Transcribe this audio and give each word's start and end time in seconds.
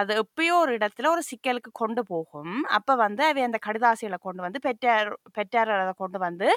அது 0.00 0.12
எப்பயோ 0.22 0.54
ஒரு 0.64 0.72
இடத்துல 0.78 1.10
ஒரு 1.14 1.22
சிக்கலுக்கு 1.30 1.70
கொண்டு 1.82 2.02
போகும். 2.12 2.54
அப்ப 2.76 2.96
வந்து 3.04 3.22
அவை 3.28 3.42
அந்த 3.48 3.58
கடிதாசிகளை 3.66 4.18
கொண்டு 4.26 4.44
வந்து 4.46 4.60
பெற்றார் 4.66 5.10
பெற்றார் 5.36 5.72
அதை 5.76 5.94
கொண்டு 6.02 6.18
வந்து 6.26 6.48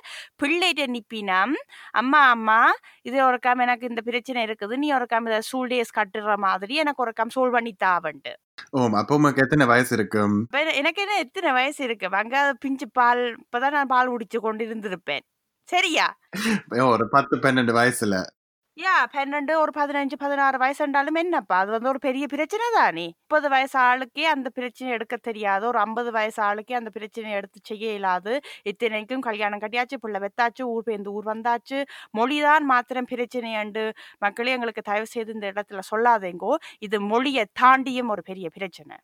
பிள்ளைகிட்ட 0.42 0.88
நிப்பினம் 0.96 1.56
அம்மா 2.02 2.22
அம்மா 2.36 2.60
இது 3.10 3.18
ஒரு 3.30 3.40
கம் 3.46 3.64
எனக்கு 3.66 3.90
இந்த 3.92 4.04
பிரச்சனை 4.10 4.42
இருக்குது. 4.48 4.76
நீ 4.84 4.90
ஒரு 5.00 5.08
கம் 5.14 5.28
இதை 5.30 5.40
சூல் 5.52 5.72
டேஸ் 5.74 5.98
கட்டுற 6.00 6.36
மாதிரி 6.48 6.76
எனக்கு 6.84 7.04
ஒரு 7.06 7.14
கம் 7.20 7.36
சோல் 7.38 7.56
பண்ணி 7.58 7.74
தாவன்ட்டு 7.86 8.34
ஓ 8.78 8.88
அப்போ 9.02 9.14
உங்களுக்கு 9.18 9.44
எத்தனை 9.46 9.66
வயசு 9.74 9.92
இருக்கும்? 9.98 10.34
எனக்கு 10.80 11.02
என்ன 11.04 11.20
எத்தனை 11.26 11.50
வயசு 11.60 11.82
இருக்கு? 11.88 12.08
அங்க 12.22 12.38
பிஞ்சு 12.64 12.88
பால் 13.00 13.24
இப்பதான் 13.44 13.76
நான் 13.78 13.94
பால் 13.94 14.12
குடிச்சு 14.14 14.40
கொண்டு 14.48 14.64
இருந்திருப்பேன் 14.70 15.26
சரியா 15.70 16.08
ஒரு 16.94 17.06
பத்து 17.16 17.36
பன்னெண்டு 17.46 17.74
வயசுல. 17.80 18.16
யா 18.84 18.98
பன்னெண்டு 19.14 19.54
ஒரு 19.54 19.72
பதினஞ்சு 19.76 20.16
பதினாறு 20.18 20.58
வயசுண்டாலும் 20.58 21.14
என்னப்பா? 21.14 21.58
அது 21.60 21.72
வந்து 21.72 21.88
ஒரு 21.88 22.00
பெரிய 22.00 22.28
பிரச்சனை 22.28 22.66
தானே? 22.74 23.06
முப்பது 23.06 23.50
வயசு 23.50 23.80
ஆளுக்கே 23.80 24.20
அந்த 24.20 24.50
பிரச்சனை 24.50 24.94
எடுக்க 24.94 25.18
தெரியாது. 25.18 25.68
ஒரு 25.68 25.80
ஐம்பது 25.80 26.12
வயசு 26.12 26.44
ஆளுக்கே 26.44 26.74
அந்த 26.74 26.90
பிரச்சனை 26.90 27.32
எடுத்து 27.32 27.60
செய்ய 27.64 27.90
இயலாது. 27.90 28.40
இத்தனைக்கும் 28.64 29.20
கல்யாணம் 29.20 29.60
கட்டியாச்சு 29.60 29.98
பிள்ளை 30.00 30.22
வெத்தாச்சு 30.22 30.62
ஊர் 30.62 30.84
பேருந்து 30.84 31.12
ஊர் 31.12 31.26
வந்தாச்சு. 31.26 31.84
மொழிதான் 32.18 32.60
மாத்திரம் 32.60 33.06
பிரச்சனை 33.06 33.56
அண்டு 33.56 33.92
மக்களே 34.20 34.52
எங்களுக்கு 34.52 34.82
தயவு 34.82 35.06
செய்து 35.06 35.34
இந்த 35.34 35.52
இடத்துல 35.52 35.80
சொல்லாதேங்கோ. 35.96 36.56
இது 36.80 37.02
மொழியை 37.02 37.46
தாண்டியும் 37.62 38.08
ஒரு 38.08 38.22
பெரிய 38.22 38.50
பிரச்சனை. 38.54 38.98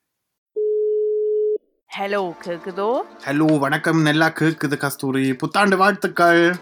ஹலோ 1.98 2.34
கேக்குதோ? 2.46 3.02
ஹலோ 3.26 3.60
வணக்கம். 3.60 4.02
நல்லா 4.02 4.28
கேக்குது 4.28 4.78
கஸ்தூரி. 4.78 5.34
புத்தாண்டு 5.34 5.78
வாழ்த்துக்கள். 5.78 6.56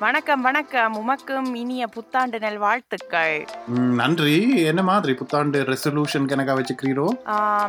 வணக்கம் 0.00 0.40
வணக்கம். 0.40 0.94
உமக்கும் 0.96 1.54
இனிய 1.54 1.86
புத்தாண்டு 1.86 2.38
நல் 2.38 2.58
வாழ்த்துக்கள். 2.58 3.46
நன்றி. 3.94 4.64
என்ன 4.64 4.82
மாதிரி 4.82 5.14
புத்தாண்டு 5.14 5.62
ரெசல்யூஷன் 5.62 6.28
கணக்கா 6.28 6.54
வச்சுக்கிறீரோ? 6.54 7.06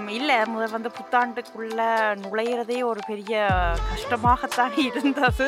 இல்ல. 0.09 0.45
முதல் 0.47 0.71
வந்து 0.71 0.89
புத்தாண்டுக்குள்ள 0.89 1.79
நுழையிறதே 2.23 2.83
ஒரு 2.83 2.99
பெரிய 3.07 3.35
கஷ்டமாகத்தான் 3.89 4.77
இருந்தது. 4.77 5.47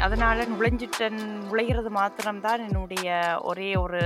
அதனால 0.00 0.42
நுழைஞ்சிட்டன் 0.44 1.18
நுழைகிறது 1.50 1.88
மாத்திரம்தான் 1.88 2.64
என்னுடைய 2.64 3.08
ஒரே 3.42 3.76
ஒரு 3.76 4.00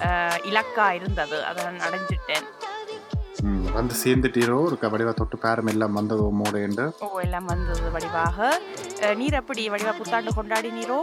அஹ், 0.00 0.38
இலக்கா 0.44 0.90
இருந்தது. 0.90 1.44
அதை 1.44 1.64
நான் 1.64 1.88
அடைஞ்சிட்டேன் 1.88 2.46
வந்து 3.78 3.94
சேர்ந்துட்டீரோ? 4.02 4.56
ஒரு 4.68 4.76
வடிவா 4.92 5.12
தொட்டு 5.18 5.36
பேரம் 5.44 5.70
எல்லாம் 5.72 5.96
வந்ததோ 5.98 6.26
மூடைண்டு 6.40 6.84
ஓ 7.06 7.08
எல்லாம் 7.26 7.46
வந்தது 7.52 7.86
வடிவாக. 7.96 8.48
நீர் 9.20 9.38
எப்படி 9.40 9.62
வடிவா 9.74 9.92
புத்தாண்டு 10.00 10.32
கொண்டாடி 10.38 10.70
நீரோ 10.78 11.00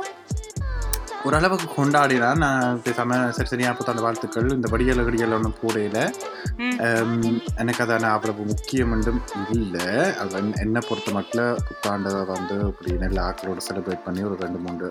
ஓரளவுக்கு 1.27 1.67
கொண்டாடினா 1.77 2.27
நான் 2.43 2.81
பேசாம 2.85 3.15
சரி 3.37 3.49
சரியா 3.51 3.69
புத்தாண்டு 3.77 4.03
வாழ்த்துக்கள். 4.05 4.49
இந்த 4.57 4.67
வடியல் 4.73 5.05
கடியல் 5.07 5.35
ஒன்றும் 5.37 5.57
போடையில 5.61 5.97
எனக்கு 7.61 7.81
அதான 7.85 8.11
அவ்வளவு 8.15 8.45
முக்கியம் 8.51 8.93
என்றும் 8.95 9.21
இல்லை. 9.55 9.87
அது 10.21 10.43
என்னை 10.65 10.81
பொறுத்த 10.89 11.11
மட்டும் 11.17 11.57
புத்தாண்டை 11.69 12.13
வந்து 12.33 12.57
இப்படி 12.71 12.93
நல்ல 13.05 13.17
ஆக்களோட 13.29 13.61
செலிப்ரேட் 13.69 14.05
பண்ணி 14.07 14.23
ஒரு 14.29 14.37
ரெண்டு 14.43 14.61
மூன்று 14.65 14.89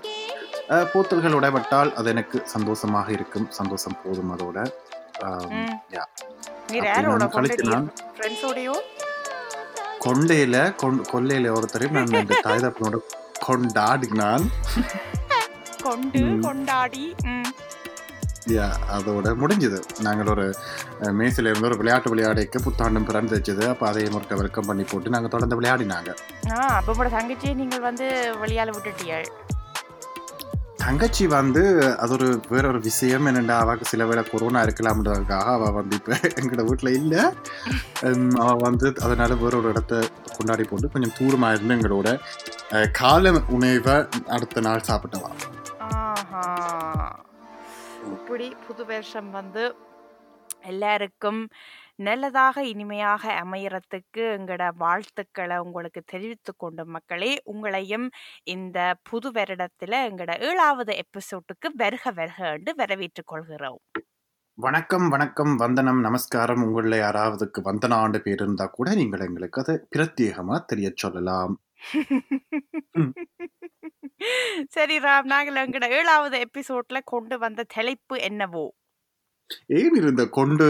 போத்தல்கள் 0.93 1.37
உடைபட்டால் 1.39 1.91
அது 1.99 2.07
எனக்கு 2.13 2.37
சந்தோஷமாக 2.55 3.07
இருக்கும். 3.17 3.47
சந்தோஷம் 3.59 3.99
போதும் 4.03 4.33
அதோட. 4.35 4.59
கொண்டையில 9.99 10.75
கொண்- 10.75 11.05
கொல்லையில 11.13 11.53
ஒருத்தரையும் 11.53 11.91
நான் 11.91 12.07
இந்த 12.07 12.39
தாய்தப்பனோட 12.45 12.97
கொண்டாடினான். 13.47 14.45
கொண்டு. 15.83 16.39
கொண்டாடி 16.41 17.15
அதோட 18.91 19.27
முடிஞ்சது. 19.41 19.83
நாங்கள் 19.99 20.27
ஒரு 20.27 20.55
மேசில 21.01 21.47
இருந்து 21.49 21.67
ஒரு 21.67 21.77
விளையாட்டு 21.77 22.09
விளையாடைக்கு 22.09 22.59
புத்தாண்டும் 22.59 23.05
பிறந்து 23.05 23.39
வச்சது. 23.39 23.69
அப்போ 23.69 23.87
அதையும் 23.87 24.13
ஒரு 24.13 24.37
வெல்கம் 24.37 24.65
பண்ணி 24.65 24.83
போட்டு 24.83 25.09
நாங்கள் 25.09 25.29
தொடர்ந்து 25.29 25.61
விளையாடினாங்க. 25.61 26.15
அப்போ 26.51 26.93
உங்களோட 26.93 27.07
தங்கச்சியை 27.09 27.53
நீங்கள் 27.53 27.79
வந்து 27.79 28.35
வெளியால 28.45 28.73
விட்டுட்டீர்கள் 28.73 29.25
தங்கச்சி 30.77 31.25
வந்து 31.27 31.61
அது 31.97 32.11
ஒரு 32.13 32.27
வேற 32.49 32.63
ஒரு 32.67 32.79
விஷயம் 32.79 33.25
என்னென்னா 33.25 33.55
அவளுக்கு 33.63 33.85
சில 33.85 34.05
வேளை 34.05 34.23
கொரோனா 34.23 34.59
இருக்கலாம்ன்றதுக்காக 34.63 35.47
அவள் 35.55 35.75
வந்து 35.77 35.95
இப்போ 35.95 36.13
எங்களோட 36.39 36.63
வீட்டில் 36.63 36.91
இல்லை. 36.93 37.21
அவள் 38.43 38.63
வந்து 38.67 38.87
அதனால 39.05 39.35
வேற 39.35 39.53
ஒரு 39.57 39.69
இடத்த 39.69 40.01
கொண்டாடி 40.37 40.63
போட்டு 40.63 40.93
கொஞ்சம் 40.95 41.15
தூரமாக 41.19 41.53
இருந்து 41.53 41.75
எங்களோட 41.77 42.09
கால 42.99 43.25
காலை 43.27 43.31
உணவை 43.55 43.95
அடுத்த 44.27 44.63
நாள் 44.67 44.87
சாப்பிட்டவா. 44.89 45.31
இப்படி 48.15 48.47
புது 48.67 48.85
வருஷம் 48.85 49.31
வந்து 49.31 49.63
எல்லாருக்கும் 50.61 51.49
நல்லதாக 51.95 52.63
இனிமையாக 52.63 53.45
அமையறதுக்கு 53.45 54.17
எங்களோட 54.17 54.69
வாழ்த்துக்களை 54.75 55.57
உங்களுக்கு 55.57 56.01
தெரிவித்து 56.05 56.55
கொண்டு 56.55 56.85
மக்களே. 56.85 57.41
உங்களையும் 57.45 58.09
இந்த 58.43 58.95
புது 59.03 59.31
வருடத்துல 59.31 59.99
எங்களோட 60.09 60.39
ஏழாவது 60.39 61.03
எபிசோட்டுக்கு 61.03 61.69
வருக 61.75 62.11
வருக 62.11 62.51
என்று 62.51 62.73
வரவேற்றுக் 62.77 63.25
கொள்கிறோம். 63.25 63.79
வணக்கம் 64.53 65.09
வணக்கம் 65.09 65.55
வந்தனம் 65.55 65.99
நமஸ்காரம். 65.99 66.63
உங்களில் 66.63 66.99
யாராவதுக்கு 66.99 67.61
வந்தன 67.63 67.93
ஆண்டு 67.93 68.21
பேர் 68.21 68.41
இருந்தா 68.41 68.65
கூட 68.65 68.93
நீங்கள் 68.93 69.19
எங்களுக்கு 69.19 69.61
அதை 69.61 69.75
பிரத்யேகமா 69.95 70.65
தெரிய 70.65 70.91
சொல்லலாம். 70.95 71.61
சரி 74.69 74.97
ராம் 74.97 75.23
நாங்கள் 75.23 75.67
எங்களோட 75.67 75.89
ஏழாவது 75.89 76.47
எபிசோட்ல 76.47 76.99
கொண்டு 77.03 77.39
வந்த 77.39 77.63
தலைப்பு 77.63 78.19
என்னவோ? 78.19 78.73
ஏன் 79.77 79.95
இருந்த 79.95 80.29
கொண்டு 80.29 80.67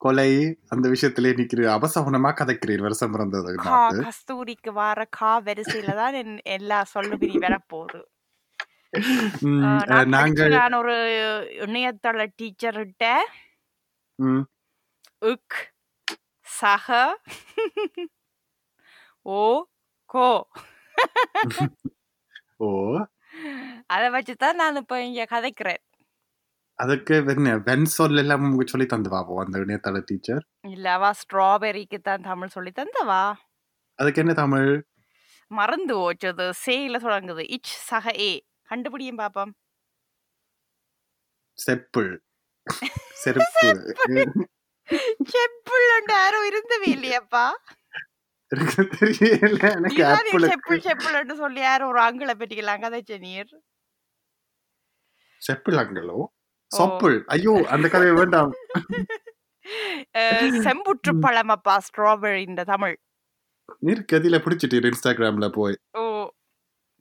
கொலை 0.00 0.30
அந்த 0.68 0.88
விஷயத்திலே 0.88 1.30
நிக்கிற 1.32 1.66
அபசகுனமா 1.74 2.30
கதைக்கிறீர் 2.32 2.78
வருஷம் 2.78 3.12
பிறந்தது 3.12 3.52
கஸ்தூரிக்கு 4.02 4.72
வார 4.72 5.04
கா 5.10 5.40
வரிசையில 5.40 5.94
தான் 5.94 6.14
என்- 6.14 6.42
எல்லா 6.50 6.84
சொல்லுபிரி 6.94 7.36
வரப்போகுது. 7.38 8.00
நாங்கள் 10.06 10.50
நான் 10.50 10.72
ஒரு 10.72 10.94
இணையதள 11.60 12.26
டீச்சர்கிட்ட 12.38 13.04
உக் 15.22 15.58
சக 16.46 16.88
ஓ 19.32 19.40
கோ. 20.10 20.28
ஓ. 22.58 22.68
அதை 23.86 24.08
வச்சுதான் 24.10 24.52
நான் 24.52 24.76
இப்ப 24.76 25.02
இங்க 25.02 25.24
கதைக்கிறேன். 25.30 25.82
அதுக்கு 26.78 27.14
என்ன 27.32 27.54
வென் 27.66 27.86
சொல் 27.94 28.20
எல்லாம் 28.22 28.44
உங்களுக்கு 28.46 28.74
சொல்லி 28.74 28.86
தந்து 28.88 29.10
பாப்போம் 29.14 29.42
அந்த 29.42 29.64
இணையதள 29.64 30.00
டீச்சர் 30.08 30.42
இல்ல 30.68 30.88
அவ 30.92 31.06
ஸ்ட்ராபெரிக்கு 31.20 31.98
தான் 32.00 32.26
தமிழ் 32.26 32.52
சொல்லி 32.54 32.72
தந்தவா? 32.72 33.22
அதுக்கு 33.98 34.22
என்ன 34.22 34.34
தமிழ்? 34.34 34.70
மறந்து 35.50 35.94
போச்சது 35.94 36.46
சேயில 36.62 36.98
தொடங்குது. 37.04 37.44
இச் 37.56 37.72
சக 37.88 38.06
ஏ. 38.22 38.32
கண்டுபிடியும் 38.68 39.18
பாப்போம். 39.18 39.52
செப்புள் 41.58 42.10
செருப்பு. 43.22 43.70
செப்புள் 45.32 45.86
யாரும் 46.12 46.46
இருந்தவே 46.50 46.88
இல்லையாப்பா. 46.94 47.44
தெரியல. 48.52 49.60
எனக்கு 49.78 50.38
செப்புள் 50.46 50.84
செப்புள்னு 50.86 51.36
சொல்லி 51.42 51.60
யாரும் 51.62 51.90
ஒரு 51.92 52.00
ஆங்கில 52.06 52.32
பெட்டிக்கலாம் 52.40 52.84
கதைச்ச 52.84 53.18
நீர். 53.20 53.52
செப்பிளாங்களோ 55.42 56.18
சொப்புள் 56.72 57.16
ஐயோ 57.28 57.54
அந்த 57.68 57.86
கதையை 57.88 58.14
வேண்டாம். 58.14 58.52
செம்புற்று 60.66 61.12
பழமப்பா 61.24 61.74
ஸ்ட்ராபெரி 61.86 62.40
இந்த 62.42 62.62
தமிழ். 62.64 62.96
நீர் 63.82 64.08
கதியில 64.12 64.36
பிடிச்சிட்டீர் 64.38 64.88
இன்ஸ்டாகிராம்ல 64.88 65.48
போய். 65.52 65.76
ஓ 65.94 66.02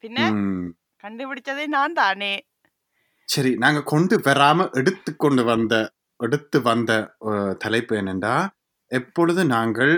பின்ன. 0.03 0.19
கண்டுபிடிச்சதே 1.03 1.65
நான் 1.69 1.93
தானே. 1.93 2.33
சரி 3.29 3.51
நாங்க 3.55 3.81
கொண்டு 3.85 4.15
வராம 4.25 4.69
எடுத்து 4.73 5.11
கொண்டு 5.15 5.43
வந்த 5.43 5.73
எடுத்து 6.19 6.57
வந்த 6.61 6.91
தலைப்பு 7.57 7.93
என்னண்டா 7.95 8.33
எப்பொழுது 8.91 9.41
நாங்கள் 9.49 9.91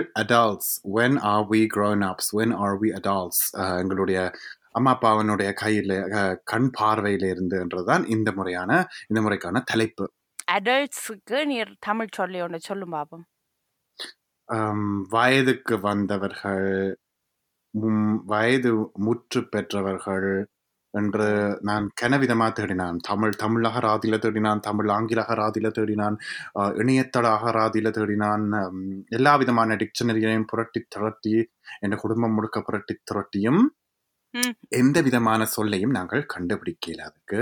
when 0.94 1.12
are 1.24 1.42
we 1.44 1.60
grown 1.66 2.02
ups 2.02 2.26
when 2.32 2.50
are 2.56 2.74
we 2.76 2.90
adults 2.92 3.40
அஹ், 3.54 3.78
எங்களுடைய 3.80 4.18
அம்மா 4.74 4.92
அப்பாவனுடைய 4.94 5.50
கையில 5.60 5.92
அஹ், 6.18 6.36
கண் 6.44 6.70
பார்வையில 6.78 7.24
இருந்துன்றதுதான் 7.32 8.04
இந்த 8.14 8.30
முறையான 8.32 8.70
இந்த 9.10 9.20
முறைக்கான 9.24 9.62
தலைப்பு 9.64 10.06
அடல்ட்ஸுக்கு 10.54 11.38
நீர் 11.46 11.72
தமிழ் 11.80 12.16
சொல்லி 12.16 12.40
ஒன்று 12.42 12.60
சொல்லும் 12.62 12.94
பாப்போம் 12.96 13.24
ஆம், 14.48 14.88
வயதுக்கு 15.12 15.74
வந்தவர்கள் 15.84 16.66
வயது 18.30 18.70
முற்று 19.04 19.40
பெற்றவர்கள் 19.46 20.26
என்று 20.94 21.28
நான் 21.62 21.86
கனவிதமா 22.00 22.48
தேடினான் 22.52 22.98
தமிழ் 23.08 23.32
தமிழ் 23.34 23.64
அகராதியில 23.70 24.16
தேடினான் 24.18 24.60
தமிழ் 24.60 24.90
ஆங்கில 24.90 25.22
அகராதியில 25.24 25.68
தேடினான் 25.78 26.16
ஆ, 26.58 26.66
இணையதள 26.82 27.24
அகராதியில 27.38 27.90
தேடினான் 27.96 28.44
எல்லா 29.12 29.32
விதமான 29.42 29.76
டிக்ஷனரியையும் 29.80 30.48
புரட்டி 30.52 30.82
திரட்டி 30.88 31.34
என் 31.82 32.00
குடும்பம் 32.02 32.36
முழுக்க 32.36 32.60
புரட்டி 32.62 32.96
திரட்டியும். 33.04 33.62
எந்த 34.78 34.98
விதமான 35.06 35.42
சொல்லையும் 35.50 35.94
நாங்கள் 35.96 36.22
கண்டுபிடிக்கல 36.32 37.02
அதுக்கு. 37.08 37.40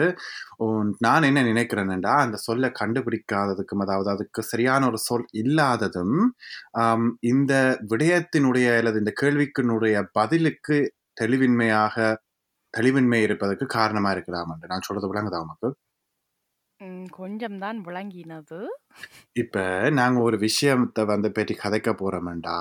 நான் 1.00 1.26
என்ன 1.28 1.40
நினைக்கிறேன்டா 1.44 2.14
அந்த 2.24 2.36
சொல்லை 2.44 2.68
கண்டுபிடிக்காததுக்கும் 2.80 3.84
அதாவது 3.84 4.10
அதுக்கு 4.14 4.42
சரியான 4.50 4.86
ஒரு 4.86 5.00
சொல் 5.06 5.26
இல்லாததும் 5.42 6.16
இந்த 7.32 7.52
விடயத்தினுடைய 7.92 8.68
அல்லது 8.78 8.98
இந்த 8.98 9.14
கேள்விக்கினுடைய 9.22 9.96
பதிலுக்கு 10.14 10.78
தெளிவின்மையாக 11.20 11.96
தெளிவின்மை 12.74 13.20
இருப்பதற்கு 13.22 13.66
காரணமா 13.76 14.10
இருக்கலாம் 14.14 14.52
என்று 14.54 14.70
நான் 14.70 14.86
சொல்றது 14.86 15.10
விளங்குதா 15.12 15.40
உமக்கு? 15.44 15.68
ம், 16.80 17.06
கொஞ்சம் 17.14 17.56
தான் 17.58 17.78
விளங்கினது. 17.86 18.60
இப்ப 19.36 19.56
நாங்க 19.94 20.18
ஒரு 20.22 20.36
விஷயத்தை 20.44 21.04
வந்து 21.06 21.28
பற்றி 21.32 21.54
கதைக்க 21.58 21.90
போறோம்டா 21.96 22.58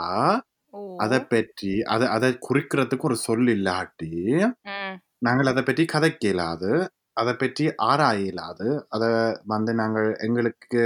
அதை 1.04 1.20
பற்றி 1.28 1.72
அதை 1.94 2.06
அதை 2.16 2.30
குறிக்கிறதுக்கு 2.46 3.08
ஒரு 3.10 3.18
சொல் 3.24 3.50
இல்லாட்டி 3.56 4.12
நாங்கள் 5.22 5.52
அதை 5.52 5.64
பற்றி 5.64 5.84
கதைக்க 5.92 6.24
இயலாது 6.24 6.72
அதை 7.18 7.34
பற்றி 7.36 7.64
ஆராய 7.86 8.22
இயலாது 8.22 8.68
அதை 8.96 9.10
வந்து 9.48 9.72
நாங்கள் 9.80 10.10
எங்களுக்கு 10.26 10.82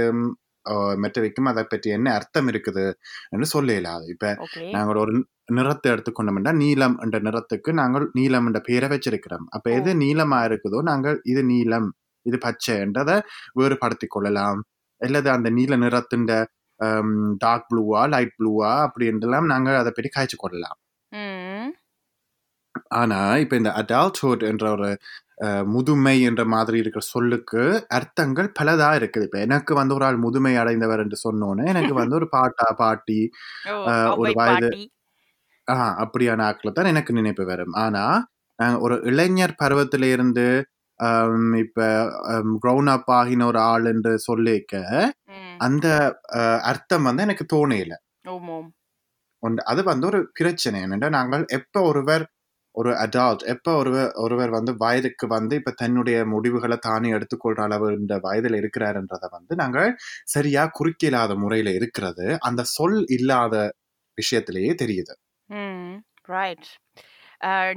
ஆஹ், 0.66 0.96
மற்றவைக்கும் 1.02 1.50
அதை 1.50 1.62
பற்றி 1.64 1.88
என்ன 1.90 2.08
அர்த்தம் 2.14 2.48
இருக்குது 2.48 2.84
என்று 3.32 3.46
சொல்ல 3.46 3.68
இயலாது. 3.72 4.04
இப்ப 4.14 4.26
நாங்கள் 4.74 5.00
ஒரு 5.02 5.12
நிறத்தை 5.50 5.88
எடுத்துக்கொண்டோம்னா 5.92 6.52
நீலம் 6.56 6.96
என்ற 7.04 7.18
நிறத்துக்கு 7.20 7.70
நாங்கள் 7.80 8.06
நீலம் 8.12 8.46
என்ற 8.48 8.60
பெயரை 8.66 8.88
வச்சிருக்கிறோம். 8.92 9.46
அப்ப 9.50 9.66
எது 9.72 9.90
நீலமா 10.00 10.38
இருக்குதோ 10.48 10.80
நாங்கள் 10.88 11.18
இது 11.24 11.42
நீலம் 11.52 11.88
இது 12.26 12.38
பச்சை 12.38 12.74
என்றதை 12.78 13.16
வேறுபடுத்திக் 13.60 14.14
கொள்ளலாம். 14.14 14.60
அல்லது 15.00 15.28
அந்த 15.32 15.48
நீல 15.50 15.76
நிறத்தின் 15.76 16.26
டார்க் 17.40 17.68
ப்ளூவா 17.70 18.02
லைட் 18.14 18.34
ப்ளூவா 18.38 18.72
அப்படி 18.86 19.06
என்றெல்லாம் 19.12 19.48
நாங்கள் 19.52 19.80
அதை 19.80 19.92
பற்றி 19.92 20.10
காய்ச்சி 20.10 20.38
கொள்ளலாம். 20.38 20.78
ம். 21.12 21.70
ஆனா 22.94 23.20
இப்ப 23.42 23.54
இந்த 23.56 23.70
அடால்ட்ஹுட் 23.80 24.44
என்ற 24.50 24.64
ஒரு 24.76 24.88
முதுமை 25.72 26.14
என்ற 26.28 26.42
மாதிரி 26.52 26.76
இருக்கிற 26.82 27.04
சொல்லுக்கு 27.08 27.62
அர்த்தங்கள் 27.96 28.48
பலதா 28.58 28.90
இருக்குது. 28.98 29.26
இப்ப 29.28 29.38
எனக்கு 29.46 29.72
வந்து 29.80 29.94
ஒரு 29.96 30.04
ஆள் 30.08 30.18
முதுமை 30.24 30.52
அடைந்தவர் 30.62 31.02
என்று 31.04 31.18
சொன்னோன்னே 31.24 31.66
எனக்கு 31.74 31.94
வந்து 32.00 32.16
ஒரு 32.20 32.28
பாட்டா 32.36 32.68
பாட்டி 32.80 33.20
ஒரு 34.18 34.32
வயது 34.40 34.70
ஆஹ் 35.68 35.94
அப்படியான 36.04 36.44
ஆட்களை 36.48 36.72
தான் 36.72 36.92
எனக்கு 36.92 37.12
நினைப்பு 37.14 37.44
வரும். 37.46 37.74
ஆனா 37.84 38.04
நாங்க 38.58 38.78
ஒரு 38.86 38.96
இளைஞர் 39.10 39.60
பருவத்தில 39.62 40.10
இருந்து 40.14 40.46
ஆம், 41.00 41.32
இப்ப 41.62 41.80
க்ரௌன் 42.62 42.88
அப் 42.92 43.10
ஆகின 43.16 43.46
ஒரு 43.46 43.60
ஆள் 43.66 43.86
என்று 43.92 44.12
சொல்லிக்க 44.26 44.74
அந்த 45.60 45.86
அர்த்தம் 46.62 47.02
வந்து 47.02 47.22
எனக்கு 47.22 47.46
தோணையில 47.54 47.94
அது 49.68 49.82
வந்து 49.84 50.06
ஒரு 50.06 50.18
பிரச்சனை 50.32 50.78
என்னென்னா 50.84 51.08
நாங்கள் 51.10 51.44
எப்ப 51.58 51.82
ஒருவர் 51.82 52.24
ஒரு 52.74 52.90
அடால்ட் 53.04 53.42
எப்ப 53.44 53.68
ஒருவர் 53.76 54.10
ஒருவர் 54.14 54.50
வந்து 54.50 54.72
வயதுக்கு 54.76 55.26
வந்து 55.26 55.54
இப்ப 55.60 55.74
தன்னுடைய 55.76 56.18
முடிவுகளை 56.26 56.78
தானே 56.78 57.10
எடுத்துக்கொள்ற 57.16 57.60
அளவு 57.62 57.88
இந்த 57.92 58.14
வயதில் 58.18 58.58
இருக்கிறாருன்றதை 58.60 59.28
வந்து 59.30 59.54
நாங்கள் 59.54 59.90
சரியா 60.26 60.64
குறிக்கலாத 60.78 61.34
முறையில 61.44 61.72
இருக்கிறது. 61.72 62.26
அந்த 62.40 62.62
சொல் 62.76 63.00
இல்லாத 63.18 63.54
விஷயத்திலேயே 64.18 64.74
தெரியுது. 64.82 65.14
ரைட் 66.28 66.68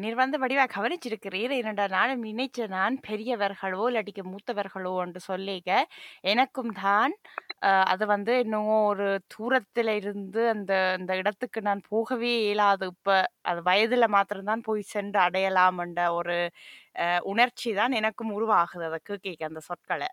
நீர் 0.04 0.16
வந்து 0.16 0.38
வடிவா 0.44 0.66
கவனிச்சிருக்கிறீர். 0.76 1.54
இரண்டா 1.62 1.86
நாளும் 1.90 2.24
நினைச்ச 2.24 2.68
நான் 2.68 2.96
பெரியவர்களோ 3.08 3.82
இல்லாட்டிக்கு 3.90 4.24
மூத்தவர்களோ 4.32 4.94
என்று 5.06 5.22
சொல்லிக்க 5.30 5.72
எனக்கும் 6.34 6.72
தான் 6.82 7.14
அது 7.88 8.04
வந்து 8.12 8.34
இன்னும் 8.42 8.68
ஒரு 8.86 9.06
தூரத்துல 9.34 9.94
இருந்து 10.00 10.42
அந்த 10.52 10.72
அந்த 10.96 11.12
இடத்துக்கு 11.18 11.60
நான் 11.62 11.82
போகவே 11.90 12.32
இயலாது. 12.44 12.86
இப்ப 12.94 13.10
அது 13.46 13.62
வயதுல 13.66 14.08
மாத்திரம்தான் 14.14 14.66
போய் 14.68 14.84
சென்று 14.92 15.20
அடையலாம் 15.26 15.80
என்ற 15.82 16.02
ஒரு 16.16 16.38
அஹ், 17.04 17.22
உணர்ச்சி 17.32 17.72
தான் 17.76 17.94
எனக்கும் 18.00 18.36
உருவாகுது. 18.38 18.86
அதை 18.90 19.00
கேட்க 19.08 19.42
அந்த 19.50 19.62
சொற்களை. 19.70 20.10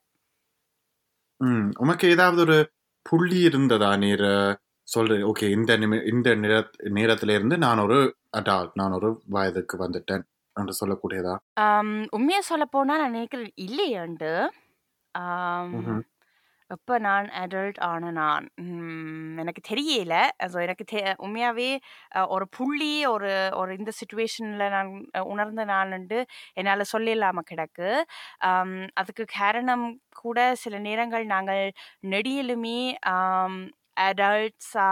ம். 1.41 1.67
உமக்கு 1.79 2.07
ஏதாவது 2.09 2.41
ஒரு 2.43 2.59
புள்ளி 3.07 3.41
இருந்ததா? 3.49 3.91
நீர் 3.99 4.29
சொல்ற 4.89 5.15
ஓகே 5.29 5.47
இந்த 5.53 5.73
நிமி 5.79 5.97
இந்த 6.11 6.29
நிற 6.43 6.55
நேரத்துல 6.97 7.35
இருந்து 7.37 7.57
நான் 7.59 7.83
ஒரு 7.85 7.99
அடால்ட் 8.37 8.77
நான் 8.81 8.97
ஒரு 8.99 9.09
வயதுக்கு 9.29 9.77
வந்துட்டேன் 9.83 10.25
என்று 10.57 10.75
சொல்லக்கூடியதா? 10.81 11.35
ஆம், 11.63 11.95
உண்மையா 12.17 12.41
சொல்ல 12.47 12.65
போனா 12.69 12.95
நான் 12.97 13.15
நினைக்கிறேன் 13.15 13.53
இல்லையாண்டு. 13.67 14.31
ஆம், 15.15 15.75
ம்ஹும். 15.79 16.03
எப்போ 16.71 16.95
நான் 17.01 17.27
அடல்ட் 17.41 17.79
ஆன 17.87 18.11
நான் 18.13 18.45
ம், 18.65 19.11
எனக்கு 19.39 19.63
தெரியல. 19.69 20.15
ஸோ 20.47 20.59
எனக்கு 20.65 20.85
தெ 20.85 20.97
உண்மையாகவே 21.25 21.69
ஒரு 22.29 22.47
புள்ளி 22.57 22.91
ஒரு 23.07 23.31
ஒரு 23.57 23.73
இந்த 23.79 23.93
சுச்சுவேஷனில் 23.99 24.73
நான் 24.75 24.91
அஹ், 25.15 25.27
உணர்ந்த 25.33 25.65
நான்ண்டு 25.71 26.19
என்னால் 26.57 26.91
சொல்லிடலாம 26.93 27.45
கிடக்கு. 27.51 27.91
ஆம், 28.49 28.73
அதுக்கு 28.97 29.27
காரணம் 29.37 29.87
கூட 30.19 30.39
சில 30.63 30.79
நேரங்கள் 30.87 31.27
நாங்கள் 31.35 31.65
நெடியிலுமே 32.11 32.79
அடல்ட்ஸா 34.07 34.89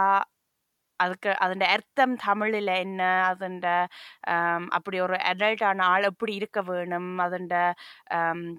அதுக்கு 0.99 1.29
அதோட 1.43 1.65
அர்த்தம் 1.73 2.13
தமிழில் 2.23 2.71
என்ன 2.77 3.01
அதோட 3.29 3.65
அப்படி 4.77 4.97
ஒரு 5.01 5.17
அடல்ட்டான 5.31 5.85
ஆள் 5.87 6.07
எப்படி 6.09 6.33
இருக்க 6.39 6.59
வேணும் 6.69 7.11
அதோட 7.25 7.55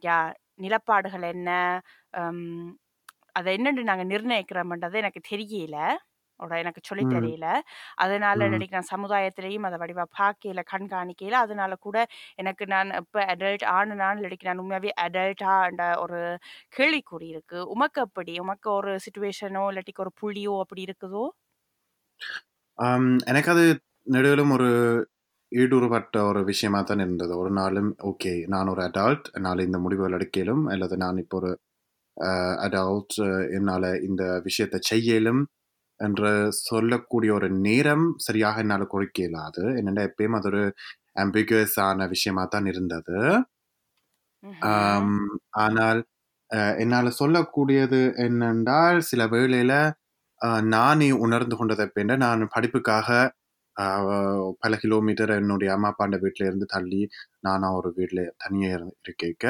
யா 0.05 0.19
நிலப்பாடுகள் 0.59 1.25
என்ன 1.33 1.51
அதை 3.37 3.51
என்னன்னு 3.57 3.85
நாங்கள் 3.89 4.11
நிர்ணயிக்கிறோம்ன்றது 4.13 4.99
எனக்கு 5.03 5.23
தெரியல. 5.31 5.79
ஓட 6.41 6.55
எனக்கு 6.63 6.81
சொல்லித் 6.85 7.13
ம். 7.13 7.13
தெரியல. 7.13 7.47
அதனால 7.99 8.39
இல்லாட்டி 8.47 8.69
நான் 8.73 8.89
சமுதாயத்திலையும் 8.91 9.67
அதை 9.69 9.79
வடிவா 9.83 10.05
பார்க்கல 10.17 10.63
கண்காணிக்கல 10.71 11.39
அதனால 11.43 11.75
கூட 11.81 11.99
எனக்கு 12.39 12.67
நான் 12.69 12.91
இப்போ 13.01 13.23
அடல்ட் 13.35 13.67
ஆனனான் 13.77 14.21
இல்லாட்டி 14.21 14.49
நான் 14.49 14.63
உண்மையாகவே 14.65 14.93
அடல்ட்டான்ற 15.05 15.45
ஒரு 16.05 16.21
கேள்விக்குறி 16.73 17.29
இருக்கு. 17.35 17.61
உமக்கு 17.75 18.03
அப்படி 18.07 18.35
உமக்கு 18.45 18.71
ஒரு 18.79 18.95
சுச்சுவேஷனோ 19.07 19.65
இல்லாட்டிக்கு 19.71 20.05
ஒரு 20.07 20.15
புள்ளியோ 20.23 20.57
அப்படி 20.65 20.85
இருக்குதோ? 20.89 21.25
எனக்கு 23.27 23.51
அது 23.53 23.65
நெடுவிலும் 24.15 24.53
ஒரு 24.57 24.69
ஈடுருவட்ட 25.53 26.17
ஒரு 26.29 26.41
விஷயமா 26.51 26.81
தான் 26.83 27.03
இருந்தது. 27.05 27.35
ஒரு 27.43 27.51
நாளும் 27.59 27.91
ஓகே. 28.09 28.33
நான் 28.49 28.71
ஒரு 28.73 28.83
அடால்ட் 28.87 29.29
என்னால் 29.35 29.67
இந்த 29.67 29.79
முடிவுகள் 29.85 30.17
எடுக்கலும் 30.19 30.65
அல்லது 30.73 30.97
நான் 30.99 31.21
இப்போ 31.23 31.37
ஒரு 31.37 31.51
அடால்ட் 32.65 33.17
என்னால் 33.57 33.91
இந்த 34.03 34.23
விஷயத்தை 34.45 34.79
செய்யலும் 34.91 35.43
என்று 36.01 36.31
சொல்லக்கூடிய 36.63 37.31
ஒரு 37.35 37.49
நேரம் 37.67 38.07
சரியாக 38.19 38.61
என்னால் 38.61 38.93
குறிக்க 38.95 39.19
இயலாது. 39.23 39.63
என்னென்னா 39.79 40.03
எப்பயும் 40.09 40.39
அது 40.39 40.49
ஒரு 40.53 40.63
ஆன 41.85 42.07
விஷயமா 42.15 42.45
தான் 42.47 42.67
இருந்தது. 42.73 43.19
ஆனால் 45.65 46.01
அஹ், 46.51 46.75
என்னால் 46.83 47.19
சொல்லக்கூடியது 47.21 48.01
என்னென்றால் 48.25 48.99
சில 49.09 49.23
வேளையில 49.33 49.75
நானே 50.75 51.09
உணர்ந்து 51.25 51.57
கொண்டதை 51.57 51.87
பின்ன 51.97 52.17
நான் 52.19 52.43
படிப்புக்காக 52.55 53.09
பல 54.63 54.73
கிலோமீட்டர் 54.83 55.33
என்னுடைய 55.37 55.71
அம்மா 55.75 55.91
அப்பாண்ட 55.93 56.17
வீட்டில 56.23 56.49
இருந்து 56.49 56.67
தள்ளி 56.67 57.01
நானா 57.41 57.69
ஒரு 57.79 57.91
வீட்டில் 57.99 58.33
தனியாக 58.39 58.77
இருக்க 59.05 59.47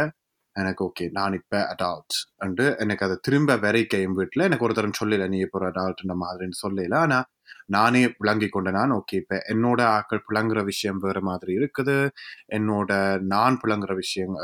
எனக்கு 0.56 0.82
ஓகே 0.86 1.06
நான் 1.16 1.34
இப்போ 1.38 1.58
அடால்ட் 1.72 2.14
அண்டு 2.44 2.64
எனக்கு 2.82 3.04
அதை 3.06 3.16
திரும்ப 3.26 3.56
வரைக்க 3.64 3.94
என் 4.04 4.16
வீட்டில் 4.18 4.46
எனக்கு 4.46 4.66
ஒருத்தரும் 4.66 4.98
சொல்லல 5.00 5.28
நீ 5.32 5.38
இப்போ 5.46 5.58
ஒரு 5.60 5.68
அடால்ட்ன்ற 5.70 6.16
மாதிரின்னு 6.22 6.58
சொல்லல. 6.62 6.96
ஆனால் 7.04 7.26
நானே 7.76 8.02
விளங்கி 8.20 8.48
கொண்ட 8.48 8.70
நான் 8.78 8.94
ஓகே 8.96 9.16
இப்போ 9.22 9.36
என்னோட 9.52 9.80
ஆக்கள் 9.96 10.26
புழங்குற 10.26 10.60
விஷயம் 10.70 11.00
வேற 11.06 11.18
மாதிரி 11.28 11.52
இருக்குது. 11.58 11.96
என்னோட 12.58 12.90
நான் 13.32 13.58
புழங்குற 13.62 13.94
விஷயம் 14.02 14.34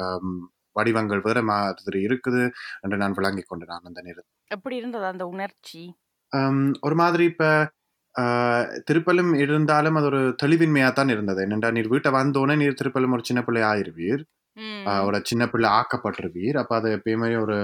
வடிவங்கள் 0.76 1.22
வேற 1.26 1.38
மாதிரி 1.50 2.00
இருக்குது. 2.06 2.42
என்று 2.84 2.98
நான் 3.02 3.16
விளங்கி 3.18 3.44
கொண்டு 3.44 3.66
நான் 3.70 3.88
அந்த 3.90 4.00
நேரத்தில் 4.06 4.38
எப்படி 4.50 4.76
இருந்தது 4.80 5.06
அந்த 5.12 5.24
உணர்ச்சி? 5.34 5.82
ஒரு 6.86 6.96
மாதிரி 7.02 7.26
இப்ப 7.32 7.44
ஆஹ், 8.14 8.66
திருப்பலும் 8.88 9.30
இருந்தாலும் 9.42 9.96
அது 9.98 10.08
ஒரு 10.08 10.20
தெளிவின்மையா 10.42 10.88
தான் 10.96 11.12
இருந்தது. 11.14 11.40
என்னண்டா 11.46 11.68
நீர் 11.76 11.92
வீட்டை 11.92 12.10
வந்தோடனே 12.16 12.54
நீர் 12.62 12.78
திருப்பலும் 12.80 13.14
ஒரு 13.16 13.24
சின்ன 13.28 13.40
பிள்ளை 13.46 13.62
ஆயிருவீர். 13.70 14.22
ஒரு 15.06 15.18
சின்ன 15.24 15.44
பிள்ளை 15.48 15.68
ஆக்கப்பட்டிருவீர் 15.78 16.56
அப்ப 16.62 16.72
அது 16.76 16.88
எப்பயுமே 16.98 17.30
ஒரு 17.44 17.56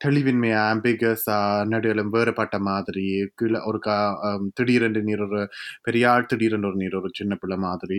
தெளிவின்மையா 0.00 0.60
ஆம்பிகஸா 0.70 1.36
நடுவிலும் 1.72 2.12
வேறுபட்ட 2.14 2.56
மாதிரி 2.68 3.06
கீழே 3.34 3.60
ஒரு 3.70 3.78
கா 3.80 3.96
திடீரென்று 4.58 5.02
நீர் 5.02 5.22
ஒரு 5.28 5.40
பெரிய 5.82 6.04
ஆள் 6.12 6.28
திடீரென்று 6.32 6.70
ஒரு 6.70 6.78
நீர் 6.78 6.98
ஒரு 7.00 7.10
சின்ன 7.12 7.34
பிள்ளை 7.42 7.58
மாதிரி 7.66 7.98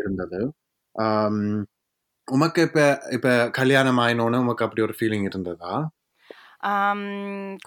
இருந்தது. 0.00 0.40
உமக்கு 2.28 2.60
இப்ப 2.62 2.80
இப்ப 3.12 3.28
கல்யாணம் 3.52 4.00
ஆயினோன்னு 4.00 4.42
உமக்கு 4.44 4.66
அப்படி 4.66 4.82
ஒரு 4.82 4.94
ஃபீலிங் 4.98 5.26
இருந்ததா? 5.30 5.72
ஆம், 6.66 7.02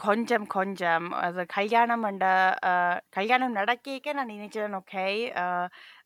கொஞ்சம் 0.01 0.45
கொஞ்சம் 0.53 1.05
அது 1.19 1.41
கல்யாணம் 1.53 2.03
அண்ட 2.03 2.25
கல்யாணம் 3.11 3.57
நடக்க 3.59 3.85
நான் 4.13 4.33
நினைச்சேன் 4.33 4.75
ஓகே 4.79 5.05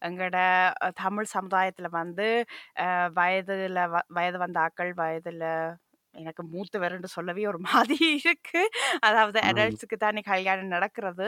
எங்களோட 0.02 0.38
தமிழ் 0.98 1.30
சமுதாயத்தில் 1.34 1.96
வந்து 1.96 2.28
வயதுல 3.18 3.80
வ- 3.94 4.08
வயது 4.16 4.40
வந்த 4.44 4.60
ஆக்கள் 4.66 4.94
வயதுல 5.00 5.46
எனக்கு 6.16 6.44
மூத்தவர்ன்னு 6.50 7.10
சொல்லவே 7.14 7.44
ஒரு 7.52 7.60
மாதிரி 7.68 7.96
இருக்கு. 8.26 8.62
அதாவது 9.04 9.40
ம். 9.40 9.48
அடல்ட்ஸுக்கு 9.50 9.98
தானே 9.98 10.22
கல்யாணம் 10.26 10.74
நடக்கிறது. 10.74 11.28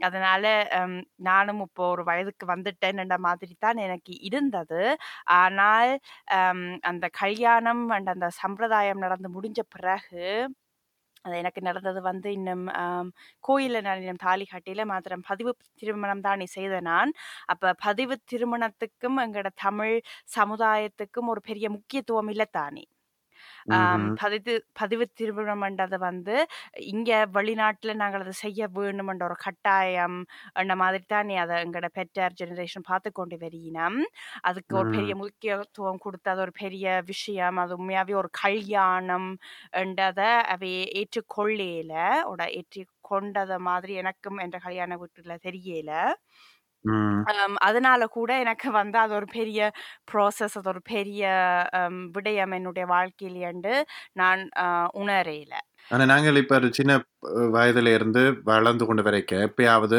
அதனால 0.00 0.44
அம் 0.78 0.98
நானும் 1.22 1.62
இப்போ 1.66 1.84
ஒரு 1.92 2.04
வயதுக்கு 2.04 2.46
வந்துட்டேன்ன்ற 2.52 3.18
மாதிரி 3.20 3.54
தான் 3.60 3.80
எனக்கு 3.86 4.14
இருந்தது. 4.28 4.82
ஆனால் 5.38 5.92
அம் 6.38 6.62
அந்த 6.90 7.08
கல்யாணம் 7.20 7.84
அண்ட் 7.96 8.12
அந்த 8.14 8.28
சம்பிரதாயம் 8.40 9.04
நடந்து 9.06 9.30
முடிஞ்ச 9.36 9.60
பிறகு, 9.74 10.24
அது 11.26 11.34
எனக்கு 11.38 11.60
நடந்தது 11.62 12.00
வந்து 12.02 12.28
இன்னும் 12.32 12.64
கோயிலில் 13.44 13.84
நான் 13.86 14.02
இன்னும் 14.02 14.22
தாலி 14.22 14.46
கட்டில. 14.52 14.84
மாத்திரம் 14.86 15.24
பதிவு 15.30 15.52
திருமணம் 15.80 16.24
தான் 16.26 16.38
நீ 16.38 16.48
செய்த 16.56 16.80
நான். 16.90 17.12
அப்போ 17.46 17.70
பதிவு 17.86 18.16
திருமணத்துக்கும் 18.32 19.18
எங்களோட 19.24 19.52
தமிழ் 19.66 19.96
சமுதாயத்துக்கும் 20.38 21.30
ஒரு 21.34 21.42
பெரிய 21.42 21.66
முக்கியத்துவம் 21.76 22.32
இல்லை 22.34 22.48
தானே. 22.52 22.84
பதிது 24.16 24.52
பதிவு 24.72 25.04
திருமணம்ன்றது 25.20 25.96
வந்து 25.98 26.34
இங்க 26.88 27.10
வெளிநாட்டுல 27.34 27.94
நாங்கள் 27.94 28.20
அத 28.20 28.34
செய்ய 28.38 28.68
வேணுமென்ற 28.74 29.22
ஒரு 29.24 29.36
கட்டாயம் 29.38 30.18
அந்த 30.54 30.74
மாதிரி 30.76 31.04
தானே 31.08 31.36
அத 31.36 31.52
எங்கட 31.64 31.88
பெற்றார் 31.92 32.36
ஜெனரேஷன் 32.40 32.86
பார்த்துக் 32.86 33.14
கொண்டு 33.14 33.36
வரினம். 33.38 33.98
அதுக்கு 34.42 34.74
ஒரு 34.76 34.90
பெரிய. 34.90 35.14
முக்கியத்துவம் 35.16 35.98
குடுத்து 35.98 36.30
அது 36.30 36.40
ஒரு 36.40 36.54
பெரிய 36.56 36.84
விஷயம். 37.06 37.56
அது 37.56 37.76
உண்மையாவே 37.78 38.14
ஒரு 38.16 38.30
கல்யாணம் 38.42 39.28
என்றத 39.78 40.20
அவை 40.54 40.72
ஏற்றுக்கொள்ளேல. 41.00 41.94
ஓட 42.26 42.42
ஏற்றுக்கொண்டத 42.58 43.58
மாதிரி 43.62 43.94
எனக்கும் 43.94 44.38
என்ற 44.38 44.58
கல்யாண 44.60 44.96
வீட்டுல 44.96 45.36
தெரியல. 45.42 45.90
அதனால 47.66 48.02
கூட 48.16 48.30
எனக்கு 48.42 48.68
வந்து 48.72 48.98
அது 48.98 49.12
ஒரு 49.14 49.28
பெரிய 49.34 49.60
ப்ராசஸ். 50.12 50.56
அது 50.60 50.68
ஒரு 50.68 50.82
பெரிய 50.86 51.22
விடயம் 52.16 52.54
என்னுடைய 52.58 52.86
வாழ்க்கையிலண்டு 52.94 53.74
நான் 54.14 54.42
உணரையில. 55.02 55.54
ஆனா 55.88 56.04
நாங்கள் 56.04 56.38
இப்ப 56.42 56.56
சின்ன 56.70 56.92
வயதுல 57.54 57.92
இருந்து 57.96 58.22
வளர்ந்து 58.44 58.84
கொண்டு 58.86 59.02
வரைக்க, 59.02 59.32
எப்பயாவது 59.48 59.98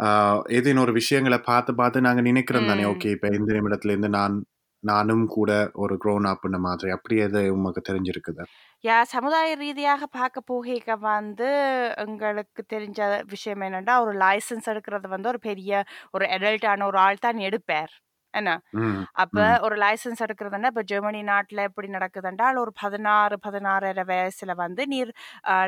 ஆ 0.00 0.08
ஏதேனும் 0.56 0.84
ஒரு 0.86 0.94
விஷயங்கள 1.00 1.36
பார்த்து 1.44 1.72
பார்த்து 1.74 2.06
நாங்க 2.06 2.22
நினைக்கிறோம் 2.22 2.70
தானே. 2.70 2.84
ஓகே 2.92 3.10
இப்ப 3.16 3.28
இந்த 3.38 3.50
நிமிடத்திலேருந்து 3.58 4.10
நான் 4.18 4.36
நானும் 4.84 5.26
கூட 5.30 5.50
ஒரு 5.78 5.96
க்ரோன் 6.02 6.28
அப்ன்ன 6.32 6.60
மாதிரி. 6.62 6.90
அப்படி 6.96 7.16
எது 7.26 7.42
உங்களுக்கு 7.54 7.82
தெரிஞ்சிருக்குது 7.90 8.44
யா 8.84 8.96
சமுதாய 9.10 9.50
ரீதியாக 9.56 10.04
பார்க்க 10.10 10.40
போகைக்க 10.48 10.94
வந்து 11.04 11.48
எங்களுக்கு 12.04 12.62
தெரிஞ்ச 12.68 13.00
விஷயம் 13.26 13.62
என்னென்னா 13.66 13.94
ஒரு 14.04 14.12
லைசென்ஸ் 14.18 14.70
எடுக்கிறது 14.72 15.08
வந்து 15.14 15.30
ஒரு 15.30 15.40
பெரிய 15.48 15.72
ஒரு 16.14 16.26
அடல்ட்டான 16.34 16.86
ஒரு 16.86 16.98
ஆள் 17.00 17.20
தான் 17.20 17.40
எடுப்பார். 17.48 17.92
என்ன? 18.34 18.50
அப்ப. 19.16 19.36
ஒரு 19.66 19.76
லைசென்ஸ் 19.82 20.22
எடுக்கிறதுன்னா, 20.24 20.70
இப்ப 20.72 20.82
ஜெர்மனி 20.84 21.20
நாட்டுல 21.24 21.64
எப்படி 21.68 21.88
நடக்குதுன்றால், 21.92 22.58
ஒரு 22.58 22.72
16, 22.74 23.12
16 23.38 23.86
1/2 23.90 24.04
வயசுல 24.10 24.54
வந்து 24.56 24.84
நீர் 24.86 25.12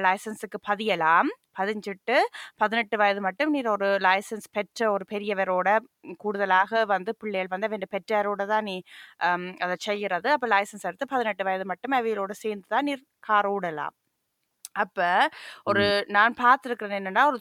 லைசென்ஸுக்கு 0.04 0.60
பதியலாம். 0.68 1.30
பதிஞ்சுட்டு 1.58 2.16
18 2.58 2.98
வயது 3.00 3.20
மட்டும் 3.20 3.50
நீர் 3.50 3.68
ஒரு 3.68 3.88
லைசென்ஸ் 4.02 4.46
பெற்ற 4.52 4.90
ஒரு 4.92 5.04
பெரியவரோட 5.10 5.68
கூடுதலாக 6.18 6.84
வந்து 6.86 7.12
பிள்ளைகள் 7.20 7.52
வந்து 7.54 7.68
அவன் 7.70 7.86
பெற்றாரோட 7.94 8.44
தான் 8.46 8.66
நீ 8.66 8.76
அத 9.60 9.72
செய்யறது. 9.86 10.28
அப்ப 10.36 10.48
லைசென்ஸ் 10.54 10.86
எடுத்து 10.88 11.12
18 11.12 11.46
வயது 11.48 11.66
மட்டும் 11.72 11.96
அவைகளோட 11.98 12.34
சேர்ந்து 12.42 12.68
தான் 12.74 12.88
நீர் 12.90 13.04
கார் 13.28 13.50
ஓடலாம். 13.52 13.94
அப்ப 14.76 15.00
ஒரு. 15.66 15.84
நான் 16.16 16.34
பார்த்திருக்கிறது 16.40 16.98
என்னன்னா, 17.00 17.24
ஒரு 17.30 17.38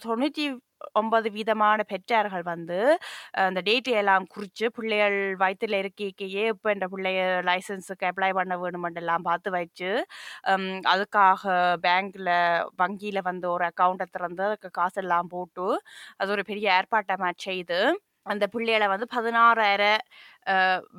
99 0.98 1.30
வீதமான 1.36 1.80
பெற்றார்கள் 1.92 2.44
வந்து 2.50 2.78
அந்த 3.46 3.60
டேட்டு 3.68 3.92
எல்லாம் 4.00 4.26
குறித்து 4.34 4.66
பிள்ளைகள் 4.76 5.18
வயிற்றில் 5.42 5.76
இருக்கையே 5.80 6.44
இப்போ 6.54 6.68
இந்த 6.76 6.88
பிள்ளைய 6.94 7.22
லைசென்ஸுக்கு 7.48 8.08
அப்ளை 8.10 8.30
பண்ண 8.38 8.56
வேணுமென்றெல்லாம் 8.62 9.26
பார்த்து 9.28 9.50
வச்சு, 9.58 9.90
அதுக்காக 10.92 11.42
பேங்க்கில் 11.86 12.32
வங்கியில் 12.82 13.26
வந்து 13.30 13.48
ஒரு 13.54 13.66
அக்கௌண்ட்டை 13.70 14.08
திறந்து 14.16 14.44
அதுக்கு 14.48 14.70
காசெல்லாம் 14.80 15.32
போட்டு, 15.34 15.68
அது 16.20 16.30
ஒரு 16.36 16.44
பெரிய 16.50 16.68
ஏற்பாட்டமாக 16.78 17.34
செய்து, 17.48 17.80
அந்த 18.32 18.44
பிள்ளைகள 18.54 18.86
வந்து 18.92 19.06
பதினாறாயிரம் 19.14 20.02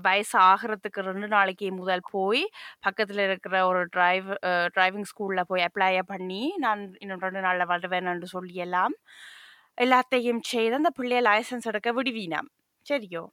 வயசு 0.06 0.36
ஆகுறதுக்கு 0.50 1.02
ரெண்டு 1.10 1.28
நாளைக்கு 1.34 1.68
முதல் 1.80 2.04
போய், 2.14 2.42
பக்கத்தில் 2.86 3.22
இருக்கிற 3.28 3.56
ஒரு 3.70 3.82
டிரைவ் 3.96 4.30
டிரைவிங் 4.76 5.08
ஸ்கூலில் 5.12 5.50
போய் 5.52 5.66
அப்ளை 5.68 5.90
பண்ணி, 6.14 6.42
நான் 6.66 6.82
இன்னும் 7.04 7.24
2 7.26 7.44
நாள்ல 7.48 7.66
வருவேன்னு 7.74 8.34
சொல்லி 8.36 8.58
எல்லாம் 8.68 8.96
எல்லாத்தையும் 9.78 10.42
செய்து 10.44 10.76
அந்த 10.76 10.92
பிள்ளைய 11.00 11.22
லைசென்ஸ் 11.24 11.68
எடுக்க 11.68 11.90
விடுவினாம். 11.94 12.50
சரியோ? 12.86 13.24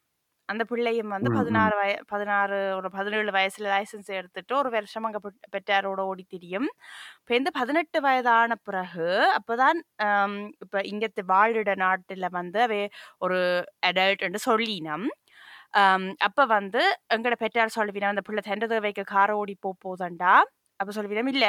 அந்த 0.49 0.65
பிள்ளையும் 0.65 1.09
வந்து. 1.09 1.31
16 1.31 1.75
வய 1.77 1.95
16 2.05 2.53
ஒரு 2.77 2.89
17 2.91 3.33
வயசுல 3.33 3.67
லைசென்ஸ் 3.75 4.11
எடுத்துட்டு 4.13 4.57
ஒரு 4.57 4.71
வருஷம் 4.71 5.05
அங்க 5.05 5.19
பெற்றாரோட 5.57 6.01
ஓடி 6.05 6.25
திரியும். 6.29 6.69
இப்ப 7.21 7.51
18 7.53 8.01
வயதான 8.01 8.55
பிறகு 8.63 9.09
அப்பதான் 9.39 9.81
இப்ப 10.61 10.83
இங்கத்து 10.85 11.25
வாழிட 11.29 11.73
நாட்டுல 11.79 12.29
வந்து 12.31 12.61
அவை 12.63 12.81
ஒரு 13.19 13.41
அடல்ட் 13.87 14.25
என்று 14.29 14.41
சொல்லினம். 14.49 15.07
அப்ப 16.21 16.47
வந்து 16.49 16.83
எங்கட 17.15 17.35
பெற்றார் 17.39 17.77
சொல்லுவினம், 17.77 18.13
"அந்த 18.15 18.23
பிள்ளை 18.23 18.43
தண்ட 18.47 18.67
தேவைக்கு 18.67 19.05
கார் 19.07 19.33
ஓடி 19.33 19.57
போப்போதுண்டா." 19.63 20.35
அப்ப 20.81 20.91
சொல்லுவினம், 20.95 21.29
"இல்ல. 21.29 21.47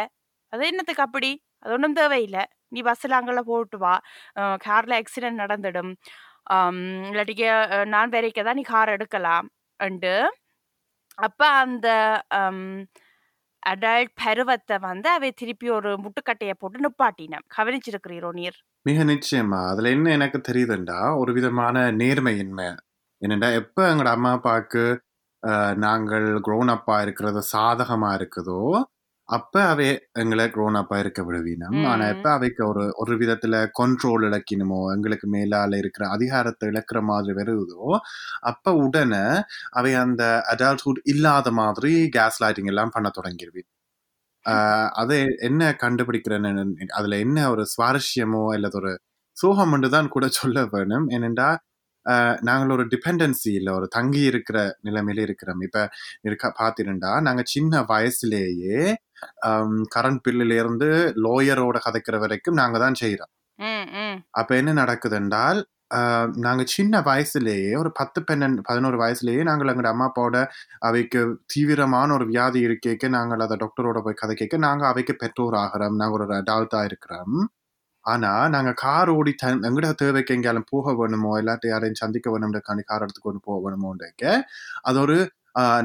அது 0.54 0.68
என்னத்துக்கு 0.68 1.04
அப்படி? 1.04 1.32
அது 1.60 1.74
ஒண்ணும் 1.74 1.96
தேவையில்ல. 1.96 2.40
நீ 2.72 2.82
பஸ்ஸில் 2.90 3.18
அங்கெல்லாம் 3.20 3.50
போட்டு 3.52 3.80
வா. 3.86 3.96
காரில் 4.68 4.98
ஆக்சிடென்ட் 5.02 5.42
நடந்துடும். 5.44 5.92
இல்லாட்டிக்கு 7.12 7.48
நான் 7.94 8.14
வரைக்க 8.16 8.44
தான் 8.48 8.60
நீ 8.60 8.66
கார் 8.74 8.96
எடுக்கலாம்." 8.98 9.48
அண்டு 9.80 10.14
அப்போ 11.18 11.46
அந்த 11.64 11.88
அடல்ட் 13.64 14.12
பருவத்தை 14.24 14.76
வந்து 14.90 15.08
அவை 15.16 15.30
திருப்பி 15.42 15.68
ஒரு 15.78 15.90
முட்டுக்கட்டையை 16.04 16.56
போட்டு 16.60 16.86
நிப்பாட்டினேன் 16.86 17.46
கவனிச்சிருக்கிறீரோ 17.58 18.30
நீர்? 18.40 18.58
மிக 18.86 19.04
நிச்சயமா. 19.12 19.60
அதுல 19.72 19.90
என்ன 19.96 20.12
எனக்கு 20.18 20.40
தெரியுதுண்டா, 20.50 21.00
ஒரு 21.22 21.32
விதமான 21.38 21.76
நேர்மையின்மை. 22.02 22.68
என்னண்டா 23.22 23.50
எப்ப 23.62 23.78
எங்களோட 23.92 24.12
அம்மா, 24.18 24.32
அப்பாவுக்கு 24.38 24.84
நாங்கள் 25.86 26.28
க்ரோன் 26.46 26.72
அப்பா 26.76 26.96
இருக்கிறது 27.06 27.42
சாதகமா 27.54 28.10
இருக்குதோ, 28.20 28.62
அப்ப 29.30 29.54
அவை 29.66 29.88
எங்கள 30.20 30.42
க்ரோன் 30.50 30.78
அப்பா 30.80 30.98
இருக்க 31.00 31.22
விடுவினம். 31.24 31.80
ஆனா 31.86 32.04
எப்ப 32.08 32.28
ம். 32.28 32.32
அவைக்கு 32.32 32.62
ஒரு 32.68 32.84
ஒரு 32.98 33.14
விதத்துல 33.18 33.56
கண்ட்ரோல் 33.80 34.26
இழக்கினுமோ, 34.28 34.80
எங்களுக்கு 34.94 35.28
மேலால 35.32 35.78
இருக்கிற 35.78 36.04
அதிகாரத்த 36.10 36.72
இழக்கிற 36.72 37.02
மாதிரி 37.04 37.34
வருதோ, 37.40 37.84
அப்ப 38.44 38.74
உடனே 38.82 39.24
அவை 39.72 39.94
அந்த 40.00 40.24
அடல்ட்ஹுட் 40.54 41.02
இல்லாத 41.06 41.52
மாதிரி 41.54 41.94
கேஸ் 42.12 42.40
லைட்டிங் 42.44 42.72
எல்லாம் 42.74 42.94
பண்ண 42.94 43.10
தொடங்கிருவி. 43.16 43.64
அ 44.46 44.56
அது 45.02 45.18
என்ன 45.42 45.64
கண்டுபிடிக்கிறேன்னு 45.82 46.66
அதுல 46.94 47.18
என்ன 47.20 47.40
ஒரு 47.52 47.66
சுவாரஸ்யமோ 47.74 48.44
அல்லது 48.56 48.78
ஒரு 48.78 48.94
சோகம் 49.38 49.76
தான் 49.92 50.10
கூட 50.10 50.26
சொல்ல 50.34 50.60
வேணும். 50.72 51.08
ஏனென்றா, 51.12 51.50
நாங்கள் 52.44 52.74
ஒரு 52.76 52.86
டிபெண்டன்சி 52.92 53.52
இல்ல, 53.54 53.70
ஒரு 53.74 53.88
தங்கி 53.90 54.22
இருக்கிற 54.26 54.58
நிலைமையில 54.84 55.26
இருக்கிறோம். 55.28 55.62
இப்ப 55.62 55.80
இருக்க 56.24 56.48
பார்த்தீருண்டா, 56.60 57.14
நாங்க 57.28 57.44
சின்ன 57.50 57.84
வயசுலேயே 57.90 58.80
கரண்ட் 59.96 60.22
பில்லுல 60.26 60.58
இருந்து 60.60 60.90
லாயரோட 61.26 61.78
கதைக்கிற 61.86 62.18
வரைக்கும் 62.20 62.60
நாங்க 62.62 62.78
தான் 62.80 63.00
செய்றோம். 63.02 63.32
ம். 63.60 63.86
ம். 64.00 64.18
அப்ப 64.40 64.52
என்ன 64.58 64.72
நடக்குதென்றால், 64.80 65.60
அ 65.92 66.00
நாங்க 66.46 66.64
சின்ன 66.70 67.02
வயசுலேயே 67.06 67.72
ஒரு 67.78 67.92
10, 67.94 68.20
12, 68.28 68.58
11 68.64 68.98
வயசுலேயே 69.02 69.44
நாங்கள் 69.44 69.72
எங்கட 69.74 69.90
அம்மா, 69.92 70.08
அப்பாவோட 70.10 70.40
அவைக்கு 70.88 71.22
தீவிரமான 71.54 72.14
ஒரு 72.14 72.26
வியாதி 72.28 72.62
இருக்கேக்க, 72.68 73.08
நாங்கள் 73.18 73.44
அத 73.46 73.58
டாக்டரோட 73.64 74.02
போய் 74.06 74.22
கதைக்கேக்க, 74.22 74.58
நாங்க 74.68 74.86
அவைக்கு 74.88 75.16
பெற்றோர் 75.18 75.58
ஆகுறோம். 75.62 75.98
நாங்க 76.02 76.18
ஒரு 76.20 76.28
அடல்ட்டா 76.40 76.82
இருக்கிறோம். 76.90 77.38
ஆனா, 78.06 78.32
நாங்க 78.50 78.72
கார் 78.80 79.10
ஓடி 79.12 79.32
தன் 79.36 79.64
எங்கட 79.64 79.88
தேவைக்கு 79.96 80.36
எங்கேயாலும் 80.36 80.70
போக 80.72 80.94
வேணுமோ, 80.96 81.32
இல்லாட்டி 81.42 81.68
யாரையும் 81.70 82.02
சந்திக்க 82.02 82.28
வேணும்ன்றதுக்காண்டி 82.32 82.86
கார் 82.86 83.06
எடுத்துக்கொண்டு 83.06 83.42
போக 83.44 83.58
வேணுமோன்றக்க, 83.66 84.24
அது 84.84 85.00
ஒரு 85.00 85.18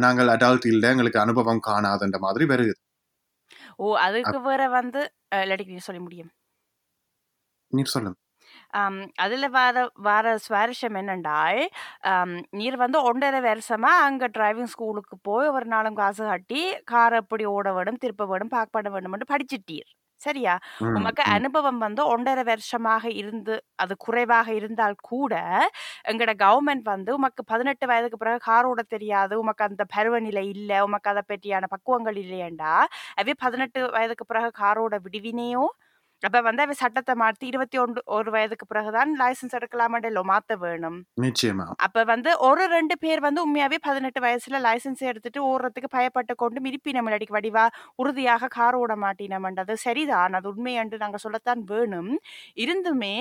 நாங்கள் 0.00 0.32
அடல்ட் 0.34 0.66
இல்ல, 0.72 0.84
எங்களுக்கு 0.92 1.20
அனுபவம் 1.20 1.64
காணாதுன்ற 1.68 2.18
மாதிரி 2.20 2.46
வருது. 2.50 2.74
ஓ! 3.78 3.86
அதுக்கு 4.06 4.36
வேற 4.46 4.62
வந்து 4.76 5.00
இல்லாட்டி 5.42 5.78
சொல்லி 5.86 6.02
முடியும். 6.02 6.32
நீர் 7.72 7.92
சொல்லுங்க. 7.94 8.18
அதுல 9.18 9.46
வர 9.50 9.76
வர 10.06 10.26
சுவாரஸ்யம் 10.44 10.98
என்னென்றால், 11.00 11.60
நீர் 12.54 12.76
வந்து 12.76 12.98
1 13.02 13.26
1/2 13.26 13.40
வருஷமா 13.46 13.92
அங்க 14.04 14.28
டிரைவிங் 14.34 14.72
ஸ்கூலுக்கு 14.74 15.16
போய் 15.22 15.48
ஒரு 15.50 15.66
நாளும் 15.66 15.94
காசு 15.94 16.22
கட்டி, 16.26 16.62
கார் 16.86 17.18
எப்படி 17.20 17.46
ஓட 17.54 17.68
வேணும், 17.74 18.00
திருப்ப 18.02 18.26
வேணும், 18.26 18.54
பார்க் 18.54 18.74
பண்ண 18.76 18.90
வேணும்னு 18.90 19.32
படிச்சிட்டீர். 19.32 19.90
சரியா? 20.24 20.54
ம். 20.80 20.86
உமக்கு 20.98 21.22
ம். 21.26 21.26
அனுபவம் 21.34 21.80
வந்து 21.80 22.02
1 22.06 22.30
1/2 22.32 22.44
வருஷமாக 22.50 23.04
இருந்து 23.14 23.54
அது 23.78 23.94
குறைவாக 23.98 24.48
இருந்தால் 24.54 24.96
கூட, 25.08 25.34
எங்கட 26.10 26.32
கவர்ன்மெண்ட் 26.42 26.86
வந்து 26.90 27.10
உமக்கு 27.18 27.44
18 27.46 27.90
வயதுக்கு 27.90 28.18
பிறகு 28.18 28.40
கார் 28.44 28.66
ஓடத் 28.66 28.92
தெரியாது, 28.94 29.34
உமக்கு 29.42 29.64
அந்த 29.68 29.84
பருவநிலை 29.94 30.44
இல்ல, 30.54 30.72
உமக்கு 30.86 31.10
அத 31.12 31.22
பற்றியான 31.28 31.68
பக்குவங்கள் 31.70 32.18
இல்லையண்டா, 32.24 32.74
அவை 33.16 33.34
18 33.38 33.90
வயதுக்கு 33.96 34.26
பிறகு 34.26 34.50
கார் 34.60 34.80
ஓட 34.80 34.96
விடுவினையோ, 35.06 35.64
அப்ப 36.24 36.40
வந்து 36.46 36.62
அவ 36.64 36.74
சட்டத்தை 36.80 37.14
மாத்தி 37.22 37.46
21 37.50 38.02
ஒரு 38.16 38.30
வயதுக்கு 38.34 38.66
பிறகுதான் 38.70 39.10
லைசென்ஸ் 39.20 39.56
எடுக்கலாமாண்டோ 39.58 40.22
மாத்த 40.30 40.56
வேணும். 40.64 40.98
நிச்சயமா. 41.24 41.66
அப்ப 41.86 42.04
வந்து 42.12 42.30
ஒரு 42.48 42.64
2 42.74 42.96
பேர் 43.04 43.20
வந்து 43.26 43.44
உண்மையாவே 43.46 43.78
18 43.86 44.22
வயசுல 44.26 44.60
லைசென்ஸ் 44.66 45.02
எடுத்துட்டு 45.10 45.40
ஓடுறதுக்கு 45.50 45.90
பயப்பட்டு 45.96 46.34
கொண்டு 46.44 46.64
மிரிப்பினம் 46.66 47.08
இல்லாட்டிக்கு 47.08 47.38
வடிவா 47.38 47.64
உறுதியாக 48.02 48.50
கார் 48.56 48.78
ஓட 48.82 48.94
மாட்டினம்ன்றது 49.04 49.76
சரிதான். 49.86 50.34
அது 50.38 50.48
உண்மை 50.52 50.74
என்று 50.84 51.02
நாங்க 51.04 51.20
சொல்லத்தான் 51.26 51.62
வேணும். 51.72 52.12
இருந்துமே 52.64 53.16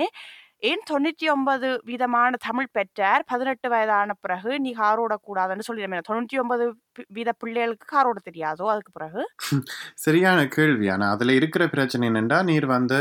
ஏன் 0.69 0.83
99 0.89 1.69
வீதமான 1.87 2.33
தமிழ் 2.45 2.73
பெற்றார் 2.77 3.23
18 3.31 3.69
வயதான 3.73 4.13
பிறகு 4.23 4.51
நீ 4.65 4.71
கார் 4.77 5.01
ஓடக்கூடாதுன்னு 5.05 5.65
சொல்லிடுமே 5.69 5.97
99 6.03 6.67
பி 6.69 6.82
வீத 7.15 7.29
பிள்ளைகளுக்கு 7.39 7.85
கார் 7.85 8.05
ஓட 8.05 8.19
தெரியாதோ 8.29 8.65
அதுக்கு 8.73 8.91
பிறகு? 8.93 9.21
சரியான 10.05 10.39
கேள்வி. 10.47 10.87
ஆனா 10.89 11.11
அதுல 11.11 11.33
இருக்கிற 11.33 11.63
பிரச்சனை 11.67 12.09
என்னன்னா, 12.09 12.43
நீர் 12.43 12.67
வந்து 12.67 12.99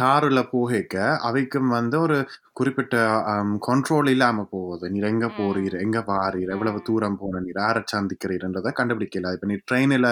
காருல 0.00 0.40
போகைக்க 0.52 0.96
அவைக்கும் 1.28 1.68
வந்து 1.68 2.00
ஒரு 2.00 2.18
குறிப்பிட்ட 2.52 2.96
கண்ட்ரோல் 3.66 4.08
இல்லாம 4.08 4.44
போகுது. 4.50 4.90
நீர் 4.90 5.04
எங்க. 5.04 5.26
போறீர்? 5.38 5.76
எங்க 5.80 6.00
வாரீர்? 6.06 6.48
எவ்வளவு. 6.48 6.82
தூரம் 6.82 7.18
போனீர்? 7.20 7.58
யார 7.60 7.82
சந்திக்கிறீர்ன்றத 7.94 8.72
கண்டுபிடிக்கல. 8.80 9.32
இப்ப 9.36 9.48
நீர் 9.52 9.66
ட்ரெயின்ல, 9.70 10.08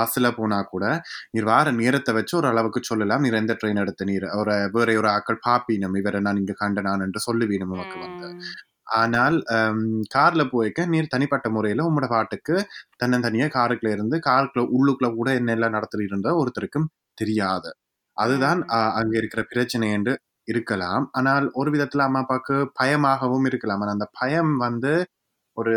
பஸ்ல 0.00 0.30
போனா 0.36 0.62
கூட, 0.72 0.84
நீர் 1.30 1.44
வார 1.44 1.72
நேரத்த 1.72 2.12
வச்சு 2.18 2.36
ஒரு 2.36 2.48
அளவுக்கு 2.48 2.82
சொல்லலாம். 2.82 3.20
நீர் 3.20 3.40
எந்த 3.42 3.56
ட்ரெயின் 3.60 3.82
எடுத்தீர்? 3.84 4.28
ஒரு 4.40 4.54
வேற 4.72 4.98
ஒரு 5.02 5.10
ஆக்கள் 5.16 5.42
பாப்பீனம். 5.48 5.96
இவர 6.02 6.20
நான் 6.20 6.40
இங்க 6.42 6.56
கண்டனான் 6.64 7.04
என்று 7.06 7.22
சொல்லுவீனம் 7.28 7.74
உமக்கு 7.76 7.98
வந்து. 7.98 8.28
ஆனால் 8.86 9.36
காரில் 9.46 10.10
கார்ல 10.14 10.42
போய்க்க 10.52 10.86
நீர் 10.86 11.12
தனிப்பட்ட 11.14 11.48
முறையில 11.50 11.86
உம்மோட 11.88 12.06
பாட்டுக்கு 12.08 12.56
தன்னந்தனியா 13.02 13.46
காருக்குள்ள 13.56 13.90
இருந்து, 13.96 14.16
காருக்குள்ள 14.28 14.64
உள்ளுக்குள்ள 14.76 15.10
கூட 15.16 15.30
என்னெல்லாம் 15.40 15.76
நடத்துறீர்ன்ற 15.76 16.32
ஒருத்தருக்கும் 16.42 16.88
தெரியாது. 17.18 17.70
அதுதான் 18.16 18.60
அங்கே 18.70 18.96
அங்க 19.00 19.14
இருக்கிற 19.20 19.42
பிரச்சனை 19.52 19.86
என்று 19.96 20.12
இருக்கலாம். 20.48 21.04
ஆனால் 21.18 21.46
ஒரு 21.54 21.70
விதத்துல 21.74 22.04
அம்மா, 22.08 22.22
அப்பாவுக்கு 22.24 22.56
பயமாகவும் 22.80 23.46
இருக்கலாம். 23.50 23.82
ஆனால் 23.82 23.96
அந்த 23.96 24.08
பயம் 24.20 24.52
வந்து 24.66 24.92
ஒரு 25.56 25.74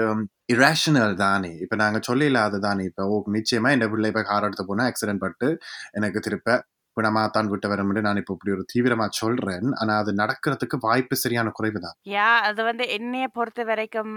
இரேஷனல் 0.50 1.16
தானே. 1.24 1.52
இப்ப 1.64 1.76
நாங்க 1.84 2.00
சொல்லிலாது 2.10 2.58
தானே. 2.68 2.84
இப்ப 2.92 3.06
ஓ 3.14 3.18
நிச்சயமா 3.38 3.70
என் 3.76 3.86
பிள்ளை 3.94 4.10
இப்ப 4.14 4.24
கார் 4.24 4.48
எடுத்து 4.48 4.66
போனா 4.66 4.86
ஆக்சிடென்ட் 4.92 5.24
பட்டு 5.26 5.50
எனக்கு 5.94 6.20
திருப்ப 6.20 6.50
பிணமாத்தான் 6.98 7.52
விட்டு 7.52 7.70
வரும் 7.72 7.94
நான் 8.08 8.22
இப்ப 8.22 8.36
இப்படி 8.36 8.56
ஒரு 8.58 8.66
தீவிரமா 8.74 9.08
சொல்றேன். 9.22 9.70
ஆனா 9.82 9.96
அது 10.04 10.14
நடக்கிறதுக்கு 10.22 10.80
வாய்ப்பு 10.88 11.18
சரியான 11.24 11.52
குறைவு 11.60 11.82
தான். 11.86 11.98
யா 12.08 12.28
அது 12.48 12.62
வந்து 12.64 12.84
என்னைய 12.96 13.26
பொறுத்த 13.38 13.62
வரைக்கும் 13.70 14.14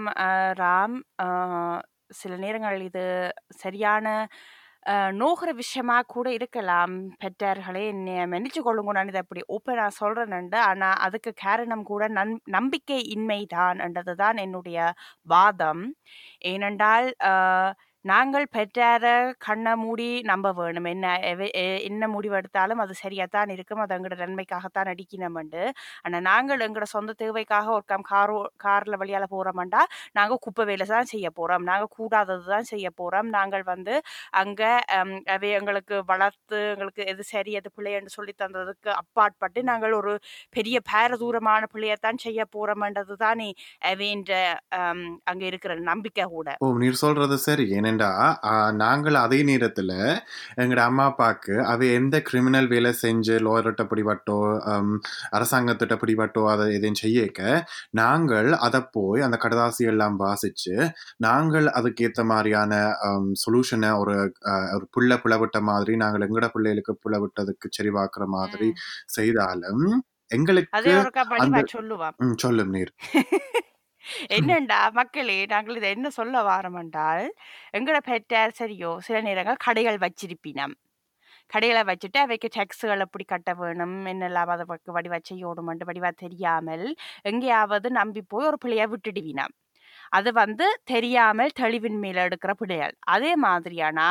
ராம், 0.61 0.97
சில 2.19 2.33
நேரங்கள் 2.37 2.79
இது 2.89 3.03
சரியான 3.63 4.05
நோகிற 4.85 5.17
நோகுற 5.19 5.49
விஷயமா 5.59 5.95
கூட 6.13 6.27
இருக்கலாம். 6.37 6.93
பெற்றார்களே 7.21 7.83
என்னைய 7.91 8.21
மன்னிச்சு 8.31 8.61
கொள்ளுங்க 8.67 8.93
நான் 8.97 9.11
இத 9.11 9.21
இப்படி 9.25 9.43
நான் 9.81 9.99
சொல்கிறேன்ண்டு 9.99 10.57
ஆனா 10.69 10.89
அதுக்கு 11.07 11.31
காரணம் 11.43 11.83
கூட 11.83 12.03
நன் 12.17 12.33
நம்பிக்கை 12.57 12.99
இன்மைதான் 13.15 13.81
என்றது 13.87 14.15
தான் 14.15 14.39
என்னுடைய 14.45 14.79
வாதம். 15.27 15.83
ஏனென்றால் 16.53 17.09
நாங்கள் 18.05 18.45
பெற்றார 18.53 19.03
கண்ணை 19.45 19.73
மூடி 19.81 20.07
நம்ப 20.29 20.47
வேணும். 20.59 20.87
என்ன 20.91 21.07
எவ 21.29 21.41
என்ன 21.87 22.03
முடிவெடுத்தாலும் 22.13 22.81
அது 22.83 22.93
சரியாகத்தான் 23.01 23.51
இருக்கும். 23.55 23.81
அது 23.83 23.93
எங்களோட 23.97 24.17
நன்மைக்காகத்தான் 24.23 24.89
அடிக்கணும்ண்டு 24.93 25.61
ஆனால் 26.05 26.23
நாங்கள் 26.29 26.63
எங்களோட 26.67 26.87
சொந்த 26.93 27.15
தேவைக்காக 27.21 27.67
ஒரு 27.75 27.85
கம் 27.91 28.05
காரோ 28.09 28.37
காரில் 28.63 28.99
வழியால 29.01 29.27
போகிறோம்டா 29.33 29.81
நாங்கள் 30.15 30.41
குப்பை 30.45 30.65
வேலை 30.69 30.87
தான் 30.91 31.11
செய்ய 31.11 31.27
போகிறோம் 31.31 31.65
நாங்கள் 31.69 31.91
கூடாதது 31.97 32.45
தான் 32.47 32.69
செய்ய 32.71 32.87
போகிறோம் 32.93 33.29
நாங்கள் 33.37 33.65
வந்து 33.71 33.95
அங்கே 34.41 34.71
அவை 35.35 35.49
எங்களுக்கு 35.59 35.95
வளர்த்து, 36.11 36.59
எங்களுக்கு 36.73 37.01
எது 37.11 37.23
சரி, 37.31 37.51
எது 37.59 37.69
பிள்ளைன்னு 37.71 38.15
சொல்லி 38.17 38.35
தந்ததுக்கு 38.37 38.91
அப்பாற்பட்டு 39.01 39.59
நாங்கள் 39.69 39.95
ஒரு 40.01 40.13
பெரிய 40.55 40.77
பாரதூரமான 40.91 41.63
பிள்ளையத்தான் 41.73 42.23
செய்ய 42.25 42.41
போகிறோம்ன்றது 42.51 43.15
தானே 43.25 43.49
அவைன்ற 43.91 44.33
அங்கே 45.31 45.45
இருக்கிற 45.51 45.73
நம்பிக்கை 45.87 46.25
கூட. 46.31 46.49
ஓ! 46.59 46.67
நீர் 46.79 46.97
சொல்கிறது 46.99 47.35
சரி. 47.43 47.65
ஏன்னா 47.75 47.90
அ 48.45 48.53
நாங்கள் 48.77 49.15
அதே 49.21 49.39
நேரத்துல 49.47 49.91
எங்கட 50.57 50.81
அம்மா, 50.83 51.05
அப்பாக்கு 51.09 51.55
அவை 51.69 51.87
எந்த 51.93 52.15
கிரிமினல் 52.27 52.67
வேலை 52.67 52.91
செஞ்சு 53.01 53.35
லாயர்ட்ட 53.45 53.83
பிடிபட்டோ, 53.91 54.37
அரசாங்கத்திட்ட 55.31 55.95
பிடிபட்டோ 56.01 56.43
அத 56.53 56.67
எதையும் 56.75 56.99
செய்யக்க, 57.01 57.41
நாங்கள் 58.01 58.49
அத 58.67 58.81
போய் 58.93 59.25
அந்த 59.27 59.39
கடதாசி 59.43 59.85
எல்லாம் 59.91 60.17
வாசிச்சு, 60.23 60.75
நாங்கள் 61.21 61.67
அதுக்கேத்த 61.77 62.25
மாரியான 62.31 62.73
அம் 63.09 63.29
சொல்யூஷன 63.43 63.69
ஒரு 64.01 64.15
ஒரு 64.75 64.85
புள்ள 64.95 65.11
பிளவிட்ட 65.23 65.59
மாதிரி 65.69 65.95
நாங்கள் 66.01 66.25
எங்கட 66.27 66.49
பிள்ளைகளுக்கு 66.55 66.95
பிளவிட்டதுக்கு 67.05 67.69
சரி 67.73 67.93
பார்க்கிற 67.93 68.25
மாதிரி. 68.35 68.69
செய்தாலும், 69.15 69.85
எங்களுக்கு. 70.31 70.95
ம் 72.21 72.37
சொல்லும் 72.39 72.73
நீர். 72.73 72.93
என்னண்டா 74.37 74.79
மக்களே 74.99 75.37
நாங்கள் 75.53 75.77
இதை 75.79 75.89
என்ன 75.95 76.07
சொல்ல 76.19 76.41
வாரோமென்றால், 76.49 77.25
எங்களோட 77.77 77.99
பெற்றார் 78.09 78.57
சரியோ 78.59 78.91
சில 79.07 79.17
நேரங்கள் 79.27 79.63
கடைகள் 79.65 79.99
வச்சிருப்பினம். 80.05 80.75
கடைகளை 81.53 81.81
வச்சுட்டு 81.89 82.19
அவைக்கு 82.25 82.49
டேக்ஸுகள் 82.57 83.03
எப்படி 83.05 83.25
கட்ட 83.33 83.51
வேணும், 83.61 83.97
என்னெல்லாம் 84.13 84.51
அதை 84.55 84.65
வடிவா 84.97 85.19
செய்யணுமென்று 85.31 85.89
வடிவா 85.89 86.11
தெரியாமல், 86.23 86.85
எங்கேயாவது 87.31 87.89
நம்பி 87.99 88.23
போய் 88.33 88.49
ஒரு 88.51 88.59
பிள்ளையை 88.65 88.87
விட்டுடுவினம். 88.93 89.53
அது 90.13 90.29
வந்து 90.33 90.65
தெரியாமல் 90.91 91.51
தெளிவின்மையில 91.59 92.23
எடுக்கிற 92.27 92.51
பிழைகள். 92.61 92.93
அதே 93.15 93.31
மாதிரியானா 93.45 94.07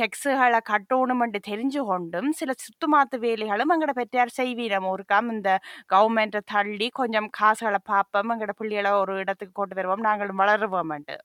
டெக்ஸுகளை 0.00 0.60
கட்டணுமென்று 0.70 1.40
தெரிஞ்சு 1.50 1.82
கொண்டும், 1.90 2.30
சில 2.40 2.50
சுத்துமாத்து 2.64 3.18
வேலைகளும் 3.26 3.72
எங்கட 3.76 3.94
பெற்றார் 4.00 4.36
செய்வீரம் 4.40 4.88
ஒருக்காம் 4.92 5.30
இந்த 5.36 5.50
கவர்மெண்ட்டை 5.94 6.42
தள்ளி 6.54 6.88
கொஞ்சம் 7.00 7.28
காசுகளை 7.40 7.80
பார்ப்போம் 7.92 8.32
எங்கட 8.36 8.54
பிள்ளைகளை 8.60 8.92
ஒரு 9.02 9.14
இடத்துக்கு 9.24 9.56
கொண்டு 9.62 9.76
வருவோம், 9.80 10.06
நாங்களும் 10.08 10.42
வளருவோம்ட்டு 10.44 11.16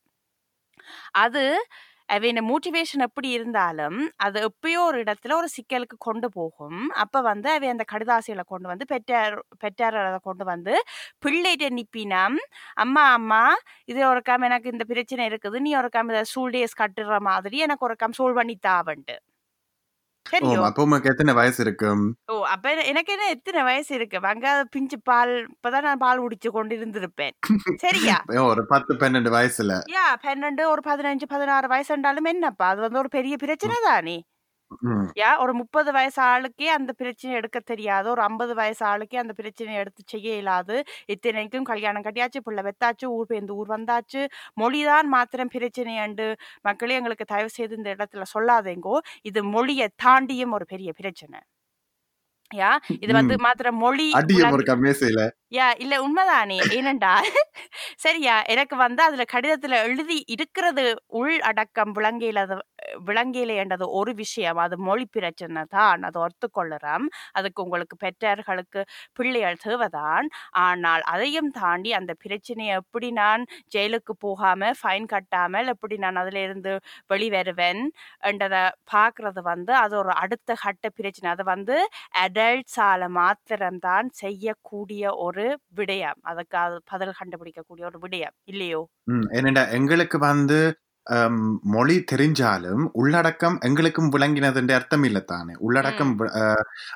அது 1.23 1.43
அவைன 2.11 2.41
மோட்டிவேஷன் 2.43 3.01
எப்படி 3.01 3.29
இருந்தாலும், 3.29 3.97
அது 4.17 4.39
எப்பயோ 4.49 4.79
ஒரு 4.83 5.03
இடத்துல 5.03 5.33
ஒரு 5.33 5.47
சிக்கலுக்கு 5.55 5.97
கொண்டு 5.99 6.29
போகும். 6.31 6.89
அப்போ 6.95 7.21
வந்து 7.21 7.49
அவை 7.49 7.69
அந்த 7.69 7.83
கடுதாசிகளை 7.91 8.43
கொண்டு 8.45 8.67
வந்து 8.67 8.85
பெற்றார் 8.85 9.35
பெற்றார் 9.59 9.99
கொண்டு 10.21 10.45
வந்து 10.45 10.73
பிள்ளைகிட்ட 11.25 11.69
நிப்பினம், 11.71 12.37
"அம்மா, 12.77 13.05
அம்மா 13.11 13.43
இது 13.85 14.01
ஒருக்காம் 14.07 14.43
எனக்கு 14.43 14.71
இந்த 14.71 14.83
பிரச்சனை 14.83 15.25
இருக்குது. 15.27 15.59
நீ 15.59 15.73
ஒரு 15.75 15.89
கம் 15.89 16.09
இதை 16.09 16.23
ஸ்கூல் 16.23 16.51
டேஸ் 16.51 16.79
கட்டுற 16.79 17.19
மாதிரி 17.21 17.57
எனக்கு 17.59 17.87
ஒருக்காம் 17.89 18.17
சால்வ் 18.17 18.33
பண்ணி 18.33 18.57
தாவன்ட்டு." 18.67 19.17
ஓ! 20.25 20.31
சரியோ? 20.31 20.59
அப்ப 20.61 20.83
உமக்கு 20.83 21.09
எத்தன 21.11 21.33
வயசு 21.33 21.59
இருக்கும்? 21.63 22.03
ஓ! 22.29 22.33
அப்ப 22.51 22.65
என 22.71 22.83
எனக்கு 22.89 23.11
என்ன 23.13 23.25
எத்தன 23.31 23.63
வயசு 23.63 23.91
இருக்கு? 23.95 24.17
அங்க 24.25 24.45
பிஞ்சு 24.71 24.97
பால் 25.01 25.33
இப்பதான் 25.47 25.87
நான் 25.87 25.97
பால் 25.97 26.21
குடிச்சு 26.23 26.49
கொண்டு 26.51 26.73
இருந்திருப்பேன். 26.77 27.35
சரியா? 27.83 28.17
ஒரு 28.49 28.63
10, 28.67 28.93
12 28.97 29.31
வயசுல. 29.35 29.71
யா 29.91 30.05
12 30.19 30.63
ஒரு 30.67 30.81
15, 30.83 31.27
16 31.27 31.71
வயசுன்றாலும் 31.71 32.29
என்னப்பா? 32.31 32.67
அது 32.71 32.81
வந்து 32.81 32.99
ஒரு 32.99 33.11
பெரிய 33.11 33.35
பிரச்சனை. 33.37 33.77
தானே! 33.87 34.17
ம். 34.83 35.11
யா 35.17 35.29
ஒரு 35.39 35.53
30 35.55 35.91
வயசு 35.91 36.19
ஆளுக்கே 36.23 36.67
அந்த 36.71 36.91
பிரச்சனைய 36.99 37.39
எடுக்க 37.39 37.59
தெரியாது. 37.63 38.09
ஒரு 38.09 38.21
50 38.21 38.53
வயசு 38.53 38.83
ஆளுக்கே 38.85 39.15
அந்த 39.15 39.33
பிரச்சனைய 39.37 39.77
எடுத்து 39.77 40.03
செய்ய 40.05 40.33
இயலாது. 40.33 40.77
இத்தனைக்கும் 41.07 41.63
கல்யாணம் 41.63 42.03
கட்டியாச்சு, 42.03 42.41
புள்ள 42.45 42.61
பெத்தாச்சு, 42.61 43.05
ஊர் 43.09 43.27
பேருந்து 43.27 43.55
ஊர் 43.55 43.69
வந்தாச்சு. 43.69 44.23
மொழிதான் 44.61 45.09
மாத்திரம் 45.11 45.53
பிரச்சனையண்டு 45.53 46.27
மக்களே 46.61 46.95
எங்களுக்கு 46.95 47.25
தயவு 47.25 47.49
செய்து 47.49 47.75
இந்த 47.75 47.95
இடத்துல 47.95 48.25
சொல்லாதீங்கோ. 48.35 48.97
இது 49.23 49.43
மொழிய 49.51 49.89
தாண்டியும் 50.05 50.51
ஒரு 50.51 50.65
பெரிய 50.65 50.91
பிரச்சனை. 50.93 51.39
யா 52.51 52.71
இது 52.99 53.13
வந்து 53.13 53.35
ம். 53.35 53.41
மாத்திரம் 53.41 53.77
மொழி. 53.77 54.09
யா 55.51 55.65
இல்ல 55.83 55.95
உண்மைதானே. 56.03 56.57
ஏனென்றால் 56.75 57.27
சரியா 58.03 58.35
எனக்கு 58.53 58.75
வந்து 58.77 59.01
அதுல 59.07 59.23
கடிதத்துல 59.33 59.79
எழுதி 59.85 60.17
இருக்கிறது 60.33 60.85
உள் 61.19 61.35
அடக்கம் 61.49 61.91
விளங்கையில 61.97 62.39
விளங்கையில 63.07 63.55
என்றது 63.61 63.85
ஒரு 63.93 64.11
விஷயம். 64.15 64.59
அது 64.59 64.75
மொழி 64.81 65.05
பிரச்சனை 65.11 65.63
தான். 65.73 66.01
அது 66.07 66.17
ஒத்துக்கொள்ளுறோம். 66.21 67.05
அதுக்கு 67.35 67.63
உங்களுக்கு 67.63 67.95
பெற்றோர்களுக்கு 67.97 68.81
பிள்ளைகள் 69.19 69.59
தேவைதான். 69.63 70.27
ஆனால் 70.63 71.03
அதையும் 71.13 71.51
தாண்டி 71.57 71.91
அந்த 71.93 72.13
பிரச்சனையை 72.23 72.73
எப்படி 72.81 73.09
நான் 73.19 73.43
ஜெயிலுக்கு 73.75 74.15
போகாம, 74.25 74.71
ஃபைன் 74.79 75.07
கட்டாமல் 75.13 75.71
எப்படி 75.73 75.97
நான் 75.97 76.19
அதுல 76.23 76.41
இருந்து 76.47 76.73
வெளிவருவேன் 77.09 77.83
என்றதை 78.23 78.63
பாக்குறது 78.93 79.43
வந்து 79.51 79.73
அது 79.83 79.95
ஒரு 80.01 80.13
அடுத்த 80.23 80.49
கட்ட 80.63 80.85
பிரச்சனை. 80.91 81.29
அது 81.35 81.45
வந்து 81.45 81.77
அடல்ட்ஸால 82.23 83.09
மாத்திரம்தான் 83.19 84.09
செய்யக்கூடிய 84.21 84.97
ஒரு 85.21 85.40
விடயம். 85.75 86.19
அதுக்கு 86.23 86.57
அது 86.57 86.77
பதில் 86.85 87.17
கண்டுபிடிக்கக்கூடிய 87.19 87.85
ஒரு 87.85 87.99
விடயம். 88.01 88.35
இல்லையோ? 88.47 88.81
ஏனெண்டா 89.33 89.63
எங்களுக்கு 89.71 90.17
வந்து 90.23 90.59
மொழி 91.71 91.95
தெரிஞ்சாலும், 92.11 92.83
உள்ளடக்கம் 92.93 93.57
எங்களுக்கும் 93.61 94.11
விளங்கினதுன்ற 94.11 94.71
அர்த்தம் 94.71 95.03
இல்ல 95.03 95.19
தானே. 95.25 95.53
உள்ளடக்கம் 95.59 96.11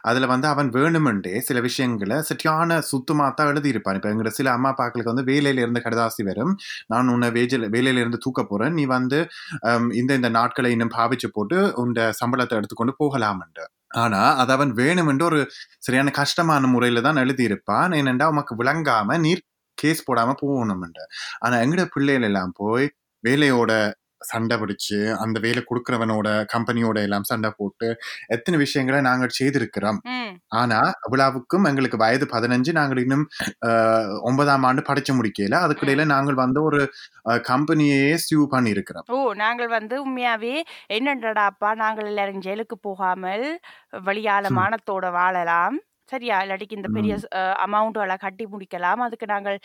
அதுல 0.03 0.25
வந்து 0.25 0.47
அவன் 0.47 0.69
வேணுமென்றே 0.71 1.33
சில 1.41 1.59
விஷயங்கள 1.61 2.19
சரியான 2.23 2.79
சுத்தமாத்தான் 2.91 3.51
எழுதியிருப்பான். 3.51 3.97
இப்ப 3.97 4.11
எங்கட 4.11 4.31
சில 4.31 4.51
அம்மா, 4.51 4.71
அப்பாக்களுக்கு 4.73 5.13
வந்து 5.13 5.27
வேலையில 5.31 5.63
இருந்து 5.63 5.81
கடிதாசி 5.81 6.23
வரும். 6.23 6.53
"நான் 6.87 7.07
உன்ன 7.07 7.31
வேஜில 7.31 7.69
வேலையில 7.75 8.03
இருந்து 8.03 8.21
தூக்கப் 8.21 8.49
போறேன். 8.49 8.73
நீ 8.73 8.85
வந்து 8.87 9.19
இந்த 9.93 10.11
இந்த 10.13 10.31
நாட்கள 10.31 10.67
இன்னும் 10.67 10.95
பாவிச்சு 10.97 11.29
போட்டு 11.33 11.59
உன்ட 11.77 11.99
சம்பளத்த 12.21 12.59
எடுத்துக்கொண்டு 12.59 12.95
போகலாம்ன்ட்டு." 12.99 13.65
ஆனா 13.97 14.21
அது 14.35 14.51
அவன் 14.51 14.71
வேணுமென்று 14.73 15.23
ஒரு 15.23 15.39
சரியான 15.79 16.11
கஷ்டமான 16.11 16.67
முறையில 16.67 17.01
தான் 17.01 17.15
எழுதியிருப்பான். 17.15 17.91
ஏனென்றா 17.99 18.27
உமக்கு 18.27 18.53
விளங்காம 18.63 19.17
நீர் 19.19 19.41
கேஸ் 19.77 20.05
போடாம 20.09 20.35
போகணும்ன்ற. 20.43 20.99
ஆனா 21.39 21.55
எங்கட 21.57 21.83
பிள்ளைகள் 21.93 22.23
எல்லாம் 22.23 22.53
போய் 22.53 22.87
வேலையோட 23.23 23.71
சண்டை 24.31 24.55
பிடிச்சு 24.61 24.99
அந்த 25.23 25.37
வேலை 25.45 25.61
கொடுக்கறவனோட 25.69 26.27
கம்பெனியோட 26.53 26.97
எல்லாம் 27.07 27.27
சண்டை 27.31 27.49
போட்டு 27.57 27.87
எத்தனை 28.35 28.59
விஷயங்களை 28.63 28.99
நாங்கள் 29.09 29.35
செய்திருக்கிறோம். 29.39 29.99
ஆனா 30.61 30.79
விழாவுக்கும் 31.13 31.67
எங்களுக்கு 31.71 31.97
வயது 32.03 32.27
பதினஞ்சு 32.33 32.71
நாங்கள் 32.79 33.01
இன்னும் 33.03 33.25
ஒன்பதாம் 34.29 34.67
ஆண்டு 34.69 34.83
படிச்சு 34.89 35.13
முடிக்கல 35.17 35.59
அதுக்கிடையில 35.65 36.05
நாங்கள் 36.13 36.41
வந்து 36.43 36.61
ஒரு 36.69 36.81
கம்பெனியே 37.49 38.01
சியூ 38.25 38.43
பண்ணி 38.53 38.75
இருக்கிறோம் 38.75 39.07
ஓ 39.15 39.19
நாங்கள் 39.43 39.71
வந்து 39.77 39.95
உண்மையாவே 40.05 40.55
என்னன்றடாப்பா 40.97 41.71
நாங்கள் 41.83 42.09
எல்லாரும் 42.11 42.43
ஜெயிலுக்கு 42.45 42.77
போகாமல் 42.87 43.45
வெளியால. 44.07 44.45
மானத்தோட 44.59 45.05
வாழலாம். 45.17 45.77
சரியா? 46.11 46.35
இல்லாட்டிக்கு 46.43 46.77
இந்த 46.79 46.89
பெரிய 46.97 47.13
அமௌண்ட்டுகளை 47.65 48.17
கட்டி 48.25 48.45
முடிக்கலாம். 48.53 49.01
அதுக்கு 49.07 49.27
நாங்கள் 49.33 49.57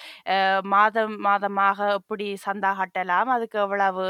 மாதம் 0.74 1.14
மாதமாக 1.28 1.88
எப்படி 1.98 2.28
சந்தா 2.46 2.72
கட்டலாம். 2.80 3.30
அதுக்கு 3.36 3.58
எவ்வளவு 3.66 4.06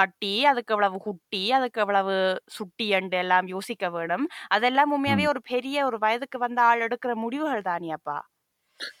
வட்டி 0.00 0.34
அதுக்கு 0.52 0.74
எவ்வளவு 0.76 0.98
குட்டி 1.08 1.44
அதுக்கு 1.58 1.80
எவ்வளவு 1.86 2.16
சுட்டி 2.58 2.88
என்று 3.00 3.18
எல்லாம் 3.24 3.48
யோசிக்க 3.54 3.90
வேணும். 3.96 4.26
அதெல்லாம் 4.56 4.92
உண்மையாவே 4.96 5.26
ஒரு 5.34 5.42
பெரிய 5.54 5.78
ஒரு 5.90 5.98
வயதுக்கு 6.06 6.38
வந்த 6.46 6.60
ஆள் 6.70 6.84
எடுக்கிற 6.88 7.14
முடிவுகள் 7.24 7.68
தானியாப்பா. 7.72 8.18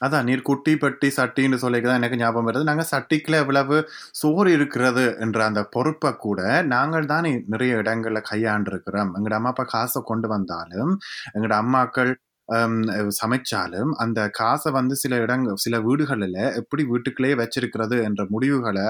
அதான் 0.04 0.26
நீர் 0.28 0.44
குட்டி 0.48 0.72
பட்டி 0.82 1.08
சட்டின்னு 1.16 1.56
சொல்லிதான் 1.62 1.98
எனக்கு 2.00 2.18
ஞாபகம் 2.20 2.48
வருது. 2.48 2.68
நாங்க 2.70 2.84
சட்டிக்குள்ள 2.90 3.36
எவ்வளவு 3.44 3.76
சோறு 4.20 4.50
இருக்கிறது 4.56 5.04
என்ற 5.24 5.38
அந்த 5.50 5.62
பொறுப்பை 5.74 6.10
கூட 6.26 6.40
நாங்கள் 6.74 7.08
தான் 7.12 7.28
நிறைய 7.54 7.80
இடங்கள்ல 7.82 8.20
கையாண்டு 8.30 8.70
இருக்கிறோம் 8.72 9.10
எங்கட 9.18 9.36
அம்மா 9.38 9.52
அப்பா 9.54 9.64
காசை 9.74 10.02
கொண்டு 10.10 10.28
வந்தாலும் 10.34 10.92
எங்கட 11.36 11.54
அம்மாக்கள் 11.62 12.12
சமைச்சாலும் 13.20 13.90
அந்த 13.96 14.20
காசை 14.30 14.72
வந்து 14.72 14.94
சில 14.96 15.16
இடங்க 15.16 15.54
சில 15.56 15.80
வீடுகளில் 15.80 16.40
எப்படி 16.60 16.82
வீட்டுக்குள்ளேயே 16.84 17.34
வச்சிருக்கிறது 17.34 17.96
என்ற 18.04 18.26
முடிவுகளை 18.30 18.88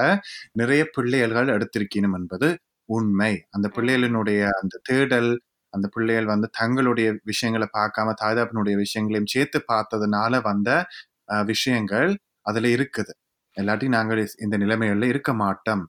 நிறைய 0.51 0.83
பிள்ளைகள் 0.93 1.53
எடுத்திருக்கணும் 1.55 2.15
என்பது 2.15 2.49
உண்மை. 2.89 3.33
அந்த 3.51 3.67
பிள்ளைகளினுடைய 3.75 4.41
அந்த 4.61 4.81
தேடல் 4.83 5.31
அந்த 5.73 5.87
பிள்ளைகள் 5.93 6.25
வந்து 6.25 6.47
தங்களுடைய 6.51 7.09
விஷயங்களை 7.23 7.67
பார்க்காம 7.77 8.13
தாய்தாப்பனுடைய 8.23 8.75
விஷயங்களையும் 8.75 9.31
சேர்த்து 9.35 9.59
பார்த்ததுனால 9.71 10.41
வந்த 10.41 10.69
விஷயங்கள் 11.47 12.11
அதுல 12.41 12.67
இருக்குது. 12.67 13.13
இல்லாட்டி 13.57 13.87
நாங்கள் 13.89 14.21
இந்த 14.39 14.57
நிலைமைகள்ல 14.57 15.09
இருக்க 15.13 15.31
மாட்டோம். 15.33 15.83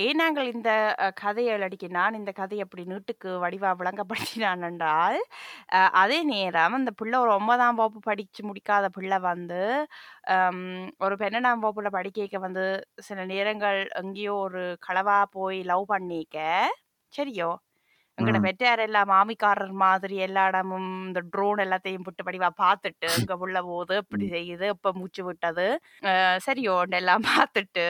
ஏன் 0.00 0.20
நாங்கள் 0.20 0.48
இந்த 0.52 0.70
அஹ், 1.00 1.14
கதையை 1.20 1.38
அடிக்க 1.60 1.78
நான் 1.92 2.18
இந்த 2.18 2.32
கதையை 2.36 2.64
அப்படி 2.64 2.84
நீட்டுக்கு 2.88 3.30
வடிவா 3.42 3.70
விளங்கப்படுத்தினான் 3.80 4.66
என்றால் 4.68 5.18
அஹ், 5.74 5.90
அதே 6.00 6.18
நேரம் 6.30 6.76
அந்த 6.78 6.92
பிள்ளை 6.98 7.16
ஒரு 7.20 7.32
ஒன்பதாம் 7.36 7.78
வகுப்பு 7.78 8.02
படிச்சு 8.06 8.42
முடிக்காத 8.46 8.68
பிள்ளை 8.96 9.18
வந்து 9.24 9.62
ஹம், 10.30 10.64
ஒரு 11.00 11.16
பன்னெண்டாம் 11.20 11.62
வகுப்புல 11.62 11.90
படிக்க 11.92 12.08
வந்து 12.40 12.66
சில 13.04 13.20
நேரங்கள் 13.30 13.80
எங்கேயோ 14.00 14.36
ஒரு 14.42 14.60
களவா 14.82 15.18
போய் 15.34 15.58
லவ் 15.68 15.84
பண்ணிக்க 15.90 16.38
சரியோ 17.12 17.50
எங்கட 18.18 18.38
ம். 18.38 18.44
பெற்றார் 18.44 18.80
எல்லாம் 18.80 19.10
மாமிக்காரர் 19.10 19.72
மாதிரி 19.82 20.16
எல்லா 20.24 20.42
இடமும் 20.48 20.88
இந்த 21.04 21.20
ட்ரோன் 21.30 21.62
எல்லாத்தையும் 21.64 22.04
விட்டு 22.06 22.22
படிவா 22.26 22.48
பார்த்துட்டு 22.58 23.08
இங்க 23.18 23.36
உள்ள 23.44 23.58
போது 23.66 23.94
இப்படி 24.02 24.26
ம். 24.26 24.32
செய்யுது 24.34 24.66
இப்ப 24.74 24.92
மூச்சு 24.96 25.22
விட்டது 25.26 25.66
அஹ், 26.10 26.38
சரியோ 26.46 26.74
எல்லாம் 26.98 27.24
பார்த்துட்டு 27.30 27.86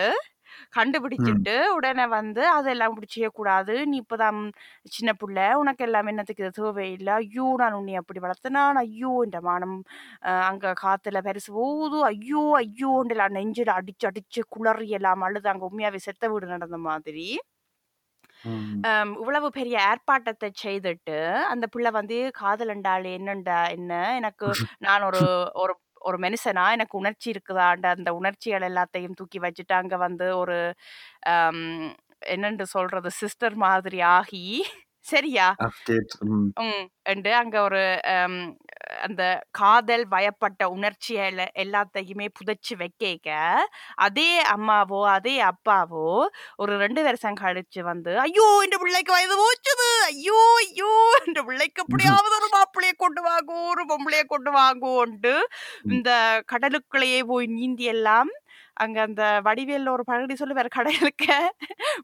கண்டுபிடிச்சிட்டு 0.76 1.54
உடனே 1.76 2.06
வந்து 2.14 2.42
அதெல்லாம் 2.56 2.92
இப்படி 2.92 3.08
செய்யக்கூடாது. 3.10 3.74
நீ 3.90 3.96
இப்பதான் 4.02 4.40
சின்ன 4.96 5.10
புள்ள. 5.20 5.38
உனக்கு 5.62 5.84
எல்லாம் 5.88 6.10
என்னத்துக்கு 6.12 6.44
இது 6.44 6.54
தேவையில்லை? 6.60 7.14
ஐயோ 7.22 7.46
நான் 7.62 7.78
உன்னை 7.80 7.96
அப்படி 8.02 8.22
வளர்த்தனான். 8.26 8.80
ஐயோ 8.84 9.12
இந்த 9.26 9.40
மானம் 9.48 9.76
அங்க 10.48 10.74
காத்துல 10.84 11.20
பெருசு 11.28 11.52
போகுது. 11.60 12.00
ஐயோ 12.12 12.44
ஐயோண்டெல்லாம் 12.62 13.36
நெஞ்சில 13.38 13.76
அடிச்சு 13.80 14.08
அடிச்சு 14.10 14.42
குளறி 14.56 14.88
எல்லாம் 15.00 15.24
அழுது. 15.28 15.48
அங்க 15.54 15.64
உண்மையாவே 15.70 16.00
செத்த 16.08 16.24
வீடு 16.34 16.54
நடந்த 16.54 16.80
மாதிரி. 16.88 17.26
இவ்வளவு 19.20 19.48
பெரிய 19.56 19.76
ஏற்பாட்டத்தை 19.90 20.48
செய்துட்டு 20.62 21.16
அந்த 21.52 21.64
பிள்ளை 21.72 21.90
வந்து 21.98 22.18
காதலண்டாள் 22.38 23.06
என்னண்டா 23.16 23.58
என்ன? 23.76 23.92
எனக்கு 24.18 24.46
நான் 24.86 25.06
ஒரு 25.08 25.22
ஒரு 25.62 25.72
ஒரு 26.00 26.18
மனுஷனா 26.24 26.64
எனக்கு 26.76 26.96
உணர்ச்சி 26.98 27.28
இருக்குதாண்ட 27.32 27.88
அந்த 27.96 28.10
உணர்ச்சிகள் 28.18 28.68
எல்லாத்தையும் 28.70 29.18
தூக்கி 29.18 29.40
வச்சுட்டு 29.44 29.74
அங்க 29.80 29.96
வந்து 30.04 30.28
ஒரு 30.42 30.58
அம், 31.32 31.88
என்னன்னு 32.30 32.66
சொல்றது? 32.74 33.10
சிஸ்டர் 33.20 33.56
மாதிரி 33.66 34.00
ஆகி 34.14 34.44
சரியா? 35.06 35.46
Update, 35.60 36.12
ம். 36.30 36.48
ம். 36.62 36.82
என்று 37.10 37.30
அங்க 37.38 37.56
ஒரு 37.66 37.80
அந்த 39.06 39.22
காதல் 39.58 40.04
வயப்பட்ட 40.12 40.62
உணர்ச்சிகளை 40.74 41.46
எல்லாத்தையுமே 41.62 42.26
புதைச்சு 42.36 42.74
வைக்க 42.78 43.28
அதே 44.00 44.26
அம்மாவோ 44.54 45.00
அதே 45.14 45.34
அப்பாவோ 45.48 46.06
ஒரு 46.58 46.74
ரெண்டு 46.84 47.02
வருஷம் 47.06 47.40
கழிச்சு 47.42 47.82
வந்து 47.86 48.12
ஐயோ 48.24 48.46
இந்த 48.66 48.78
பிள்ளைக்கு 48.82 49.12
வயது 49.16 49.36
போச்சுது! 49.42 49.90
ஐயோ 50.10 50.38
ஐயோ! 50.60 50.89
இந்த 51.30 51.42
பிள்ளைக்கு 51.48 51.82
எப்படியாவது 51.84 52.34
ஒரு 52.38 52.48
மாப்பிள்ளைய 52.54 52.94
கொண்டு 52.98 53.22
வாங்கோ 53.26 53.56
ஒரு 53.70 53.84
பொம்பளைய 53.90 54.24
கொண்டு 54.28 54.52
வாங்கோன்ட்டு 54.56 55.34
இந்த 55.94 56.10
கடலுக்குள்ளேயே 56.52 57.20
போய் 57.30 57.48
நீந்தி 57.56 57.86
எல்லாம் 57.94 58.30
அங்க 58.76 58.98
அந்த 59.06 59.24
வடிவேல்ல 59.46 59.94
ஒரு 59.96 60.04
பழடி 60.08 60.34
சொல்லி 60.36 60.58
வேற 60.58 60.68
கடலுக்க 60.76 61.26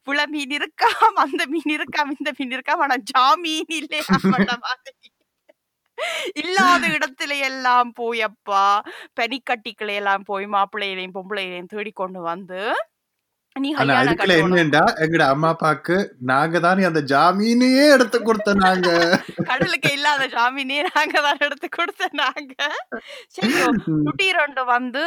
புல 0.06 0.20
மீன் 0.32 0.54
இருக்காம் 0.58 1.16
அந்த 1.24 1.42
மீன் 1.52 1.72
இருக்காம் 1.76 2.12
இந்த 2.16 2.32
மீன் 2.38 2.54
இருக்காம் 2.56 2.82
ஆனா 2.86 2.98
ஜாமீன் 3.12 3.72
இல்லையா 3.78 4.04
மாதிரி. 4.66 5.08
இல்லாத 6.40 6.84
இடத்துல 6.96 7.32
எல்லாம் 7.48 7.90
போய் 7.98 8.20
அப்பா 8.28 8.64
பனிக்கட்டிக்களை 9.18 9.94
எல்லாம் 10.00 10.24
போய் 10.28 10.46
மாப்பிள்ளையிலையும் 10.54 11.16
பொம்பளையிலையும் 11.16 11.72
தேடி 11.72 11.92
கொண்டு 11.94 12.20
வந்து 12.26 12.60
ஆனா 13.56 13.92
அதுக்குள்ள 14.00 14.34
என்னண்டா? 14.40 14.82
எங்கட 15.04 15.24
அம்மா 15.32 15.50
அப்பாக்கு 15.52 15.96
நாங்க 16.30 16.56
தானே 16.64 16.82
அந்த 16.88 17.00
ஜாமீனையே 17.12 17.84
எடுத்து 17.94 18.18
கொடுத்த 18.20 18.50
நாங்க. 18.62 18.88
கடலுக்கு 19.50 19.90
இல்லாத 19.96 20.24
ஜாமீனே 20.34 20.78
நாங்க 20.88 21.16
தான் 21.26 21.40
எடுத்து 21.46 21.68
கொடுத்த 21.70 22.08
நாங்க. 22.20 22.54
குட்டி 24.06 24.26
ரெண்டு 24.38 24.64
வந்து 24.70 25.04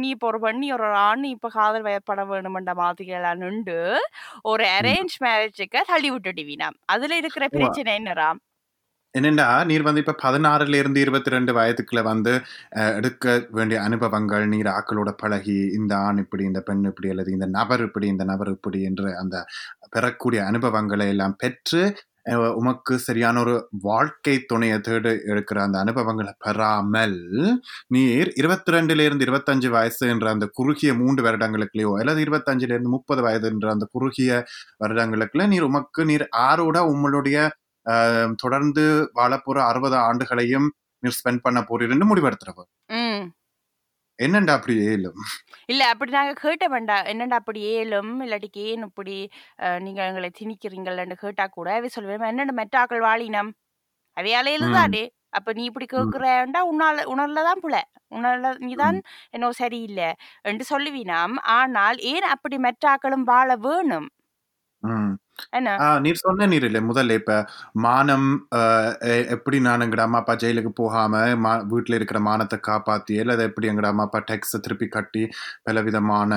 நீ 0.00 0.08
இப்போ 0.14 0.28
ஒரு 0.28 0.40
பண்ணி 0.42 0.68
ஒரு 0.76 0.88
ஆண் 1.04 1.24
இப்ப 1.32 1.50
காதல் 1.56 1.86
வயப்பட 1.88 2.24
வேணுமென்ற 2.30 2.74
மாதிரி 2.80 3.16
எல்லாம் 3.18 3.42
நின்று 3.42 3.78
ஒரு 4.52 4.66
அரேஞ்ச் 4.78 5.16
மேரேஜுக்கு 5.24 5.82
தள்ளி 5.92 6.10
விட்டுடுவீனாம் 6.14 6.78
அதுல 6.88 7.12
இருக்கிற. 7.22 7.44
பிரச்சனை 7.56 7.92
என்னராம் 8.00 8.40
என்னண்டா 9.14 9.46
நீர் 9.68 9.82
வந்து 9.82 10.02
இப்போ 10.02 10.14
பதினாறுல 10.22 10.78
இருந்து 10.80 10.98
இருபத்தி 11.00 11.30
ரெண்டு 11.30 11.52
வயதுக்குள்ள 11.52 12.02
வந்து 12.02 12.32
எடுக்க 12.92 13.34
வேண்டிய 13.50 13.78
அனுபவங்கள் 13.80 14.44
நீர் 14.46 14.70
ஆக்களோட 14.72 15.10
பழகி 15.18 15.58
இந்த 15.78 15.92
ஆண் 16.04 16.20
இப்படி 16.22 16.44
இந்த 16.44 16.60
பெண் 16.60 16.86
இப்படி 16.86 17.10
அல்லது 17.10 17.32
இந்த 17.32 17.48
நபர் 17.52 17.82
இப்படி 17.82 18.08
இந்த 18.08 18.24
நபர் 18.24 18.50
இப்படி 18.50 18.80
என்று 18.82 19.10
அந்த 19.16 19.36
பெறக்கூடிய 19.88 20.40
அனுபவங்களை 20.44 21.08
எல்லாம் 21.08 21.36
பெற்று 21.36 21.82
உமக்கு 22.56 22.94
சரியான 22.98 23.36
ஒரு 23.40 23.54
வாழ்க்கை 23.82 24.34
துணையை 24.44 24.76
தேடு 24.78 25.12
எடுக்கிற 25.26 25.58
அந்த 25.62 25.76
அனுபவங்களை 25.78 26.32
பெறாமல் 26.38 27.16
நீர் 27.88 28.28
இருபத்தி 28.36 28.74
ரெண்டுல 28.74 29.06
இருந்து 29.06 29.26
இருபத்தஞ்சு 29.26 29.68
வயசு 29.68 30.04
என்ற 30.08 30.26
அந்த 30.30 30.46
குறுகிய 30.54 30.92
மூன்று 30.94 31.22
வருடங்களுக்குள்ளேயோ 31.22 31.94
அல்லது 31.98 32.20
இருபத்தஞ்சுல 32.20 32.74
இருந்து 32.74 32.94
முப்பது 32.94 33.22
வயது 33.22 33.48
என்ற 33.48 33.68
அந்த 33.72 33.88
குறுகிய 33.92 34.30
வருடங்களுக்குள்ள 34.82 35.46
நீர் 35.46 35.68
உமக்கு 35.68 36.04
நீர் 36.04 36.26
ஆரோட 36.42 36.78
உங்களுடைய 36.88 37.38
தொடர்ந்து 38.42 38.84
வாழப்போற 39.18 39.58
அறுபது 39.70 39.96
ஆண்டுகளையும் 40.08 40.68
நீர் 41.02 41.16
ஸ்பெண்ட் 41.18 41.44
பண்ண 41.46 41.60
போறீர்னு 41.70 42.10
முடிவெடுத்துறவர் 42.10 42.70
என்னண்டா 44.18 44.52
அப்படி 44.58 44.74
ஏலும்? 44.90 45.20
இல்ல 45.72 45.82
அப்படி 45.92 46.10
நாங்க 46.16 46.32
கேட்ட 46.42 46.64
வேண்டாம் 46.72 47.06
என்னடா 47.12 47.36
அப்படி 47.40 47.60
ஏலும்? 47.76 48.10
இல்லாட்டிக்கு 48.24 48.62
ஏன் 48.72 48.84
இப்படி 48.88 49.14
நீங்க 49.84 50.00
எங்களை 50.08 50.28
திணிக்கிறீங்கள்னு 50.40 51.16
கேட்டா 51.22 51.44
கூட 51.56 51.68
அவை 51.78 51.88
சொல்லுவேன் 51.96 52.30
என்னென்ன 52.32 52.54
மெட்டாக்கள் 52.60 53.02
வாழினம்? 53.06 53.50
அவையால 54.16 54.52
எழுதாடே 54.56 55.04
அப்ப 55.38 55.52
நீ 55.58 55.62
இப்படி 55.70 55.86
கேட்கிறேன்டா 55.92 56.60
உன்னால 56.70 57.04
உணர்லதான் 57.14 57.62
புல. 57.64 57.76
உணர்ல 58.16 58.48
நீதான் 58.66 58.98
என்னோ 59.36 59.48
சரியில்லை 59.60 60.08
என்று 60.50 60.64
சொல்லுவீனாம். 60.72 61.36
ஆனால் 61.58 61.98
ஏன் 62.12 62.26
அப்படி 62.34 62.56
மெட்டாக்களும் 62.66 63.26
வாழ 63.32 63.56
வேணும்? 63.66 64.08
நீர் 66.04 66.20
சொன்ன 66.20 66.46
நீர் 66.46 66.66
இல்லை 66.66 66.80
முதல்ல 66.88 67.16
இப்ப 67.18 67.34
மானம் 67.84 68.26
எப்படி 69.34 69.58
நான் 69.66 69.84
எங்கட 69.84 70.02
அம்மா 70.04 70.20
அப்பா 70.20 70.34
ஜெயிலுக்கு 70.40 70.72
போகாம 70.78 71.12
மா 71.42 71.52
வீட்டுல 71.70 71.98
இருக்கிற 71.98 72.18
மானத்தை 72.26 72.58
காப்பாத்தி 72.66 73.14
அல்லது 73.22 73.46
எப்படி 73.48 73.70
எங்கட 73.70 73.88
அம்மா 73.90 74.04
அப்பா 74.04 74.20
டேக்ஸை 74.28 74.58
திருப்பி 74.64 74.88
கட்டி 74.88 75.22
பல 75.66 75.82
விதமான 75.88 76.30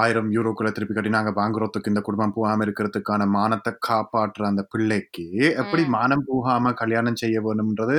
ஆயிரம் 0.00 0.30
யூரோக்களை 0.36 0.72
திருப்பி 0.72 0.96
கட்டி 0.96 1.12
நாங்க 1.16 1.32
வாங்குறதுக்கு 1.38 1.92
இந்த 1.92 2.02
குடும்பம் 2.02 2.36
போகாம 2.36 2.66
இருக்கிறதுக்கான 2.66 3.28
மானத்தை 3.36 3.72
காப்பாற்றுற 3.88 4.44
அந்த 4.50 4.64
பிள்ளைக்கு 4.72 5.26
எப்படி. 5.54 5.82
மானம் 5.94 6.26
போகாம 6.28 6.50
கல்யாணம் 6.80 7.20
செய்ய 7.22 7.38
வேணும்ன்றது 7.42 7.98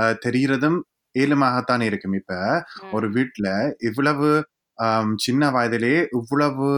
ஆஹ், 0.00 0.16
தெரியறதும் 0.24 0.78
ஏழுமாகத்தான் 1.14 1.84
இருக்கும் 1.86 2.16
இப்ப. 2.18 2.32
ஒரு 2.92 3.06
வீட்ல 3.14 3.46
இவ்வளவு 3.88 4.30
சின்ன 5.24 5.44
வயதிலே 5.54 5.96
இவ்வளவு 6.18 6.68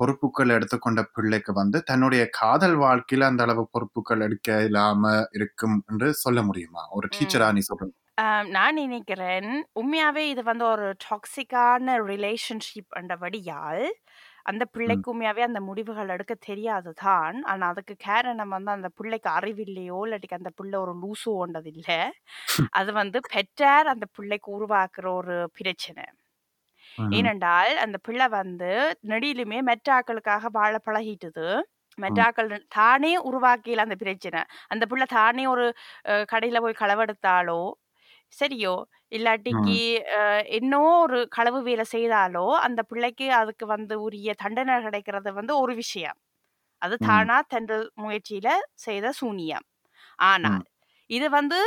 பொறுப்புகள் 0.00 0.54
எடுத்துக்கொண்ட 0.56 1.00
பிள்ளைக்கு 1.14 1.52
வந்து 1.58 1.78
தன்னுடைய 1.90 2.22
காதல் 2.38 2.76
வாழ்க்கையில 2.82 3.28
அந்த 3.30 3.42
அளவு 3.46 3.64
பொறுப்புகள் 3.74 4.24
எடுக்க 4.26 4.48
இல்லாம 4.66 5.02
இருக்கும் 5.38 5.76
என்று 5.90 6.08
சொல்ல 6.24 6.40
முடியுமா? 6.48 6.84
ஒரு 6.96 7.08
டீச்சரா 7.14 7.48
நீ 7.52 7.62
ஆம், 8.18 8.48
நான் 8.54 8.76
நினைக்கிறேன் 8.80 9.48
உண்மையாவே 9.80 10.22
இது 10.30 10.42
வந்து 10.48 10.64
ஒரு 10.68 10.86
டாக்ஸிக்கான 11.04 11.76
ரிலேஷன்ஷிப் 12.08 12.92
என்றபடியால் 13.00 13.84
அந்த 14.46 14.64
பிள்ளைக்கு 14.74 15.08
உண்மையாவே 15.12 15.42
அந்த 15.46 15.60
முடிவுகள் 15.68 16.12
எடுக்க 16.14 16.34
தெரியாது 16.46 16.90
தான். 17.02 17.38
ஆனா 17.50 17.64
அதுக்கு 17.72 17.94
காரணம் 18.06 18.54
வந்து 18.56 18.70
அந்த 18.76 18.88
பிள்ளைக்கு 18.98 19.30
அறிவில்லையோ 19.36 19.98
இல்லாட்டிக்கு 20.06 20.40
அந்த 20.40 20.52
பிள்ளை 20.58 20.78
ஒரு 20.84 20.94
லூசோன்றது 21.02 21.70
இல்ல 21.74 21.88
அது 22.74 22.90
வந்து 23.00 23.18
பெற்றார் 23.30 23.88
அந்த 23.92 24.06
பிள்ளைக்கு 24.16 24.48
உருவாக்குற 24.56 25.06
ஒரு 25.20 25.36
பிரச்சனை. 25.58 26.04
ஏனென்றால் 27.12 27.72
அந்த 27.82 27.96
பிள்ளை 28.04 28.26
வந்து 28.34 28.70
நெடிலுமே 29.08 29.58
மெட்டாக்களுக்காக 29.68 30.50
வாழ 30.54 30.74
பழகிட்டுது. 30.86 31.48
மெட்டாக்கள் 31.98 32.48
தானே 32.76 33.12
உருவாக்கியல 33.26 33.84
அந்த 33.86 33.96
பிரச்சனை. 33.98 34.40
அந்த 34.70 34.84
பிள்ளை 34.86 35.06
தானே 35.14 35.44
ஒரு 35.48 35.66
அஹ், 36.10 36.24
கடையில 36.32 36.60
போய் 36.62 36.80
களவெடுத்தாலோ 36.80 37.62
சரியோ 38.32 38.74
இல்லாட்டிக்கு 39.12 39.76
அஹ், 40.18 40.44
இன்னும் 40.58 40.92
ஒரு 41.02 41.18
களவு 41.32 41.60
வேலை 41.64 41.86
செய்தாலோ 41.90 42.46
அந்த 42.64 42.80
பிள்ளைக்கு 42.90 43.26
அதுக்கு 43.34 43.66
வந்து 43.68 43.96
உரிய 44.04 44.30
தண்டனை 44.42 44.76
கிடைக்கிறது 44.86 45.30
வந்து 45.34 45.54
ஒரு 45.60 45.74
விஷயம். 45.76 46.18
அது 46.82 46.96
ம். 47.00 47.06
தானா 47.06 47.38
தன்ற 47.48 47.72
முயற்சியில 48.00 48.48
செய்த 48.84 49.06
சூனியம். 49.18 49.66
ஆனால் 50.28 50.64
இது 51.10 51.28
வந்து 51.32 51.60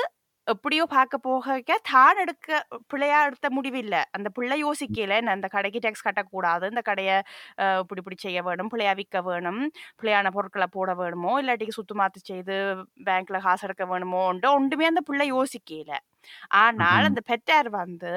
எப்படியோ 0.48 0.84
பார்க்க 0.96 1.16
போக 1.28 1.56
தான் 1.90 2.20
எடுக்க 2.24 2.50
பிள்ளையா 2.92 3.18
எடுத்த 3.28 3.48
முடிவில்ல 3.56 3.96
அந்த 4.18 4.28
பிள்ளை 4.38 4.58
யோசிக்கல 4.64 5.16
நான் 5.26 5.36
அந்த 5.38 5.48
கடைக்கு 5.56 5.80
டேக்ஸ் 5.86 6.06
கட்டக்கூடாது. 6.08 6.66
இந்த 6.74 6.82
கடையை 6.90 7.16
இப்படி 7.82 8.02
இப்படி 8.02 8.18
செய்ய 8.26 8.42
வேணும். 8.48 8.70
பிள்ளையா 8.74 8.94
விற்க 9.00 9.22
வேணும். 9.30 9.62
பிள்ளையான 10.00 10.32
பொருட்களை 10.38 10.68
போட 10.78 10.94
வேணுமோ 11.02 11.34
இல்லாட்டிக்கு 11.42 11.78
சுத்தமாத்து 11.80 12.22
செய்து 12.32 12.56
பேங்க்ல 13.10 13.40
காசு 13.48 13.66
எடுக்க 13.70 13.86
வேணுமோன்ட்டு 13.94 14.54
ஒன்றுமே 14.58 14.88
அந்த 14.92 15.04
பிள்ளை 15.10 15.28
யோசிக்கல. 15.36 15.92
ஆனால். 16.62 17.06
அந்த 17.10 17.22
பெற்றார் 17.32 17.70
வந்து 17.82 18.14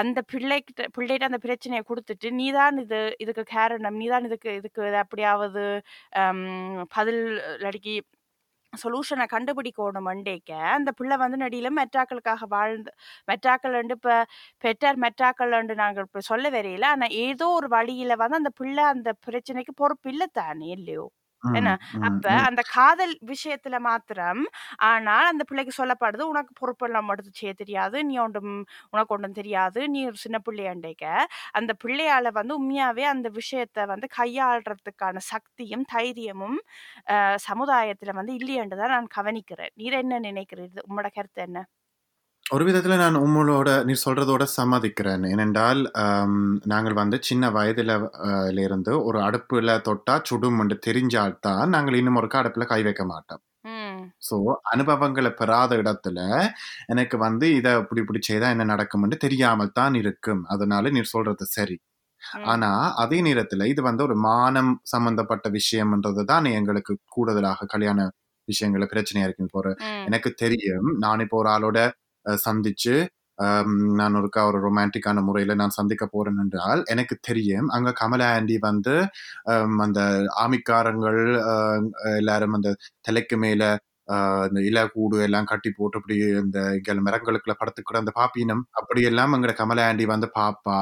அந்த 0.00 0.18
பிள்ளைகிட்ட 0.32 0.82
பிள்ளைகிட்ட 0.96 1.30
அந்த 1.30 1.40
பிரச்சனையை 1.46 1.82
கொடுத்துட்டு 1.90 2.28
நீதான் 2.40 2.78
இது 2.84 3.00
இதுக்கு 3.24 3.44
காரணம். 3.56 3.98
நீதான் 4.02 4.26
இதுக்கு 4.30 4.50
இதுக்கு 4.60 4.82
இது 4.90 4.98
அப்படியாவது 5.04 5.64
பதில் 6.96 7.22
இல்லாட்டிக்கு 7.56 7.96
சொல்யூஷனை 8.82 9.26
கண்டுபிடிக்கணும் 9.28 10.06
மண்டேக்க. 10.08 10.50
அந்த 10.76 10.90
பிள்ளை 10.98 11.16
வந்து 11.16 11.38
நடியில 11.42 11.70
மெட்ராக்களுக்காக 11.78 12.48
வாழ்ந்து 12.48 12.90
மெட்ராக்கள் 13.28 13.76
இப்போ 13.96 14.16
பெற்றார் 14.64 15.00
மெட்ராக்கள் 15.04 15.54
நாங்கள் 15.76 16.06
இப்போ 16.08 16.22
சொல்ல 16.30 16.46
வரையில 16.56 16.88
ஆனால் 16.94 17.16
ஏதோ 17.26 17.48
ஒரு 17.58 17.68
வழியில 17.76 18.16
வந்து 18.22 18.40
அந்த 18.40 18.52
பிள்ளை 18.60 18.84
அந்த 18.92 19.10
பிரச்சனைக்கு 19.26 19.74
பொறுப்பு 19.82 20.10
இல்லை 20.14 20.28
தானே 20.40 20.70
இல்லையோ? 20.78 21.06
என்ன? 21.52 21.70
அப்ப. 22.02 22.24
அந்த 22.46 22.60
காதல் 22.70 23.14
விஷயத்துல 23.30 23.76
மாத்திரம் 23.84 24.42
ஆனால் 24.86 25.28
அந்த 25.30 25.42
பிள்ளைக்கு 25.48 25.72
சொல்லப்படுது 25.78 26.24
உனக்கு 26.30 26.52
பொறுப்பெல்லாம் 26.60 27.10
எடுத்து 27.14 27.32
செய்ய 27.34 27.52
தெரியாது 27.54 27.98
நீ 28.04 28.16
ஒன்றும் 28.18 28.52
உனக்கு 28.92 29.14
ஒன்றும் 29.16 29.36
தெரியாது 29.36 29.80
நீ 29.88 30.00
ஒரு 30.06 30.18
சின்ன 30.24 30.38
பிள்ளையாண்டேக்க 30.46 31.06
அந்த 31.54 31.72
பிள்ளையால 31.84 32.32
வந்து 32.38 32.56
உண்மையாவே 32.58 33.06
அந்த 33.12 33.30
விஷயத்த 33.38 33.86
வந்து 33.92 34.08
கையாளுறதுக்கான 34.18 35.24
சக்தியும் 35.30 35.86
தைரியமும் 35.92 36.58
சமுதாயத்துல 37.46 38.14
வந்து 38.14 38.34
இல்லையென்று 38.40 38.78
தான் 38.78 38.94
நான் 38.94 39.14
கவனிக்கிறேன் 39.16 39.74
நீர் 39.76 40.00
என்ன 40.00 40.20
நினைக்கிறீர்கள் 40.28 40.86
உங்களோட 40.86 41.10
கருத்து 41.14 41.42
என்ன 41.44 41.60
ஒரு 42.46 42.64
விதத்துல 42.66 42.96
நான் 42.96 43.16
உங்களோட 43.20 43.68
நீ 43.84 43.94
சொல்றதோட 44.02 44.44
சம்மதிக்கிறேன். 44.54 45.22
ஏனென்றால் 45.32 45.80
நாங்கள் 46.64 46.96
வந்து 46.98 47.16
சின்ன 47.22 47.50
வயதுல 47.50 47.92
இருந்து 48.64 48.92
ஒரு 49.04 49.18
அடுப்புல 49.26 49.76
தொட்டா 49.86 50.14
சுடும் 50.22 50.58
என்று 50.62 50.76
தெரிஞ்சால்தான் 50.86 51.64
நாங்கள் 51.74 51.98
இன்னும் 52.00 52.18
ஒரு 52.20 52.28
அடுப்புல 52.34 52.66
கை 52.72 52.80
வைக்க 52.82 53.04
மாட்டோம். 53.06 53.42
ஸோ 54.22 54.36
அனுபவங்களை 54.72 55.30
பெறாத 55.34 55.72
இடத்துல 55.82 56.18
எனக்கு 56.92 57.16
வந்து 57.18 57.46
இதை 57.58 57.72
இப்படி 57.82 58.02
இப்படி 58.02 58.20
செய்தா 58.22 58.48
என்ன 58.54 58.66
நடக்கும்னு 58.72 59.16
தெரியாமல் 59.24 59.74
தான் 59.74 59.94
இருக்கும். 60.02 60.42
அதனால 60.54 60.90
நீ 60.90 61.02
சொல்றது 61.12 61.46
சரி. 61.54 61.76
ஆனா 62.48 62.70
அதே 63.02 63.18
நேரத்துல 63.26 63.66
இது 63.72 63.82
வந்து 63.88 64.02
ஒரு 64.08 64.16
மானம் 64.26 64.72
சம்பந்தப்பட்ட 64.92 65.46
விஷயம்ன்றது 65.56 66.22
தான் 66.26 66.46
எங்களுக்கு 66.54 66.94
கூடுதலாக 67.14 67.68
கல்யாண 67.74 68.00
விஷயங்கள 68.48 68.86
பிரச்சனையா 68.90 69.26
இருக்கு 69.28 69.46
இப்போ 69.48 69.60
ஒரு 69.60 69.72
ம். 69.84 70.04
எனக்கு 70.08 70.30
தெரியும். 70.42 70.88
நான் 71.04 71.22
இப்போ 71.24 71.38
ஒரு 71.42 71.50
ஆளோட 71.54 71.78
சந்திச்சு 72.44 72.94
நான் 73.96 74.16
ஒருக்கா 74.16 74.42
ஒரு 74.46 74.58
ரொமான்டிக்கான 74.60 75.22
முறையில 75.22 75.54
நான் 75.54 75.76
சந்திக்க 75.78 76.04
போறேன் 76.06 76.40
என்றால் 76.42 76.82
எனக்கு 76.86 77.14
தெரியும். 77.20 77.68
அங்க 77.68 77.90
கமலா 77.92 78.28
ஆண்டி 78.34 78.56
வந்து 78.60 78.94
அந்த 79.78 80.00
ஆமிக்காரங்கள் 80.44 81.20
எல்லாரும் 82.16 82.52
அந்த 82.52 82.70
தலைக்கு 83.00 83.38
மேல 83.38 83.62
இந்த 84.48 84.60
இலை 84.68 84.82
கூடு 84.94 85.16
எல்லாம் 85.26 85.48
கட்டி 85.50 85.70
போட்டு 85.78 85.98
அப்படி 86.00 86.16
இந்த 86.42 86.58
இங்க 86.78 86.94
மரங்களுக்குள்ள 87.06 87.54
படத்துக்கூட 87.60 87.98
அந்த 88.02 88.12
பாப்பினம் 88.20 88.62
அப்படி 88.80 89.02
எல்லாம் 89.10 89.34
எங்கட 89.36 89.52
கமல 89.60 89.84
ஆண்டி 89.88 90.06
வந்து 90.14 90.28
பாப்பா. 90.38 90.78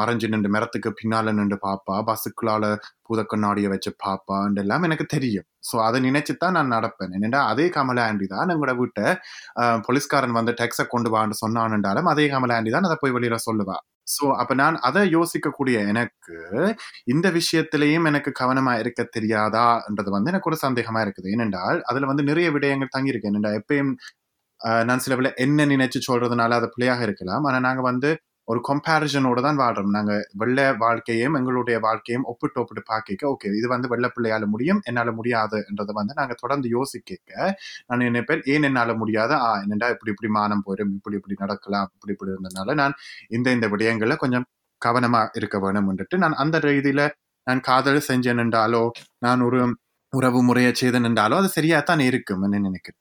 மறைஞ்சு 0.00 0.30
நின்று 0.34 0.50
மரத்துக்கு 0.56 0.92
பின்னால 1.00 1.34
நின்று 1.40 1.58
பாப்பா. 1.68 1.96
பஸ்ஸுக்குள்ளால 2.10 2.64
பூதக்கண்ணாடியை 3.08 3.70
வச்சு 3.74 3.90
பாப்பான் 4.04 4.60
எல்லாம் 4.64 4.86
எனக்கு 4.88 5.06
தெரியும். 5.16 5.46
ஸோ 5.70 5.76
அதை 5.86 5.98
நினைச்சுதான் 6.08 6.56
நான் 6.58 6.74
நடப்பேன். 6.76 7.14
என்னடா 7.18 7.40
அதே 7.52 7.66
கமல 7.76 8.00
ஆண்டி 8.08 8.26
தான் 8.34 8.52
எங்களோட 8.54 8.74
வீட்டை 8.82 9.06
போலீஸ்காரன் 9.88 10.38
வந்து 10.40 10.54
டெக்ஸை 10.62 10.86
கொண்டு 10.94 11.10
வான்னு 11.16 11.42
சொன்னான்ன்றாலும் 11.44 12.10
அதே 12.14 12.26
கமல 12.34 12.56
ஆண்டி 12.58 12.72
தான் 12.76 12.88
அதை 12.90 12.98
போய் 13.02 13.16
வெளியில 13.18 13.38
சொல்லுவா. 13.48 13.76
ஸோ 14.06 14.24
அப்ப 14.40 14.52
நான் 14.60 14.76
அதை 14.88 15.02
யோசிக்கக்கூடிய 15.16 15.76
எனக்கு 15.92 16.34
இந்த 17.14 17.26
விஷயத்திலையும் 17.38 18.08
எனக்கு 18.10 18.30
கவனமா 18.42 18.72
இருக்க 18.82 19.02
தெரியாதான்றது 19.16 20.10
வந்து 20.16 20.30
எனக்கு 20.32 20.50
ஒரு 20.50 20.58
சந்தேகமா 20.66 21.02
இருக்குது. 21.06 21.30
ஏனென்றால் 21.34 21.80
அதுல 21.90 22.10
வந்து 22.12 22.28
நிறைய 22.30 22.48
விடயங்கள் 22.56 22.94
தங்கியிருக்கு. 22.96 23.30
என்னடா 23.32 23.52
எப்பயும் 23.60 23.92
நான் 24.88 25.02
சில 25.04 25.14
விட 25.18 25.28
என்ன 25.44 25.66
நினைச்சு 25.72 25.98
சொல்றதுனால 26.08 26.56
அது 26.60 26.68
பிள்ளையாக 26.74 27.02
இருக்கலாம். 27.08 27.44
ஆனா 27.48 27.58
நாங்க 27.66 27.82
வந்து 27.90 28.10
ஒரு 28.48 28.60
கம்பேரிசனோட 28.68 29.38
தான் 29.46 29.58
வாழ்றோம். 29.60 29.92
நாங்கள் 29.96 30.22
வெள்ளை 30.40 30.64
வாழ்க்கையும் 30.82 31.36
எங்களுடைய 31.38 31.76
வாழ்க்கையும் 31.86 32.26
ஒப்பிட்டு 32.30 32.60
ஒப்பிட்டு 32.62 32.82
பார்க்க 32.90 33.28
ஓகே 33.32 33.50
இது 33.58 33.66
வந்து 33.72 33.90
வெள்ளை 33.92 34.08
பிள்ளையால 34.14 34.46
முடியும் 34.54 34.80
என்னால் 34.88 35.12
முடியாதுன்றதை 35.18 35.94
வந்து 36.00 36.18
நாங்கள் 36.20 36.40
தொடர்ந்து 36.42 36.68
யோசிக்க 36.76 37.10
நான் 37.88 38.04
நினைப்பேன் 38.08 38.42
ஏன் 38.54 38.66
என்னால் 38.68 38.94
முடியாத? 39.02 39.32
ஆ 39.46 39.48
என்னடா 39.64 39.88
இப்படி 39.94 40.12
இப்படி 40.14 40.30
மானம் 40.38 40.64
போயிடும் 40.66 40.92
இப்படி 40.98 41.18
இப்படி 41.20 41.36
நடக்கலாம் 41.44 41.88
இப்படி 41.96 42.14
இப்படி 42.16 42.32
இருந்ததுனால 42.34 42.76
நான் 42.82 42.96
இந்த 43.30 43.48
இந்த 43.58 43.68
விடயங்களில் 43.74 44.22
கொஞ்சம் 44.24 44.46
கவனமா 44.82 45.22
இருக்க 45.40 45.56
வேணும்ன்ட்டு 45.66 46.22
நான் 46.24 46.38
அந்த 46.44 46.56
ரீதியில 46.68 47.02
நான் 47.46 47.62
காதல் 47.70 48.06
செஞ்சேன் 48.10 48.42
என்றாலோ 48.44 48.84
நான் 49.26 49.42
ஒரு 49.48 49.60
உறவு 50.12 50.40
முறையை 50.48 50.72
செய்தேன் 50.74 51.08
என்றாலோ 51.10 51.36
அது 51.42 51.48
சரியாக 51.58 51.82
தான் 51.90 52.02
இருக்கும் 52.10 52.44
நினைக்கிறேன். 52.66 53.00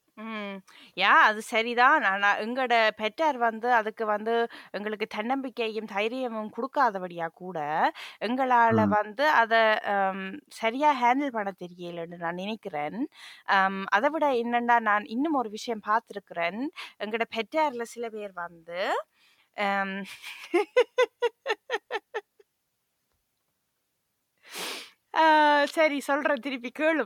யா 0.97 1.11
அது 1.23 1.41
சரிதான். 1.47 2.03
ஆனா 2.09 2.29
எங்களோட 2.41 2.75
பெற்றார் 2.97 3.37
வந்து 3.39 3.67
அதுக்கு 3.77 4.03
வந்து 4.07 4.33
எங்களுக்கு 4.73 5.07
தன்னம்பிக்கையும் 5.15 5.89
தைரியமும் 5.93 6.51
கொடுக்காதபடியா 6.55 7.27
கூட 7.35 7.57
எங்களால 8.21 8.77
ம். 8.77 8.95
வந்து 8.95 9.25
அத 9.41 9.53
அம், 9.93 10.25
சரியா 10.57 10.91
ஹேண்டில் 11.01 11.35
பண்ண 11.37 11.53
தெரியலன்னு 11.63 12.19
நான் 12.23 12.41
நினைக்கிறேன். 12.43 12.99
அம், 13.55 13.83
அதை 13.93 14.11
விட 14.13 14.27
என்னன்னா 14.43 14.77
நான் 14.89 15.07
இன்னும் 15.15 15.39
ஒரு 15.41 15.51
விஷயம் 15.57 15.85
பார்த்துருக்கிறேன் 15.87 16.61
எங்களோட 17.01 17.27
பெற்றார்ல 17.35 17.85
சில 17.93 18.05
பேர் 18.09 18.33
வந்து 18.41 18.79
அம், 19.57 19.97
ஆ, 25.13 25.23
சரி 25.73 25.97
சொல்றேன். 26.01 26.43
திருப்பி 26.45 26.71
கேளு. 26.75 27.03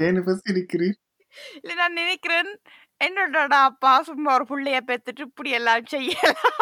ஏன் 0.00 0.18
இப்ப 0.20 0.34
சிரிக்கிறீர்? 0.40 0.98
இல்ல 1.60 1.74
நான் 1.74 1.92
நினைக்கிறேன் 1.94 2.50
என்னோட 3.00 3.36
அப்பா 3.62 3.92
சும்மா 4.02 4.30
ஒரு 4.34 4.46
புள்ளைய 4.50 4.80
பெத்துட்டு 4.86 5.26
இப்படி 5.28 5.50
எல்லாம் 5.52 5.86
செய்யலாம்? 5.86 6.56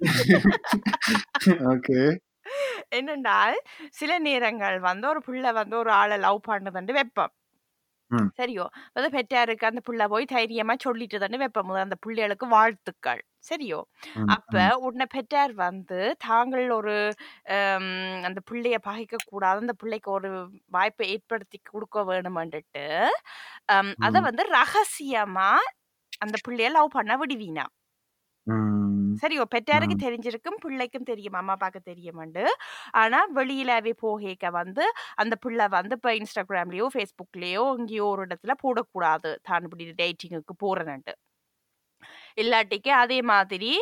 ஓகே. 1.72 1.98
என்னென்றால் 2.92 3.58
சில 3.92 4.12
நேரங்கள் 4.20 4.78
வந்து 4.82 5.06
ஒரு 5.08 5.20
புள்ள 5.26 5.52
வந்து 5.54 5.76
ஒரு 5.78 5.92
ஆளை 5.92 6.18
லவ் 6.18 6.40
பண்ணுதுண்டு 6.48 6.94
வைப்போம். 6.94 7.32
சரியோ? 8.38 8.64
அது 8.96 9.08
பெற்றாருக்கு 9.10 9.64
அந்த 9.64 9.80
புள்ள 9.86 10.08
போய் 10.08 10.26
தைரியமா 10.26 10.74
சொல்லிட்டு 10.80 11.18
தானே 11.18 11.38
வைப்போம். 11.38 11.72
அந்த 11.82 11.96
பிள்ளைகளுக்கு 12.00 12.48
வாழ்த்துக்கள். 12.48 13.22
சரியோ? 13.44 13.78
அப்ப 14.32 14.54
உன்னை 14.86 15.06
பெற்றார் 15.12 15.54
வந்து 15.62 15.98
தாங்கள் 16.26 16.66
ஒரு 16.76 16.94
அந்த 18.28 18.40
பிள்ளைய 18.48 18.78
பகைக்க 18.86 19.22
கூடாது 19.26 19.62
அந்த 19.64 19.74
பிள்ளைக்கு 19.80 20.10
ஒரு 20.12 20.30
வாய்ப்பை 20.72 21.06
ஏற்படுத்தி 21.14 21.58
கொடுக்க 21.64 22.04
வேணுமென்றுட்டு 22.10 22.84
ஹம், 23.72 23.94
அத 24.02 24.16
வந்து 24.28 24.44
ரகசியமா 24.56 25.50
அந்த 26.22 26.36
பிள்ளைய 26.44 26.70
லவ் 26.72 26.96
பண்ண 26.96 27.12
விடுவீனா 27.20 27.66
சரியோ? 29.18 29.42
பெற்றாருக்கு. 29.52 29.96
தெரிஞ்சிருக்கும் 30.02 30.58
பிள்ளைக்கும் 30.62 31.08
தெரியும் 31.08 31.36
அம்மா 31.40 31.54
அப்பாக்கு 31.56 31.80
தெரியுமாண்டு 31.84 32.42
ஆனா 33.00 33.18
வெளியிலவே 33.38 33.92
போகேக்க 34.02 34.46
வந்து 34.56 34.84
அந்த 35.18 35.34
பிள்ளை 35.44 35.66
வந்து 35.74 35.96
இப்ப 35.98 36.12
இன்ஸ்டாகிராம்லயோ 36.20 36.86
ஃபேஸ்புக்லயோ 36.94 37.64
எங்கேயோ 37.76 38.06
ஒரு 38.12 38.22
இடத்துல 38.26 38.54
போடக்கூடாது. 38.64 39.32
தான் 39.42 39.66
இப்படி 39.68 39.86
டேட்டிங்குக்கு 40.00 40.56
போறேன்ட்டு 40.64 41.14
இல்லாட்டிக்கு 42.36 42.90
அதே 42.98 43.18
மாதிரி 43.24 43.72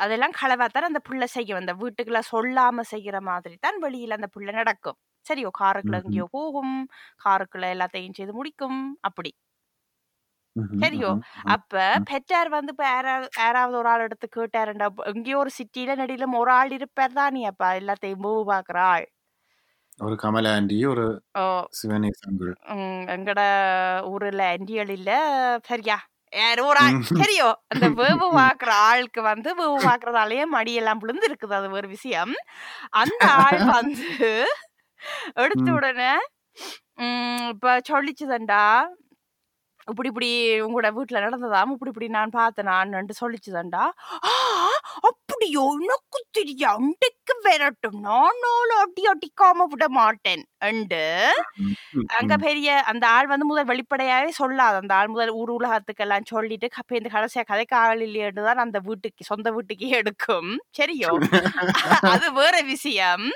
அதெல்லாம் 0.00 0.36
களவாத்தான் 0.40 0.88
அந்த 0.90 1.02
புள்ள 1.08 1.24
செய்யும். 1.30 1.60
அந்த 1.60 1.74
வீட்டுக்குள்ள 1.76 2.22
சொல்லாம 2.32 2.84
செய்யற 2.92 3.18
மாதிரி 3.24 3.56
தான் 3.60 3.78
வெளியில 3.84 4.18
அந்த 4.18 4.30
புள்ள 4.34 4.50
நடக்கும். 4.52 4.98
சரியோ 5.26 5.50
காருக்குள்ள. 5.58 5.98
எங்கேயோ 6.02 6.26
போகும். 6.32 6.76
காருக்குள்ள 7.24 7.66
எல்லாத்தையும் 7.74 8.18
செய்து 8.18 8.34
முடிக்கும். 8.34 8.80
அப்படி. 9.02 9.32
சரியோ. 10.80 11.10
அப்ப 11.46 11.72
பெற்றார் 12.08 12.50
வந்து 12.54 12.72
இப்ப 12.74 12.84
யாராவது 13.38 13.74
ஒரு 13.80 13.88
ஆள் 13.88 14.04
எடுத்து 14.06 14.26
கேட்டாருண்டா 14.30 14.88
எங்கேயோ 15.12 15.38
ஒரு 15.38 15.52
சிட்டில 15.58 15.96
நடிலும் 16.02 16.38
ஒரு 16.40 16.52
ஆள் 16.52 16.72
இருப்பார் 16.78 17.18
தானே 17.20 17.42
அப்ப. 17.50 17.64
எல்லாத்தையும் 17.80 18.24
மூவ் 18.26 18.42
பாக்குற 18.52 18.78
ஆள். 18.92 19.06
ஒரு 20.00 20.14
கமல 20.22 20.46
ஆண்டி 20.54 20.78
ஒரு 20.90 21.06
ம், 22.70 23.02
எங்கட 23.14 23.40
ஊர்ல 24.10 24.42
அண்டியல் 24.54 24.92
இல்ல. 24.96 25.10
சரியா. 25.64 25.98
ஒரு 26.64 26.78
ஆள் 26.82 26.96
ம். 26.96 27.04
சரியோ 27.22 27.48
அந்த 27.72 27.86
வேவு 27.98 28.26
பாக்குற 28.36 28.70
ஆளுக்கு 28.86 29.20
வந்து 29.24 29.50
வேவு 29.58 29.76
பாக்குறதாலயே 29.84 30.44
மடியெல்லாம் 30.52 31.00
விழுந்து 31.02 31.26
இருக்குது 31.28 31.56
அது 31.56 31.68
ஒரு 31.74 31.88
விஷயம் 31.90 32.34
அந்த 33.00 33.22
ஆள் 33.40 33.60
வந்து 33.78 34.06
எடுத்த. 35.42 35.66
உடனே 35.76 36.12
ம், 37.02 37.46
இப்ப 37.52 37.74
சொல்லிச்சுதண்டா 37.88 38.64
இப்படி 39.90 40.08
இப்படி 40.08 40.30
உங்களோட 40.60 40.90
வீட்டுல 40.96 41.24
நடந்ததாம் 41.26 41.72
இப்படி 41.72 41.90
இப்படி 41.90 42.08
நான் 42.08 42.30
பார்த்தேன் 42.30 42.70
நான் 42.72 42.96
சொல்லிச்சுதண்டா 43.20 43.84
ஆ 44.26 44.34
அப்படியோ? 45.10 45.64
எனக்கு 45.84 46.20
தெரியா? 46.38 46.70
அண்டைக்கு 46.78 47.34
விரட்டும். 47.44 47.98
நானும் 48.00 48.72
அடி 48.80 49.02
அடிக்காம 49.06 49.66
விட 49.66 49.88
மாட்டேன். 49.88 50.42
அண்டு 50.60 51.00
அங்க. 52.18 52.34
பெரிய 52.36 52.82
அந்த 52.82 53.04
ஆள் 53.08 53.26
வந்து 53.26 53.46
முதல் 53.46 53.68
வெளிப்படையாவே 53.68 54.30
சொல்லாது. 54.38 54.76
அந்த 54.76 54.94
ஆள் 54.94 55.08
முதல் 55.08 55.30
ஊர் 55.30 55.50
உலகத்துக்கெல்லாம் 55.50 56.28
சொல்லிட்டு 56.28 56.68
இந்த 56.90 57.10
கடைசியா 57.10 57.44
கதைக்கு 57.44 57.76
ஆள் 57.76 58.00
இல்லையேன்னு 58.00 58.42
தான் 58.42 58.56
அந்த 58.56 58.78
வீட்டுக்கு 58.80 59.24
சொந்த 59.24 59.50
வீட்டுக்கே 59.50 59.88
எடுக்கும். 59.96 60.50
சரியோ? 60.78 61.12
அது 62.14 62.32
வேற 62.32 62.60
விஷயம். 62.64 63.26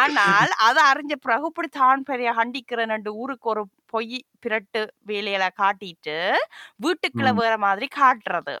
ஆனால் 0.00 0.52
அதை 0.60 0.82
அறிஞ்ச 0.92 1.14
பிறகு 1.20 1.46
இப்படி 1.46 1.68
தான் 1.68 2.02
பெரிய 2.02 2.30
ஹண்டிக்கிறேன் 2.32 2.94
ஊருக்கு 3.16 3.48
ஒரு 3.48 3.64
பொய் 3.92 4.16
பிரட்டு 4.40 4.80
வேலையில 5.08 5.44
காட்டிட்டு 5.58 6.16
வீட்டுக்குள்ள. 6.84 7.30
வேற 7.40 7.54
மாதிரி 7.64 7.86
காட்டுறது 7.96 8.54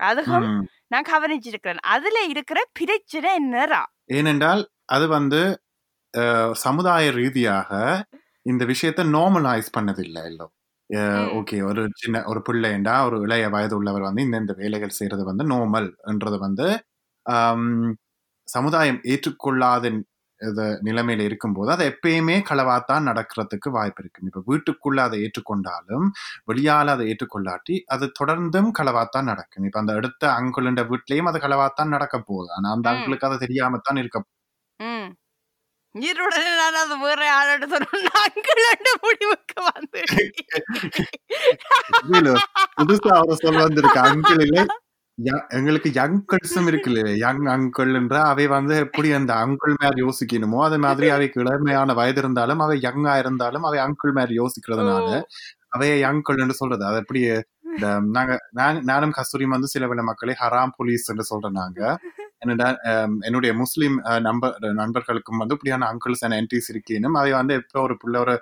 அதுவும். 0.00 0.48
நான் 0.92 1.08
கவனிச்சிருக்கிறேன் 1.08 1.82
அதுல 1.94 2.18
இருக்கிற 2.32 2.58
பிரச்சனை 2.78 3.30
என்னரா 3.40 3.82
ஏனென்றால் 4.16 4.62
அது 4.88 5.06
வந்து 5.14 5.40
சமுதாய 6.62 7.04
ரீதியாக 7.16 7.70
இந்த 8.46 8.64
விஷயத்தை 8.70 9.04
நார்மலைஸ் 9.14 9.70
பண்ணதில்லை 9.76 10.22
ம். 10.90 11.28
ஓகே 11.36 11.56
ஒரு 11.68 11.82
சின்ன 11.96 12.16
ஒரு 12.26 12.40
பிள்ளைண்டா 12.46 12.94
ஒரு 13.06 13.16
இளைய 13.24 13.46
வயது 13.54 13.74
உள்ளவர் 13.78 14.04
வந்து 14.06 14.24
இந்த 14.24 14.36
இந்த 14.42 14.54
வேலைகள் 14.60 14.96
செய்யறது 14.98 15.24
வந்து 15.30 15.44
நார்மல் 15.52 15.88
என்றது 16.10 16.36
வந்து 16.44 16.66
சமுதாயம் 18.48 19.00
ஏற்றுக்கொள்ளாத 19.12 19.90
நிலைமையில 20.86 21.22
இருக்கும்போது 21.22 21.70
அது 21.72 21.84
எப்பயுமே 21.90 22.36
களவாத்தான் 22.48 23.06
நடக்கிறதுக்கு 23.08 23.68
வாய்ப்பு 23.70 24.02
இருக்கு. 24.02 24.26
இப்ப 24.26 24.42
வீட்டுக்குள்ள 24.48 25.00
அதை 25.02 25.18
ஏற்றுக்கொண்டாலும் 25.22 26.06
வெளியால 26.50 26.94
அதை 26.94 27.06
ஏற்றுக்கொள்ளாட்டி 27.08 27.76
அது 27.88 28.06
தொடர்ந்தும் 28.20 28.70
களவாத்தான் 28.78 29.28
நடக்கும். 29.30 29.66
இப்ப 29.66 29.80
அந்த 29.80 29.94
அடுத்த 29.96 30.24
அங்குள்ன்ற 30.38 30.84
வீட்லயும் 30.92 31.28
அது 31.28 31.40
களவாத்தான் 31.40 31.94
நடக்க 31.96 32.16
போகுது. 32.22 32.50
ஆனா 32.56 32.70
அந்த. 32.76 32.88
அங்குளுக்கு 32.94 33.28
அது 33.30 33.44
தெரியாமத்தான் 33.46 34.00
இருக்க 34.00 34.20
ம். 34.80 35.08
நீருடனே 35.94 36.50
நான் 36.58 36.78
அது 36.80 36.96
வேற 37.02 37.22
ஆளோட 37.36 37.64
சொன்ன 37.72 37.88
அங்கிள் 38.24 38.62
முடிவுக்கு 39.04 39.58
வந்து 39.68 40.02
இல்ல, 42.10 42.28
புதுசா 42.78 43.12
அவர் 43.20 43.42
சொல்ல 43.42 43.60
வந்திருக்கு 43.62 44.00
அங்கிள் 44.06 44.42
இல்லை 44.46 44.64
எங்களுக்கு 45.56 45.90
யங்கிள்ஸும் 45.98 46.68
இருக்கு 46.70 46.88
இல்லையா 46.90 47.12
யங் 47.22 47.44
அங்கிள்ன்ற 47.52 48.16
அவை 48.30 48.46
வந்து 48.48 48.74
எப்படி 48.84 49.08
அந்த 49.18 49.32
அங்கிள் 49.44 49.74
மேல 49.80 49.94
யோசிக்கணுமோ 50.04 50.58
அதே 50.66 50.78
மாதிரி 50.84 51.06
அவைக்கு 51.10 51.40
இளமையான 51.44 51.94
வயது 52.00 52.20
இருந்தாலும் 52.22 52.62
அவை 52.64 52.76
யங்கா 52.82 53.14
இருந்தாலும் 53.22 53.64
அவை 53.68 53.78
அங்கிள் 53.86 54.16
மேல 54.18 54.36
யோசிக்கிறதுனால 54.40 55.08
அவைய 55.76 55.94
யங்கிள் 56.04 56.42
என்று 56.42 56.56
சொல்றது. 56.60 56.84
அது 56.88 56.98
எப்படி 57.02 57.20
இந்த 57.70 57.86
நாங்க 58.16 58.34
நான் 58.52 58.78
நானும் 58.84 59.14
கஸ்தூரியும் 59.16 59.54
வந்து 59.56 59.72
சில 59.72 59.86
பல 59.88 60.02
மக்களை 60.08 60.34
ஹராம் 60.42 60.74
போலீஸ் 60.78 61.10
என்று 61.12 61.24
சொல்றோம் 61.30 61.58
நாங்க. 61.60 61.80
என்னடா 62.42 62.66
என்னுடைய 63.26 63.52
முஸ்லீம் 63.60 63.94
நண்பர் 64.24 64.54
நண்பர்களுக்கும் 64.78 65.40
வந்து 65.40 65.54
இப்படியான 65.56 65.86
அங்கிள்ஸ் 65.90 66.22
அண்ட் 66.24 66.36
ஆன்டிஸ் 66.38 66.68
இருக்கேனும் 66.72 67.16
அவை 67.18 67.30
வந்து 67.34 67.54
எப்போ 67.60 67.78
ஒரு 67.82 67.94
பிள்ளை 68.00 68.18
ஒரு 68.20 68.34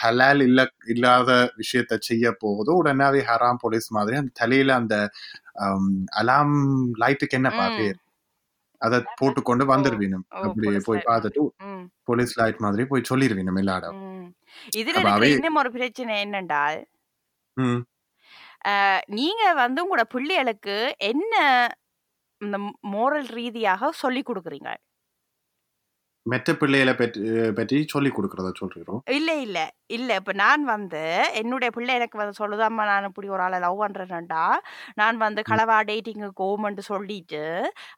ஹலால் 0.00 0.42
இல்ல 0.44 0.60
இல்லாத 0.88 1.30
விஷயத்த 1.58 1.98
செய்ய 2.06 2.32
போகுதோ 2.40 2.74
உடனே 2.78 3.04
அவை 3.06 3.22
ஹராம் 3.28 3.62
போலீஸ் 3.62 3.88
மாதிரி 3.96 4.18
அந்த 4.20 4.32
தலையில 4.40 4.76
அந்த 4.76 4.96
அலாம் 6.20 6.54
லைட்டுக்கு 7.02 7.38
என்னப்பா 7.38 7.66
ம். 7.68 7.76
பேர் 7.78 7.98
அதை 8.80 8.98
போட்டுக்கொண்டு 9.18 9.64
வந்துருவீனும் 9.70 10.24
ஓ, 10.28 10.40
அப்படி 10.40 10.66
police 10.66 10.84
போய் 10.84 10.98
light. 10.98 11.08
பார்த்துட்டு 11.08 11.42
போலீஸ் 12.08 12.34
லைட் 12.38 12.60
மாதிரி 12.64 12.82
போய் 12.90 13.08
சொல்லிருவீனும் 13.08 13.58
எல்லா 13.62 13.76
இடம் 13.80 13.96
ம். 14.04 14.26
இதுல 14.76 15.00
இன்னும் 15.30 15.60
ஒரு 15.62 15.70
பிரச்சனை 15.74 16.14
என்னென்றால் 16.24 16.78
நீங்க 19.14 19.42
வந்து 19.58 19.82
உங்களோட 19.84 20.04
பிள்ளைகளுக்கு 20.12 20.76
என்ன 21.08 21.34
இந்த 22.40 22.56
மோரல் 22.94 23.28
ரீதியாக 23.38 23.90
சொல்லி 24.02 24.22
கொடுக்குறீங்க. 24.22 24.70
மெட்ட 26.28 26.52
பிள்ளைகளை 26.60 26.94
பற்றி 27.54 27.78
சொல்லி 27.88 28.10
கொடுக்கறத 28.12 28.50
சொல்றோம் 28.60 29.02
இல்ல 29.16 29.30
இல்ல 29.42 29.58
இல்ல. 29.90 30.10
இப்ப 30.20 30.32
நான் 30.40 30.62
வந்து 30.66 31.02
என்னுடைய 31.38 31.68
பிள்ளை 31.70 31.92
எனக்கு 31.98 32.16
வந்து 32.20 32.34
சொல்லுது 32.40 32.62
அம்மா 32.66 32.82
நான் 32.88 33.06
இப்படி 33.08 33.28
ஒரு 33.34 33.42
ஆளை 33.44 33.58
லவ் 33.64 33.76
பண்றேன்டா 33.82 34.42
நான் 34.96 35.16
வந்து 35.22 35.40
களவா 35.48 35.76
டேட்டிங்கு 35.88 36.28
கோமெண்ட் 36.40 36.80
சொல்லிட்டு 36.88 37.42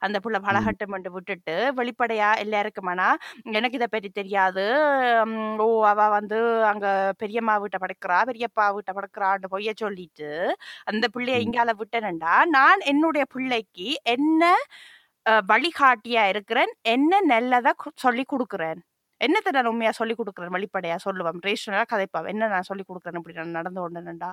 அந்த 0.05 0.17
புள்ள 0.23 0.37
பழகட்டமென்று 0.45 1.11
விட்டுட்டு 1.15 1.55
வெளிப்படையா 1.79 2.29
எல்லாருக்குமானா 2.43 3.09
எனக்கு 3.51 3.79
இதை 3.79 3.89
பற்றி 3.89 4.11
தெரியாது. 4.13 4.65
ஓ 5.61 5.67
அவ 5.91 6.07
வந்து 6.15 6.39
அங்க 6.71 6.87
பெரியம்மா 7.21 7.55
வீட்டை 7.63 7.79
படுக்கிறா 7.83 8.19
பெரியப்பா 8.29 8.67
வீட்டை 8.77 8.93
படுக்கிறான்னு 8.93 9.53
பொய்ய 9.53 9.73
சொல்லிட்டு 9.83 10.31
அந்த 10.87 11.05
பிள்ளைய. 11.15 11.37
இங்கால 11.45 11.73
விட்டேன்டா 11.81 12.35
நான் 12.57 12.81
என்னுடைய 12.91 13.25
பிள்ளைக்கு 13.35 13.87
என்ன 14.15 14.43
வழிகாட்டியா 15.51 16.23
இருக்கிறேன். 16.33 16.71
என்ன 16.95 17.21
நல்லதா 17.33 17.73
சொல்லி 18.05 18.23
கொடுக்குறேன். 18.33 18.79
என்னத்தை 19.21 19.51
நான் 19.55 19.69
உண்மையா 19.71 19.91
சொல்லி 19.99 20.15
கொடுக்குறேன்? 20.19 20.55
வெளிப்படையா 20.57 20.97
சொல்லுவேன். 21.07 21.41
ரேஷனலா 21.47 21.85
கதைப்பா 21.93 22.21
என்ன 22.33 22.49
நான் 22.55 22.69
சொல்லி 22.69 22.83
கொடுக்குறேன்? 22.89 23.19
இப்படி 23.21 23.37
நான் 23.41 23.57
நடந்து 23.59 23.81
கொண்டேன்டா 23.83 24.31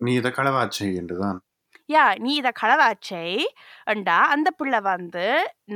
நீ 0.00 0.12
இதை 0.20 0.30
களவாச்சை 0.38 0.86
என்றுதான். 1.00 1.38
யா 1.88 2.04
நீ 2.24 2.30
இதை 2.40 2.50
களவாச்சை? 2.60 3.26
அண்டா 3.92 4.16
அந்த 4.34 4.48
பிள்ளை 4.58 4.80
வந்து 4.92 5.24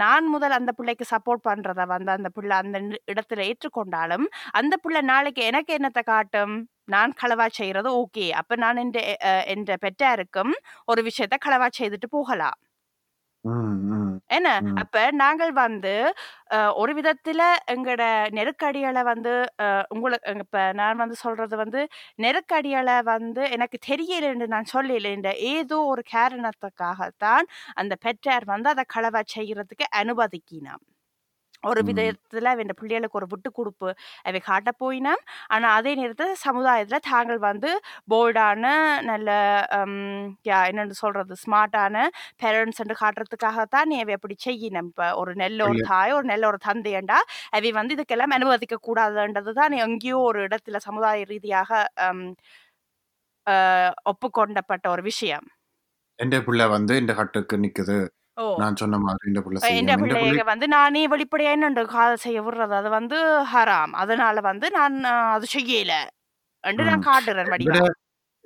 நான் 0.02 0.26
முதல் 0.34 0.54
அந்த 0.58 0.70
பிள்ளைக்கு 0.78 1.04
சப்போர்ட் 1.12 1.42
பண்றத 1.48 1.84
வந்து 1.94 2.10
அந்த 2.16 2.28
பிள்ளை 2.36 2.54
அந்த 2.62 2.78
இடத்துல 3.12 3.46
ஏற்றுக்கொண்டாலும் 3.50 4.26
அந்த 4.60 4.74
பிள்ளை 4.84 5.02
நாளைக்கு 5.12 5.42
எனக்கு 5.50 5.72
என்னத்தை 5.78 6.02
காட்டும்? 6.12 6.54
நான் 6.94 7.12
களவா 7.22 7.46
செய்யறது 7.58 7.90
ஓகே. 8.02 8.26
அப்ப 8.40 8.56
நான் 8.64 8.80
என்ற 8.84 8.98
என்ற 9.54 9.72
பெற்றாருக்கும் 9.84 10.52
ஒரு 10.92 11.00
விஷயத்த 11.08 11.38
களவா 11.46 11.68
செய்துட்டு 11.80 12.10
போகலாம். 12.16 12.58
என்ன. 14.30 14.48
அப்ப 14.76 14.94
நாங்கள் 15.16 15.52
வந்து 15.56 15.92
அஹ், 16.50 16.72
ஒரு 16.76 16.92
விதத்துல 16.94 17.42
எங்கட 17.66 18.02
நெருக்கடிகளை 18.32 19.02
வந்து 19.04 19.32
உங்களுக்கு 19.90 20.32
இப்ப 20.44 20.62
நான் 20.72 20.96
வந்து 20.96 21.16
சொல்றது 21.20 21.56
வந்து 21.56 21.80
நெருக்கடிகளை 22.18 22.96
வந்து 23.08 23.42
எனக்கு 23.50 23.78
தெரியலன்னு 23.88 24.48
நான் 24.48 24.72
சொல்லல 24.74 25.12
ஏதோ 25.52 25.78
ஒரு 25.92 26.04
காரணத்துக்காகத்தான் 26.12 27.46
அந்த 27.76 27.94
பெற்றார் 28.02 28.46
வந்து 28.46 28.68
அதை 28.68 28.84
களவா 28.94 29.22
செய்யறதுக்கு 29.34 29.86
அனுமதிக்கினான் 29.96 30.82
ஒரு. 31.64 31.80
விதத்துல 31.88 32.50
அவன் 32.52 32.72
பிள்ளைகளுக்கு 32.78 33.18
ஒரு 33.18 33.26
விட்டு 33.26 33.50
கொடுப்பு 33.52 33.88
அவை 34.22 34.40
காட்ட 34.40 34.70
போயினாம் 34.80 35.22
ஆனா 35.48 35.68
அதே 35.72 35.92
நேரத்துல 35.94 36.34
சமுதாயத்துல 36.44 36.98
தாங்கள் 37.08 37.40
வந்து 37.40 37.70
போல்டான 38.10 38.64
நல்ல 39.02 39.30
யா 40.46 40.58
என்னன்னு 40.68 40.96
சொல்றது 41.02 41.36
ஸ்மார்ட்டான 41.44 42.04
பேரண்ட்ஸ் 42.42 42.80
என்று 42.80 42.96
காட்டுறதுக்காகத்தான் 43.02 43.88
நீ 43.88 43.98
அவை 44.00 44.14
அப்படி 44.14 44.36
செய்யணும் 44.46 44.90
இப்ப 44.90 45.08
ஒரு 45.14 45.34
நல்ல 45.36 45.60
ஒரு. 45.64 45.80
தாய் 45.88 46.12
ஒரு 46.12 46.26
நல்ல 46.26 46.46
ஒரு 46.46 46.60
தந்தையண்டா 46.66 47.18
அவை 47.50 47.72
வந்து 47.72 47.96
இதுக்கெல்லாம் 47.96 48.36
அனுமதிக்க 48.38 48.76
கூடாதுன்றது 48.88 49.52
தான் 49.52 49.74
எங்கேயோ 49.84 50.18
ஒரு 50.20 50.40
இடத்துல 50.48 50.78
சமுதாய 50.86 51.24
ரீதியாக 51.24 51.70
ஒப்புக்கொண்டப்பட்ட 54.06 54.86
ஒரு 54.88 55.02
விஷயம் 55.02 55.46
எந்த 56.18 56.36
பிள்ளை 56.42 56.66
வந்து 56.68 56.94
இந்த 56.96 57.12
கட்டுக்கு 57.14 57.56
நிக்குது 57.56 57.96
ஓ. 58.38 58.44
நான் 58.58 58.76
சொன்ன 58.76 58.98
மாதிரி 59.02 59.28
இந்த 59.28 59.40
பிள்ளை 59.42 59.58
செய்யும் 59.60 59.82
இந்த 59.82 59.94
பிள்ளை 59.96 60.14
பிள்ளைங்க 60.16 60.44
வந்து 60.48 60.66
நானே 60.72 61.02
வெளிப்படையா 61.08 61.52
என்னண்டு 61.54 61.82
காதல் 61.92 62.24
செய்ய 62.24 62.38
விடுறது? 62.42 62.74
அது 62.76 62.88
வந்து 62.92 63.18
ஹராம். 63.52 63.94
அதனால 64.02 64.40
வந்து 64.46 64.66
நான் 64.74 64.96
அஹ், 65.10 65.32
அது 65.34 65.46
செய்யல. 65.54 65.94
என்று 66.64 66.84
நான் 66.84 67.00
ம். 67.00 67.06
காட்டுறேன் 67.06 67.50
வடிவா 67.52 67.80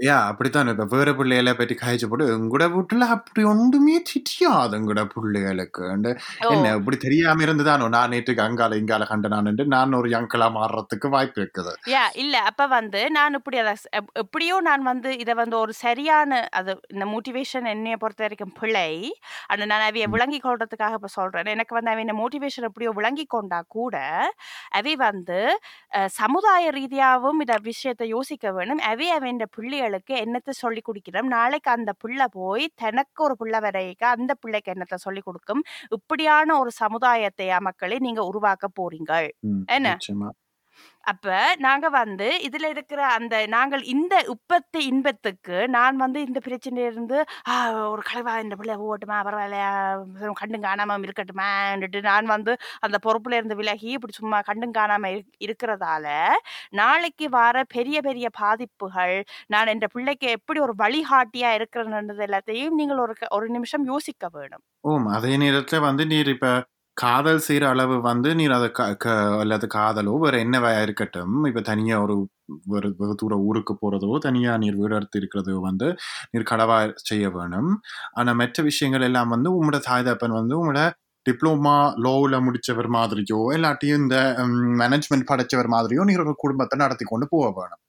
யா 0.01 0.15
அப்படித்தான். 0.29 0.71
இப்ப 0.73 0.85
வேற 0.93 1.11
பிள்ளைகளை 1.17 1.53
பற்றி 1.55 1.75
காய்ச்சி 1.75 2.07
போட்டு 2.11 2.27
எங்கூட 2.35 2.65
வீட்டுல 2.75 3.07
அப்படி 3.15 3.43
ஒன்றுமே 3.51 3.97
தெரியாது 4.11 4.77
எங்கூட 4.79 5.03
பிள்ளைகளுக்கு. 5.15 5.85
என்ன 6.55 6.73
இப்படி 6.79 6.99
தெரியாம 7.07 7.45
இருந்துதானோ? 7.47 7.89
நான் 7.97 8.13
நேற்றுக்கு 8.15 8.47
அங்கால 8.47 8.79
இங்கால 8.83 9.09
கண்டனான்னு 9.13 9.67
நான் 9.77 9.99
ஒரு 10.01 10.11
யங்களா 10.17 10.49
மாறுறதுக்கு 10.59 11.09
வாய்ப்பு 11.17 11.41
இருக்குது. 11.43 11.75
யா 11.89 12.03
இல்ல. 12.23 12.37
அப்ப 12.49 12.63
வந்து 12.75 13.01
நான் 13.11 13.37
இப்படி 13.39 13.59
அதை 13.63 13.73
எப்படியோ 14.23 14.57
நான் 14.67 14.83
வந்து 14.91 15.11
இதை 15.23 15.35
வந்து 15.41 15.57
ஒரு 15.61 15.73
சரியான 15.83 16.29
அது 16.59 16.73
இந்த 16.95 17.05
மோட்டிவேஷன் 17.13 17.67
என்னைய 17.73 17.97
பொறுத்த 18.03 18.23
வரைக்கும் 18.25 18.55
பிழை. 18.61 18.91
ஆனா 19.51 19.69
நான் 19.73 19.87
அவைய. 19.89 20.07
விளங்கி 20.15 20.41
கொள்றதுக்காக 20.45 20.99
இப்ப 21.01 21.11
சொல்றேன். 21.17 21.53
எனக்கு 21.55 21.75
வந்து 21.79 21.93
அவன் 21.95 22.13
மோட்டிவேஷன் 22.23 22.69
எப்படியோ 22.69 22.93
விளங்கி 23.01 23.27
கொண்டா 23.35 23.61
கூட 23.77 23.97
அவை 24.81 24.95
வந்து 25.05 25.39
சமுதாய 26.19 26.65
ரீதியாகவும் 26.79 27.41
இத 27.45 27.55
விஷயத்தை 27.71 28.07
யோசிக்க 28.17 28.53
வேணும். 28.59 28.83
அவை 28.91 29.09
அவன் 29.17 29.41
பிள்ளைகளுக்கு 29.91 30.15
என்னத்தை 30.25 30.53
சொல்லி 30.63 30.81
கொடுக்கிறோம்? 30.89 31.29
நாளைக்கு 31.37 31.71
அந்த 31.71 31.93
பிள்ளை 32.03 32.27
போய் 32.33 32.65
தனக்கு 32.75 33.21
ஒரு 33.25 33.35
பிள்ளை 33.37 33.61
வரைக்க 33.61 34.05
அந்த 34.17 34.33
பிள்ளைக்கு 34.35 34.73
என்னத்தை 34.75 34.99
சொல்லி 35.07 35.23
கொடுக்கும்? 35.25 35.63
இப்படியான 35.99 36.59
ஒரு 36.59 36.71
சமுதாயத்தை 36.83 37.49
மக்களை 37.61 37.99
நீங்க 37.99 38.23
உருவாக்க 38.25 38.69
போறீங்க 38.81 39.13
என்ன? 39.77 39.89
அப்ப 41.05 41.29
நாங்க 41.61 41.87
வந்து 41.93 42.27
இதுல 42.47 42.67
இருக்கிற 42.73 43.01
அந்த 43.13 43.35
நாங்கள் 43.51 43.83
இந்த 43.93 44.15
உப்பத்து 44.33 44.79
இன்பத்துக்கு 44.87 45.57
நான் 45.73 45.97
வந்து 45.97 46.19
இந்த 46.27 46.39
பிரச்சனையிலிருந்து 46.45 47.19
ஆ, 47.49 47.55
ஒரு 47.87 48.03
கலவா 48.03 48.35
இந்த 48.41 48.55
பிள்ளை 48.57 48.75
ஓட்டுமா 48.87 49.19
பரவாயில்லையா 49.21 49.71
வெறும் 50.15 50.39
கண்டும் 50.41 50.65
காணாம 50.65 50.99
இருக்கட்டுமான்னுட்டு 51.01 52.01
நான் 52.07 52.27
வந்து 52.27 52.53
அந்த 52.81 52.99
பொறுப்புல 53.05 53.39
இருந்து 53.39 53.57
விலகி 53.57 53.91
இப்படி 53.93 54.15
சும்மா 54.15 54.41
கண்டும் 54.43 54.75
காணாம 54.75 55.11
இரு- 55.15 55.27
இருக்கிறதால 55.45 56.07
நாளைக்கு 56.73 57.29
வர 57.33 57.65
பெரிய 57.75 58.01
பெரிய 58.01 58.29
பாதிப்புகள் 58.41 59.17
நான் 59.49 59.69
என் 59.69 59.95
பிள்ளைக்கு 59.95 60.29
எப்படி 60.37 60.61
ஒரு 60.61 60.75
வழிகாட்டியா 60.79 61.53
இருக்கிறேன்றது 61.59 62.27
எல்லாத்தையும் 62.29 62.77
நீங்கள் 62.77 63.01
ஒரு 63.01 63.15
க- 63.15 63.33
ஒரு 63.33 63.49
நிமிஷம் 63.51 63.87
யோசிக்க 63.87 64.09
வேணும். 64.33 64.63
ஓம் 64.85 65.09
அதே 65.15 65.33
நேரத்தில் 65.39 65.85
வந்து 65.85 66.05
நீர் 66.07 66.31
இப்போ 66.31 66.53
காதல் 66.97 67.39
செய்கிற 67.39 67.69
அளவு 67.69 68.01
வந்து 68.01 68.35
நீர் 68.35 68.51
அதை 68.51 68.71
க- 68.71 68.95
க- 68.95 69.39
அல்லது 69.39 69.67
காதலோ 69.75 70.19
வேறு 70.19 70.39
என்னவா 70.39 70.83
இருக்கட்டும். 70.83 71.45
இப்போ 71.45 71.61
தனியாக 71.61 72.03
ஒரு 72.03 72.17
ஒரு 72.69 72.95
வெகு 72.99 73.15
தூர 73.15 73.37
ஊருக்கு 73.39 73.75
போகிறதோ 73.75 74.19
தனியாக 74.19 74.59
நீர் 74.59 74.77
வீடு 74.77 74.95
எடுத்து 74.95 75.19
இருக்கிறதோ 75.19 75.59
வந்து 75.61 75.89
நீர் 76.31 76.51
கடவா 76.51 76.79
செய்ய 77.03 77.31
வேணும். 77.31 77.71
ஆனால் 78.13 78.35
மற்ற 78.35 78.63
விஷயங்கள் 78.63 79.03
எல்லாம் 79.03 79.29
வந்து 79.29 79.51
உங்களோட 79.57 79.81
தாய் 79.81 80.03
தப்பன் 80.03 80.39
வந்து 80.41 80.57
உங்களோட 80.59 80.83
டிப்ளோமா 81.31 81.77
லோவில் 82.07 82.45
முடிச்சவர் 82.47 82.91
மாதிரியோ 82.99 83.41
இல்லாட்டியும் 83.57 84.03
இந்த 84.05 84.19
மேனேஜ்மெண்ட் 84.83 85.31
படிச்சவர் 85.33 85.73
மாதிரியோ 85.77 86.05
நீர் 86.11 86.25
ஒரு 86.27 86.35
குடும்பத்தை 86.39 86.79
நடத்தி 86.79 87.07
கொண்டு 87.07 87.29
போக 87.31 87.49
வேணும். 87.59 87.81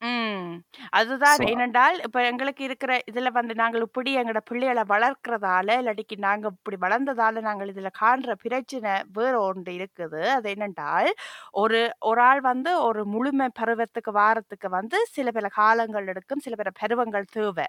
அதுதான் 0.94 1.42
ஏனென்றால் 1.50 1.98
இப்ப 2.06 2.20
எங்களுக்கு 2.24 2.64
இருக்கிற 2.64 2.92
இதுல 3.12 3.30
வந்து 3.32 3.54
நாங்கள் 3.56 3.86
இப்படி 3.88 4.12
எங்களோட 4.18 4.42
பிள்ளைகளை 4.50 4.84
வளர்க்கறதால 4.92 5.78
இல்லாட்டிக்கு 5.82 6.16
நாங்க 6.20 6.48
இப்படி 6.56 6.78
வளர்ந்ததால 6.82 7.44
நாங்கள் 7.48 7.72
இதுல 7.74 7.92
காண்ற 8.00 8.36
பிரச்சனை 8.44 8.94
வேற 9.14 9.34
ஒன்று 9.50 9.74
இருக்குது. 9.80 10.22
அது 10.38 10.50
என்னென்றால் 10.56 11.10
ஒரு 11.54 11.80
ஒரு 12.12 12.22
ஆள் 12.22 12.42
வந்து 12.42 12.74
ஒரு 12.88 13.04
முழுமை 13.06 13.48
பருவத்துக்கு 13.62 14.14
வாரத்துக்கு 14.14 14.70
வந்து 14.70 15.00
சில 15.12 15.32
பல 15.32 15.50
காலங்கள் 15.60 16.10
எடுக்கும் 16.14 16.44
சில 16.48 16.56
பல 16.56 16.72
பருவங்கள் 16.82 17.32
தேவை. 17.32 17.68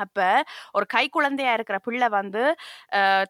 அப்ப 0.00 0.18
ஒரு 0.72 0.86
கை 0.86 1.04
குழந்தையா 1.08 1.52
இருக்கிற 1.52 1.78
பிள்ளை 1.78 2.08
வந்து 2.10 2.42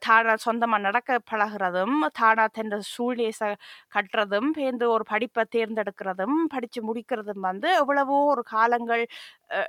தானா 0.00 0.34
சொந்தமா 0.44 0.78
நடக்க 0.80 1.18
பழகுறதும் 1.30 1.96
தானா 2.12 2.46
தன் 2.52 2.74
சூழ்நிலை 2.92 3.50
கட்டுறதும் 3.94 4.50
பேர்ந்து 4.56 4.86
ஒரு 4.90 5.04
படிப்பை 5.08 5.44
தேர்ந்தெடுக்கிறதும் 5.56 6.38
படிச்சு 6.48 6.82
முடிக்கிறதும் 6.88 7.44
வந்து 7.44 7.68
எவ்வளவோ 7.76 8.18
ஒரு 8.32 8.44
காலங்கள் 8.50 9.04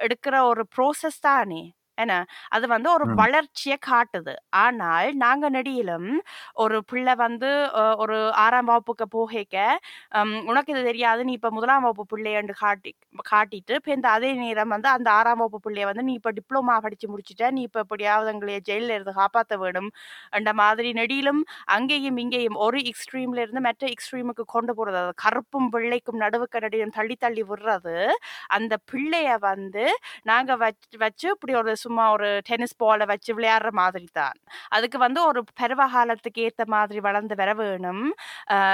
எடுக்கிற 0.06 0.36
ஒரு 0.50 0.64
ப்ரோசஸ் 0.76 1.22
தானே. 1.24 1.62
என்ன 1.98 2.14
அது 2.52 2.66
வந்து 2.74 2.90
ஒரு. 2.96 3.06
வளர்ச்சியை 3.20 3.78
காட்டுது. 3.88 4.34
ஆனால் 4.62 5.10
நாங்க 5.24 5.46
நெடியிலும் 5.50 6.08
ஒரு 6.64 6.78
பிள்ளை 6.90 7.14
வந்து 7.22 7.50
ஒரு 8.04 8.16
ஆறாம் 8.44 8.70
வகுப்புக்கு 8.70 9.06
போகைக்க 9.16 9.58
உனக்கு 10.50 10.72
இது 10.74 10.82
தெரியாது 10.84 11.22
நீ 11.28 11.34
இப்ப 11.40 11.52
முதலாம் 11.52 11.84
வகுப்பு 11.86 12.06
பிள்ளையண்டு 12.14 12.54
காட்டி 12.62 12.92
காட்டிட்டு 13.26 13.74
இப்போ 13.80 13.92
இந்த 13.96 14.08
அதே 14.12 14.30
நேரம் 14.42 14.74
வந்து 14.76 14.90
அந்த 14.94 15.10
ஆறாம் 15.18 15.42
வகுப்பு 15.42 15.60
பிள்ளைய 15.66 15.88
வந்து 15.90 16.06
நீ 16.08 16.14
இப்ப 16.20 16.32
டிப்ளமா 16.38 16.76
படிச்சு 16.86 17.08
முடிச்சிட்ட 17.12 17.50
நீ 17.56 17.62
இப்ப 17.70 17.80
எப்படியாவது 17.86 18.32
எங்களைய 18.34 18.60
ஜெயில 18.70 18.96
இருந்து 18.98 19.14
காப்பாத்த 19.20 19.58
வேணும். 19.64 19.90
என்ற 20.38 20.50
மாதிரி 20.62 20.90
நெடியிலும் 21.00 21.42
அங்கேயும் 21.76 22.20
இங்கேயும் 22.24 22.58
ஒரு 22.66 22.80
எக்ஸ்ட்ரீம்ல 22.92 23.44
இருந்து 23.46 23.64
மற்ற 23.68 23.84
எக்ஸ்ட்ரீமுக்கு 23.94 24.46
கொண்டு 24.56 24.74
போறது. 24.78 25.00
அது 25.04 25.14
கருப்பும் 25.26 25.70
வெள்ளைக்கும் 25.76 26.22
நடுவுக்கு 26.24 26.64
நடுவும் 26.66 26.96
தள்ளி 26.98 27.16
தள்ளி 27.22 27.44
விடுறது. 27.52 27.96
அந்த 28.58 28.74
பிள்ளைய 28.92 29.30
வந்து 29.48 29.86
நாங்க 30.32 30.52
வச்சு 31.04 31.28
இப்படி 31.36 31.54
ஒரு 31.62 31.72
சும்மா 31.92 32.12
ஒரு 32.12 32.42
டென்னிஸ் 32.44 32.76
பாலை 32.76 33.06
வச்சு 33.06 33.40
விளையாடுற 33.40 33.70
மாதிரி 33.70 34.08
தான். 34.12 34.32
அதுக்கு 34.68 34.98
வந்து 34.98 35.28
ஒரு 35.28 35.44
பருவ 35.56 35.88
காலத்துக்கு 35.88 36.42
ஏத்த 36.46 36.66
மாதிரி 36.66 37.00
வளர்ந்து 37.00 37.36
வர 37.36 37.54
வேணும். 37.54 38.16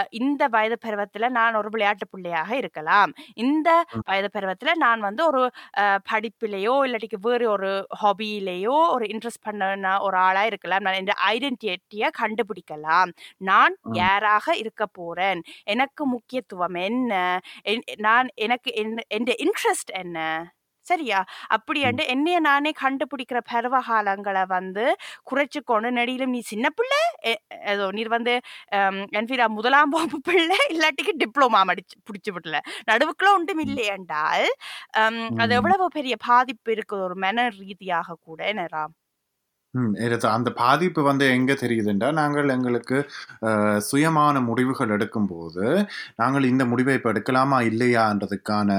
இந்த 0.09 0.47
வயது 0.47 0.77
பருவத்துல 0.85 1.29
நான் 1.29 1.55
ஒரு 1.55 1.69
விளையாட்டு 1.69 2.07
பிள்ளையாக 2.07 2.55
இருக்கலாம். 2.55 3.11
இந்த. 3.33 3.85
வயது 4.05 4.39
பருவத்துல 4.39 4.71
நான் 4.75 4.99
வந்து 4.99 5.27
ஒரு 5.27 5.51
படிப்பிலேயோ 5.79 6.85
இல்லாட்டிக்கு 6.85 7.19
வேறு 7.21 7.49
ஒரு 7.49 7.87
ஹாபியிலேயோ 8.01 8.89
ஒரு 8.89 9.05
இன்ட்ரெஸ்ட் 9.05 9.41
பண்ண 9.41 9.99
ஒரு 9.99 10.17
ஆளா 10.17 10.45
இருக்கலாம். 10.45 10.81
நான் 10.81 10.93
இந்த 10.93 11.13
ஐடென்டிட்டியை 11.27 12.07
கண்டுபிடிக்கலாம். 12.19 13.11
நான். 13.37 13.77
யாராக 13.97 14.55
இருக்க 14.57 14.85
போறேன்? 14.85 15.41
எனக்கு 15.63 16.05
முக்கியத்துவம் 16.05 16.73
என்ன? 16.73 17.41
என்- 17.63 17.81
நான் 17.95 18.27
எனக்கு 18.35 18.73
என் 18.73 19.23
இன்ட்ரெஸ்ட் 19.23 19.93
என்ன? 19.93 20.51
சரியா? 20.87 21.19
அப்படியாண்டு 21.55 22.03
என்னைய 22.13 22.39
நானே 22.45 22.71
கண்டுபிடிக்கிற 22.81 23.39
பருவ 23.49 23.75
காலங்களை 23.87 24.43
வந்து 24.53 24.85
குறைச்சு 25.29 25.59
கொண்டு 25.67 25.89
நடியிலும் 25.97 26.33
நீ 26.35 26.41
சின்ன 26.51 26.67
பிள்ளை 26.77 27.01
ஏதோ 27.71 27.85
நீர் 27.97 28.11
வந்து 28.13 28.33
என்ஃபீரா 29.19 29.47
முதலாம் 29.57 29.93
வகுப்பு 29.95 30.19
பிள்ளை 30.29 30.59
இல்லாட்டிக்கு 30.73 31.13
டிப்ளமா 31.23 31.61
மடிச்சு 31.69 31.95
பிடிச்சி 32.07 32.31
விடல. 32.35 32.57
நடுவுக்குள்ள 32.89 33.31
ஒன்றும் 33.35 33.61
ஹம், 34.97 35.21
அது. 35.39 35.51
எவ்வளவு 35.59 35.87
பெரிய 35.97 36.15
பாதிப்பு 36.27 36.69
இருக்குது 36.75 37.05
ஒரு 37.07 37.17
மன 37.23 37.47
ரீதியாக 37.59 38.17
கூட 38.21 38.39
என்னரா 38.53 38.83
ம், 39.77 39.93
இது 40.05 40.27
அந்த 40.31 40.49
பாதிப்பு 40.59 41.01
வந்து 41.07 41.25
எங்கே 41.35 41.55
தெரியுதுண்டா? 41.61 42.07
நாங்கள் 42.19 42.53
எங்களுக்கு 42.55 42.97
சுயமான 43.87 44.41
முடிவுகள் 44.49 44.93
எடுக்கும்போது 44.97 45.65
நாங்கள் 46.21 46.49
இந்த 46.51 46.65
முடிவை 46.71 46.95
இப்போ 46.99 47.11
எடுக்கலாமா 47.13 47.59
இல்லையான்றதுக்கான 47.71 48.69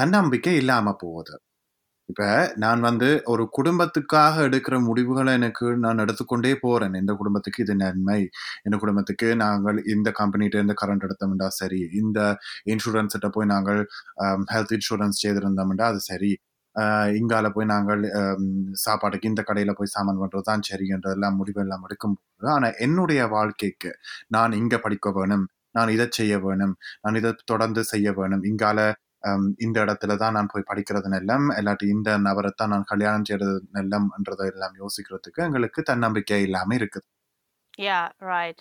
தன்னம்பிக்கை 0.00 0.54
இல்லாமல் 0.62 1.00
போகுது. 1.02 1.34
இப்போ 2.08 2.28
நான் 2.62 2.80
வந்து 2.86 3.08
ஒரு 3.32 3.44
குடும்பத்துக்காக 3.56 4.36
எடுக்கிற 4.48 4.76
முடிவுகளை 4.86 5.32
எனக்கு 5.38 5.66
நான் 5.84 6.02
எடுத்துக்கொண்டே 6.04 6.52
போகிறேன் 6.62 6.96
இந்த 7.00 7.12
குடும்பத்துக்கு 7.20 7.60
இது 7.64 7.74
நன்மை. 7.82 8.18
இந்த 8.66 8.76
குடும்பத்துக்கு 8.82 9.28
நாங்கள் 9.44 9.78
இந்த 9.94 10.10
கம்பெனிகிட்டேருந்து 10.20 10.76
கரண்ட் 10.82 11.06
எடுத்தோம்டா 11.08 11.48
சரி. 11.60 11.80
இந்த 12.02 12.20
இன்சூரன்ஸ்கிட்ட 12.72 13.30
போய் 13.36 13.52
நாங்கள் 13.54 13.80
ஹெல்த் 14.52 14.74
இன்சூரன்ஸ் 14.78 15.22
செய்திருந்தோம்டா 15.24 15.86
அது 15.92 16.02
சரி. 16.10 16.32
இங்கால 17.18 17.46
போய் 17.50 17.70
நாங்கள் 17.72 18.02
சாப்பாட்டுக்கு 18.84 19.30
இந்த 19.32 19.42
கடையில 19.42 19.72
போய் 19.72 19.94
சாமான் 19.94 20.20
பண்றது 20.22 20.46
தான் 20.50 20.64
சரின்றதெல்லாம் 20.68 21.38
முடிவு 21.40 21.60
எல்லாம் 21.64 21.84
எடுக்கும்போது 21.86 22.50
ஆனா 22.56 22.68
என்னுடைய 22.86 23.22
வாழ்க்கைக்கு 23.28 23.90
நான் 24.28 24.58
இங்க 24.60 24.76
படிக்க 24.78 25.10
வேணும் 25.10 25.44
நான் 25.78 25.92
இதை 25.96 26.06
செய்ய 26.18 26.34
வேணும் 26.46 26.74
நான் 27.04 27.18
இதை 27.20 27.32
தொடர்ந்து 27.52 27.82
செய்ய 27.92 28.08
வேணும் 28.12 28.44
இங்கால 28.50 28.80
இந்த 29.64 29.76
இடத்துல 29.84 30.12
தான் 30.16 30.36
நான் 30.36 30.50
போய் 30.52 30.68
படிக்கிறது 30.70 31.08
நல்லம் 31.14 31.46
இல்லாட்டி 31.58 31.86
இந்த 31.96 32.10
நபரை 32.26 32.50
தான் 32.54 32.72
நான் 32.74 32.90
கல்யாணம் 32.92 33.26
செய்யறது 33.28 33.56
நல்லம்ன்றதை 33.78 34.46
எல்லாம் 34.52 34.76
யோசிக்கிறதுக்கு 34.82 35.42
எங்களுக்கு 35.48 35.82
தன்னம்பிக்கை 35.90 36.40
இல்லாம 36.48 36.74
இருக்குது. 36.80 37.06
யா 37.80 37.98
ரைட் 38.28 38.60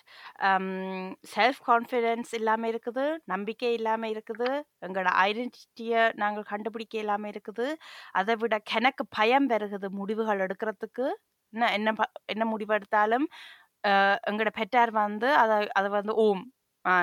செல்ஃப் 1.32 1.62
கான்ஃபிடென்ஸ் 1.68 2.32
இல்லாமல் 2.38 2.70
இருக்குது 2.72 3.04
நம்பிக்கை 3.26 3.72
இல்லாமல் 3.76 4.12
இருக்குது 4.14 4.50
எங்களோட 4.86 5.10
ஐடென்டிட்டியை 5.26 6.04
நாங்கள் 6.16 6.50
கண்டுபிடிக்க 6.52 6.96
இல்லாமல் 7.00 7.32
இருக்குது. 7.34 7.68
அதை 8.16 8.36
விட 8.42 8.56
கணக்கு 8.72 9.06
பயம் 9.18 9.50
பெருகுது 9.52 9.90
முடிவுகள் 10.00 10.44
எடுக்கிறதுக்கு. 10.46 11.08
என்ன 11.54 11.70
என்ன 11.78 11.90
ப- 11.94 12.14
என்ன 12.34 12.44
முடிவு 12.52 12.74
எடுத்தாலும் 12.76 13.26
அஹ், 13.84 14.18
எங்களோட 14.30 14.52
பெற்றார் 14.58 14.92
வந்து 14.98 15.30
அதை 15.42 15.58
அதை 15.78 15.90
வந்து 15.94 16.14
ஓம் 16.24 16.44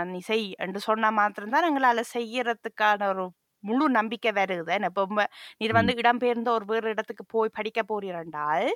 நீ 0.08 0.20
செய் 0.26 0.46
என்று 0.64 0.80
சொன்னா 0.86 1.08
மாத்திரம்தான் 1.16 1.68
எங்களால் 1.68 2.02
செய்யறதுக்கான 2.12 3.08
ஒரு 3.12 3.24
முழு 3.64 3.86
நம்பிக்கை 3.96 4.30
வருகுது 4.36 4.72
என்ன 4.76 4.90
இப்போ 4.92 5.04
நீர் 5.60 5.78
வந்து 5.78 5.92
இடம்பெயர்ந்து 6.00 6.50
ஒரு 6.56 6.66
வேறு 6.70 6.92
இடத்துக்கு 6.94 7.24
போய் 7.34 7.56
படிக்க 7.58 7.80
போறீரென்றால் 7.84 8.66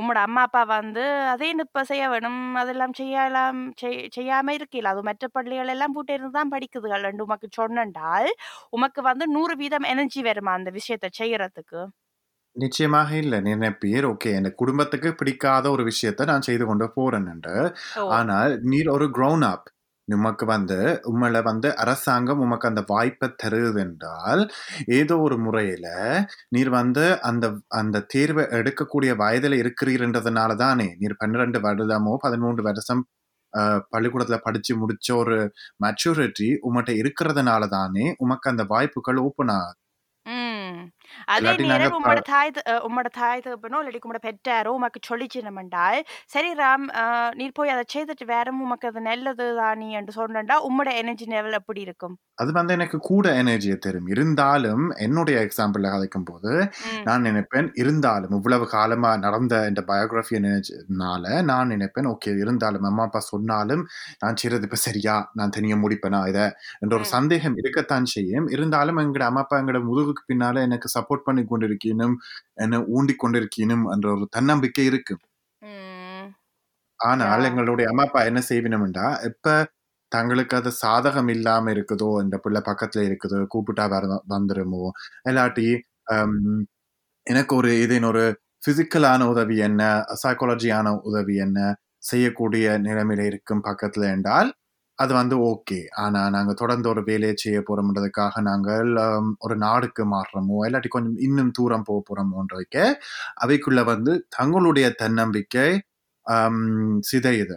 உம்மோட 0.00 0.20
அம்மா 0.26 0.42
அப்பா 0.42 0.62
வந்து 0.64 1.04
அதே 1.26 1.48
இப்ப 1.58 1.84
செய்ய 1.84 2.08
வேணும் 2.08 2.54
அதெல்லாம் 2.54 2.92
செய்யலாம் 2.92 3.72
செய்- 3.82 4.08
செய்யாம 4.16 4.56
இருக்கல. 4.56 4.84
அது 4.84 5.02
மற்ற 5.02 5.28
பள்ளிகள் 5.28 5.68
எல்லாம் 5.68 5.92
போட்டு 5.92 6.12
இருந்து 6.12 6.32
தான் 6.32 6.50
படிக்குதுகள். 6.50 7.00
ரெண்டு 7.00 7.22
உமக்கு 7.24 7.48
சொன்னண்டால் 7.58 8.30
உமக்கு 8.70 9.02
வந்து 9.02 9.28
நூறு 9.28 9.56
வீதம் 9.56 9.82
எனர்ஜி 9.84 10.22
வருமா 10.22 10.52
அந்த 10.52 10.70
விஷயத்தை 10.70 11.10
செய்யறதுக்கு? 11.18 11.82
நிச்சயமாக 12.56 13.16
இல்லை. 13.16 13.38
நினைப்பீர் 13.40 14.06
ஓகே. 14.06 14.34
என் 14.34 14.54
குடும்பத்துக்கு 14.54 15.14
பிடிக்காத 15.14 15.70
ஒரு 15.70 15.84
விஷயத்தை 15.84 16.26
நான் 16.26 16.40
செய்து 16.40 16.66
கொண்டு 16.66 16.92
போறேன் 16.94 17.26
என்று. 17.26 17.56
ஆனால் 18.08 18.58
நீர் 18.62 18.88
ஒரு 18.88 19.06
grown 19.18 19.42
up. 19.46 19.62
உமக்கு 20.08 20.44
வந்து 20.46 20.78
உங்களை 21.02 21.40
வந்து 21.42 21.68
அரசாங்கம் 21.76 22.40
உமக்கு 22.40 22.66
அந்த 22.68 22.82
வாய்ப்பை 22.86 23.28
தருது 23.36 23.80
என்றால் 23.80 24.42
ஏதோ 24.92 25.14
ஒரு 25.18 25.36
முறையில 25.38 25.86
நீர் 26.48 26.70
வந்து 26.70 27.04
அந்த 27.22 27.46
அந்த 27.74 28.04
தேர்வை 28.08 28.44
எடுக்கக்கூடிய 28.60 29.12
வயதில் 29.16 29.56
இருக்கிறீர்ன்றதுனால 29.62 30.56
தானே 30.56 30.88
நீர் 30.98 31.16
பன்னிரெண்டு 31.18 31.60
வருடமோ 31.60 32.14
பதிமூன்று 32.20 32.62
வருஷம் 32.62 33.02
பள்ளிக்கூடத்தில் 33.90 33.92
பள்ளிக்கூடத்துல 33.92 34.38
படிச்சு 34.46 34.72
முடிச்ச 34.76 35.08
ஒரு 35.16 35.36
மெச்சூரிட்டி 35.84 36.48
உமட்ட 36.68 36.90
இருக்கிறதுனால 37.02 37.68
தானே 37.68 38.06
உமக்கு 38.18 38.50
அந்த 38.50 38.64
வாய்ப்புகள் 38.68 39.20
ஓப்பன் 39.26 39.52
ஆகுது. 39.58 39.78
அதே 41.34 41.52
நேரம் 41.64 41.96
உம்மோட 41.98 42.20
தாய் 42.28 42.52
உம்மோட 42.86 43.08
தாய் 43.14 43.44
தகப்பனோ 43.44 43.80
இல்லாட்டி 43.80 44.02
உம்மோட 44.02 44.20
பெற்றாரோ 44.26 44.72
உமக்கு 44.78 45.00
சொல்லிச்சினமென்றால் 45.10 46.00
சரி 46.28 46.50
ராம் 46.56 46.86
நீர் 47.34 47.56
போய் 47.56 47.74
அதை 47.74 47.84
செய்துட்டு 47.94 48.26
வேறும் 48.32 48.62
உமக்கு 48.66 48.88
அது 48.90 49.02
நல்லது 49.10 49.48
தானி 49.60 49.90
என்று 50.00 50.14
சொன்னா 50.18 50.32
உம்மோட 50.68 50.90
எனர்ஜி 51.02 51.26
லெவல் 51.28 51.58
எப்படி 51.60 51.80
இருக்கும்? 51.86 52.16
அது 52.38 52.50
வந்து 52.52 52.72
எனக்கு 52.76 52.98
கூட 53.04 53.26
எனர்ஜியை 53.40 53.76
தரும். 53.78 54.06
இருந்தாலும் 54.12 54.84
என்னுடைய 55.04 55.36
எக்ஸாம்பிள் 55.46 55.84
கதைக்கும் 55.86 56.26
போது. 56.30 56.52
நான் 57.06 57.24
நினைப்பேன் 57.28 57.68
இருந்தாலும் 57.82 58.34
இவ்வளவு 58.38 58.64
காலமா 58.72 59.10
நடந்த 59.24 59.54
இந்த 59.70 59.82
பயோகிராஃபி 59.90 60.40
நினைச்சனால 60.40 61.22
நான் 61.50 61.70
நினைப்பேன் 61.74 62.08
ஓகே 62.12 62.32
இருந்தாலும் 62.42 62.88
அம்மா 62.90 63.04
அப்பா 63.08 63.20
சொன்னாலும் 63.28 63.84
நான் 64.22 64.38
செய்யறது 64.40 64.66
இப்ப 64.68 64.80
சரியா? 64.86 65.16
நான் 65.38 65.54
தனியா 65.56 65.76
முடிப்பேனா 65.84 66.20
இதை? 66.32 66.46
என்ற 66.82 66.92
ஒரு. 66.98 67.06
சந்தேகம் 67.14 67.58
இருக்கத்தான் 67.62 68.08
செய்யும். 68.14 68.48
இருந்தாலும் 68.54 69.00
எங்கட 69.04 69.24
அம்மா 69.30 69.44
அப்பா 69.44 69.58
எங்கட 69.62 69.80
முதுகுக்கு 69.88 70.24
பின்னால 70.30 70.62
எனக்கு 70.68 70.88
சப்போர்ட் 71.04 71.26
பண்ணி 71.26 71.44
கொண்டிருக்கணும் 71.44 72.16
என்ன 72.54 72.80
ஊண்டி 72.96 73.14
கொண்டிருக்கணும் 73.16 73.84
என்ற 73.94 74.08
ஒரு 74.16 74.26
தன்னம்பிக்கை 74.30 74.84
இருக்கு. 74.84 75.14
ஆனால். 77.00 77.44
எங்களுடைய 77.44 77.86
அம்மா 77.90 78.04
அப்பா 78.04 78.20
என்ன 78.24 78.40
செய்வினோம்டா 78.48 79.06
எப்ப 79.20 79.54
தங்களுக்கு 80.12 80.56
அது 80.56 80.70
சாதகம் 80.82 81.30
இல்லாம 81.30 81.72
இருக்குதோ 81.72 82.08
இந்த 82.24 82.36
பிள்ளை 82.38 82.60
பக்கத்துல 82.64 83.02
இருக்குதோ 83.08 83.38
கூப்பிட்டா 83.54 83.84
வர 83.88 84.18
வந்துருமோ 84.34 84.82
இல்லாட்டி 85.30 85.66
எனக்கு 87.26 87.52
ஒரு 87.56 87.70
இதன் 87.84 88.04
ஒரு 88.04 88.24
பிசிக்கலான 88.66 89.22
உதவி 89.24 89.56
என்ன 89.58 89.82
சைக்காலஜியான 90.22 90.88
உதவி 91.02 91.36
என்ன 91.36 91.58
செய்யக்கூடிய 91.98 92.78
நிலைமையில 92.78 93.26
இருக்கும் 93.26 93.64
பக்கத்துல 93.64 94.08
என்றால் 94.10 94.50
அது 94.98 95.12
வந்து 95.14 95.36
ஓகே. 95.46 95.78
ஆனா 96.02 96.20
நாங்க 96.34 96.52
தொடர்ந்து 96.54 96.88
ஒரு 96.90 97.02
வேலையை 97.08 97.34
செய்ய 97.36 97.58
போறோம்ன்றதுக்காக 97.62 98.42
நாங்கள் 98.46 98.90
ஒரு 99.40 99.54
நாடுக்கு 99.64 100.02
மாறுறோமோ 100.12 100.58
இல்லாட்டி 100.66 100.90
கொஞ்சம் 100.92 101.18
இன்னும் 101.26 101.52
தூரம் 101.58 101.86
போக 101.88 102.00
போறோமோன்றதுக்க 102.08 102.78
அவைக்குள்ள 103.42 103.82
வந்து 103.92 104.12
தங்களுடைய 104.36 104.88
தன்னம்பிக்கை 105.02 105.68
சிதையுது. 107.08 107.56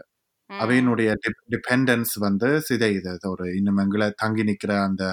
அவையினுடைய 0.50 1.10
டிபெண்டன்ஸ் 1.54 2.16
வந்து 2.24 2.50
சிதையுது. 2.68 3.10
அது 3.16 3.28
ஒரு 3.32 3.46
இன்னும் 3.58 3.82
எங்களை 3.84 4.08
தங்கி 4.22 4.44
நிக்கிற 4.50 4.74
அந்த 4.86 5.04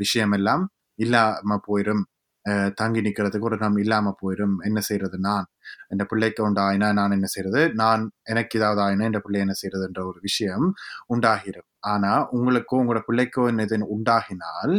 விஷயம் 0.00 0.34
எல்லாம் 0.38 0.64
இல்லாம 0.98 1.58
போயிடும் 1.66 2.02
அஹ், 2.44 2.70
தங்கி 2.80 3.00
நிக்கிறதுக்கு 3.02 3.48
ஒரு 3.50 3.58
நம்ம 3.62 3.80
இல்லாம 3.82 4.14
போயிடும் 4.20 4.56
என்ன 4.64 4.80
செய்யறது 4.88 5.18
நான்? 5.26 5.46
என் 5.92 6.08
பிள்ளைக்கு 6.12 6.40
உண்டு 6.46 6.60
ஆயினா 6.66 6.88
நான் 6.98 7.16
என்ன 7.16 7.28
செய்யறது? 7.34 7.62
நான் 7.82 8.02
எனக்கு 8.32 8.58
ஏதாவது 8.60 8.80
ஆயினா 8.86 9.06
என் 9.08 9.24
பிள்ளை 9.26 9.40
என்ன 9.44 9.54
செய்யறதுன்ற 9.60 10.02
ஒரு 10.10 10.18
விஷயம் 10.28 10.66
உண்டாகிரும் 11.14 11.68
ஆனா 11.92 12.12
உங்களுக்கோ 12.36 12.80
உங்களோட 12.82 13.02
பிள்ளைக்கோ 13.08 13.44
என்ன 13.52 13.88
உண்டாகினால் 13.96 14.74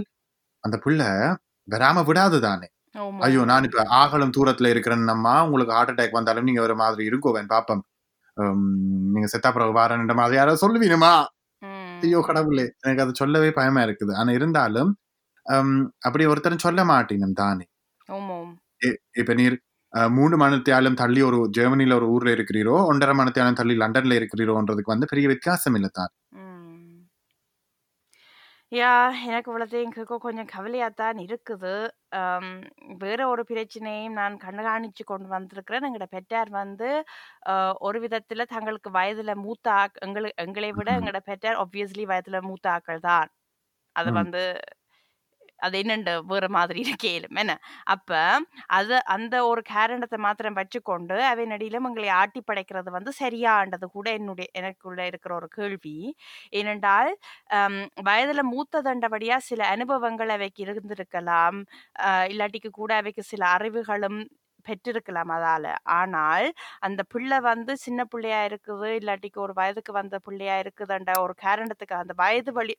அந்த 0.63 0.77
பிள்ளை 0.85 1.09
வராம 1.67 2.03
விடாது 2.07 2.37
தானே. 2.47 2.67
ஐயோ 3.27 3.41
நான் 3.51 3.65
இப்ப 3.67 3.83
ஆகலம் 4.01 4.33
தூரத்துல 4.37 4.71
இருக்கிறேன்னம்மா 4.73 5.35
உங்களுக்கு 5.45 5.75
ஹார்ட் 5.77 5.91
அட்டாக் 5.93 6.17
வந்தாலும் 6.17 6.47
நீங்க 6.49 6.61
ஒரு 6.67 6.75
மாதிரி 6.81 7.03
இருக்கோவேன் 7.11 7.51
பாப்பம். 7.53 7.81
நீங்க 9.13 9.27
செத்தா 9.33 9.49
பிறகு 9.55 9.73
வாரன்ற 9.79 10.13
மாதிரி 10.19 10.37
யாராவது 10.39 10.63
சொல்லுவீனுமா. 10.65 11.13
ஐயோ 12.05 12.19
கடவுளே. 12.29 12.65
எனக்கு 12.83 13.03
அது 13.05 13.13
சொல்லவே 13.21 13.49
பயமா 13.59 13.81
இருக்குது. 13.87 14.13
ஆனா 14.21 14.31
இருந்தாலும் 14.39 14.91
அப்படி 16.07 16.23
ஒருத்தரும் 16.31 16.65
சொல்ல 16.65 16.81
மாட்டேனும் 16.91 17.37
தானே. 17.43 17.65
இப்ப 19.21 19.33
நீர் 19.41 19.55
மூணு 20.17 20.35
மணத்தியாலும் 20.43 20.99
தள்ளி 21.01 21.21
ஒரு 21.29 21.39
ஜெர்மனில 21.57 21.97
ஒரு 21.99 22.07
ஊர்ல 22.13 22.29
இருக்கிறீரோ 22.37 22.75
ஒன்றரை 22.91 23.15
மணத்தியாலும் 23.19 23.59
தள்ளி 23.59 23.75
லண்டன்ல 23.83 24.19
இருக்கிறீரோன்றதுக்கு 24.19 24.93
வந்து 24.95 25.11
பெரிய 25.11 25.27
வித்தியாசம் 25.33 25.75
இல்லை 25.79 25.91
தான். 25.99 26.13
யா 28.71 28.91
எனக்கு 29.27 29.49
இவ்வளோத்தையும் 29.51 29.93
கொஞ்சம் 30.23 30.49
கவலையாக 30.53 30.93
தான் 31.01 31.17
இருக்குது 31.25 31.73
வேற 33.03 33.19
ஒரு 33.33 33.43
பிரச்சனையும் 33.49 34.15
நான் 34.19 34.35
கண்காணிச்சு 34.45 35.03
கொண்டு 35.11 35.27
வந்திருக்கிறேன் 35.33 35.85
எங்களோட 35.87 36.07
பெற்றார் 36.15 36.51
வந்து 36.61 36.89
ஒரு 37.87 37.99
விதத்தில் 38.05 38.51
தங்களுக்கு 38.55 38.91
வயதில் 38.97 39.41
மூத்த 39.45 39.67
ஆக் 39.81 39.99
எங்களை 40.07 40.31
எங்களை 40.45 40.71
விட. 40.79 40.89
எங்களோட 40.99 41.21
பெற்றார் 41.29 41.61
ஆப்வியஸ்லி 41.65 42.05
வயதில் 42.13 42.47
மூத்த 42.49 42.67
ஆக்கள் 42.77 43.05
தான் 43.09 43.29
அது. 43.95 44.11
வந்து 44.21 44.43
அது 45.63 45.75
என்னண்டு? 45.83 46.13
வேற 46.31 46.45
மாதிரி 46.57 46.81
கேளும் 47.03 47.37
என்ன? 47.41 47.53
அப்ப 47.93 48.11
அது 48.79 48.95
அந்த 49.15 49.35
ஒரு 49.51 49.61
காரணத்தை 49.73 50.19
மாத்திரம் 50.27 50.57
வச்சுக்கொண்டு 50.59 51.17
அவை 51.31 51.45
நடியிலும் 51.53 51.87
எங்களை 51.89 52.09
ஆட்டி 52.21 52.41
படைக்கிறது 52.43 52.91
வந்து 52.97 53.13
சரியாண்டது 53.21 53.87
கூட 53.95 54.07
என்னுடைய 54.19 54.47
எனக்குள்ள 54.61 54.99
இருக்கிற 55.11 55.33
ஒரு 55.39 55.49
கேள்வி. 55.57 55.97
ஏனென்றால் 56.59 57.11
வயதுல 58.09 58.43
மூத்த 58.53 58.83
தண்டபடியா 58.89 59.37
சில 59.49 59.61
அனுபவங்கள் 59.75 60.33
அவைக்கு 60.37 60.61
இருந்திருக்கலாம். 60.67 61.59
இல்லாட்டிக்கு 62.31 62.71
கூட 62.81 62.91
அவைக்கு 63.01 63.23
சில 63.33 63.43
அறிவுகளும் 63.57 64.19
பெற்றிருக்கலாம் 64.65 65.31
அதால. 65.35 65.65
ஆனால் 65.97 66.45
அந்த 66.87 67.01
பிள்ளை 67.13 67.37
வந்து 67.49 67.73
சின்ன 67.85 68.01
பிள்ளையா 68.11 68.41
இருக்குது 68.49 68.89
இல்லாட்டிக்கு 68.99 69.39
ஒரு 69.45 69.53
வயதுக்கு 69.59 69.91
வந்த 69.99 70.17
பிள்ளையா 70.27 70.55
இருக்குதுன்ற 70.63 71.13
ஒரு 71.25 71.33
காரணத்துக்கு 71.45 71.95
அந்த 72.03 72.13
வயது 72.21 72.51
வழி 72.59 72.75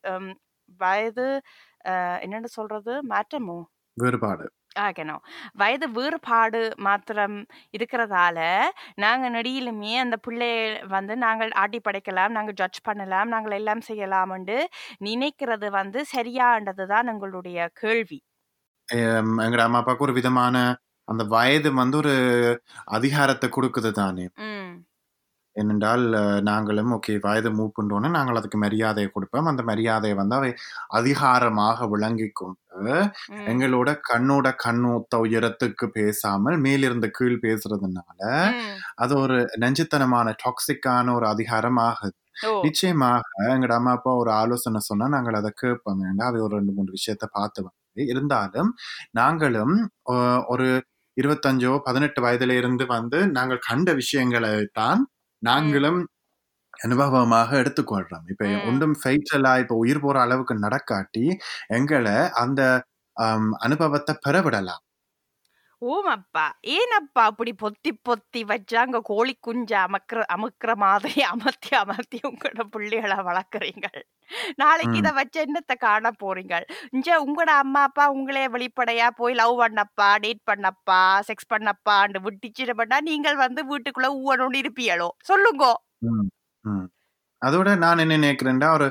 வயது 0.80 1.28
என்னன்னு 2.24 2.50
சொல்றது? 2.58 2.94
மாற்றமோ? 3.10 3.58
வேறுபாடு. 3.96 4.46
ஆகணும். 4.80 5.20
வயது 5.54 5.86
வேறுபாடு 5.96 6.60
மாத்திரம் 6.86 7.36
இருக்கிறதால 7.76 8.38
நாங்க 9.04 9.24
நெடியிலுமே 9.36 9.92
அந்த 10.02 10.16
பிள்ளைய 10.26 10.56
வந்து 10.94 11.16
நாங்கள் 11.24 11.52
ஆட்டி 11.62 11.80
படைக்கலாம் 11.80 12.36
நாங்கள் 12.36 12.58
ஜட்ஜ் 12.62 12.80
பண்ணலாம் 12.82 13.32
நாங்கள் 13.34 13.56
எல்லாம் 13.58 13.86
செய்யலாம்னு 13.88 14.58
நினைக்கிறது 15.08 15.70
வந்து 15.80 16.02
சரியான்றது 16.14 16.86
தான் 16.94 17.10
எங்களுடைய 17.14 17.58
கேள்வி. 17.82 18.20
எங்கட 19.38 19.60
அம்மா 19.64 19.80
அப்பாவுக்கு 19.80 20.06
ஒரு 20.06 20.14
விதமான 20.18 20.56
அந்த 21.08 21.22
வயது 21.32 21.70
வந்து 21.78 21.96
ஒரு 22.02 22.14
அதிகாரத்தை 22.96 23.48
கொடுக்குது 23.50 23.90
தானே. 23.94 24.26
ஏனென்றால் 25.56 26.04
அஹ், 26.16 26.40
நாங்களும் 26.46 26.92
ஓகே 26.94 27.14
வயது 27.24 27.50
மூவ் 27.56 27.74
பண்ணுறோன்னா 27.76 28.08
நாங்கள் 28.14 28.38
அதுக்கு 28.38 28.58
மரியாதையை 28.62 29.08
கொடுப்போம். 29.10 29.48
அந்த 29.50 29.62
மரியாதையை 29.68 30.16
வந்து 30.18 30.36
அவை 30.36 30.50
அதிகாரமாக 30.98 31.86
விளங்கி 31.92 32.28
கொண்டு 32.34 32.60
எங்களோட 33.48 33.90
கண்ணோட 34.08 34.48
கண்ணோத்த 34.62 35.20
உயரத்துக்கு 35.24 35.86
பேசாமல் 35.94 36.56
மேலிருந்து 36.64 37.08
கீழ் 37.16 37.36
பேசுறதுனால. 37.44 38.20
அது 38.98 39.14
ஒரு 39.20 39.36
நெஞ்சுத்தனமான 39.62 40.34
டாக்ஸிக்கான 40.42 41.14
ஒரு 41.14 41.28
அதிகாரம் 41.28 41.80
ஆகுது 41.84 42.16
ஓ. 42.44 42.52
நிச்சயமாக 42.64 43.22
எங்கட 43.50 43.74
அம்மா 43.76 43.92
அப்பா 43.96 44.12
ஒரு 44.20 44.30
ஆலோசனை 44.38 44.80
சொன்னா 44.84 45.06
நாங்கள் 45.12 45.38
அதை 45.40 45.52
கேட்போம். 45.56 46.00
வேண்டாம் 46.04 46.30
அது 46.30 46.44
ஒரு 46.46 46.54
ரெண்டு 46.56 46.74
மூணு 46.76 46.90
விஷயத்த 46.96 47.26
பார்த்து 47.34 47.60
வந்து 47.64 47.80
இருந்தாலும் 48.12 48.70
நாங்களும் 49.18 49.74
ஒரு 50.52 50.66
இருபத்தஞ்சோ 51.16 51.72
பதினெட்டு 51.84 52.20
வயதுல 52.22 52.54
இருந்து 52.60 52.84
வந்து 52.92 53.18
நாங்கள் 53.34 53.66
கண்ட 53.66 53.88
விஷயங்களை 53.98 54.50
தான் 54.78 55.02
நாங்களும் 55.48 56.00
அனுபவமாக 56.84 57.50
எடுத்துக்கொள்றோம். 57.62 58.24
இப்ப 58.32 58.44
ஒன்றும் 58.70 58.94
ஃபெய்ச்சலா 59.00 59.52
இப்ப 59.62 59.74
உயிர் 59.84 60.02
போற 60.04 60.16
அளவுக்கு 60.26 60.54
நடக்காட்டி 60.66 61.24
எங்களை 61.78 62.16
அந்த 62.44 62.62
அனுபவத்தை 63.66 64.14
பெறவிடலாம். 64.26 64.83
ஓமப்பா 65.82 66.44
ஏனப்பா 66.74 67.22
அப்படி 67.24 67.52
பொத்தி 67.62 67.90
பொத்தி 68.08 68.40
வச்சு 68.44 68.76
அங்க 68.78 68.98
கோழி 69.02 69.34
குஞ்சு 69.40 69.76
அமக்குற 69.76 70.20
அமுக்குற 70.34 70.72
மாதிரி 70.76 71.22
அமர்த்தி 71.24 71.70
அமர்த்தி 71.76 72.20
உங்களோட 72.28 72.64
பிள்ளைகளை 72.70 73.18
வளர்க்குறீங்க 73.28 73.86
நாளைக்கு. 74.58 74.96
இதை 74.96 75.10
வச்சு 75.12 75.38
என்னத்தை 75.44 75.76
காண 75.78 76.12
போறீங்க 76.22 76.54
இங்க 76.92 77.10
உங்களோட 77.24 77.52
அம்மா 77.62 77.82
அப்பா 77.82 78.06
உங்களே 78.10 78.44
வெளிப்படையா 78.48 79.08
போய் 79.16 79.34
லவ் 79.34 79.60
பண்ணப்பா 79.62 80.08
டேட் 80.24 80.42
பண்ணப்பா 80.50 81.00
செக்ஸ் 81.28 81.52
பண்ணப்பான்னு 81.54 82.24
விட்டுச்சிட 82.28 82.74
பண்ணா 82.74 82.98
நீங்கள் 83.10 83.42
வந்து 83.44 83.62
வீட்டுக்குள்ள 83.72 84.10
ஊவனோடு 84.20 84.58
இருப்பீங்களோ? 84.64 85.08
சொல்லுங்க. 85.24 85.64
அதோட 87.42 87.76
நான் 87.76 87.98
என்ன 87.98 88.16
நினைக்கிறேன்டா 88.18 88.68
ஒரு 88.74 88.86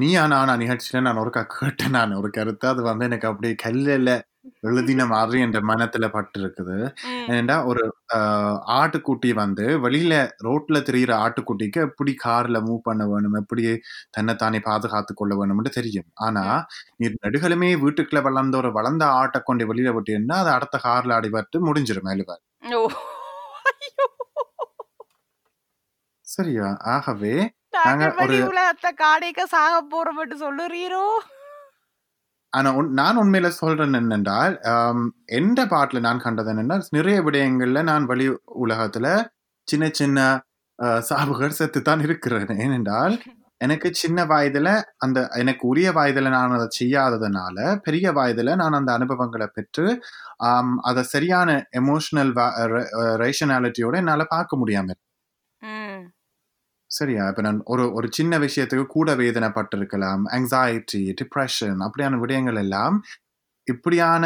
நீயா 0.00 0.22
நானா 0.26 0.52
நிகழ்ச்சியில 0.56 1.00
நான் 1.00 1.20
ஒரு 1.22 1.30
கேட்டேன் 1.34 1.96
நான் 1.96 2.18
ஒரு 2.20 2.28
கருத்து. 2.30 2.66
அது 2.68 2.82
வந்து 2.82 3.04
எனக்கு 3.04 3.28
அப்படியே 3.30 3.54
கல்லில் 3.64 4.12
எழுதின 4.66 5.06
மாதிரி 5.08 5.38
என்ற 5.40 5.58
மனத்துல 5.68 6.06
பட்டு 6.10 6.38
இருக்குது 6.40 6.76
ம், 7.08 7.26
ஏன்டா 7.32 7.56
ஒரு 7.66 7.82
ஆட்டுக்குட்டி 8.76 9.30
வந்து 9.36 9.64
வெளியில 9.84 10.14
ரோட்ல 10.44 10.80
தெரியிற 10.86 11.12
ஆட்டுக்குட்டிக்கு 11.22 11.80
எப்படி 11.86 12.14
கார்ல 12.22 12.60
மூவ் 12.64 12.80
பண்ண 12.84 13.06
வேணும் 13.08 13.38
எப்படி 13.40 13.64
தன்னைத்தானே 14.10 14.60
பாதுகாத்து 14.64 15.14
கொள்ள 15.14 15.34
வேணும்னு 15.36 15.72
தெரியும். 15.76 16.08
ஆனா. 16.22 16.44
நீ 16.98 17.08
நடுகளுமே 17.20 17.70
வீட்டுக்குள்ள 17.82 18.22
வளர்ந்த 18.26 18.56
ஒரு 18.58 18.72
வளர்ந்த 18.74 19.04
ஆட்டை 19.18 19.40
கொண்டு 19.42 19.68
வெளியில 19.68 19.92
விட்டீங்கன்னா 19.94 20.38
அது 20.42 20.52
அடுத்த 20.54 20.78
கார்ல 20.84 21.18
அடிபட்டு 21.18 21.58
முடிஞ்சிரும் 21.66 22.08
மேலுவ 22.08 22.32
ஓ 22.74 22.82
ஐயோ. 23.72 24.06
சரியா? 26.26 26.66
ஆகவே 26.92 27.34
நாங்க 27.76 28.04
ஒரு 28.22 28.36
காணிக்க 29.00 29.42
சாக 29.50 29.74
போறோம்னு 29.90 30.36
சொல்லுறீரோ 30.40 31.04
ஆனா 32.52 32.68
உன்- 32.74 32.92
நான் 32.92 33.16
உண்மையில 33.16 33.48
சொல்றேன் 33.54 33.94
என்னென்றால் 33.94 34.54
எந்த 35.38 35.66
பாட்டுல 35.66 35.98
நான் 36.00 36.18
கண்டது 36.18 36.52
என்னன்னா 36.52 36.78
நிறைய 36.90 37.22
விடயங்கள்ல 37.22 37.82
நான் 37.82 38.04
வெளி 38.04 38.26
உலகத்துல 38.62 39.08
சின்ன 39.68 39.88
சின்ன 39.92 40.18
சாவுகள் 41.08 41.58
செத்து 41.58 41.82
தான் 41.82 42.00
இருக்கிறேன் 42.00 42.58
ஏனென்றால் 42.58 43.14
எனக்கு 43.60 43.88
சின்ன 43.94 44.24
வயதுல 44.24 44.68
அந்த 44.96 45.28
எனக்கு 45.34 45.66
உரிய 45.66 45.92
வயதுல 45.92 46.28
நான் 46.28 46.52
அதை 46.52 46.68
செய்யாததுனால 46.78 47.56
பெரிய 47.78 48.12
வயதுல 48.12 48.54
நான் 48.54 48.72
அந்த 48.72 48.92
அனுபவங்களை 48.92 49.46
பெற்று 49.54 49.86
அதை 50.82 51.02
சரியான 51.06 51.48
எமோஷனல் 51.80 52.32
ரேஷனாலிட்டியோட 53.22 53.96
என்னால 53.96 54.24
பார்க்க 54.28 54.56
முடியாம 54.56 54.88
இருக்கு. 54.88 55.07
சரியா? 56.90 57.28
இப்ப 57.28 57.42
நான் 57.42 57.60
ஒரு 57.64 57.92
ஒரு 57.92 58.08
சின்ன 58.10 58.38
விஷயத்துக்கு 58.38 58.86
கூட 58.88 59.14
வேதனைப்பட்டிருக்கலாம். 59.16 60.22
Anxiety 60.38 61.02
டிப்ரெஷன் 61.20 61.80
அப்படியான 61.86 62.18
விடயங்கள் 62.22 62.56
எல்லாம் 62.56 62.96
இப்படியான 63.66 64.24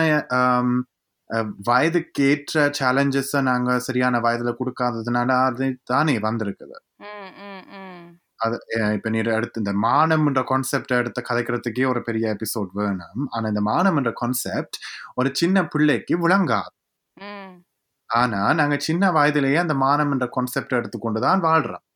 வயதுக்கேற்ற 1.66 2.54
சேலஞ்சஸ 2.78 3.40
நாங்க 3.42 3.78
சரியான 3.80 4.16
வயதுல 4.20 4.50
கொடுக்காததுனால 4.58 5.30
அது 5.44 5.66
தானே 5.84 6.18
வந்திருக்குது. 6.18 6.76
அது 8.38 8.56
இப்ப 8.94 9.10
நீர் 9.10 9.28
எடுத்து 9.28 9.60
இந்த 9.62 9.72
மானம் 9.84 10.26
என்ற 10.26 10.42
கான்செப்ட் 10.44 10.92
எடுத்து 10.92 11.22
கதைக்கிறதுக்கே 11.30 11.84
ஒரு 11.88 12.02
பெரிய 12.02 12.36
எபிசோட் 12.36 12.70
வேணும். 12.72 13.22
ஆனா 13.30 13.46
இந்த 13.48 13.62
மானம் 13.62 13.96
என்ற 13.96 14.12
கான்செப்ட் 14.14 14.78
ஒரு 15.14 15.30
சின்ன 15.32 15.66
பிள்ளைக்கு 15.66 16.16
விளங்காது. 16.24 16.74
ம். 17.16 17.54
ஆனா 18.10 18.42
நாங்க 18.52 18.76
சின்ன 18.80 19.12
வயதிலேயே 19.12 19.56
அந்த 19.56 19.74
மானம் 19.84 20.12
என்ற 20.12 20.26
கான்செப்ட் 20.28 20.74
எடுத்துக்கொண்டுதான் 20.74 21.42
வாழ்றோம் 21.48 21.84
ஓ 21.84 21.84
ஓ 21.84 21.91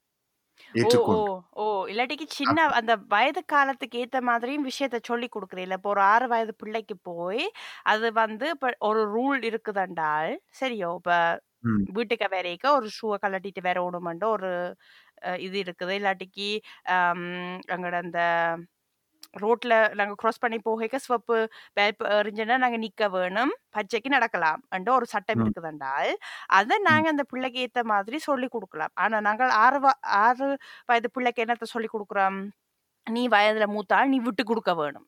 ஏற்றுக்கொண்டு. 0.76 1.32
ஓ. 1.54 1.64
இல்லாட்டிக்கு 1.88 2.26
சின்ன 2.36 2.66
அந்த 2.78 2.92
வயது 3.08 3.42
காலத்துக்கு 3.46 4.00
ஏத்த 4.04 4.20
மாதிரியும் 4.22 4.68
விஷயத்த 4.68 5.00
சொல்லி 5.10 5.28
கொடுக்குறீல்ல 5.30 5.78
இப்போ 5.80 5.90
ஒரு 5.90 6.02
ஆறு 6.12 6.28
வயது 6.28 6.54
பிள்ளைக்கு 6.62 6.96
போய் 7.10 7.44
அது 7.92 8.08
வந்து 8.14 8.48
இப்போ 8.54 8.70
ஒரு 8.90 9.02
ரூல் 9.16 9.42
இருக்குதுண்டால் 9.50 10.32
சரியோ 10.60 10.90
இப்போ 11.00 11.18
வீட்டுக்கு 11.96 12.26
வரைக்க 12.32 12.66
ஒரு 12.72 12.88
ஷூவை 12.96 13.16
கழட்டிட்டு 13.18 13.60
வேற 13.62 13.78
ஓடுமாண்டோ 13.86 14.28
ஒரு 14.36 14.50
இது 15.38 15.56
இருக்குது. 15.64 15.92
இல்லாட்டிக்கு 16.00 16.48
எங்களோட 17.74 17.96
அந்த 18.04 18.20
ரோட்ல 19.34 19.74
நாங்க 19.94 20.14
கிராஸ் 20.14 20.40
பண்ணி 20.40 20.58
போகைக்க 20.64 20.96
சிவப்பு 20.98 21.36
வேல்ப் 21.74 22.02
எறிஞ்சுன்னா 22.16 22.56
நாங்க 22.56 22.78
நிக்க 22.78 23.10
வேணும். 23.10 23.52
பச்சைக்கு 23.70 24.08
நடக்கலாம். 24.08 24.60
என்ற 24.70 24.88
ஒரு 24.92 25.06
சட்டம் 25.06 25.42
இருக்குதுண்டால் 25.42 26.12
அதை 26.52 26.78
ம், 26.86 26.88
நாங்க 26.88 27.08
அந்த 27.08 27.24
பிள்ளைக்கு 27.28 27.60
ஏத்த 27.62 27.84
மாதிரி 27.84 28.18
சொல்லி 28.20 28.48
கொடுக்கலாம். 28.48 28.94
ஆனா 28.96 29.20
நாங்கள் 29.20 29.52
ஆறு 29.58 29.80
ஆறு 30.22 30.48
வயது 30.88 31.10
பிள்ளைக்கு 31.10 31.44
என்னத்த 31.44 31.68
சொல்லி 31.68 31.90
கொடுக்குறோம்? 31.92 32.38
நீ 33.06 33.22
வயதுல 33.28 33.66
மூத்தாள் 33.72 34.08
நீ 34.08 34.18
விட்டு 34.20 34.44
கொடுக்க 34.44 34.72
வேணும். 34.74 35.06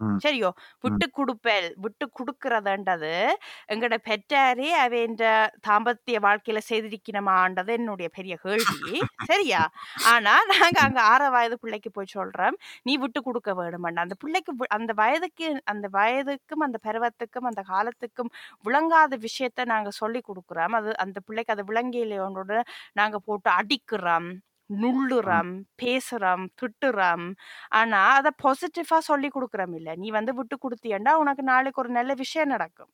ம், 0.00 0.16
சரியோ? 0.24 0.50
ம், 0.50 0.58
விட்டு 0.80 1.10
கொடுப்பல். 1.10 1.72
விட்டு 1.76 2.10
கொடுக்கறதுன்றது 2.10 3.26
எங்கட 3.72 3.96
பெற்றாரே 4.04 4.68
அவைன்ற 4.86 5.48
தாம்பத்திய 5.68 6.18
வாழ்க்கையில 6.20 6.58
செய்திருக்கணுமான்றது 6.68 7.66
என்னுடைய 7.66 8.10
பெரிய 8.14 8.36
கேள்வி. 8.42 9.02
சரியா? 9.24 9.70
ஆனா 10.04 10.38
நாங்க 10.44 10.80
அங்க 10.80 11.00
ஆற 11.02 11.28
வயது 11.30 11.58
பிள்ளைக்கு 11.58 11.90
போய் 11.90 12.06
சொல்றோம். 12.14 12.52
நீ 12.82 12.96
விட்டு 12.96 13.22
கொடுக்க 13.22 13.54
வேணுமாண்டா 13.54 13.94
அந்த 13.94 14.14
பிள்ளைக்கு 14.18 14.52
வி- 14.54 14.66
அந்த 14.68 14.92
வயதுக்கு 14.96 15.60
அந்த 15.64 15.88
வயதுக்கும் 15.92 16.60
அந்த 16.60 16.78
பருவத்துக்கும் 16.86 17.44
அந்த 17.44 17.62
காலத்துக்கும் 17.62 18.30
விளங்காத 18.62 19.18
விஷயத்த 19.18 19.64
நாங்க 19.64 19.90
சொல்லி 19.90 20.20
கொடுக்குறோம். 20.20 20.70
அது 20.70 20.96
அந்த 20.96 21.20
பிள்ளைக்கு 21.20 21.52
அது 21.52 21.64
விளங்கியிலையோட 21.64 22.62
நாங்க 22.92 23.18
போட்டு 23.18 23.50
அடிக்கிறோம். 23.50 24.28
நுள்ளுறோம் 24.70 25.52
பேசுறோம் 25.82 26.44
திட்டுறோம். 26.60 27.26
ஆனா 27.72 28.00
அத 28.18 28.32
பாசிட்டிவா 28.44 28.98
சொல்லி 29.10 29.28
கொடுக்குறோம் 29.28 29.74
இல்ல. 29.78 29.90
நீ 29.96 30.08
வந்து 30.10 30.34
விட்டு 30.38 30.56
கொடுத்தியண்டா 30.64 31.14
உனக்கு 31.22 31.44
நாளைக்கு 31.52 31.82
ஒரு 31.84 31.92
நல்ல 31.98 32.14
விஷயம் 32.22 32.52
நடக்கும். 32.54 32.92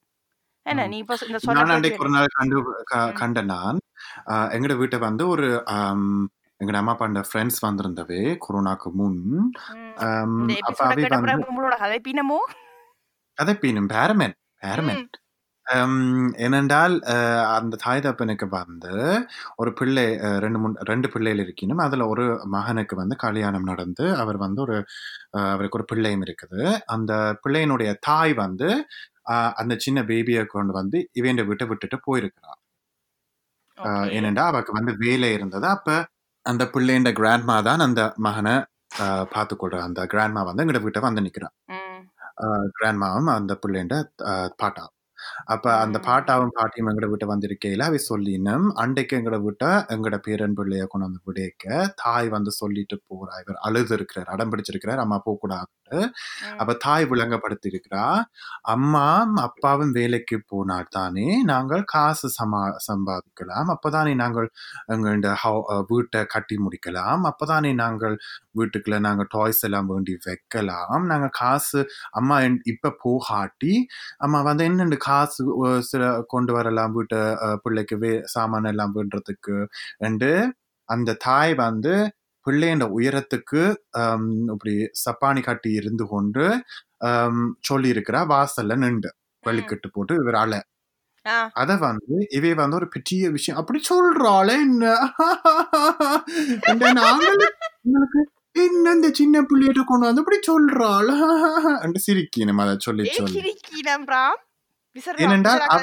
என்ன. 0.66 0.82
நீ 0.92 0.98
இப்ப 1.02 1.16
இந்த 1.28 1.38
சொல்ல 1.46 1.64
கண்டு 2.36 2.58
கண்ட 3.20 3.40
நான் 3.50 3.78
எங்கட 4.56 4.74
வீட்டை 4.80 4.98
வந்து 5.06 5.24
ஒரு 5.28 5.48
ஆம், 5.74 6.08
எங்கட 6.60 6.76
அம்மா 6.80 6.94
அப்பா 6.94 7.24
ஃப்ரெண்ட்ஸ் 7.30 7.60
வந்திருந்தவே 7.66 8.20
கொரோனாக்கு 8.44 8.90
முன். 9.00 9.20
அப்ப 10.68 10.80
அவை 10.84 11.04
வந்து 11.16 11.50
உங்களோட 11.50 11.76
கதை 11.82 11.98
பின்னமோ 12.08 12.40
கதைப்பீனும் 13.38 13.90
பேரமன் 13.94 14.34
பேரமன். 14.62 15.00
ஆம், 15.00 15.10
ஏனென்றால் 16.44 16.94
அந்த 17.54 17.78
தாய் 17.82 18.02
தப்பனுக்கு 18.02 18.46
வந்து 18.54 18.92
ஒரு 19.56 19.70
பிள்ளை 19.78 20.04
ரெண்டு 20.44 20.58
மூணு 20.58 20.84
ரெண்டு 20.90 21.08
பிள்ளைகள் 21.12 21.42
இருக்கணும் 21.44 21.84
அதுல 21.86 22.06
ஒரு 22.08 22.24
மகனுக்கு 22.54 22.96
வந்து 23.02 23.16
கல்யாணம் 23.24 23.68
நடந்து 23.70 24.06
அவர் 24.22 24.38
வந்து 24.44 24.60
ஒரு 24.66 24.76
அவருக்கு 25.46 25.78
ஒரு 25.80 25.86
பிள்ளையும் 25.92 26.24
இருக்குது. 26.26 26.62
அந்த 26.94 27.12
பிள்ளையினுடைய 27.44 27.90
தாய் 28.08 28.34
வந்து 28.40 28.68
அஹ், 29.32 29.52
அந்த 29.60 29.74
சின்ன 29.84 30.00
பேபியை 30.08 30.42
கொண்டு 30.48 30.72
வந்து 30.74 30.98
இவன் 31.14 31.42
வீட்டை 31.50 31.66
விட்டுட்டு 31.68 31.98
ஓகே. 33.78 33.92
ஏனென்றா 34.16 34.44
அவருக்கு 34.50 34.78
வந்து 34.78 34.92
வேலை 35.00 35.30
இருந்தது. 35.36 35.66
அப்ப 35.76 35.88
அந்த 36.46 36.64
பிள்ளைண்ட 36.74 37.10
கிராண்ட்மா 37.18 37.56
தான் 37.68 37.84
அந்த 37.86 38.02
மகனை 38.26 38.54
பார்த்து 39.32 39.54
கொள்ற 39.56 39.76
அந்த 39.86 40.00
கிராண்ட்மா 40.12 40.42
வந்து 40.48 40.64
எங்கட 40.64 40.80
வீட்டை 40.84 41.00
வந்து 41.04 41.24
நிக்கிறான் 41.26 41.54
ம். 41.74 42.02
கிராண்ட்மாவும் 42.76 43.30
அந்த 43.34 43.54
பிள்ளைண்ட 43.62 43.96
பாட்டா 44.60 44.84
அப்ப 45.54 45.66
அந்த 45.84 45.98
பாட்டாவும் 46.08 46.54
பாட்டியும் 46.58 46.90
எங்கட 46.92 47.08
வீட்டை 47.12 47.28
வந்திருக்கையில 47.32 47.86
அவை 47.88 48.00
சொல்லினும் 48.10 48.66
அன்றைக்கு 48.82 49.18
எங்கட 49.20 49.38
வீட்டை 49.46 49.70
எங்கட 49.94 50.16
பேரன் 50.26 50.56
பிள்ளைய 50.58 50.86
கொண்டு 50.88 51.08
வந்து 51.08 51.22
விடைக்க 51.28 51.66
தாய் 52.02 52.28
வந்து 52.36 52.52
சொல்லிட்டு 52.60 52.96
போறா. 53.08 53.34
இவர் 53.44 53.60
அழுது 53.68 53.94
இருக்கிறார் 53.98 54.32
அடம் 54.34 54.52
பிடிச்சிருக்கிறார் 54.54 55.04
அம்மா 55.04 55.18
போகக்கூடாது 55.26 55.70
அப்ப 56.62 56.72
தாய் 56.84 57.04
விளங்கப்படுத்தி 57.10 57.68
இருக்கிறா 57.72 58.04
அம்மா 58.74 59.04
அப்பாவும் 59.46 59.92
வேலைக்கு 59.98 60.36
போனால் 60.52 60.90
தானே 60.96 61.26
நாங்கள் 61.52 61.82
காசு 61.94 62.28
சமா 62.38 62.62
சம்பாதிக்கலாம். 62.88 63.68
அப்பதானே 63.74 64.12
நாங்கள் 64.22 64.48
எங்களோட 64.94 65.28
வீட்டை 65.90 66.20
கட்டி 66.34 66.56
முடிக்கலாம். 66.64 67.22
அப்பதானே 67.30 67.72
நாங்கள் 67.82 68.16
வீட்டுக்குள்ள 68.58 68.98
நாங்கள் 69.06 69.28
டாய்ஸ் 69.34 69.62
எல்லாம் 69.68 69.88
வேண்டி 69.92 70.14
வைக்கலாம். 70.26 71.04
நாங்கள் 71.12 71.34
காசு 71.40 71.80
அம்மா 72.20 72.36
இப்ப 72.72 72.92
போகாட்டி 73.04 73.74
அம்மா 74.26 74.40
வந்து 74.50 74.64
என்னென்ன 74.70 74.98
காசு 75.14 75.42
சில 75.88 76.02
கொண்டு 76.28 76.52
வரலாம் 76.56 76.94
வீட்டை 76.96 77.20
பிள்ளைக்கு 77.64 77.96
வே 78.02 78.12
சாமான் 78.34 78.70
எல்லாம் 78.72 78.94
வேண்டுறதுக்கு. 78.96 79.56
என்று 80.02 80.32
அந்த 80.88 81.16
தாய் 81.26 81.54
வந்து 81.60 81.94
பிள்ளைன்ற 82.46 82.86
உயரத்துக்கு 82.96 83.62
இப்படி 84.52 84.74
சப்பானி 85.04 85.42
கட்டி 85.44 85.70
இருந்து 85.80 86.04
கொண்டு 86.10 86.44
சொல்லி 87.62 87.88
இருக்கிறா 87.94 88.20
வாசல்ல 88.32 88.76
நின்று. 88.82 89.10
வழிக்கட்டு 89.44 89.88
போட்டு 89.90 90.14
இவர் 90.20 90.38
அழ 90.42 90.52
ஆ. 91.26 91.36
அத 91.60 91.72
வந்து 91.82 92.16
இவை 92.30 92.52
வந்து 92.58 92.76
ஒரு 92.80 92.88
பெரிய 92.94 93.30
விஷயம் 93.36 93.60
அப்படி 93.60 93.78
சொல்றாளே 93.90 94.56
என்ன? 94.64 94.84
இந்த 96.72 96.86
நாங்கள் 96.98 97.38
உங்களுக்கு 97.84 98.20
என்ன 98.56 98.92
இந்த 98.92 99.08
சின்ன 99.12 99.42
பிள்ளையிட்ட 99.42 99.84
கொண்டு 99.84 100.08
வந்து 100.08 100.22
இப்படி 100.24 100.40
சொல்றாள்? 100.48 101.10
சிரிக்கணும் 102.06 102.62
அதை 102.64 102.74
சொல்லி. 102.80 103.06
சொல்லி 103.18 103.42
சிரிக்கிறேன் 104.96 105.16
பிராம் 105.16 105.26
விசரா 105.26 105.26
ஏனென்றால் 105.26 105.60
விசரா 105.60 105.68
அவ- 105.68 105.80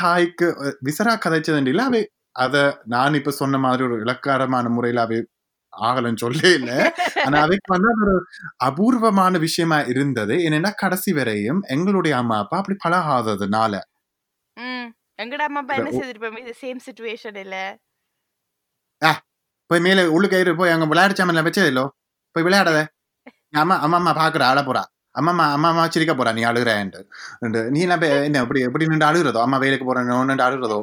தாய்க்கு 0.00 0.46
அத 2.36 2.56
நான் 2.92 3.18
இப்ப 3.18 3.32
சொன்ன 3.38 3.58
மாதிரி 3.62 3.82
ஒரு 3.86 3.96
இலக்காரமான 4.02 4.66
முறையில 4.74 5.02
அவை 5.02 5.18
ஆகலன்னு 5.72 6.22
சொல்ல 6.22 6.42
இல்ல 6.58 6.70
ஆனா 7.24 7.38
அதுக்கு 7.44 7.74
வந்து 7.74 7.88
அது 7.92 8.02
ஒரு 8.06 8.14
அபூர்வமான 8.66 9.38
விஷயமா 9.44 9.78
இருந்தது 9.92 10.34
என்னன்னா 10.46 10.70
கடைசி 10.82 11.10
வரையும் 11.18 11.60
எங்களுடைய 11.74 12.14
அம்மா 12.20 12.36
அப்பா 12.42 12.58
அப்படி 12.60 12.76
பழகாததுனால 12.84 13.74
எங்கட 15.18 15.42
அம்மா 15.46 15.60
அப்பா 15.62 15.74
என்ன 15.78 15.90
ஒ- 15.90 15.98
செய்திருப்போம் 15.98 16.40
இது 16.42 16.52
சேம் 16.60 16.78
சுச்சுவேஷன் 16.84 17.38
இல்ல 17.42 17.56
ஆ, 19.02 19.10
போய் 19.70 19.82
மேல 19.84 20.00
உள்ளுக்கயிறு 20.14 20.52
போய் 20.58 20.72
அங்க 20.72 20.86
விளையாட 20.90 21.12
சாமன்ல 21.18 21.44
வச்சது 21.46 21.70
இல்லோ 21.72 21.84
போய் 22.36 22.46
விளையாடாத 22.46 22.80
அம்மா 23.54 23.76
அம்மா 23.84 23.98
அம்மா 24.00 24.12
பாக்குற 24.18 24.42
அழ 24.48 24.60
போறா 24.62 24.82
அம்மா 25.14 25.32
அம்மா 25.54 25.68
அம்மா 25.72 25.84
சிரிக்க 25.94 26.12
போறா. 26.14 26.32
நீ 26.36 26.42
அழுகிறேன்ட்டு 26.50 27.62
நீ 27.74 27.80
போய் 28.02 28.14
என்ன 28.28 28.40
எப்படி 28.44 28.60
எப்படி 28.68 28.88
நின்று 28.90 29.08
அழுகிறதோ? 29.10 29.40
அம்மா 29.46 29.58
வேலைக்கு 29.64 29.86
போறேன் 29.88 30.08
நின்று 30.30 30.46
அழுகிறதோ? 30.48 30.78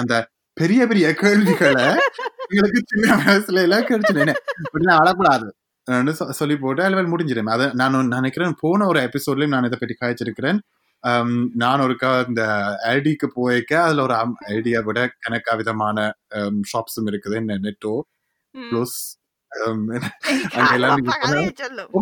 அந்த 0.00 0.14
பெரிய 0.56 0.80
பெரிய 0.90 1.06
கேள்விகளை 1.22 1.86
எங்களுக்கு 2.50 2.80
சின்ன 2.92 3.14
வயசுல 3.20 3.62
எல்லாம் 3.66 3.86
கேட்டுச்சு 3.88 4.22
என்ன 4.80 4.94
அழக்கூடாது. 5.00 5.48
சொல்லி 6.40 6.56
போட்டு 6.64 6.82
அலுவல் 6.86 7.12
முடிஞ்சிடும். 7.12 7.52
அதை 7.54 7.66
நான் 7.80 8.12
நினைக்கிறேன் 8.16 8.60
போன 8.64 8.86
ஒரு 8.92 9.00
எபிசோட்லயும் 9.08 9.54
நான் 9.54 9.68
இதை 9.68 9.78
பற்றி 9.78 9.96
காய்ச்சிருக்கிறேன் 10.02 10.60
நான் 11.62 11.82
ஒருக்கா 11.84 12.10
இந்த 12.30 12.42
ஐடிக்கு 12.92 13.28
போய்க்க 13.38 13.72
அதுல 13.86 14.02
ஒரு 14.06 14.14
ஐடியா 14.56 14.80
விட 14.88 14.98
கணக்கா 15.24 15.54
விதமான 15.60 16.04
ஷாப்ஸும் 16.72 17.08
இருக்குது. 17.12 17.36
என்ன 17.42 17.58
நெட்டோ 17.64 17.94
ப்ளஸ் 18.54 18.98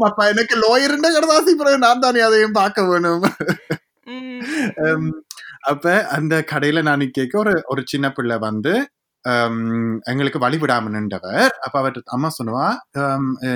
அப்பா 0.01 0.25
எனக்கு 0.27 0.55
லோயர் 0.57 0.97
கடதாசி 1.09 1.55
பிறகு 1.55 1.79
நான் 1.79 1.99
தானே 1.99 2.21
அதையும் 2.21 2.53
பார்க்க 2.53 2.85
வேணும் 2.85 3.25
அப்ப 5.61 5.85
அந்த 6.09 6.35
கடையில 6.53 6.83
நான் 6.83 7.05
கேட்க 7.11 7.35
ஒரு 7.39 7.55
ஒரு 7.67 7.83
சின்ன 7.87 8.07
பிள்ளை 8.11 8.37
வந்து 8.39 8.75
எங்களுக்கு 10.05 10.39
வழி 10.39 10.59
விடாம 10.59 10.91
நின்றவர். 10.95 11.53
அப்ப 11.65 11.75
அவர் 11.81 11.97
அம்மா 12.09 12.29
சொன்னவா 12.39 12.67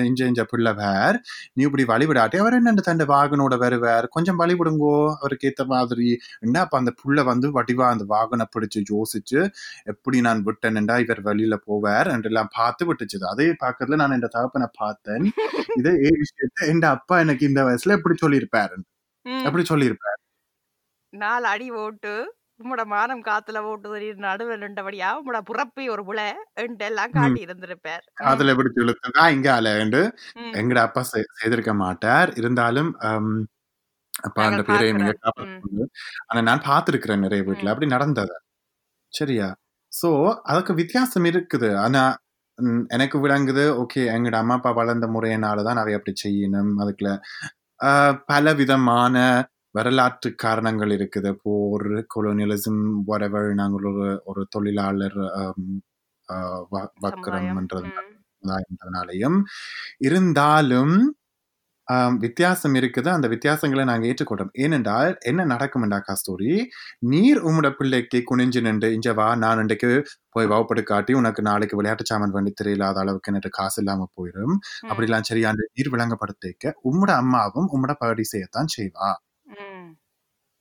இஞ்ச 0.08 0.20
இஞ்ச 0.30 0.42
பிள்ளை 0.44 0.72
வேர் 0.80 1.16
நீ 1.54 1.62
இப்படி 1.64 1.84
வழி 1.84 2.06
விடாட்டி 2.06 2.38
அவர் 2.42 2.56
என்ன 2.58 2.74
தன் 2.88 3.02
வாகனோட 3.12 3.54
வருவார்? 3.62 4.06
கொஞ்சம் 4.08 4.38
வழி 4.42 4.54
விடுங்கோ 4.54 4.92
அவருக்கு 5.18 5.48
ஏத்த 5.50 5.64
மாதிரி. 5.66 6.08
என்ன 6.40 6.56
அப்ப 6.64 6.78
அந்த 6.78 6.92
புள்ள 7.00 7.24
வந்து 7.30 7.48
வடிவா 7.58 7.86
அந்த 7.94 8.06
வாகனை 8.14 8.46
பிடிச்சு 8.54 8.82
யோசிச்சு 8.92 9.40
எப்படி 9.94 10.20
நான் 10.28 10.44
விட்டேன்டா 10.48 10.96
இவர் 11.06 11.22
வெளியில 11.30 11.58
போவார்? 11.68 12.10
என்றெல்லாம் 12.16 12.52
பார்த்து 12.58 12.84
விட்டுச்சுது 12.90 13.26
அதே 13.32 13.48
பாக்கறதுல 13.64 14.00
நான் 14.02 14.16
என் 14.18 14.26
தகப்பனை 14.28 14.68
பார்த்தேன். 14.78 15.26
இதே 15.80 15.94
ஏ 16.04 16.10
விஷயத்த 16.22 16.68
என் 16.72 16.84
அப்பா 16.94 17.16
எனக்கு 17.24 17.44
இந்த 17.50 17.62
வயசுல 17.68 17.96
எப்படி 17.98 18.16
சொல்லியிருப்பாரு. 18.24 18.76
எப்படி 19.44 19.64
சொல்லியிருப்பாரு. 19.72 20.18
நாலு 21.12 21.46
அடி 21.46 21.68
ஓட்டு. 21.78 22.14
உம்மோட 22.60 22.82
மானம் 22.86 23.22
காத்துல 23.24 23.60
ஓட்டு 23.68 23.88
தெரியுது 23.94 24.20
நடுவில் 24.24 24.62
நின்றபடியா 24.64 25.08
உம்மோட 25.16 25.38
புறப்பை 25.44 25.84
ஒரு 25.88 26.02
புல 26.04 26.20
எல்லாம் 26.84 27.10
ம். 27.10 27.16
காட்டி 27.16 27.40
இருந்திருப்பார். 27.46 28.04
அதுல 28.26 28.52
எப்படி 28.54 28.70
இழுத்துதான் 28.82 29.32
இங்க 29.36 29.48
அலையண்டு 29.56 30.00
ம். 30.38 30.52
எங்கட 30.60 30.80
அப்பா 30.86 31.02
செய்திருக்க 31.10 31.72
மாட்டார். 31.82 32.30
இருந்தாலும் 32.40 32.90
அப்பா 34.24 34.42
அந்த 34.44 34.62
பேரை 34.64 34.88
ஆனா 36.28 36.40
நான் 36.42 36.66
பார்த்திருக்கிறேன் 36.66 37.24
நிறைய 37.24 37.42
வீட்டுல 37.44 37.72
அப்படி 37.72 37.88
நடந்தது. 37.88 38.34
சரியா? 39.12 39.48
சோ 39.92 40.08
அதுக்கு 40.44 40.72
வித்தியாசம் 40.74 41.26
இருக்குது. 41.30 41.70
ஆனா 41.84 42.02
எனக்கு 42.90 43.16
விளங்குது 43.20 43.64
ஓகே 43.82 44.02
எங்கட 44.14 44.36
அம்மா 44.40 44.56
அப்பா 44.58 44.70
வளர்ந்த 44.72 45.06
முறையினாலதான் 45.14 45.80
அவை 45.82 45.94
அப்படி 45.94 46.14
செய்யணும். 46.24 46.72
அதுக்குள்ள 46.82 47.12
ஆஹ், 47.80 48.16
பல 48.28 48.46
விதமான 48.54 49.16
வரலாற்று 49.74 50.34
காரணங்கள் 50.36 50.92
இருக்குது. 50.98 51.30
போர் 51.42 51.88
கொலோனியலிசம் 52.14 52.80
whatever 53.08 53.54
நாங்கள் 53.54 53.86
ஒரு 53.92 54.22
ஒரு 54.24 54.46
தொழிலாளர் 54.50 55.18
ஆம், 55.34 55.66
ஆஹ், 56.28 56.62
வ- 56.72 56.88
சமுதாயம். 57.00 57.56
வக்கரம்ன்றது 57.56 57.90
ம், 57.90 58.14
சமுதாயம்ன்றதுனாலையும் 58.36 59.38
இருந்தாலும் 60.00 60.94
வித்தியாசம் 62.18 62.74
இருக்குது. 62.74 63.08
அந்த 63.08 63.28
வித்தியாசங்களை 63.28 63.84
நாங்க 63.84 64.06
ஏற்றுக்கொள்றோம் 64.06 64.52
ஏனென்றால் 64.54 65.16
என்ன 65.20 65.46
நடக்கும்டா 65.46 66.00
கஸ்தூரி 66.00 66.52
நீர் 67.06 67.40
உம்மோட 67.44 67.70
பிள்ளைக்கு 67.70 68.22
குனிஞ்சு 68.22 68.60
நின்று 68.60 68.88
இஞ்ச 68.90 69.14
வா 69.14 69.36
நான் 69.36 69.60
இன்றைக்கு 69.60 69.90
போய் 70.28 70.46
வகுப்படு 70.46 70.82
காட்டி 70.82 71.12
உனக்கு 71.12 71.42
நாளைக்கு 71.42 71.76
விளையாட்டு 71.76 72.04
சாமான் 72.06 72.30
வண்டி 72.30 72.52
தெரியலாத 72.62 72.94
அளவுக்கு 72.94 73.32
எனக்கு 73.32 73.50
காசு 73.52 73.82
இல்லாம 73.82 74.08
போயிடும் 74.14 74.56
அப்படிலாம் 74.88 75.20
சரி 75.22 75.44
அந்த 75.44 75.68
நீர் 75.74 75.92
விளங்கப்படுத்திக்க 75.92 76.72
உம்மோட 76.84 77.10
அம்மாவும் 77.14 77.70
உம்மோட 77.72 77.94
பகடி 77.98 78.22
செய்யத்தான் 78.32 78.72
செய்வா. 78.76 79.10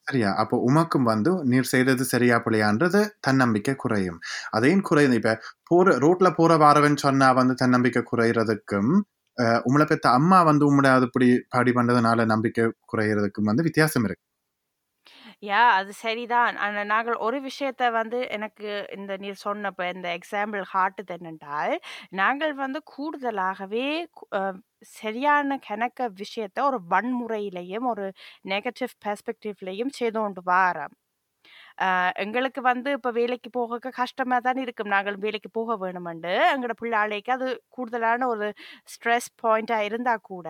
சரியா? 0.07 0.29
அப்போ 0.41 0.55
உமக்கும் 0.67 1.07
வந்து 1.07 1.31
நீர் 1.51 1.69
செய்தது 1.69 2.03
சரியா 2.07 2.37
பிள்ளையான்றது 2.41 2.99
தன்னம்பிக்கை 3.25 3.75
குறையும். 3.77 4.19
அதையும் 4.53 4.85
குறையுது 4.87 5.15
இப்ப 5.19 5.35
போற 5.69 5.95
ரோட்ல 6.03 6.29
போற 6.35 6.53
வாரவன் 6.63 6.97
சொன்னா 7.03 7.29
வந்து 7.39 7.55
தன்னம்பிக்கை 7.61 8.03
குறையிறதுக்கும் 8.07 8.91
உங்களை 9.65 9.85
பெத்த 9.87 10.07
அம்மா 10.17 10.39
வந்து 10.47 10.63
உங்களை 10.69 10.89
அது 10.93 11.07
இப்படி 11.09 11.27
பாடி 11.51 11.71
பண்றதுனால 11.75 12.25
நம்பிக்கை 12.31 12.63
குறையிறதுக்கும் 12.89 13.49
வந்து 13.49 13.65
வித்தியாசம் 13.67 14.05
இருக்கு. 14.07 14.23
யா 15.43 15.61
அது 15.77 15.91
சரிதான். 15.97 16.55
ஆனால் 16.63 16.87
நாங்கள் 16.91 17.17
ஒரு 17.25 17.37
விஷயத்த 17.45 17.83
வந்து 17.95 18.19
எனக்கு 18.35 18.67
இந்த 18.95 19.13
நீர் 19.19 19.37
சொன்னப்ப 19.43 19.87
இந்த 19.93 20.07
எக்ஸாம்பிள் 20.17 20.63
காட்டுது 20.71 21.13
என்னென்றால் 21.17 21.73
நாங்கள் 22.15 22.53
வந்து 22.61 22.79
கூடுதலாகவே 22.93 23.87
அஹ், 24.37 24.57
சரியான 24.99 25.57
கணக்க 25.67 26.09
விஷயத்த 26.21 26.59
ஒரு 26.69 26.79
வன்முறையிலையும் 26.93 27.87
ஒரு 27.93 28.05
நெகட்டிவ் 28.53 28.93
பெர்ஸ்பெக்டிவ்லையும் 29.05 29.95
செய்து 29.99 30.17
கொண்டு 30.23 30.43
வாரோம். 30.53 30.93
எங்களுக்கு 32.23 32.61
வந்து 32.69 32.89
இப்போ 32.97 33.09
வேலைக்கு 33.17 33.49
போக 33.57 33.91
கஷ்டமாக 33.99 34.41
தான் 34.47 34.59
இருக்கும். 34.63 34.91
நாங்கள் 34.95 35.17
வேலைக்கு 35.25 35.49
போக 35.57 35.77
வேணுமெண்டு 35.83 36.33
எங்களோட 36.53 36.75
பிள்ளைக்கு 36.81 37.31
அது 37.37 37.47
கூடுதலான 37.75 38.27
ஒரு 38.33 38.47
ஸ்ட்ரெஸ் 38.93 39.29
பாயிண்டாக 39.43 39.87
இருந்தால் 39.89 40.25
கூட 40.31 40.47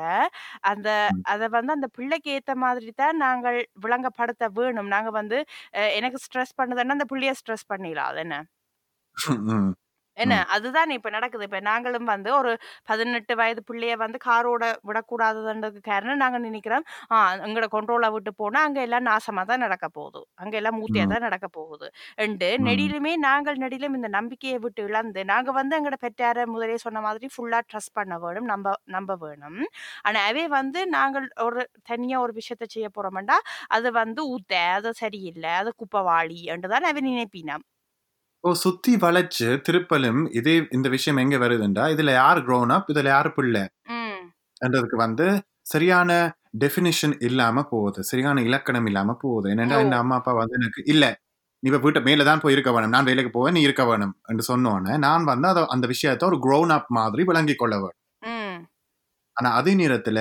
அந்த. 0.72 0.90
அதை 1.34 1.48
வந்து 1.58 1.76
அந்த 1.78 1.90
பிள்ளைக்கு 1.98 2.32
ஏற்ற 2.38 2.56
மாதிரி 2.66 2.92
தான் 3.04 3.18
நாங்கள் 3.26 3.60
விளங்கப்படுத்த 3.86 4.52
வேணும். 4.60 4.92
நாங்கள் 4.96 5.18
வந்து 5.22 5.40
எனக்கு 6.00 6.24
ஸ்ட்ரெஸ் 6.26 6.58
பண்ணுதுன்னா 6.62 6.98
அந்த 6.98 7.08
பிள்ளைய 7.14 7.36
ஸ்ட்ரெஸ் 7.42 7.70
பண்ணிடலாம் 7.74 8.22
என்ன? 8.26 8.38
என்ன? 10.18 10.34
அதுதான் 10.55 10.91
இப்ப 10.95 11.09
நடக்குது. 11.09 11.43
இப்ப 11.47 11.59
நாங்களும் 11.68 12.07
வந்து 12.11 12.30
ஒரு 12.36 12.51
பதினெட்டு 12.89 13.34
வயது 13.39 13.61
பிள்ளைய 13.66 13.93
வந்து 13.97 14.18
காரோட 14.26 14.64
விடக்கூடாதுன்றதுக்கு 14.88 15.82
காரணம் 15.88 16.22
நாங்க 16.24 16.39
நினைக்கிறோம். 16.43 16.86
ஆ 17.11 17.16
எங்கட 17.45 17.68
கொண்ட்ரோல 17.74 18.09
விட்டு 18.14 18.32
போனா 18.36 18.59
அங்க 18.66 18.80
எல்லாம் 18.84 19.07
நாசமா 19.07 19.43
தான் 19.45 19.64
நடக்க 19.66 19.88
போகுது. 19.91 20.22
அங்க 20.38 20.55
எல்லாம் 20.59 20.78
மூத்தியா 20.80 21.05
தான் 21.07 21.26
நடக்க 21.28 21.47
போகுது. 21.51 21.88
ம், 22.57 22.66
நெடிலுமே 22.66 23.14
நாங்கள் 23.26 23.59
நெடிலும் 23.64 23.95
இந்த 23.95 24.09
நம்பிக்கையை 24.16 24.59
விட்டு 24.59 24.82
இழந்து 24.86 25.24
நாங்க 25.32 25.51
வந்து 25.53 25.78
எங்கட 25.80 25.97
பெற்றார 26.03 26.22
முதலே 26.53 26.78
சொன்ன 26.84 27.01
மாதிரி 27.01 27.28
ஃபுல்லா 27.34 27.61
ட்ரஸ்ட் 27.68 27.95
பண்ண 27.95 28.14
வேணும் 28.20 28.49
நம்ப 28.53 28.68
நம்ப 28.93 29.11
வேணும். 29.24 29.59
ஆனா 30.05 30.20
அவே 30.28 30.45
வந்து 30.53 30.80
நாங்கள் 30.93 31.28
ஒரு 31.45 31.61
தனியா 31.89 32.18
ஒரு 32.20 32.34
விஷயத்த 32.39 32.66
செய்ய 32.70 32.88
போறோம்டா 32.93 33.38
அது 33.72 33.88
வந்து 33.99 34.22
ஊத்த 34.34 34.49
அது 34.74 34.89
சரியில்லை 34.97 35.53
அது 35.61 35.72
குப்பவாளி 35.80 36.39
என்றுதான் 36.53 36.88
அவன் 36.89 37.09
நினைப்பினான் 37.09 37.64
ஓ 38.44 38.52
சுத்தி 38.54 38.96
வளைச்சு 38.96 39.48
திருப்பலும் 39.66 40.22
இதே 40.32 40.56
இந்த 40.72 40.88
விஷயம் 40.89 41.20
எங்க 41.20 41.38
வருதுண்டா? 41.38 41.84
இதுல 41.94 42.12
யார் 42.14 42.39
grown 42.48 42.70
up? 42.76 42.86
இதுல 42.94 43.08
யார் 43.08 43.30
பிள்ளை? 43.34 43.62
என்றதுக்கு 44.62 44.98
வந்து 44.98 45.28
சரியான 45.66 46.10
டெஃபினிஷன் 46.58 47.16
இல்லாம 47.20 47.64
போகுது. 47.64 48.04
சரியான 48.04 48.41
இலக்கணம் 48.41 48.86
இல்லாம 48.86 49.16
போகுது. 49.22 49.48
என்னன்னா 49.50 49.78
ஓ. 49.78 49.86
இந்த 49.86 49.98
அம்மா 49.98 50.16
அப்பா 50.16 50.34
வந்து 50.34 50.58
எனக்கு 50.60 50.84
இல்ல 50.86 51.04
நீ 51.64 51.70
இப்ப 51.70 51.82
வீட்டை 51.84 52.02
மேல 52.02 52.24
தான் 52.24 52.39
போய் 52.39 52.54
இருக்க 52.54 52.72
வேணும். 52.72 52.89
நான் 52.89 53.04
வேலைக்கு 53.04 53.32
போவேன் 53.32 53.54
நீ 53.54 53.62
இருக்க 53.62 53.84
வேணும். 53.86 54.14
என்று 54.28 54.44
சொன்னோன்னே 54.52 54.98
நான் 54.98 55.24
வந்து 55.24 55.48
அதை 55.48 55.64
அந்த 55.68 55.88
விஷயத்த 55.88 56.26
ஒரு 56.26 56.39
grown 56.46 56.72
up 56.78 56.86
மாதிரி 56.89 57.24
விளங்கி 57.24 57.56
கொள்ள 57.56 57.76
வேணும் 57.78 58.00
ஆனா 59.38 59.50
அதே 59.54 59.74
நேரத்துல 59.76 60.20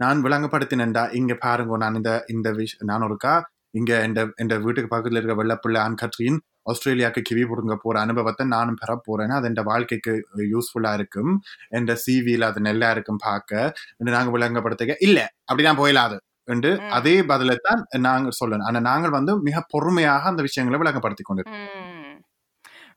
நான் 0.00 0.24
விளங்கப்படுத்தினேன்டா 0.24 1.12
இங்க 1.12 1.34
பாருங்க 1.36 1.76
நான் 1.76 1.94
இந்த 1.94 2.12
இந்த 2.28 2.48
விஷ் 2.52 2.76
நான் 2.82 3.02
ஒருக்கா 3.02 3.34
இங்க 3.74 3.92
இந்த 4.38 4.54
வீட்டுக்கு 4.58 4.90
பக்கத்துல 4.94 5.20
இருக்க 5.20 5.34
வெள்ளப்பிள்ளை 5.34 5.80
ஆன் 5.80 5.98
கட்ரின் 6.02 6.38
ஆஸ்திரேலியாவுக்கு 6.66 7.22
கிவி 7.28 7.44
புடுங்க 7.44 7.76
போற 7.76 7.96
அனுபவத்தை 8.00 8.44
நானும் 8.48 8.78
பெற 8.80 8.92
போறேன்னா 9.06 9.36
அது 9.38 9.48
என் 9.50 9.60
வாழ்க்கைக்கு 9.64 10.12
யூஸ்ஃபுல்லா 10.52 10.92
இருக்கும். 10.98 11.32
என் 11.70 11.90
சிவியில் 12.04 12.48
அது 12.50 12.60
நல்லா 12.60 12.90
இருக்கும் 12.90 13.20
பார்க்க 13.26 13.52
என்று 13.98 14.16
நாங்க 14.16 14.32
விளங்கப்படுத்த 14.36 14.96
இல்ல 15.08 15.18
அப்படிதான் 15.48 15.80
போயிடாது 15.82 16.18
என்று 16.48 16.70
அதே 16.90 17.14
பதிலை 17.26 17.56
தான் 17.62 17.80
நாங்க 18.00 18.30
சொல்லணும். 18.40 18.66
ஆனா 18.68 18.80
நாங்கள் 18.90 19.16
வந்து 19.16 19.32
மிக 19.48 19.64
பொறுமையாக 19.72 20.30
அந்த 20.32 20.42
விஷயங்களை 20.42 20.78
விளங்கப்படுத்தி 20.82 21.24
கொண்டு 21.24 21.44
ம். 21.52 22.16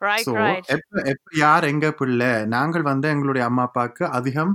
ரைட் 0.01 0.26
சோ 0.26 0.34
ரைட் 0.39 0.70
எப்ப 1.05 1.32
யார் 1.38 1.65
எங்க 1.65 1.88
பிள்ளை? 1.93 2.32
நாங்கள் 2.47 2.84
வந்து 2.84 3.07
எங்களுடைய 3.09 3.45
அம்மா 3.49 3.63
அப்பாவுக்கு 3.70 4.05
அதிகம் 4.20 4.53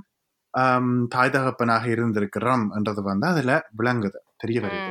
தாய் 1.14 1.30
தகப்பனாக 1.30 1.84
இருந்திருக்கிறோம் 1.94 2.64
என்றது 2.76 3.02
வந்து 3.02 3.26
அதுல 3.26 3.52
விளங்குது 3.78 4.18
தெரிய 4.36 4.58
வருது. 4.60 4.90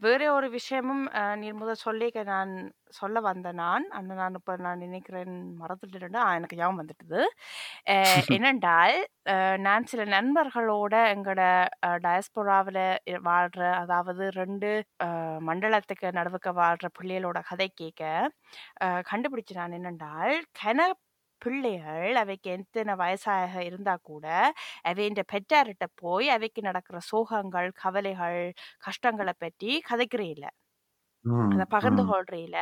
வேற 0.00 0.22
ஒரு 0.32 0.48
விஷயமும் 0.50 1.04
நீர் 1.34 1.54
முதல் 1.54 1.84
சொல்லிக்க 1.84 2.18
நான் 2.24 2.50
சொல்ல 2.98 3.18
வந்த 3.20 3.48
நான். 3.54 3.84
அந்த 3.90 4.12
நான் 4.14 4.36
இப்போ 4.38 4.52
நான் 4.58 4.82
நினைக்கிறேன் 4.84 5.32
மறந்துட்டு 5.60 5.98
எனக்கு 6.36 6.58
ஞாபகம் 6.58 6.80
வந்துட்டுது. 6.80 7.20
என்னென்றால் 8.36 8.96
நான் 9.60 9.84
சில 9.84 10.02
நண்பர்களோட 10.14 10.94
எங்களோட 11.14 11.42
டயஸ்போராவில் 12.04 12.82
வாழ்கிற 13.22 13.64
அதாவது 13.82 14.24
ரெண்டு 14.40 14.70
மண்டலத்துக்கு 15.48 16.08
நடுவுக்க 16.18 16.52
வாழ்கிற 16.54 16.90
பிள்ளைகளோட 16.98 17.40
கதை 17.50 17.68
கேட்க 17.74 18.02
கண்டுபிடிச்சு 19.10 19.54
நான் 19.54 19.76
என்னென்றால் 19.78 20.34
கன 20.60 20.80
பிள்ளைகள் 21.42 22.10
அவைக்கு 22.22 22.48
எத்தனை 22.56 22.94
வயசாக 23.00 23.54
இருந்தா 23.68 23.94
கூட 24.04 24.26
அவைன்ற 24.84 25.22
பெற்றார்கிட்ட 25.32 25.86
போய் 26.02 26.28
அவைக்கு 26.30 26.62
நடக்கிற 26.68 27.00
சோகங்கள் 27.10 27.70
கவலைகள் 27.82 28.40
கஷ்டங்களை 28.86 29.34
பற்றி 29.38 29.72
கதைக்கிறே 29.90 30.28
இல்லை 30.34 30.50
அதை 31.52 31.64
பகிர்ந்து 31.72 32.02
கொள்றையில. 32.08 32.56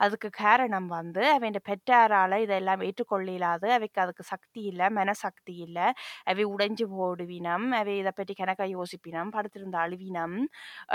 அதுக்கு 0.00 0.28
காரணம் 0.38 0.88
வந்து 0.94 1.22
அவன் 1.34 1.58
பெற்றாரால 1.68 2.38
இதெல்லாம் 2.44 2.82
ஏற்றுக்கொள்ள 2.86 3.26
இயலாது 3.32 3.68
அவைக்கு 3.76 4.00
அதுக்கு 4.04 4.24
சக்தி 4.30 4.60
இல்லை 4.70 4.86
மனசக்தி 4.98 5.54
இல்லை. 5.66 5.86
அவை 6.26 6.44
உடைஞ்சு 6.52 6.86
போடுவினம் 6.94 7.66
அவை 7.80 7.94
இதை 8.00 8.12
பற்றி 8.14 8.34
கணக்கா 8.34 8.66
யோசிப்பினம் 8.74 9.34
படுத்திருந்த 9.36 9.78
அழுவினம் 9.84 10.36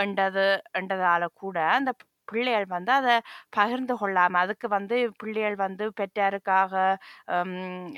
என்றது 0.03 0.45
என்றதால 0.79 1.23
கூட 1.35 1.57
அந்த 1.77 1.91
பிள்ளைகள் 2.27 2.67
வந்து 2.69 2.91
அதை 2.93 3.15
பகிர்ந்து 3.57 3.95
கொள்ளாம 4.01 4.39
அதுக்கு 4.43 4.67
வந்து 4.75 4.95
பிள்ளைகள் 5.19 5.57
வந்து 5.61 5.85
பெற்றாருக்காக 5.99 6.73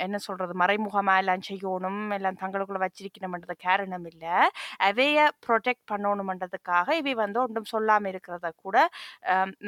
என்ன 0.05 0.17
சொல்றது 0.27 0.55
மறைமுகமா 0.61 1.15
எல்லாம் 1.21 1.45
செய்யணும் 1.49 2.01
எல்லாம் 2.17 2.39
தங்களுக்குள்ள 2.41 2.81
வச்சிருக்கணும்ன்றது 2.85 3.57
காரணம் 3.61 4.07
இல்லை. 4.11 4.35
அவைய 4.87 5.17
ப்ரொடெக்ட் 5.45 5.85
பண்ணணுமன்றதுக்காக 5.91 6.65
இவை 7.01 7.15
வந்து 7.23 7.39
ஒன்றும் 7.45 7.71
சொல்லாம 7.73 8.09
இருக்கிறத 8.13 8.35
கூட 8.57 8.75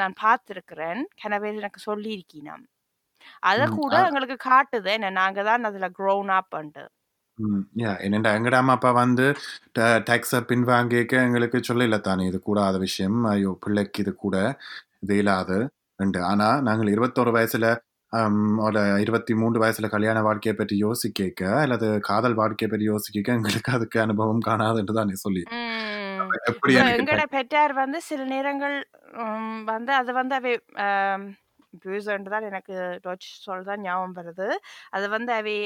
நான் 0.02 0.16
பார்த்துருக்கிறேன். 0.24 1.04
கனவே 1.24 1.52
எனக்கு 1.60 1.82
சொல்லியிருக்கீனாம். 1.90 2.66
அதை. 3.44 3.66
கூட 3.78 3.96
எங்களுக்கு 4.08 4.38
காட்டுது. 4.46 4.90
என்ன 4.98 5.12
நாங்க 5.20 5.42
தான் 5.50 5.68
அதுல 5.70 5.90
க்ரோன் 6.00 6.32
அப் 6.40 6.52
என்னடா 8.06 8.30
எங்கட 8.38 8.56
அம்மா 8.62 8.74
அப்பா 8.78 8.92
வந்து 9.00 9.26
டேக்ஸை 10.10 10.40
பின்வாங்கிக்க 10.52 11.14
எங்களுக்கு 11.28 11.60
சொல்லல 11.70 12.00
தானே 12.08 12.24
இது 12.30 12.40
கூடாத 12.48 12.76
விஷயம்? 12.86 13.20
ஐயோ 13.34 13.52
பிள்ளைக்கு 13.64 14.02
இது 14.04 14.12
கூட 14.26 14.36
இது 15.06 15.16
இல்லாது 15.22 15.58
ரெண்டு. 16.00 16.20
ஆனா 16.32 16.48
நாங்கள் 16.68 16.92
இருபத்தோரு 16.96 17.32
வயசுல 17.38 17.68
ஒரு 18.68 18.82
இருபத்தி 19.04 19.34
மூன்று 19.40 19.58
வயசுல 19.64 19.88
கல்யாண 19.96 20.20
வாழ்க்கையை 20.28 20.54
பற்றி 20.56 20.76
யோசிக்க 20.86 21.42
அல்லது 21.64 21.88
காதல் 22.08 22.38
வாழ்க்கையை 22.40 22.70
பற்றி 22.70 22.86
யோசிக்க 22.92 23.38
எங்களுக்கு 23.38 23.72
அதுக்கு 23.78 23.98
அனுபவம் 24.06 24.46
காணாது 24.48 24.80
என்று 24.82 24.96
தான் 25.00 25.14
சொல்லி. 25.26 25.44
எப்படி 26.50 26.74
எங்கட 26.96 27.24
பெற்றார் 27.36 27.74
வந்து 27.82 28.00
சில 28.10 28.24
நேரங்கள் 28.34 28.76
வந்து 29.72 29.92
அது 30.00 30.12
வந்து 30.20 30.36
அவை 30.40 30.54
தான் 32.28 32.48
எனக்கு 32.50 32.76
டச் 33.06 33.28
சொல்தான் 33.48 33.84
ஞாபகம் 33.86 34.18
வருது. 34.20 34.48
அது 34.96 35.06
வந்து 35.16 35.32
அவை 35.40 35.58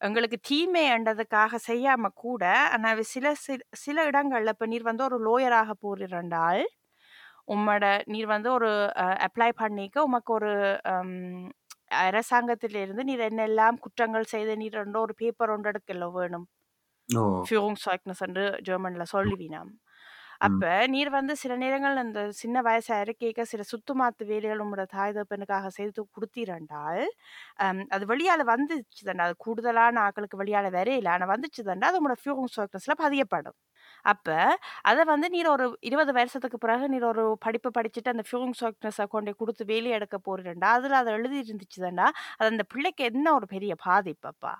எங்களுக்கு 0.00 0.38
தீமை 0.42 0.90
என்றதுக்காக 0.92 1.58
செய்யாம 1.68 2.06
கூட 2.14 2.44
ஆனா 2.70 2.88
அவை 2.90 3.02
சில 3.02 3.34
சில- 3.34 4.10
இடங்கள்ல 4.10 4.48
இப்ப 4.48 4.66
நீர் 4.66 4.82
வந்து 4.82 5.04
ஒரு 5.04 5.18
லோயராக 5.24 5.70
போறிருந்தால் 5.82 6.62
உம்மோட 7.48 7.84
நீர் 8.06 8.26
வந்து 8.26 8.52
ஒரு 8.52 8.70
அப்ளை 9.26 9.52
பண்ணிக்க 9.56 10.02
உமக்கு 10.02 10.32
ஒரு 10.34 10.52
அரசாங்கத்திலிருந்து 12.04 13.02
நீர் 13.04 13.20
என்னெல்லாம் 13.20 13.78
குற்றங்கள் 13.78 14.24
செய்த 14.24 14.54
நீர் 14.54 14.78
ஒரு 14.96 15.14
பேப்பர் 15.14 15.50
ஒன்று 15.50 15.72
எடுக்கல 15.72 16.12
வேணும். 16.12 16.46
ஓ. 17.08 17.22
Führungszeugnis 17.50 18.20
என்று 18.20 18.44
ஜெர்மன்ல 18.68 19.04
சொல்லுவினாம். 19.12 19.70
அப்ப 20.46 20.62
நீர் 20.92 21.10
வந்து 21.10 21.34
சில 21.42 21.52
நேரங்கள் 21.56 21.96
அந்த 22.02 22.20
சின்ன 22.40 22.56
வயசு 22.66 22.90
அறிக்கைக்க 22.94 23.44
சில 23.52 23.62
சுத்துமாத்து 23.70 24.24
வேலைகள் 24.30 24.62
உங்களோட 24.64 24.84
தாய் 24.94 25.14
தப்பனுக்காக 25.18 25.68
செய்து 25.76 26.02
கொடுத்தீரண்டால் 26.16 27.02
அது 27.96 28.04
வெளியால 28.12 28.44
வந்துச்சு 28.52 29.02
தாண்டா 29.08 29.26
அது 29.28 29.36
கூடுதலான 29.46 30.02
ஆட்களுக்கு 30.06 30.40
வெளியால 30.42 30.70
வரையில. 30.78 31.08
ஆனா 31.14 31.26
வந்துச்சு 31.34 31.62
தாண்டா 31.70 31.90
அது 31.90 32.00
உங்களோட 32.00 32.18
ஃபியூங்ஸ்ல 32.24 32.96
பதியப்படும். 33.04 33.56
அப்ப 34.04 34.28
அதை 34.90 35.02
வந்து 35.12 35.28
நீர் 35.34 35.50
ஒரு 35.54 35.66
இருபது 35.88 36.12
வருஷத்துக்கு 36.18 36.58
பிறகு 36.58 36.84
நீர் 36.94 37.08
ஒரு 37.12 37.24
படிப்பு 37.46 37.70
படிச்சுட்டு 37.78 38.14
அந்த 38.14 38.24
ஃபியூங் 38.28 38.54
சாக்னஸை 38.62 39.06
கொண்டு 39.16 39.32
கொடுத்து 39.40 39.64
வேலி 39.72 39.90
எடுக்க 39.98 40.18
போறேன்டா. 40.28 40.70
அதுல 40.78 40.98
அதை 41.02 41.12
எழுதி 41.18 41.38
இருந்துச்சு 41.44 41.80
தாண்டா 41.86 42.08
அது 42.38 42.50
அந்த 42.54 42.66
பிள்ளைக்கு 42.74 43.04
என்ன 43.12 43.26
ஒரு 43.38 43.48
பெரிய 43.56 43.74
பாதிப்பப்பா 43.86 44.54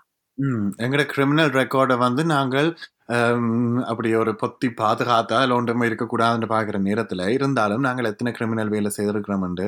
எங்களோட 0.79 1.05
கிரிமினல் 1.11 1.53
ரெக்கார்டை 1.59 1.97
வந்து 1.99 2.23
நாங்கள் 2.33 2.69
அப்படி 3.89 4.11
ஒரு 4.23 4.33
பொத்தி 4.43 4.69
பாதுகாத்தா 4.81 5.39
இல்லை 5.45 5.57
ஒன்றுமே 5.59 5.89
இருக்கக்கூடாதுன்னு 5.91 6.49
பார்க்குற 6.55 6.79
நேரத்தில் 6.89 7.25
இருந்தாலும் 7.37 7.85
நாங்கள் 7.89 8.11
எத்தனை 8.13 8.33
கிரிமினல் 8.39 8.73
வேலை 8.77 8.91
செய்திருக்கிறோம்ண்டு 8.99 9.67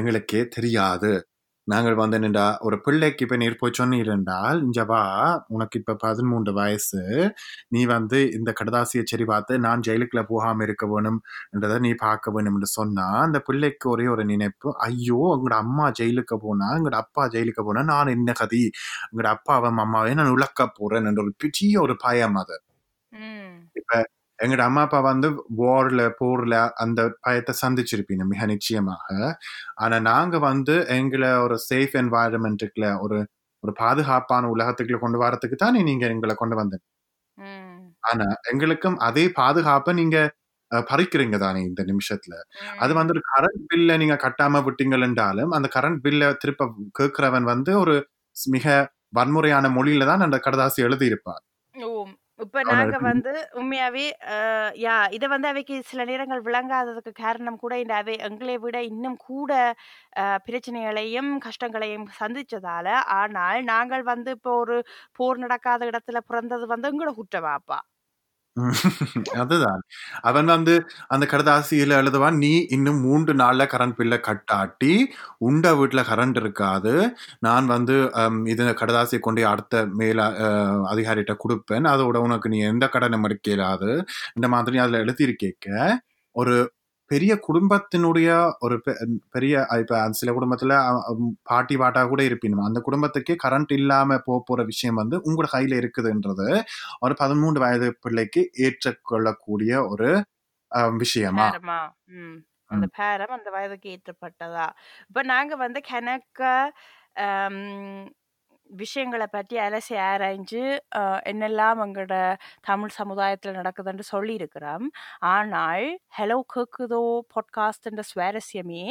எங்களுக்கே 0.00 0.42
தெரியாது. 0.58 1.12
நாங்கள் 1.68 1.96
வந்து 2.00 2.16
என்னடா 2.18 2.44
ஒரு 2.66 2.76
பிள்ளைக்கு 2.84 3.24
இப்போ 3.24 3.36
நீர் 3.36 3.58
போய் 3.60 3.78
சொன்னீரென்றால் 3.78 4.58
இஞ்சவா 4.66 5.00
உனக்கு 5.48 5.76
இப்போ 5.80 5.94
பதிமூன்று 6.04 6.52
வயசு 6.58 7.02
நீ 7.74 7.80
வந்து 7.92 8.18
இந்த 8.38 8.50
கடதாசியை 8.60 9.04
சரி 9.04 9.26
பார்த்து 9.32 9.58
நான் 9.66 9.84
ஜெயிலுக்குள்ள 9.88 10.22
போகாமல் 10.32 10.66
இருக்க 10.68 10.86
வேணும் 10.94 11.18
என்றதை 11.54 11.78
நீ 11.86 11.92
பார்க்க 12.04 12.34
வேணும்னு 12.36 12.68
என்று 12.76 13.06
அந்த 13.24 13.40
பிள்ளைக்கு 13.48 13.88
ஒரே 13.94 14.06
ஒரு 14.14 14.24
நினைப்பு 14.32 14.70
ஐயோ 14.88 15.20
எங்களோட 15.36 15.56
அம்மா 15.64 15.88
ஜெயிலுக்கு 16.00 16.38
போனால் 16.46 16.76
எங்களோட 16.78 16.98
அப்பா 17.04 17.24
ஜெயிலுக்கு 17.34 17.64
போனால் 17.68 17.90
நான் 17.92 18.14
என்ன 18.16 18.30
கதி? 18.42 18.64
எங்களோட 19.08 19.30
அப்பாவும் 19.36 19.82
அம்மாவையும் 19.84 20.20
நான் 20.22 20.34
உழக்க 20.36 20.68
போகிறேன் 20.78 21.08
என்ற 21.12 21.22
ஒரு 21.26 21.34
பெரிய 21.44 21.74
ஒரு 21.86 21.96
பயம் 22.06 22.38
அது. 22.44 22.56
ம். 23.12 23.54
எங்களோட 24.38 24.64
அம்மா 24.66 24.82
அப்பா 24.86 24.98
வந்து 25.06 25.28
வார்ல 25.60 26.02
போர்ல 26.18 26.54
அந்த 26.82 27.00
பயத்தை 27.22 27.52
சந்திச்சிருப்பீங்க 27.60 28.24
மிக 28.28 28.42
நிச்சயமாக. 28.52 29.06
ஆனா 29.78 29.96
நாங்க 30.08 30.36
வந்து 30.44 30.74
எங்களை 30.96 31.30
ஒரு 31.44 31.56
சேஃப் 31.68 31.94
என்வாயரன்மெண்ட்டுக்குள்ள 32.02 32.88
ஒரு 33.04 33.18
ஒரு 33.62 33.72
பாதுகாப்பான 33.80 34.48
உலகத்துக்குள்ள 34.54 34.98
கொண்டு 35.02 35.18
வரதுக்கு 35.22 35.56
தானே 35.58 35.80
நீங்க 35.88 36.04
எங்களை 36.14 36.34
கொண்டு 36.36 36.56
வந்த 36.60 36.76
ம். 37.38 37.80
ஆனா 38.10 38.26
எங்களுக்கும் 38.52 38.98
அதே 39.08 39.24
பாதுகாப்பை 39.40 39.94
நீங்க 40.00 40.18
பறிக்கிறீங்க 40.70 41.36
தானே 41.40 41.60
இந்த 41.68 41.82
நிமிஷத்துல. 41.90 42.34
அது 42.80 42.92
வந்து 42.98 43.14
ஒரு 43.14 43.22
கரண்ட் 43.30 43.62
பில்ல 43.70 43.92
நீங்க 44.00 44.16
கட்டாம 44.24 44.62
விட்டீங்கள் 44.66 45.06
என்றாலும் 45.08 45.52
அந்த 45.56 45.68
கரண்ட் 45.76 46.00
பில்ல 46.04 46.30
திருப்ப 46.42 46.68
கேட்கிறவன் 46.98 47.48
வந்து 47.52 47.72
ஒரு 47.82 47.96
மிக 48.36 48.66
வன்முறையான 49.14 49.66
மொழியில 49.76 50.06
தான் 50.10 50.26
அந்த 50.26 50.38
கடதாசி 50.46 50.80
எழுதியிருப்பார். 50.86 51.44
இப்ப 52.38 52.58
ஆனா 52.60 52.72
நாங்க 52.72 52.98
வந்து 53.04 53.30
உண்மையாவே 53.52 54.04
யா 54.80 54.96
இத 55.10 55.24
வந்து 55.26 55.48
அவைக்கு 55.48 55.76
சில 55.82 56.04
நேரங்கள் 56.04 56.42
விளங்காததுக்கு 56.42 57.12
காரணம் 57.16 57.58
கூட 57.58 57.74
இந்த 57.78 57.94
அவை 57.94 58.14
எங்களை 58.28 58.56
விட 58.58 58.78
இன்னும் 58.82 59.18
கூட 59.24 59.52
பிரச்சனைகளையும் 60.46 61.30
கஷ்டங்களையும் 61.46 62.06
சந்திச்சதால 62.20 62.88
ஆனால் 63.16 63.60
நாங்கள் 63.64 64.04
வந்து 64.04 64.32
இப்போ 64.36 64.52
ஒரு 64.58 64.76
போர் 65.16 65.38
நடக்காத 65.38 65.90
இடத்துல 65.90 66.20
பிறந்தது 66.28 66.66
வந்து 66.66 66.90
எங்களோட 66.90 67.14
குற்றவாப்பா 67.18 67.80
அதுதான். 69.42 69.82
அவன் 70.20 70.44
வந்து 70.44 70.74
அந்த 71.08 71.26
கடதாசியில 71.30 71.94
எழுதுவான் 72.00 72.36
நீ 72.36 72.50
இன்னும் 72.68 73.00
மூன்று 73.00 73.34
நாள்ல 73.34 73.64
கரண்ட் 73.66 73.94
பில்ல 73.98 74.16
கட்டாட்டி 74.20 74.94
உண்ட 75.38 75.72
வீட்டுல 75.74 76.02
கரண்ட் 76.10 76.36
இருக்காது. 76.36 76.94
நான் 77.40 77.66
வந்து 77.66 77.96
இது 78.46 78.64
கடதாசியை 78.72 79.20
கொண்டு 79.20 79.46
அடுத்த 79.46 79.84
மேல 79.92 80.20
அதிகாரிகிட்ட 80.92 81.34
கொடுப்பேன். 81.44 81.86
அதோட 81.92 82.16
உனக்கு 82.18 82.48
நீ 82.48 82.58
எந்த 82.64 82.88
கடனை 82.88 83.18
மறுக்க 83.18 83.36
இந்த 84.34 84.48
மாதிரி 84.48 84.78
அதுல 84.78 85.04
எழுதியிருக்கேக்க 85.04 85.68
ஒரு 86.36 86.54
பெரிய 87.10 87.32
குடும்பத்தினுடைய 87.48 88.28
ஒரு 88.58 88.76
பெரிய 89.30 89.54
இப்ப 89.78 90.00
சில 90.12 90.32
குடும்பத்துல 90.32 90.72
பாட்டி 91.42 91.76
பாட்டா 91.76 92.02
கூட 92.04 92.22
இருப்பினும் 92.24 92.64
அந்த 92.64 92.80
குடும்பத்துக்கே 92.86 93.36
கரண்ட் 93.44 93.72
இல்லாம 93.72 94.18
போக 94.24 94.38
போற 94.46 94.62
விஷயம் 94.64 94.94
வந்து 94.94 95.18
உங்களோட 95.20 95.48
கையில 95.52 95.78
இருக்குதுன்றது 95.80 96.48
ஒரு 97.00 97.14
பதிமூன்று 97.14 97.60
வயது 97.60 97.88
பிள்ளைக்கு 98.00 98.42
ஏற்றுக்கொள்ளக்கூடிய 98.60 99.72
ஒரு 99.88 100.10
விஷயமா? 101.00 101.48
அந்த. 102.70 102.86
பேரம் 102.96 103.34
அந்த 103.36 103.50
வயதுக்கு 103.50 103.88
ஏற்றப்பட்டதா? 103.90 104.66
இப்ப 105.08 105.22
நாங்க 105.24 105.54
வந்து 105.56 105.80
கணக்க 105.90 106.40
விஷயங்களை 108.76 109.26
பற்றி 109.30 109.56
அலசி 109.56 109.94
ஆராய்ஞ்சு 110.08 110.62
என்னெல்லாம் 111.30 111.80
எங்களோட 111.84 112.14
தமிழ் 112.60 112.94
சமுதாயத்தில் 112.98 113.58
நடக்குதுன்னு 113.58 114.04
சொல்லியிருக்கிறோம். 114.12 114.86
ஆனால் 115.18 115.86
ஹலோ 116.18 116.38
கேக்குதோ 116.54 117.02
பாட்காஸ்ட்ன்ற 117.34 118.04
சுவாரஸ்யமே 118.12 118.84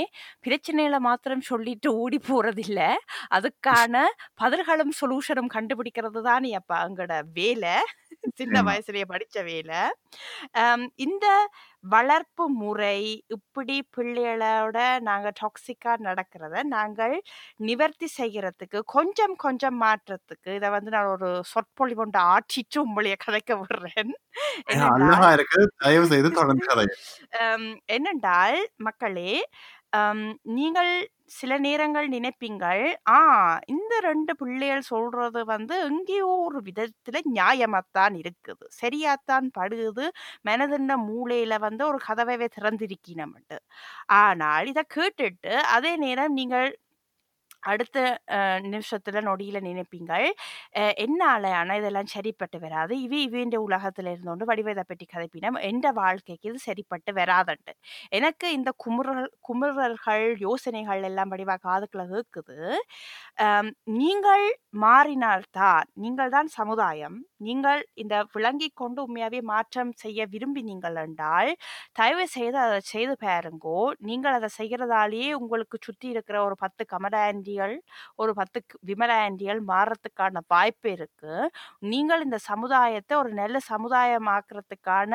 பிரச்சனைகளை 0.48 1.00
மாத்திரம் 1.00 1.42
சொல்லிட்டு 1.42 1.90
ஓடி 1.98 2.20
போறதில்ல. 2.30 2.82
அதுக்கான 3.30 4.04
பதில்களும் 4.44 4.94
சொல்யூஷனும் 5.02 5.54
கண்டுபிடிக்கிறது 5.56 6.22
தானே 6.22 6.54
அப்பா 6.54 6.78
எங்களோட 6.88 7.22
வேலை. 7.34 7.78
சின்ன. 8.36 8.62
வயசுலயே 8.62 9.06
படிச்ச 9.14 9.44
வேலை. 9.44 9.82
இந்த 10.96 11.26
வளர்ப்பு 11.88 12.44
முறை 12.58 12.98
இப்படி 13.36 13.76
பிள்ளைகளோட 13.94 14.78
நாங்க 15.08 15.28
டாக்ஸிக்கா 15.40 15.94
நடக்கிறத 16.06 16.64
நாங்கள் 16.72 17.16
நிவர்த்தி 17.64 18.08
செய்யறதுக்கு 18.18 18.80
கொஞ்சம் 18.90 19.36
கொஞ்சம் 19.44 19.78
மாற்றத்துக்கு 19.84 20.50
இதை 20.58 20.70
வந்து 20.70 20.92
நான் 20.96 21.12
ஒரு 21.16 21.30
சொற்பொழி 21.52 21.96
கொண்டு 21.98 22.20
ஆற்றிட்டு 22.34 22.80
உங்களைய 22.86 23.18
கதைக்க 23.20 23.54
விடுறேன். 23.62 24.14
என்னென்றால் 27.90 28.58
மக்களே 28.88 29.32
நீங்கள் 30.58 30.92
சில 31.32 31.54
நேரங்கள் 31.60 32.08
நினைப்பீங்கள் 32.10 32.82
ஆ 33.12 33.18
இந்த 33.68 33.94
ரெண்டு 34.06 34.32
பிள்ளைகள் 34.36 34.84
சொல்றது 34.90 35.42
வந்து 35.46 35.76
எங்கேயோ 35.88 36.30
ஒரு 36.46 36.60
விதத்துல 36.68 37.22
நியாயமாத்தான் 37.38 38.16
இருக்குது. 38.22 38.66
சரியாத்தான் 38.80 39.48
படுகுது 39.58 40.06
மனதின்ன 40.50 40.98
மூளையில 41.08 41.58
வந்து 41.60 41.84
ஒரு 41.88 42.00
கதவை 42.08 42.48
திறந்திருக்கினம்ட்டு 42.50 43.58
ஆனால் 44.20 44.70
இதை 44.74 44.84
கேட்டுட்டு 44.96 45.54
அதே 45.76 45.94
நேரம் 45.98 46.34
நீங்கள் 46.34 46.70
அடுத்த 47.68 47.98
நிமிஷத்தில் 48.68 48.76
நிமிஷத்துல 48.78 49.22
நொடியில 49.28 49.58
நினைப்பீங்கள். 49.64 50.26
அஹ், 50.78 50.94
என்னால 51.04 51.52
ஆனால் 51.58 51.80
இதெல்லாம் 51.82 52.10
சரிப்பட்டு 52.14 52.58
வராது. 52.64 52.94
இவி 53.06 53.20
இவேண்ட 53.28 53.58
உலகத்துல 53.66 54.12
இருந்தோண்டு 54.14 54.46
வடிவதை 54.50 54.84
பற்றி 54.84 55.06
கதைப்பினம். 55.08 55.58
எந்த 55.70 55.88
வாழ்க்கைக்கு 56.00 56.50
இது 56.52 56.60
சரிப்பட்டு 56.68 57.12
வராதுண்டு 57.20 57.74
எனக்கு 58.18 58.48
இந்த 58.58 58.70
குமுறல் 58.84 59.30
குமுறல்கள் 59.48 60.26
யோசனைகள் 60.46 61.04
எல்லாம் 61.10 61.32
வடிவா 61.34 61.58
காதுக்குள்ள 61.64 62.06
இருக்குது 62.12 62.58
நீங்கள் 63.98 64.46
மாறினால்தான் 64.84 65.66
நீங்கள் 65.98 66.34
தான் 66.34 66.50
சமுதாயம். 66.58 67.18
நீங்கள் 67.42 67.82
இந்த 68.02 68.16
விளங்கி 68.34 68.70
கொண்டு 68.76 69.00
உண்மையாவே 69.06 69.40
மாற்றம் 69.52 69.92
செய்ய 70.02 70.20
விரும்பி 70.34 70.62
நீங்கள் 70.66 70.98
என்றால் 71.04 71.52
தயவு 72.00 72.26
செய்து 72.34 72.58
அதை 72.64 72.80
செய்து 72.92 73.16
பாருங்கோ. 73.24 73.78
நீங்கள் 74.08 74.38
அதை 74.38 74.50
செய்கிறதாலேயே 74.58 75.30
உங்களுக்கு 75.42 75.78
சுற்றி 75.82 76.08
இருக்கிற 76.14 76.38
ஒரு 76.48 76.58
பத்து 76.64 76.84
கமடாண்டி 76.94 77.56
ஆண்டிகள் 77.60 77.76
ஒரு 78.16 78.32
பத்து 78.40 78.60
விமல 78.90 79.12
ஆண்டிகள் 79.26 79.62
மாறுறதுக்கான 79.72 80.42
வாய்ப்பு 80.54 80.90
இருக்கு. 80.98 81.34
நீங்கள் 81.94 82.26
இந்த 82.28 82.38
சமுதாயத்தை 82.50 83.14
ஒரு 83.24 83.32
நல்ல 83.42 83.58
சமுதாயமாக்குறதுக்கான 83.72 85.14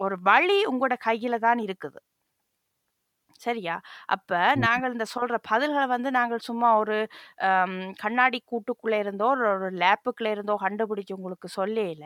ஒரு 0.00 0.16
வழி 0.28 0.58
உங்களோட 0.70 0.94
கையில 1.08 1.34
தான் 1.46 1.60
இருக்குது. 1.66 1.98
சரியா? 3.42 3.76
அப்ப 4.08 4.30
நாங்கள் 4.62 4.92
இந்த 4.92 5.06
சொல்ற 5.12 5.36
பதில்கள 5.50 5.84
வந்து 5.88 6.10
நாங்கள் 6.12 6.42
சும்மா 6.48 6.68
ஒரு 6.80 6.96
கண்ணாடி 8.02 8.38
கூட்டுக்குள்ள 8.46 8.96
இருந்தோ, 9.02 9.26
ஒரு 9.34 9.46
ஒரு 9.56 9.70
லேப்புக்குள்ள 9.82 10.30
இருந்தோ 10.34 10.54
கண்டுபிடிச்சு 10.62 11.16
உங்களுக்கு 11.18 11.48
சொல்லையில, 11.56 12.04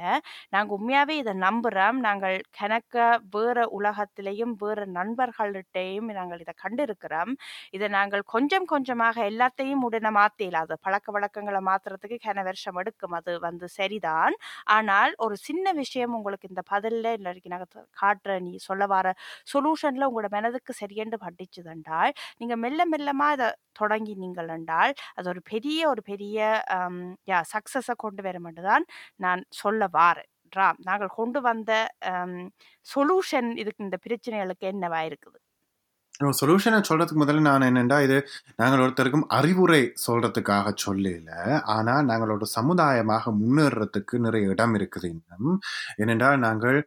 நாங்க 0.52 0.70
உண்மையாவே 0.76 1.16
இத 1.18 1.34
நம்புறோம். 1.42 1.98
நாங்கள் 2.06 2.36
கெனக்க 2.58 2.94
வேற 3.36 3.58
உலகத்திலேயும், 3.78 4.54
வேற 4.62 4.80
நண்பர்கள்ட்டயும் 4.96 6.10
நாங்கள் 6.18 6.42
இத 6.44 6.54
கண்டிருக்கிறோம். 6.64 7.32
இத 7.74 7.84
நாங்கள் 7.96 8.24
கொஞ்சம் 8.34 8.68
கொஞ்சமாக 8.68 9.16
எல்லாத்தையும் 9.30 9.84
உடனே 9.86 10.12
மாத்த 10.16 10.40
இயலாது. 10.40 10.74
பழக்கவழக்கங்கள 10.86 11.60
மாத்துறதுக்கு 11.68 12.18
கென 12.26 12.44
வருஷம் 12.46 12.78
எடுக்கும். 12.82 13.16
அது 13.18 13.32
வந்து 13.46 13.66
சரிதான். 13.76 14.34
ஆனால் 14.76 15.12
ஒரு 15.24 15.36
சின்ன 15.46 15.66
விஷயம் 15.80 16.14
உங்களுக்கு 16.18 16.50
இந்த 16.52 16.62
பதில்ல 16.70 16.84
இல்லாட்டிக்கு 17.16 17.54
நாங்க 17.54 17.68
த 17.70 17.84
காட்டுற 18.00 18.32
நீ 18.46 18.52
சொல்ல 18.66 18.84
வார 18.86 19.06
சொல்யூஷன்ல 19.52 20.08
உங்களோட 20.08 20.28
மனதுக்கு 20.36 20.72
சரியென்று 20.80 21.18
பட்டுச்சுதென்றால், 21.26 22.12
நீங்கள் 22.36 22.58
மெல்ல 22.58 22.82
மெல்லமா 22.90 23.28
தொடங்கி 23.72 24.14
தொடங்கினீங்கள் 24.14 24.48
என்றால், 24.48 24.92
அது 25.14 25.28
ஒரு 25.28 25.42
பெரிய 25.44 25.88
ஒரு 25.88 26.02
பெரிய 26.02 26.38
யா 27.26 27.40
சக்ஸஸை 27.52 27.94
கொண்டு 27.96 28.22
வர 28.22 28.38
என்று 28.44 28.62
தான் 28.62 28.86
நான் 29.16 29.42
சொல்ல 29.54 29.88
வாரேன். 29.92 30.30
நாங்கள் 30.82 31.10
கொண்டு 31.14 31.40
வந்த 31.40 31.72
சொல்யூஷன் 32.86 33.50
இதுக்கு 33.56 33.84
இந்த 33.84 33.98
பிரச்சனைகளுக்கு 34.04 34.66
என்னவா 34.66 35.00
இருக்குது? 35.06 35.38
சொல்யூஷன 36.36 36.78
சொல்றதுக்கு 36.88 37.20
முதல்ல 37.22 37.40
நான் 37.40 37.60
என்னன்னா, 37.62 38.02
இது 38.02 38.16
நாங்கள் 38.56 38.80
ஒருத்தருக்கும் 38.80 39.26
அறிவுரை 39.30 39.80
சொல்றதுக்காக 40.06 40.72
சொல்லல. 40.86 41.30
ஆனா, 41.68 42.02
நாங்கள் 42.02 42.28
ஒரு 42.28 42.46
சமுதாயமாக 42.54 43.32
முன்னேறுறதுக்கு 43.40 44.18
நிறைய 44.18 44.48
இடம் 44.48 44.74
இருக்குது 44.74 45.08
இன்னும். 45.10 45.58
என்னென்றால் 45.96 46.38
நாங்கள் 46.38 46.78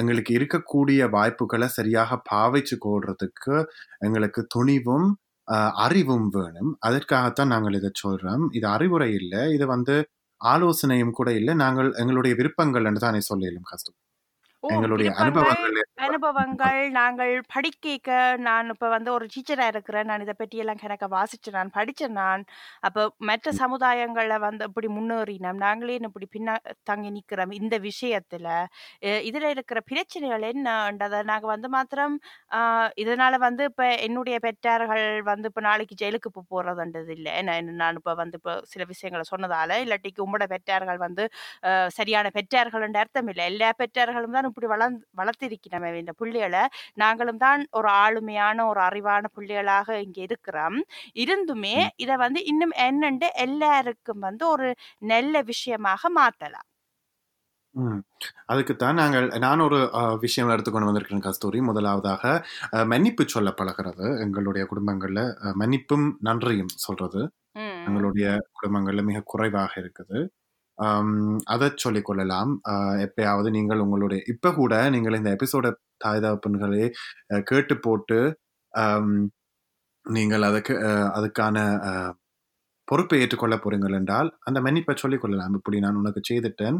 எங்களுக்கு 0.00 0.32
இருக்கக்கூடிய 0.38 1.02
வாய்ப்புகள 1.12 1.64
சரியாக 1.72 2.20
பாவிச்சு 2.30 2.76
கொள்றதுக்கு 2.82 3.56
எங்களுக்கு 4.00 4.42
துணிவும், 4.54 5.08
அறிவும் 5.84 6.28
வேணும். 6.34 6.72
அதற்காகத்தான் 6.82 7.52
நாங்கள் 7.54 7.76
இத 7.76 7.90
சொல்றோம். 8.02 8.44
இது 8.52 8.66
அறிவுரை 8.68 9.10
இல்ல. 9.20 9.34
இது 9.52 9.66
வந்து 9.68 9.96
ஆலோசனையும் 10.40 11.14
கூட 11.14 11.30
இல்ல. 11.34 11.50
நாங்கள் 11.62 11.90
எங்களுடைய 12.00 12.34
விருப்பங்கள் 12.40 12.86
என்று 12.88 13.02
தானே 13.02 13.20
சொல்ல 13.26 13.46
இயலும் 13.46 13.68
கஸ்தூரி. 13.70 13.98
ஓ! 14.62 14.68
எங்களுடைய 14.68 15.10
அனுபவங்கள் 15.20 15.76
அனுபவங்கள் 16.06 16.78
நாங்கள் 16.96 17.32
படிக்கைக்க 17.52 18.08
நான் 18.46 18.70
இப்ப 18.72 18.88
வந்து 18.88 19.10
ஒரு 19.14 19.26
டீச்சரா 19.32 19.66
இருக்கிறேன். 19.72 20.08
நான் 20.10 20.22
இத 20.22 20.32
பற்றியெல்லாம் 20.36 20.80
கெனக்க 20.82 21.06
வாசிச்சேன் 21.12 21.56
நான், 21.56 21.70
படிச்சேன் 21.76 22.16
நான். 22.18 22.42
அப்ப 22.82 22.98
மற்ற 23.28 23.52
சமுதாயங்கள்ல 23.60 24.36
வந்து 24.42 24.64
இப்படி 24.68 24.88
முன்னேறினோம். 24.96 25.60
நாங்களே 25.64 25.84
இப்படி 26.08 26.28
பின்ன 26.32 26.56
தங்கி 26.90 27.10
நிக்கிறோம் 27.16 27.54
இந்த 27.58 27.76
விஷயத்துல. 27.86 28.48
இதுல 29.24 29.50
இருக்கிற 29.54 29.78
பிரச்சனைகள் 29.86 30.44
என்னன்றத 30.50 31.22
நாங்க 31.30 31.46
வந்து 31.48 31.70
மாத்திரம் 31.70 32.16
இதனால 32.98 33.34
வந்து 33.40 33.64
இப்ப 33.70 33.88
என்னுடைய 34.06 34.36
பெற்றார்கள் 34.44 35.04
வந்து 35.30 35.48
இப்ப 35.50 35.62
நாளைக்கு 35.62 35.96
ஜெயிலுக்கு 36.00 36.30
போ 36.30 36.42
போறதுன்றது 36.52 37.12
இல்ல. 37.16 37.28
ஏன்னா 37.40 37.54
நான் 37.80 37.98
இப்ப 38.00 38.14
வந்து 38.16 38.36
இப்ப 38.40 38.54
சில 38.72 38.82
விஷயங்கள 38.92 39.24
சொன்னதால, 39.32 39.54
இல்லாட்டிக்கு 39.84 40.24
உங்களோட 40.26 40.46
பெற்றார்கள் 40.52 41.00
வந்து 41.06 41.24
சரியான 41.96 42.26
பெற்றார்கள் 42.36 42.86
என்ற 42.86 42.98
அர்த்தம் 43.02 43.28
இல்ல. 43.28 43.42
எல்லா 43.52 43.70
பெற்றார்களும் 43.80 44.36
தான் 44.36 44.50
இப்படி 44.50 44.68
வளர்ந் 44.74 45.00
வளர்த்திருக்கிறோம் 45.20 45.84
இந்த 45.96 46.12
புள்ளைகள. 46.18 46.56
நாங்களும் 46.94 47.36
தான் 47.38 47.66
ஒரு 47.72 47.90
ஆளுமையான, 47.98 48.66
ஒரு 48.66 48.82
அறிவான 48.82 49.24
புள்ளைகளாக 49.36 49.98
இங்க 50.00 50.20
இருக்கிறோம். 50.22 50.78
இருந்துமே. 51.18 51.76
இத 51.96 52.16
வந்து 52.16 52.42
இன்னும் 52.44 52.74
என்னண்டு 52.82 53.28
எல்லாருக்கும் 53.46 54.18
வந்து 54.20 54.44
ஒரு 54.48 54.70
நல்ல 55.06 55.34
விஷயமாக 55.46 56.02
மாத்தலாம். 56.18 56.68
ம். 57.74 57.98
அதுக்குத்தான் 58.46 58.94
நாங்கள் 58.94 59.26
நான் 59.38 59.60
ஒரு 59.60 59.78
விஷயம் 60.20 60.50
எடுத்துக்கொண்டு 60.50 60.88
வந்திருக்கிறேன் 60.88 61.24
கஸ்தூரி. 61.24 61.58
முதலாவதாக 61.62 62.22
மன்னிப்பு 62.86 63.24
சொல்ல 63.28 63.50
பழகுறது. 63.52 64.06
எங்களுடைய 64.20 64.64
குடும்பங்கள்ல 64.70 65.20
மன்னிப்பும், 65.60 66.06
நன்றியும் 66.20 66.72
சொல்றது. 66.78 67.22
எங்களுடைய 67.86 68.28
குடும்பங்கள்ல 68.56 69.02
மிக 69.04 69.22
குறைவாக 69.26 69.72
இருக்குது. 69.82 70.18
அதை 70.78 71.38
அதச் 71.54 71.82
சொல்லிக் 71.84 72.08
கொள்ளலாம். 72.08 72.52
எப்பயாவது 73.06 73.48
நீங்கள் 73.58 73.82
உங்களுடைய 73.84 74.20
இப்ப 74.32 74.52
கூட 74.60 74.74
நீங்கள் 74.94 75.18
இந்த 75.20 75.30
எபிசோட 75.36 75.66
தாய் 76.04 76.22
தகப்பன்களே 76.24 76.86
கேட்டு 77.50 77.74
போட்டு, 77.86 78.18
நீங்கள் 80.06 80.46
அதுக்கு 80.50 80.74
அதுக்கான 81.18 81.56
பொறுப்பை 82.88 83.16
ஏற்றுக்கொள்ள 83.22 83.56
போறீங்கள் 83.62 83.96
என்றால், 83.98 84.28
அந்த 84.48 84.58
மன்னிப்பை 84.64 84.94
சொல்லிக் 85.02 85.22
கொள்ளலாம். 85.22 85.54
இப்படி 85.58 85.78
நான் 85.84 85.98
உனக்கு 86.00 86.20
செய்துட்டேன். 86.30 86.78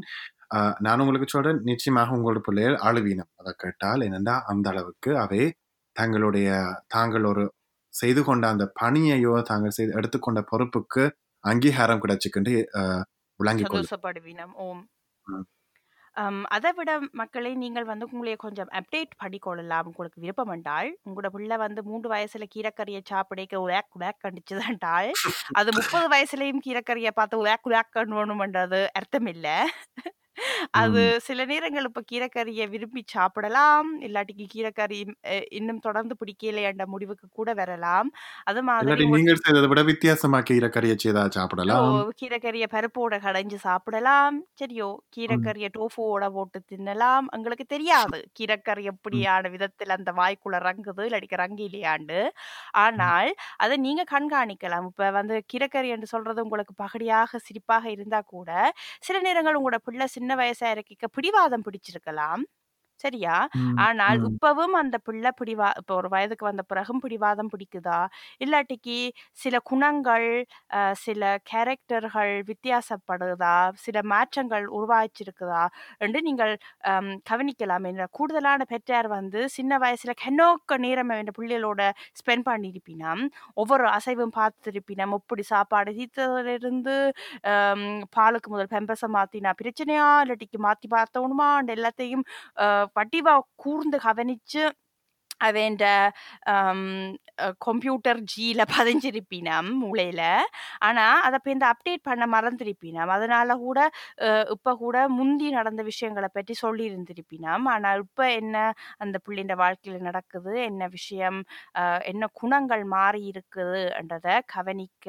நான் 0.86 1.00
உங்களுக்கு 1.02 1.28
சொல்றேன், 1.34 1.60
நிச்சயமாக 1.70 2.14
உங்களோட 2.16 2.40
பிள்ளைகள் 2.48 2.76
அழுவீனம். 2.88 3.30
அதை 3.40 3.52
கேட்டால். 3.64 4.02
ஏனென்றா, 4.08 4.36
அந்த 4.52 4.66
அளவுக்கு 4.72 5.12
அவை 5.24 5.42
தங்களுடைய 5.96 6.48
தாங்கள் 6.94 7.26
ஒரு 7.32 7.44
செய்து 7.94 8.22
கொண்ட 8.28 8.44
அந்த 8.54 8.64
பணியையோ, 8.80 9.34
தாங்கள் 9.50 9.76
செய்து 9.78 9.92
எடுத்துக்கொண்ட 10.00 10.40
பொறுப்புக்கு 10.52 11.04
அங்கீகாரம் 11.44 12.02
கிடைச்சுக்கிண்டு 12.04 12.54
சந்தோஷப்படுவீனம். 13.60 14.54
ஓம். 14.60 14.82
அத 16.56 16.66
விட 16.72 16.90
மக்களே 17.12 17.50
நீங்கள் 17.54 17.88
வந்து 17.90 18.06
உங்களைய 18.08 18.36
கொஞ்சம் 18.36 18.70
அப்டேட் 18.78 19.12
பண்ணிக்கொள்ளலாம். 19.22 19.88
உங்களுக்கு 19.90 20.22
விருப்பம் 20.24 20.52
என்றால், 20.54 20.90
உங்களோட 21.06 21.28
பிள்ளை 21.34 21.56
வந்து 21.58 21.82
3 21.84 22.10
வயசுல 22.12 22.46
கீரைக்கறிய 22.54 23.00
சாப்பிடைக்க 23.04 23.54
உவேக் 23.64 23.90
உவேக் 23.98 24.22
கண்டிச்சதென்றால், 24.24 25.10
அது 25.52 25.72
30 25.72 26.08
வயசுலயும் 26.14 26.64
கீரைக்கறிய 26.66 27.12
பார்த்து 27.12 27.42
உவேக் 27.44 27.68
உவேக் 27.70 27.94
கண்ணோணும்ன்றது 27.98 28.82
அர்த்தம் 29.00 29.30
இல்ல. 29.34 29.48
அது 30.76 31.00
ம். 31.00 31.12
சில 31.26 31.44
நேரங்கள் 31.46 31.88
இப்ப 31.88 32.02
கீரைக்கறிய 32.10 32.64
விரும்பி 32.70 33.02
சாப்பிடலாம். 33.08 33.90
இல்லாட்டிக்கு 34.02 34.46
கீரைக்கறி 34.54 35.00
அ 35.28 35.46
இன்னும் 35.58 35.80
தொடர்ந்து 35.80 36.16
பிடிக்கலையென்ற 36.20 36.86
முடிவுக்கு 36.88 37.28
கூட 37.32 37.50
வரலாம். 37.56 38.10
அது 38.46 38.62
மாதிரி 38.70 38.84
இல்லாட்டி 38.84 39.04
உங்க 39.04 39.10
நீங்கள் 39.10 39.40
செய்தத 39.40 39.66
விட 39.70 39.82
வித்தியாசமா 39.88 40.38
கீரைக்கறிய 40.46 40.94
செய்தா 40.98 41.24
ஓ! 41.68 41.76
சாப்பிடலாம். 41.76 42.00
கீரைக்கறிய 42.18 42.64
பருப்போட 42.72 43.14
கடைஞ்சு 43.22 43.56
சாப்பிடலாம். 43.62 44.36
சரியோ! 44.54 44.88
ம். 45.26 45.52
கீரைக்கறிய 45.54 45.68
டோஃபுவோட 45.74 46.24
போட்டு 46.30 46.58
தின்னலாம். 46.70 47.26
எங்களுக்கு 47.36 47.66
தெரியாது. 47.66 48.18
கீரைக்கறி 48.36 48.82
ம். 49.10 49.26
எப்படியான 49.26 49.50
விதத்தில 49.54 49.96
அந்த 49.96 50.12
வாய்க்குள்ள 50.18 50.60
இறங்குது, 50.60 51.02
இல்லாட்டிக்கு 51.08 51.38
இறங்கலையாண்டு. 51.38 52.18
ம். 52.94 53.16
ஆனால், 53.16 53.30
அத 53.60 53.78
நீங்க 53.82 54.04
கண்காணிக்கலாம். 54.10 54.86
இப்ப 54.90 55.10
வந்து 55.12 55.38
கீரைக்கறி 55.50 55.90
என்று 55.96 56.08
சொல்றது 56.08 56.44
உங்களுக்கு 56.46 56.74
பகடியாக, 56.82 57.40
சிரிப்பாக 57.46 57.84
இருந்தா 57.92 58.20
கூட, 58.28 58.50
சில 59.02 59.16
நேரங்கள் 59.22 59.58
உங்களோட 59.58 59.80
பிள்ளை 59.86 60.08
சின்ன 60.10 60.25
வயசா 60.34 60.70
இருக்க 60.70 61.06
பிடிவாதம் 61.06 61.62
பிடிச்சிருக்கலாம். 61.62 62.42
சரியா? 63.00 63.36
ம். 63.54 63.84
ஆனால் 63.84 64.18
ம். 64.18 64.28
இப்பவும் 64.28 64.74
அந்த 64.78 64.96
பிள்ளை 65.06 65.30
பிடிவா 65.38 65.68
இப்ப 65.80 65.92
ஒரு 65.96 66.08
வயதுக்கு 66.12 66.44
வந்த 66.46 66.62
பிறகும் 66.66 67.00
பிடிவாதம் 67.02 67.50
பிடிக்குதா? 67.52 67.98
இல்லாட்டிக்கு 68.40 68.98
சில 69.38 69.56
குணங்கள், 69.66 70.28
அ 70.76 70.92
சில 71.02 71.22
கேரக்டர்கள் 71.50 72.32
வித்தியாசப்படுதா? 72.50 73.54
சில 73.84 73.96
மாற்றங்கள் 74.06 74.66
உருவாச்சிருக்குதா? 74.76 75.64
என்று 76.00 76.20
நீங்கள் 76.22 76.54
அம் 76.90 77.12
கவனிக்கலாம். 77.30 77.54
என்ற 77.86 78.06
கூடுதலான 78.16 78.44
பெற்றார் 78.70 79.08
வந்து 79.10 79.24
சின்ன 79.56 79.72
வயசுல 79.78 80.14
கென்னோக்க 80.22 80.54
நேரம் 80.80 80.94
இந்த 81.16 81.34
பிள்ளைகளோட 81.36 81.82
ஸ்பெண்ட் 82.20 82.46
பண்ணியிருப்பினம். 82.48 83.22
ஒவ்வொரு 83.56 83.84
அசைவும் 83.96 84.34
பார்த்திருப்பினம். 84.36 84.84
எப்படி 85.18 85.42
சாப்பாடு 85.50 85.90
தீத்ததிலிருந்து, 85.98 86.96
அம் 87.52 87.86
பாலுக்கு 88.16 88.48
முதல் 88.50 88.72
பேம்பர்ஸ 88.72 89.06
மாத்தினா 89.16 89.52
பிரச்சனையா? 89.60 90.08
இல்லாட்டிக்கு 90.24 90.60
மாத்தி 90.66 90.88
பார்த்தோணுமான்னு 90.92 91.74
எல்லாத்தையும் 91.76 92.24
அ 92.62 92.66
பட்டிவா 92.96 93.34
கூர்ந்து 93.56 93.98
கவனிச்சு, 94.02 94.62
அவேண்ட 95.40 95.84
அம் 96.52 96.84
அ 97.40 97.48
கம்ப்யூட்டர் 97.64 98.20
ஜீல 98.32 98.62
பதிஞ்சிருப்பினம் 98.72 99.70
மூளையில. 99.82 100.22
ஆனா, 100.80 101.04
இப்போ 101.30 101.50
இந்த 101.50 101.66
அப்டேட் 101.72 102.02
பண்ண 102.02 102.24
மறந்திருப்பினம். 102.28 103.10
அதனால 103.10 103.56
கூட 103.58 103.78
இப்போ 104.20 104.30
இப்ப 104.56 104.74
கூட 104.78 104.96
முந்தி 105.16 105.48
நடந்த 105.50 105.82
விஷயங்களை 105.84 106.30
பற்றி 106.32 106.54
சொல்லியிருந்திருப்பினம். 106.62 107.66
ஆனா, 107.70 107.90
இப்ப 108.02 108.28
என்ன 108.34 108.56
அந்த 108.98 109.16
பிள்ளைண்ட 109.26 109.56
வாழ்க்கையில 109.62 110.00
நடக்குது? 110.02 110.54
என்ன 110.66 110.88
விஷயம்? 110.90 111.40
என்ன 112.06 112.28
குணங்கள் 112.34 112.84
மாறி 112.92 113.22
இருக்குதுன்றதை 113.30 114.36
கவனிக்க 114.54 115.08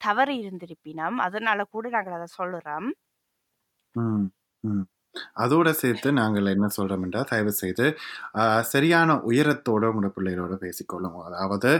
தவறி 0.00 0.36
இருந்திருப்பினம். 0.42 1.18
அதனால 1.26 1.60
கூட 1.70 1.86
நாங்கள் 1.90 2.18
அதை 2.18 2.28
சொல்லுறோம். 2.38 2.90
ம். 3.96 4.26
ம். 4.64 4.84
அதோட 5.40 5.68
சேர்த்து 5.74 6.08
நாங்கள் 6.12 6.46
என்ன 6.46 6.66
சொல்றோம் 6.76 7.02
என்றால், 7.02 7.28
தயவு 7.28 7.52
செய்து 7.54 7.86
சரியான 8.66 9.16
உயரத்தோட 9.30 9.84
உங்களோட 9.90 10.10
பிள்ளைகளோட 10.16 10.56
பேசிக்கொள்ளுங்க. 10.64 11.20
அதாவது 11.30 11.72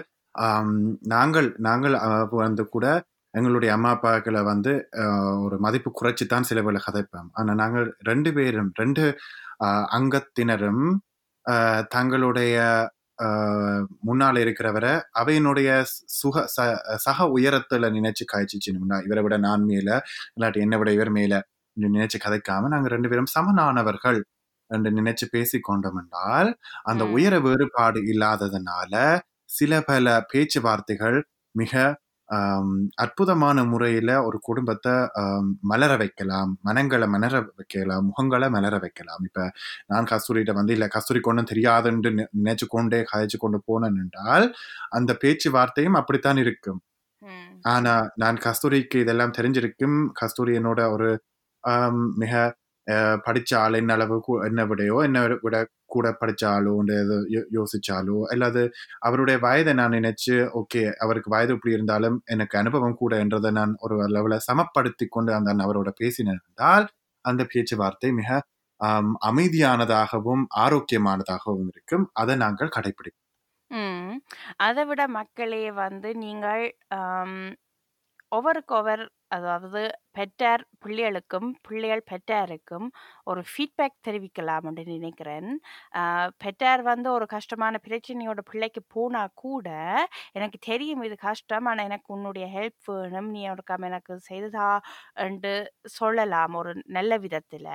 நாங்கள் 1.13 1.49
நாங்கள் 1.61 1.97
வந்து 2.41 2.65
கூட 2.69 2.87
எங்களுடைய 3.35 3.71
அம்மா, 3.75 3.91
அப்பாக்களை 3.97 4.41
வந்து 4.45 4.73
ஒரு 5.45 5.57
மதிப்பு 5.59 5.91
குறைச்சி 5.95 6.25
தான் 6.27 6.43
சில 6.43 6.61
வேளை 6.63 6.81
கதைப்போம். 6.87 7.29
ஆனா, 7.33 7.53
நாங்கள் 7.55 7.87
ரெண்டு 8.03 8.31
பேரும் 8.39 8.71
ரெண்டு 8.77 9.05
அங்கத்தினரும் 9.97 10.85
தங்களுடைய 11.91 12.57
முன்னால் 14.03 14.39
முன்னால 14.41 14.89
அவையினுடைய 15.21 15.71
சுக 16.15 16.37
ச 16.55 16.59
சக 16.99 17.27
உயரத்துல 17.37 17.89
நினைச்சு 17.97 18.25
காய்ச்சிச்சுனா 18.33 18.99
இவரை 19.07 19.23
விட 19.25 19.37
நான் 19.41 19.65
மேல, 19.65 19.89
இல்லாட்டி 20.37 20.61
என்னை 20.61 20.79
விட 20.81 20.91
இவர் 20.93 21.13
மேல 21.13 21.35
நினைச்சு 21.87 22.19
கதைக்காம, 22.19 22.69
நாங்க 22.69 22.89
2 22.89 23.11
பேரும் 23.13 23.33
சமனானவர்கள் 23.35 24.21
என்று 24.71 24.91
நினைச்சு 24.99 25.27
பேசிக் 25.31 25.67
கொண்டோம் 25.69 25.99
என்றால், 26.01 26.51
அந்த. 26.85 27.03
உயர 27.17 27.35
வேறுபாடு 27.47 28.01
இல்லாததனால, 28.13 28.95
சில 29.51 29.73
பல 29.83 30.07
பேச்சுவார்த்தைகள் 30.33 31.19
மிக 31.55 31.73
அற்புதமான 32.99 33.59
முறையில 33.65 34.11
ஒரு 34.25 34.39
குடும்பத்தை 34.41 34.93
மலர 35.71 35.93
வைக்கலாம் 35.97 36.51
மனங்களை 36.61 37.07
மலர 37.09 37.41
வைக்கலாம் 37.51 38.05
முகங்களை 38.09 38.49
மலர 38.57 38.75
வைக்கலாம் 38.79 39.23
இப்ப 39.29 39.47
நான் 39.87 40.09
கஸ்தூரிட்ட 40.11 40.53
வந்து 40.53 40.75
இல்ல 40.77 40.87
கஸ்தூரி 40.89 41.21
ஒன்றும் 41.25 41.51
தெரியாதுன்னு 41.51 42.13
நினைச்சு 42.41 42.67
கொண்டே 42.69 43.01
கதைச்சு 43.11 43.39
கொண்டு 43.39 43.61
போனேன் 43.69 43.99
என்றால் 44.05 44.47
அந்த 44.91 45.17
பேச்சுவார்த்தையும் 45.25 45.99
அப்படித்தான் 46.01 46.43
இருக்கும். 46.45 46.81
ஆனா 47.69 47.95
நான் 48.17 48.39
கஸ்தூரிக்கு 48.45 49.03
இதெல்லாம் 49.05 49.37
தெரிஞ்சிருக்கும் 49.39 49.99
கஸ்தூரி 50.21 50.55
என்னோட 50.59 50.81
ஒரு 50.93 51.09
மிக 52.19 52.33
அஹ், 52.87 53.19
ஆள் 53.59 53.75
என்ன 53.75 53.93
அளவு 53.93 54.17
என்ன 54.45 54.61
விடையோ 54.67 54.97
என்ன 55.05 55.19
விட 55.43 55.57
கூட 55.87 56.09
படிச்ச 56.21 56.43
ஆளோ 56.51 56.73
எது 56.95 57.17
யோசிச்சாலோ 57.57 58.19
அல்லது 58.33 58.63
அவருடைய 59.01 59.39
வயதை 59.39 59.73
நான் 59.75 59.95
நினைச்சு 59.95 60.35
ஓகே 60.61 60.83
அவருக்கு 60.99 61.31
வயது 61.31 61.55
இப்படி 61.57 61.77
இருந்தாலும் 61.77 62.17
எனக்கு 62.27 62.55
அனுபவம் 62.59 62.97
கூட 62.97 63.13
என்றதை 63.25 63.51
நான் 63.53 63.73
ஒரு 63.81 63.97
லெவலில் 64.15 64.47
சமப்படுத்தி 64.49 65.07
கொண்டு 65.09 65.33
அந்த 65.35 65.65
அவரோட 65.67 65.91
பேசினேன் 66.01 66.43
என்றால் 66.43 66.87
அந்த 67.25 67.43
பேச்சுவார்த்தை 67.51 68.11
மிக 68.13 68.31
அமைதியானதாகவும் 69.31 70.45
ஆரோக்கியமானதாகவும் 70.61 71.71
இருக்கும். 71.73 72.05
அதை 72.15 72.35
நாங்கள் 72.45 72.75
கடைபிடிப்போம் 72.77 73.27
அதை 74.67 74.85
விட 74.87 75.03
மக்களே 75.11 75.65
வந்து 75.77 76.09
நீங்கள் 76.23 76.65
ஒவருக்கு 78.33 78.73
ஒவர் 78.79 79.03
அதாவது 79.29 79.81
பெற்றார் 80.17 80.63
பிள்ளைகளுக்கும் 80.85 81.49
பிள்ளைகள் 81.67 82.03
பெற்றாருக்கும் 82.11 82.87
ஒரு 83.25 83.41
ஃபீட்பேக் 83.51 83.97
தெரிவிக்கலாம் 84.07 84.65
அப்படின்னு 84.69 84.97
நினைக்கிறேன். 84.99 85.49
பெற்றார் 86.43 86.83
வந்து 86.91 87.09
ஒரு 87.17 87.27
கஷ்டமான 87.35 87.81
பிரச்சனையோட 87.87 88.43
பிள்ளைக்கு 88.51 88.83
போனால் 88.97 89.35
கூட 89.45 89.69
எனக்கு 90.39 90.61
தெரியும் 90.71 91.05
இது 91.09 91.17
கஷ்டம் 91.27 91.69
ஆனால் 91.73 91.87
எனக்கு 91.91 92.09
உன்னுடைய 92.17 92.47
ஹெல்ப் 92.57 92.91
வேணும் 92.93 93.31
நீ 93.37 93.43
அவருக்காம 93.51 93.89
எனக்கு 93.91 94.17
செய்ததா 94.31 94.71
என்று 95.27 95.55
சொல்லலாம் 95.99 96.57
ஒரு 96.63 96.73
நல்ல 96.99 97.13
விதத்தில். 97.27 97.71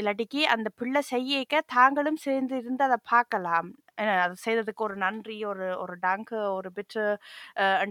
இல்லாட்டிக்கு 0.00 0.42
அந்த 0.54 0.68
பிள்ளை 0.80 1.02
செய்யக்க 1.12 1.62
தாங்களும் 1.76 2.20
சேர்ந்து 2.26 2.56
இருந்து 2.60 2.84
அதை 2.88 2.98
பார்க்கலாம். 3.12 3.70
அது 3.98 4.34
செய்ததுக்கு 4.44 4.82
ஒரு 4.82 4.96
நன்றி 4.96 5.36
ஒரு 5.44 5.66
ஒரு 5.76 5.94
டங்கு 6.00 6.38
ஒரு 6.50 6.70
பிட்டு 6.70 7.04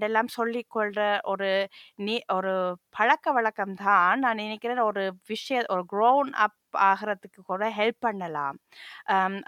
எல்லாம் 0.02 0.30
சொல்லிக்கொள்கிற 0.38 1.04
ஒரு 1.24 1.50
நீ 1.96 2.16
ஒரு 2.34 2.54
பழக்க 2.90 3.32
வழக்கம் 3.32 3.76
தான் 3.76 4.20
நான் 4.20 4.36
நினைக்கிறேன் 4.36 4.82
ஒரு 4.82 5.04
விஷய 5.28 5.64
ஒரு 5.70 5.86
க்ரோன் 5.90 6.32
அப் 6.38 6.58
ஆகிறதுக்கு 6.86 7.42
கூட 7.44 7.64
ஹெல்ப் 7.78 8.00
பண்ணலாம். 8.08 8.58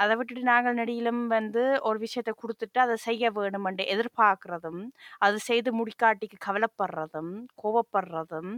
அதை 0.01 0.13
விட்டுட்டு 0.19 0.43
நாங்கள் 0.51 0.77
நடியிலும் 0.79 1.23
வந்து 1.27 1.63
ஒரு 1.89 1.97
விஷயத்தை 2.05 2.33
கொடுத்துட்டு 2.43 2.79
அதை 2.85 2.95
செய்ய 3.07 3.31
வேணுமென்று 3.37 3.85
எதிர்பார்க்கறதும் 3.95 4.81
அது 5.25 5.37
செய்து 5.49 5.71
முடிக்காட்டிக்கு 5.79 6.39
கவலைப்படுறதும் 6.47 7.33
கோவப்படுறதும் 7.63 8.51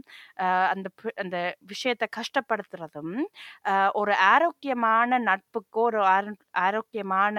அந்த 0.74 0.88
அந்த 1.24 1.38
விஷயத்தை 1.72 2.08
கஷ்டப்படுத்துறதும் 2.20 3.14
ஒரு 4.02 4.14
ஆரோக்கியமான 4.32 5.20
நட்புக்கோ 5.30 5.84
ஒரு 5.90 6.02
ஆரோக்கியமான 6.60 7.38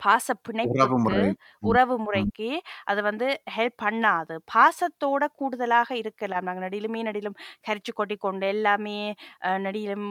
பாச 0.00 0.26
பிணைப்புக்கு 0.44 1.18
உறவு. 1.62 1.94
முறைக்கு 2.04 2.48
அது 2.86 3.00
வந்து 3.02 3.26
ஹெல்ப் 3.56 3.78
பண்ணாது 3.82 4.34
பாசத்தோட 4.52 5.24
கூடுதலாக 5.34 5.90
இருக்கலாம். 6.02 6.46
நாங்கள் 6.46 6.66
நடிலுமே 6.66 7.02
நடிலும் 7.02 7.36
கரிச்சு 7.66 7.92
கொட்டி 7.94 8.16
கொண்டு 8.18 8.46
எல்லாமே 8.48 8.98
நடிலும் 9.64 10.08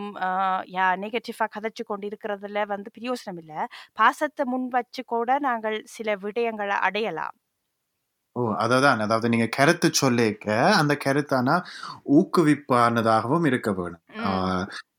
யா 0.74 0.88
நெகட்டிவாக 1.04 1.50
கதைச்சு 1.56 1.86
கொண்டு 1.86 2.08
இருக்கிறதுல 2.10 2.66
வந்து 2.68 2.90
பிரயோசனம் 2.98 3.42
இல்லை. 3.44 3.62
பாசத்தை 3.98 4.46
முன் 4.48 4.68
வச்சு 4.74 5.04
கூட 5.08 5.40
நாங்கள் 5.48 5.78
சில 5.94 6.16
விடயங்களை 6.24 6.78
அடையலாம். 6.88 7.36
ஓ! 8.36 8.44
அததான். 8.64 9.02
அதாவது 9.06 9.28
நீங்க 9.30 9.48
கருத்து 9.56 9.88
சொல்லிக்க 9.96 10.48
அந்த 10.80 10.94
கருத்தானா 11.04 11.56
ஊக்குவிப்பானதாகவும் 12.14 13.46
இருக்க 13.50 13.72
வேணும். 13.74 14.04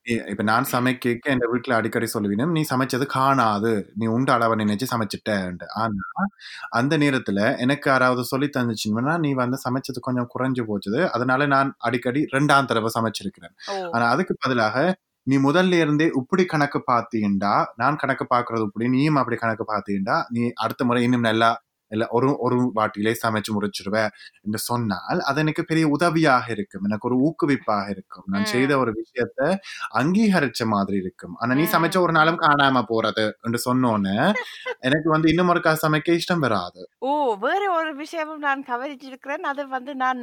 இப்ப 0.07 0.43
நான் 0.43 0.67
சமைக்க 0.73 1.13
என் 1.25 1.43
வீட்டுல 1.53 1.77
அடிக்கடி 1.77 2.07
சொல்லுவீனும் 2.15 2.51
நீ 2.51 2.63
சமைச்சது 2.71 3.07
காணாது. 3.07 3.71
நீ 3.97 4.07
உண்ட 4.07 4.31
அளவை 4.33 4.55
நினைச்சு 4.65 4.87
சமைச்சிட்டேன்ட்டு. 4.93 5.67
ஆனா 5.75 6.25
அந்த 6.71 6.99
நேரத்துல 6.99 7.39
எனக்கு 7.59 7.91
யாராவது 7.91 8.25
சொல்லி 8.25 8.49
தந்துச்சுன்னா 8.57 9.15
நீ 9.19 9.33
வந்து 9.33 9.59
சமைச்சது 9.65 10.01
கொஞ்சம் 10.01 10.29
குறைஞ்சு 10.35 10.65
போச்சுது. 10.69 11.01
அதனால 11.11 11.47
நான் 11.47 11.75
அடிக்கடி 11.79 12.23
ரெண்டாம் 12.33 12.67
தடவை 12.67 12.91
சமைச்சிருக்கிறேன். 12.95 13.55
ஆனா 13.93 14.05
அதுக்கு 14.09 14.37
பதிலாக 14.41 14.77
நீ 15.27 15.37
முதல்ல 15.39 15.79
இருந்தே 15.81 16.07
இப்படி 16.17 16.45
கணக்கு 16.45 16.79
பார்த்தீண்டா 16.91 17.53
நான் 17.77 17.97
கணக்கு 17.97 18.25
பார்க்கறது 18.35 18.65
இப்படி 18.67 18.89
நீயும் 18.89 19.17
அப்படி 19.17 19.37
கணக்கு 19.37 19.65
பார்த்தீண்டா 19.73 20.17
நீ 20.31 20.43
அடுத்த 20.55 20.85
முறை 20.85 21.03
இன்னும் 21.03 21.21
நல்லா 21.21 21.51
இல்ல 21.95 22.05
ஒரு 22.11 22.29
ஒரு 22.39 22.57
வாட்டிலே 22.79 23.13
சமைச்சு 23.23 23.53
முடிச்சிருவ 23.57 23.97
என்று 24.45 24.61
சொன்னால் 24.69 25.21
அது 25.29 25.41
எனக்கு 25.45 25.65
பெரிய 25.65 25.85
உதவியாக 25.89 26.47
இருக்கும். 26.55 26.87
எனக்கு 26.89 27.09
ஒரு 27.11 27.19
ஊக்குவிப்பாக 27.27 27.87
இருக்கும். 27.91 28.27
நான் 28.33 28.51
செய்த 28.55 28.73
ஒரு 28.79 28.93
விஷயத்த 29.01 29.41
அங்கீகரிச்ச 29.95 30.63
மாதிரி 30.75 30.99
இருக்கும். 31.05 31.35
ஆனா 31.41 31.53
நீ 31.55 31.67
சமைச்ச 31.75 31.99
ஒரு 32.01 32.13
நாளும் 32.13 32.43
காணாம 32.45 32.85
போறது 32.93 33.27
என்று 33.47 33.61
சொன்னோன்னு 33.69 34.17
எனக்கு 34.89 35.09
வந்து 35.11 35.31
இன்னும் 35.33 35.53
ஒருக்கா 35.55 35.75
சமைக்க 35.85 36.21
இஷ்டம் 36.21 36.45
வராது. 36.47 36.83
ஓ 37.03 37.11
வேற 37.37 37.63
ஒரு 37.73 37.91
விஷயமும் 37.95 38.45
நான் 38.47 38.63
கவனிச்சிருக்கிறேன். 38.65 39.45
அது 39.51 39.63
வந்து 39.69 39.93
நான் 39.95 40.21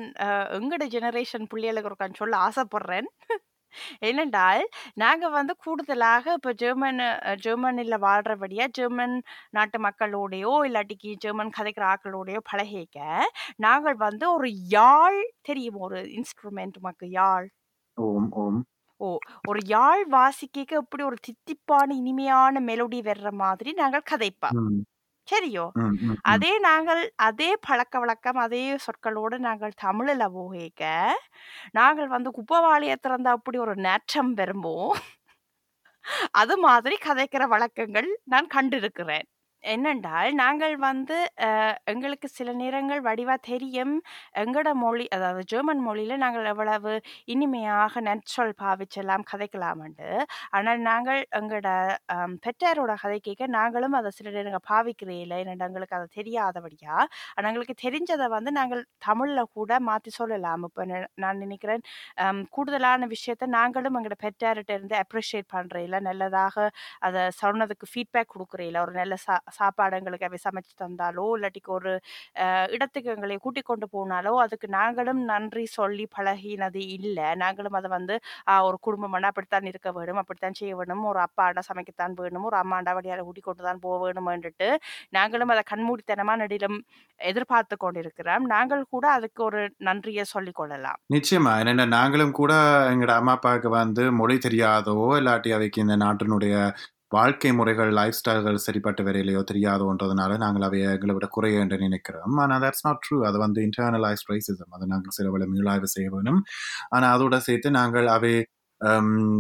எங்கட 0.60 0.84
ஜெனரேஷன் 0.96 1.50
பிள்ளைகளுக்கு 1.52 1.90
ஒரு 1.92 2.20
சொல்ல 2.22 2.36
ஆசைப்படுறேன். 2.48 3.10
ஏனென்றால் 4.02 4.64
நாங்க 4.96 5.30
வந்து 5.30 5.54
கூடுதலாக 5.58 6.34
இப்போ 6.34 6.54
ஜெர்மன் 6.54 7.02
ஜெர்மனில 7.44 7.98
வாழ்றபடியா 8.02 8.68
ஜெர்மன் 8.72 9.16
நாட்டு 9.50 9.80
மக்களோடையோ 9.80 10.54
இல்லாட்டிக்கு 10.68 11.12
ஜெர்மன் 11.18 11.56
கதைக்கிற 11.58 11.86
ஆக்களோடையோ 11.94 12.42
பழகிக்க 12.52 12.98
நாங்கள் 13.58 13.98
வந்து 13.98 14.26
ஒரு 14.34 14.50
யாழ் 14.70 15.20
தெரியும்? 15.42 15.80
ஒரு 15.82 16.00
இன்ஸ்ட்ருமெண்ட் 16.16 16.78
மக்கு 16.82 17.08
யாழ்? 17.12 17.48
ஓம் 17.98 18.28
ஓம். 18.38 18.60
ஓ 19.02 19.08
ஒரு 19.44 19.60
யாழ் 19.66 20.04
வாசிக்க 20.08 20.58
இப்படி 20.78 21.04
ஒரு 21.04 21.18
தித்திப்பான 21.28 21.88
இனிமையான 21.94 22.62
மெலோடி 22.62 23.00
வர்ற 23.04 23.32
மாதிரி 23.36 23.72
நாங்கள் 23.74 24.08
கதைப்போம். 24.12 24.58
ம், 24.58 24.84
சரியோ. 25.28 25.66
அதே 26.26 26.52
நாங்கள் 26.60 27.02
அதே 27.22 27.50
பழக்க 27.68 28.00
வழக்கம் 28.00 28.36
அதே 28.38 28.64
சொற்களோடு 28.86 29.38
நாங்கள் 29.40 29.74
தமிழில் 29.78 30.26
போகிக்க 30.34 30.84
நாங்கள் 31.72 32.08
வந்து 32.08 32.32
குப்பவாளியை 32.40 32.98
திறந்த 33.00 33.30
அப்படி 33.30 33.58
ஒரு 33.58 33.76
நேற்றம் 33.82 34.34
வருமோ? 34.34 34.78
அது 36.34 36.56
மாதிரி 36.58 36.96
கதைக்கிற 37.06 37.44
வழக்கங்கள் 37.48 38.10
நான் 38.26 38.48
கண்டிருக்கிறேன். 38.56 39.28
என்னென்றால் 39.64 40.30
நாங்கள் 40.40 40.76
வந்து 40.84 41.18
எங்களுக்கு 41.92 42.28
சில 42.30 42.50
நேரங்கள் 42.62 43.02
வடிவா 43.08 43.36
தெரியும். 43.48 43.94
எங்களோட 44.42 44.70
மொழி 44.82 45.06
அதாவது 45.16 45.42
ஜெர்மன் 45.52 45.82
மொழியில 45.88 46.18
நாங்கள் 46.24 46.50
எவ்வளவு 46.52 46.94
இனிமையாக 47.28 48.02
நற்சொல் 48.02 48.54
பாவிச்செல்லாம் 48.62 49.26
கதைக்கலாம்ண்டு. 49.32 50.08
ஆனால் 50.52 50.80
நாங்கள் 50.88 51.20
எங்களோட 51.40 51.70
அம், 52.16 52.36
பெற்றாரோட 52.46 52.96
கதை 53.02 53.20
கேட்க 53.22 53.48
நாங்களும் 53.58 53.98
அதை 54.00 54.12
சில 54.18 54.34
நேரங்கள் 54.38 54.66
பாவிக்கிறே 54.72 55.18
இல்லை. 55.26 55.40
எங்களுக்கு 55.68 55.98
அது 55.98 56.08
தெரியாதபடியா. 56.18 56.96
ஆனால் 57.36 57.50
எங்களுக்கு 57.52 57.78
தெரிஞ்சதை 57.86 58.28
வந்து 58.36 58.52
நாங்கள் 58.60 58.84
தமிழில் 59.08 59.52
கூட 59.56 59.72
மாற்றி 59.90 60.14
சொல்லலாம். 60.18 60.66
இப்போ 60.70 60.84
நான் 61.24 61.42
நினைக்கிறேன் 61.44 61.86
அம், 62.24 62.44
கூடுதலான 62.52 63.10
விஷயத்த 63.14 63.52
நாங்களும் 63.58 63.98
எங்களோட 63.98 64.20
பெற்றார்கிட்ட 64.26 64.72
இருந்து 64.78 64.98
அப்ரிஷியேட் 65.04 65.52
பண்ணுறையில 65.56 65.96
நல்லதாக 66.10 66.56
அதை 67.08 67.22
சொன்னதுக்கு 67.42 67.86
ஃபீட்பேக் 67.92 68.34
கொடுக்குறையில 68.34 68.82
ஒரு 68.86 68.94
நல்ல 68.96 69.16
சா 69.22 69.36
சாப்பாடு 69.60 69.98
எங்களுக்கு 70.00 70.28
அவை 70.30 70.40
சமைச்சு 70.46 70.74
தந்தாலோ 70.84 71.26
இல்லாட்டிக்கு 71.38 71.72
ஒரு 71.78 71.92
இடத்துக்கு 72.76 73.14
எங்களை 73.16 73.38
கூட்டிக் 73.46 73.70
கொண்டு 73.70 73.88
போனாலோ 73.96 74.34
அதுக்கு 74.46 74.68
நாங்களும் 74.78 75.22
நன்றி 75.32 75.66
சொல்லி 75.78 76.06
பழகினது 76.16 76.82
இல்லை. 76.98 77.28
நாங்களும் 77.44 77.78
அதை 77.80 77.90
வந்து 77.98 78.16
ஒரு 78.68 78.78
குடும்பம்னா 78.88 79.32
அப்படித்தான் 79.32 79.70
இருக்க 79.72 79.90
வேணும் 79.98 80.22
அப்படித்தான் 80.22 80.58
செய்ய 80.60 80.74
வேணும். 80.80 81.04
ஒரு 81.12 81.22
அப்பாண்டா 81.26 81.64
சமைக்கத்தான் 81.70 82.16
வேணும் 82.22 82.48
ஒரு 82.52 82.58
அம்மாண்டா 82.62 82.94
வழியால் 83.00 83.26
கூட்டிக் 83.28 83.48
கொண்டு 83.50 83.64
தான் 83.70 83.84
போக 83.86 83.98
வேணும்ன்றுட்டு 84.06 84.70
நாங்களும் 85.18 85.54
அதை 85.56 85.64
கண்மூடித்தனமா 85.72 86.36
நடிலும் 86.44 86.78
எதிர்பார்த்து 87.20 87.76
கொண்டிருக்கிறோம். 87.78 88.46
நாங்கள் 88.54 88.84
கூட 88.96 89.06
அதுக்கு 89.18 89.42
ஒரு 89.50 89.60
நன்றியை 89.88 90.26
சொல்லிக் 90.34 90.60
கொள்ளலாம். 90.60 91.00
நிச்சயமா. 91.16 91.54
என்னென்ன 91.62 91.86
நாங்களும் 91.98 92.38
கூட 92.40 92.54
எங்களோட 92.92 93.14
அம்மா 93.22 93.36
அப்பாவுக்கு 93.38 93.70
வந்து 93.78 94.04
மொழி 94.20 94.38
தெரியாதோ 94.48 94.96
இல்லாட்டி 95.20 95.52
அவைக்கு 95.58 95.84
இந்த 95.86 95.96
நாட்டினுடைய 96.06 96.56
வாழ்க்கை 97.12 97.50
முறைகள் 97.58 97.90
லைஃப் 98.00 98.18
ஸ்டைல்கள் 98.20 98.64
சரிப்பட்டு 98.66 99.02
வரையிலையோ 99.08 99.42
தெரியாதோன்றதுனால 99.50 100.38
நாங்கள் 100.44 100.66
அவைய 100.68 100.94
எங்களை 100.96 101.14
விட 101.16 101.28
குறைய 101.36 101.64
என்று 101.64 101.78
நினைக்கிறோம். 101.86 102.36
ஆனால் 102.44 102.62
தட்ஸ் 102.64 102.86
நாட் 102.86 103.02
ட்ரூ 103.06 103.18
அது 103.30 103.38
வந்து 103.46 103.60
இன்டர்னலைஸ் 103.68 104.24
ரைசிசம் 104.32 104.76
அதை 104.78 104.88
நாங்கள் 104.94 105.16
சில 105.18 105.30
வேலை 105.34 105.48
மீளாய்வு 105.56 105.90
செய்ய 105.96 106.10
வேணும். 106.16 106.40
ஆனால் 106.96 107.14
அதோட 107.16 107.38
சேர்த்து 107.48 107.72
நாங்கள் 107.80 108.08
அவை 108.16 108.34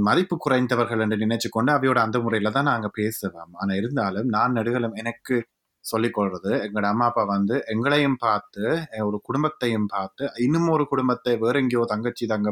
மதிப்பு 0.07 0.35
குறைந்தவர்கள் 0.45 1.01
என்று 1.03 1.17
நினைச்சு 1.25 1.47
கொண்டு 1.55 1.71
அவையோட 1.77 1.99
அந்த 2.07 2.17
முறையில 2.25 2.51
தான் 2.57 2.69
நாங்கள் 2.71 2.95
பேசுவோம். 2.99 3.53
ஆனால் 3.61 3.77
இருந்தாலும் 3.81 4.27
நான் 4.35 4.57
நடுகளும் 4.59 4.97
எனக்கு 5.03 5.37
சொல்லிக்கொள்றது 5.85 6.51
எங்களோட 6.63 6.87
அம்மா 6.93 7.05
அப்பா 7.09 7.23
வந்து 7.31 7.55
எங்களையும் 7.73 8.17
பார்த்து 8.25 8.63
ஒரு 9.07 9.17
குடும்பத்தையும் 9.27 9.87
பார்த்து 9.93 10.23
இன்னும் 10.45 10.67
ஒரு 10.75 10.83
குடும்பத்தை 10.91 11.33
வேற 11.43 11.55
எங்கேயோ 11.63 11.83
தங்கச்சி 11.93 12.25
தங்க 12.33 12.51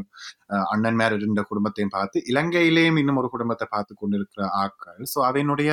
அண்ணன் 0.73 0.99
மேல 1.01 1.17
இருந்த 1.19 1.41
குடும்பத்தையும் 1.51 1.93
பார்த்து 1.97 2.23
இலங்கையிலேயும் 2.31 2.99
இன்னும் 3.01 3.19
ஒரு 3.21 3.29
குடும்பத்தை 3.35 3.67
பார்த்து 3.75 3.93
கொண்டிருக்கிற 4.01 4.43
ஆட்கள். 4.63 5.01
ஸோ 5.13 5.19
அவனுடைய 5.29 5.71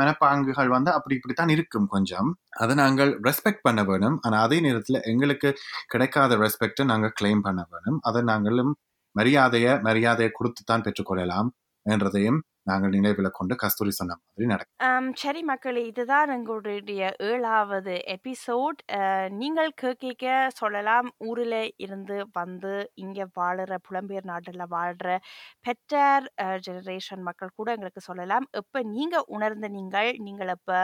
மனப்பாங்குகள் 0.00 0.70
வந்து 0.76 0.90
அப்படி 0.96 1.16
இப்படித்தான் 1.18 1.54
இருக்கும் 1.56 1.88
கொஞ்சம். 1.94 2.28
அதை 2.62 2.74
நாங்கள் 2.82 3.10
ரெஸ்பெக்ட் 3.28 3.64
பண்ண 3.66 3.80
வேணும். 3.90 4.18
ஆனால் 4.26 4.44
அதே 4.46 4.58
நேரத்தில் 4.66 5.00
எங்களுக்கு 5.12 5.48
கிடைக்காத 5.94 6.38
ரெஸ்பெக்டை 6.44 6.84
நாங்கள் 6.92 7.16
கிளைம் 7.20 7.44
பண்ண 7.48 7.62
வேணும். 7.72 7.98
அதை 8.10 8.22
நாங்களும் 8.32 8.72
மரியாதையை 9.16 9.72
மரியாதையை 9.88 10.30
கொடுத்து 10.38 10.62
தான் 10.64 10.84
பெற்றுக்கொள்ளலாம் 10.86 11.48
என்றதையும் 11.86 12.40
நாங்கள் 12.70 12.94
நினைவில் 12.96 13.36
கொண்டு 13.38 13.54
கஸ்தூரி 13.62 13.92
சொன்ன 13.98 14.16
மாதிரி 14.20 14.48
நடக்கும். 14.52 15.08
சரி 15.22 15.40
மக்களே 15.50 15.82
இதுதான் 15.90 16.30
எங்களுடைய 16.36 17.02
ஏழாவது 17.30 17.94
எபிசோட். 18.16 18.80
நீங்கள் 19.40 19.72
கேட்க 19.82 20.26
சொல்லலாம். 20.60 21.08
ஊரில் 21.28 21.58
இருந்து 21.84 22.16
வந்து 22.38 22.72
இங்கே 23.04 23.26
வாழுற 23.38 23.78
புலம்பெயர் 23.88 24.28
நாட்டில் 24.32 24.66
வாழ்கிற 24.76 25.08
பெற்றார் 25.66 26.26
ஜெனரேஷன் 26.66 27.24
மக்கள் 27.28 27.56
கூட 27.58 27.68
எங்களுக்கு 27.76 28.02
சொல்லலாம். 28.08 28.46
இப்போ 28.60 28.78
நீங்கள் 28.96 29.28
உணர்ந்த 29.36 29.68
நீங்கள் 29.78 30.10
நீங்கள் 30.26 30.52
இப்போ 30.56 30.78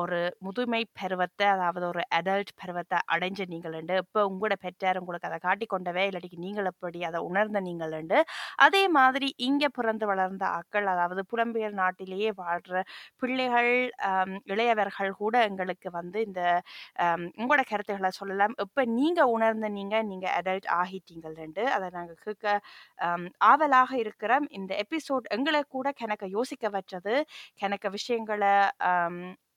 ஒரு 0.00 0.20
முதுமை 0.46 0.82
பருவத்தை 1.00 1.46
அதாவது 1.54 1.84
ஒரு 1.92 2.02
அடல்ட் 2.18 2.52
பருவத்தை 2.60 2.98
அடைஞ்ச 3.14 3.46
நீங்களுண்டு 3.52 3.94
இப்போ 4.04 4.20
உங்களோட 4.30 4.54
பெற்றார் 4.64 5.00
உங்களுக்கு 5.02 5.28
அதை 5.30 5.38
காட்டி 5.46 5.66
கொண்டவே 5.68 6.04
இல்லாட்டிக்கு 6.08 6.44
நீங்கள் 6.46 6.70
எப்படி 6.72 7.00
அதை 7.08 7.20
உணர்ந்த 7.28 7.60
நீங்கள்ண்டு 7.68 8.18
அதே 8.66 8.82
மாதிரி 8.98 9.28
இங்கே 9.48 9.68
பிறந்து 9.78 10.06
வளர்ந்த 10.12 10.44
ஆக்கள் 10.58 10.88
அதாவது 10.94 11.22
புலம்பெயர் 11.32 11.74
நாட்டிலேயே 11.82 12.30
வாழ்கிற 12.42 12.82
பிள்ளைகள் 13.22 13.70
இளையவர்கள் 14.52 15.12
கூட 15.22 15.34
எங்களுக்கு 15.50 15.88
வந்து 15.98 16.18
இந்த 16.28 16.42
உங்களோட 17.38 17.62
கருத்துக்களை 17.72 18.12
சொல்லலாம். 18.20 18.54
இப்போ 18.64 18.82
நீங்கள் 18.98 19.32
உணர்ந்த 19.36 19.68
நீங்கள் 19.78 20.06
நீங்கள் 20.12 20.34
அடல்ட் 20.38 20.68
ஆகிட்டீங்கள்ண்டு 20.80 21.64
அதை 21.76 21.88
நாங்கள் 21.98 22.22
கேட்க 22.26 22.46
ஆவலாக 23.50 23.90
இருக்கிறோம். 24.04 24.46
இந்த 24.58 24.72
எபிசோட் 24.84 25.26
எங்களை 25.38 25.62
கூட 25.76 25.88
கணக்க 26.02 26.26
யோசிக்க 26.38 26.66
வச்சது 26.78 27.14
கணக்க 27.62 27.86
விஷயங்களை 27.98 28.54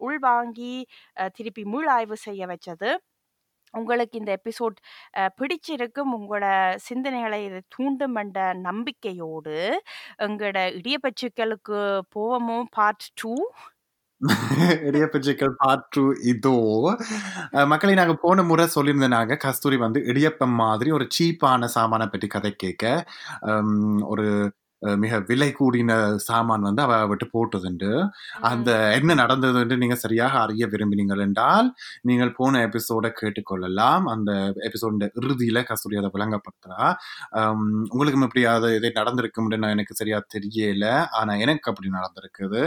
உள்வாங்கி 0.08 0.74
திருப்பி 1.38 1.64
மீளாய்வு 1.74 2.18
செய்ய 2.28 2.46
வச்சது 2.54 2.90
உங்களுக்கு 3.74 4.16
இந்த 4.18 4.32
எபிசோட் 4.38 4.78
பிடிச்சிருக்கும் 5.40 6.14
உங்களோட 6.18 6.46
சிந்தனைகளை 6.88 7.40
இது 7.46 7.62
தூண்டும் 7.70 8.16
என்ற 8.16 8.40
நம்பிக்கையோடு 8.62 9.58
எங்களோட 10.28 10.60
இடியப்பச்சுக்களுக்கு 10.80 11.80
போவோமோ 12.16 12.60
பார்ட் 12.78 13.08
டூ 13.22 13.34
இடியப்பச்சிக்கல் 14.88 15.54
பார்ட் 15.58 15.88
டூ 15.90 16.04
இதோ. 16.32 16.56
மக்களை 17.72 17.94
நாங்கள் 17.94 18.20
போன 18.22 18.44
முறை 18.44 18.66
சொல்லியிருந்தோம் 18.76 19.14
கஸ்தூரி 19.46 19.78
வந்து 19.78 20.00
இடியப்பம் 20.12 20.56
மாதிரி 20.62 20.92
ஒரு 20.92 21.08
சீப்பான 21.18 21.70
சாமானை 21.76 22.08
பற்றி 22.08 22.28
கதை 22.30 22.52
கேட்க. 22.56 22.84
ஹம், 23.48 23.80
ஒரு 24.08 24.28
மிக 25.04 25.20
விலை 25.30 25.48
கூடின 25.58 25.92
சாமான் 26.28 26.66
வந்து 26.68 26.82
அவ 26.86 26.94
விட்டு 27.12 27.26
போட்டதுண்டு. 27.34 27.90
அந்த 28.50 28.70
என்ன 28.98 29.16
நடந்ததுன்னு 29.22 29.76
நீங்க 29.84 29.98
சரியாக 30.04 30.36
அறிய 30.44 30.68
விரும்பினீங்கள் 30.74 31.24
என்றால் 31.26 31.68
நீங்கள் 32.10 32.34
போன 32.40 32.62
எபிசோட 32.68 33.12
கேட்டுக்கொள்ளலாம். 33.22 34.06
அந்த 34.14 34.32
எபிசோட 34.68 35.10
இறுதியில 35.22 35.64
கஸ்தூரி 35.70 36.00
அதை 36.02 36.12
விளங்கப்படுத்துறா. 36.16 36.80
உங்களுக்கும் 37.94 38.28
எப்படி 38.28 38.44
அது 38.56 38.70
இதை 38.80 38.92
நடந்திருக்கும்னு 39.00 39.62
நான் 39.64 39.76
எனக்கு 39.78 40.00
சரியா 40.02 40.20
தெரியல. 40.36 40.86
ஆனா 41.20 41.34
எனக்கு 41.46 41.70
அப்படி 41.72 41.90
நடந்திருக்குது. 42.00 42.62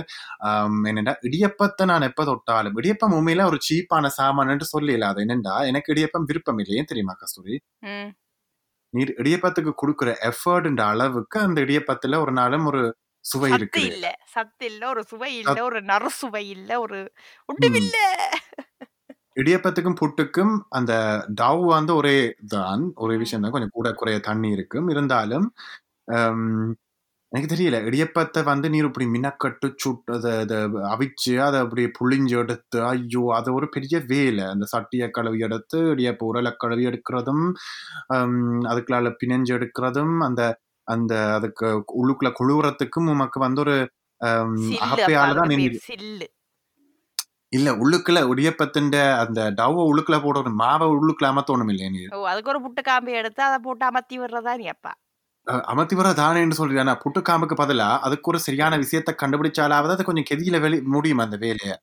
என்னடா 0.93 1.15
இடியப்பத்தை 1.31 1.85
நான் 1.93 2.09
எப்ப 2.11 2.24
தொட்டாலும் 2.31 2.78
இடியப்பம் 2.81 3.16
உண்மையில 3.20 3.49
ஒரு 3.53 3.61
சீப்பான 3.69 4.11
சாமான்னு 4.20 4.73
சொல்லல. 4.74 5.11
அது 5.12 5.24
என்னண்டா 5.27 5.57
எனக்கு 5.73 5.93
இடியப்பம் 5.97 6.28
விருப்பம் 6.31 6.61
இல்லையே 6.65 6.85
தெரியுமா 6.93 7.16
கஸ்தூரி? 7.23 7.57
நீர் 8.94 9.12
இடியப்பத்துக்கு 9.20 9.72
கொடுக்குற 9.76 10.10
எஃபர்ட்ன்ற 10.28 10.82
அளவுக்கு 10.90 11.38
அந்த 11.40 11.58
இடியப்பத்துல 11.62 12.20
ஒரு 12.20 12.32
நாளும் 12.34 12.66
ஒரு 12.66 12.82
சுவை 13.24 13.50
சத்து 13.50 13.58
இருக்குது. 13.58 13.90
இல்ல. 13.90 14.04
சத்து 14.32 14.64
இல்ல 14.70 14.82
ஒரு 14.90 15.02
சுவை 15.10 15.30
இல்ல 15.40 15.58
ஒரு 15.64 15.80
நறு 15.84 16.10
சுவை 16.18 16.44
இல்ல 16.56 16.70
ஒரு 16.80 16.98
ஒன்றும் 17.48 17.60
ம். 17.72 17.78
இல்ல. 17.82 17.96
இடியப்பத்துக்கும் 19.36 19.98
புட்டுக்கும் 20.00 20.52
அந்த 20.70 20.92
டவ் 21.40 21.62
வந்து 21.70 21.92
ஒரே 21.96 22.16
தான் 22.52 22.82
ஒரே. 22.98 23.16
விஷயம் 23.22 23.44
தான் 23.44 23.54
கொஞ்சம் 23.54 23.74
கூட 23.74 23.88
குறைய 23.94 24.18
தண்ணி 24.28 24.50
இருக்கும். 24.56 24.88
இருந்தாலும் 24.90 25.46
எனக்கு 27.35 27.48
தெரியல. 27.52 27.77
இடியப்பத்தை 27.89 28.40
வந்து 28.48 28.66
நீர் 28.73 28.89
இப்படி 28.89 29.06
மினக்கட்டு 29.15 29.69
சுட்டு 29.82 30.12
அதை 30.16 30.32
அதை 30.43 30.59
அவிச்சு 30.93 31.32
அதை 31.47 31.59
அப்படி 31.65 31.85
புளிஞ்சு 31.98 32.35
எடுத்து 32.43 32.78
ஐயோ 32.90 33.23
அது 33.39 33.48
ஒரு 33.59 33.66
பெரிய 33.77 33.98
வேலை. 34.12 34.44
அந்த 34.52 34.66
சட்டியை 34.74 35.09
கழுவி 35.16 35.40
எடுத்து 35.47 35.78
இடியப்ப 35.94 36.28
உரலை 36.31 36.52
கழுவி 36.56 36.85
எடுக்கிறதும் 36.90 37.44
அதுக்குள்ளால 38.70 39.12
பிணைஞ்சு 39.20 39.52
எடுக்கிறதும் 39.59 40.15
அந்த 40.28 40.43
அந்த 40.89 41.12
அதுக்கு 41.36 41.66
உள்ளுக்குள்ள 42.01 42.31
குழுவுறதுக்கும் 42.39 43.11
உமக்கு 43.12 43.39
வந்து 43.44 43.62
ஒரு 43.65 43.77
அகப்பையால 44.85 45.36
தான் 45.39 45.55
இல்ல 47.52 47.70
உள்ளுக்குள்ள 47.82 48.20
இடியப்பத்தின் 48.32 48.89
அந்த 49.23 49.40
டவ் 49.59 49.81
உள்ளுக்குள்ள 49.90 50.19
போடணும். 50.20 50.61
மாவை 50.62 50.86
உள்ளுக்குள்ள 50.94 51.32
அமத்தணும் 51.32 51.70
இல்லையா 51.73 51.90
நீ 51.94 52.01
அதுக்கு 52.32 52.52
ஒரு 52.55 52.61
புட்டு 52.65 52.82
காம்பி 52.89 53.12
எடுத்து 53.20 53.43
அதை 53.48 53.59
போட்டு 53.66 53.85
அமர்த்தி 53.90 54.16
விடுறதா 54.23 54.55
நீ 54.62 54.66
அப்பா? 54.74 54.93
அஹ் 55.46 55.64
அமர்த்தி 55.72 55.96
வர 55.98 56.08
தானேன்னு 56.18 56.56
சொல்றியா 56.58 56.82
நான் 56.88 57.02
புட்டுக்காம்புக்கு 57.04 57.56
பதிலா 57.60 57.88
அதுக்கு 58.06 58.30
ஒரு 58.32 58.38
சரியான 58.46 58.74
விஷயத்தை 58.82 59.12
கண்டுபிடிச்சாலாவது 59.22 59.94
அது 59.96 60.04
கொஞ்சம் 60.08 60.28
கெதியில 60.30 60.60
வெளி 60.64 60.78
முடியும் 60.94 61.22
அந்த 61.24 61.36
வேலையை. 61.44 61.74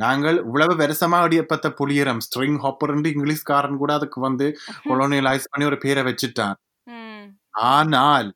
நாங்கள் 0.00 0.38
இவ்வளவு 0.44 0.74
வருஷமா 0.82 1.18
இடியப்பத்தை 1.26 1.70
புளியறம் 1.80 2.22
ஸ்ட்ரிங் 2.26 2.58
ஹாப்பர் 2.64 2.92
இங்கிலீஷ்காரன் 3.12 3.80
கூட 3.82 3.92
அதுக்கு 3.98 4.20
வந்து 4.28 4.46
கொலோனியலைஸ் 4.90 5.50
பண்ணி 5.52 5.66
ஒரு 5.70 5.78
பேரை 5.84 6.04
வச்சுட்டான். 6.10 6.56
ஆனால் 7.70 8.28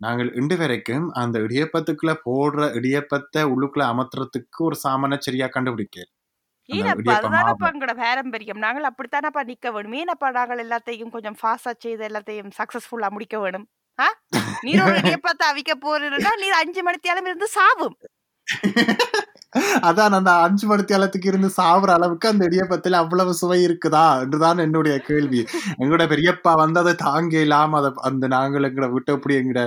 நாங்கள் 0.00 0.30
இன்று 0.40 0.56
வரைக்கும் 0.62 1.06
அந்த 1.22 1.36
இடியப்பத்துக்குள்ள 1.46 2.14
போடுற 2.26 2.62
இடியப்பத்தை 2.80 3.42
உள்ளுக்குள்ள 3.54 3.84
அமர்த்துறதுக்கு 3.92 4.60
ஒரு 4.68 4.78
சாமானை 4.84 5.18
சரியா 5.20 5.48
கண்டுபிடிக்க 5.56 5.98
பாரம்பரியம். 7.98 8.60
நாங்கள் 8.64 8.86
அப்படித்தானப்பா 8.90 9.42
நிக்க 9.50 9.68
வேணும்? 9.74 9.96
ஏனப்பா 10.00 10.28
நாங்கள் 10.38 10.62
எல்லாத்தையும் 10.64 11.12
கொஞ்சம் 11.16 11.38
ஃபாஸ்டா 11.40 11.72
செய்து 11.84 12.04
எல்லாத்தையும் 12.10 12.52
சக்சஸ்ஃபுல்லா 12.58 13.10
முடிக்க 13.16 13.36
வேணும்? 13.44 13.66
ஆ? 13.98 14.06
நீர் 14.64 14.82
அவிக்க 15.48 15.72
போறீங்கன்னா 15.82 16.32
நீர் 16.40 16.60
அஞ்சு 16.60 16.80
மணித்தியாலம் 16.86 17.28
இருந்து 17.28 17.48
சாவும். 17.56 17.96
அதான் 19.88 20.16
அந்த 20.16 20.30
அஞ்சு 20.44 20.64
மணித்தியாலத்துக்கு 20.66 21.30
இருந்து 21.30 21.48
சாவுற 21.56 21.90
அளவுக்கு 21.94 22.26
அந்த 22.28 22.42
இடியப்பத்துல 22.48 23.00
அவ்வளவு 23.02 23.32
சுவை 23.34 23.58
இருக்குதா? 23.64 24.04
என்றுதான் 24.22 24.62
என்னுடைய 24.64 24.94
கேள்வி. 25.06 25.40
எங்களோட 25.78 26.04
பெரியப்பா 26.10 26.52
வந்து 26.60 26.78
அதை 26.80 26.94
தாங்க 27.02 27.34
இல்லாம 27.40 27.78
அதை 27.80 27.90
அந்த 28.08 28.26
நாங்கள் 28.34 28.68
எங்களை 28.68 28.88
விட்டு 28.90 29.12
அப்படி 29.16 29.36
எங்கட 29.40 29.62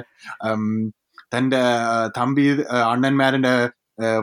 தண்ட 1.29 1.55
தம்பி 2.13 2.45
அஹ், 2.69 2.87
அண்ணன் 2.89 3.19
மேரண்ட 3.19 3.49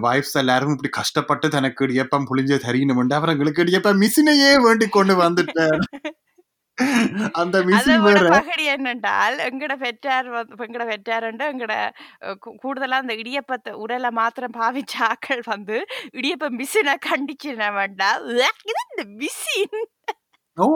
வைஃப்ஸ் 0.02 0.36
எல்லாரும் 0.38 0.72
இப்படி 0.74 0.90
கஷ்டப்பட்டு 0.94 1.46
தனக்கு 1.50 1.86
இடியப்பம் 1.86 2.28
புளிஞ்ச 2.28 2.54
தெரியணும் 2.62 3.00
அவர் 3.18 3.32
எங்களுக்கு 3.34 3.64
இடியப்பம் 3.64 4.00
மிஷினையே 4.02 4.52
வேண்டி 4.64 4.86
கொண்டு 4.90 5.14
வந்துட்டார். 5.20 5.82
அந்த 7.38 7.56
பகடி 8.32 8.64
என்னென்றால் 8.72 9.36
எங்கட 9.46 9.74
பெற்றார் 9.76 10.28
எங்கட 10.60 10.84
பெற்றாருண்டு 10.84 11.44
எங்கட 11.52 11.74
கூடுதலா 12.60 12.98
அந்த 12.98 13.14
இடியப்பத்தை 13.14 13.72
உரலை 13.82 14.10
மாத்திரம் 14.12 14.56
பாவிச்ச 14.58 14.94
ஆக்கள் 15.08 15.42
வந்து 15.48 15.76
இடியப்ப 16.14 16.50
மிஷினை 16.58 16.96
கண்டிச்சுன 17.08 17.70
வேண்டாம் 17.78 18.26
இது 18.64 18.80
இந்த 18.86 19.04
மிஷின் 19.18 19.78
ஓ 20.58 20.68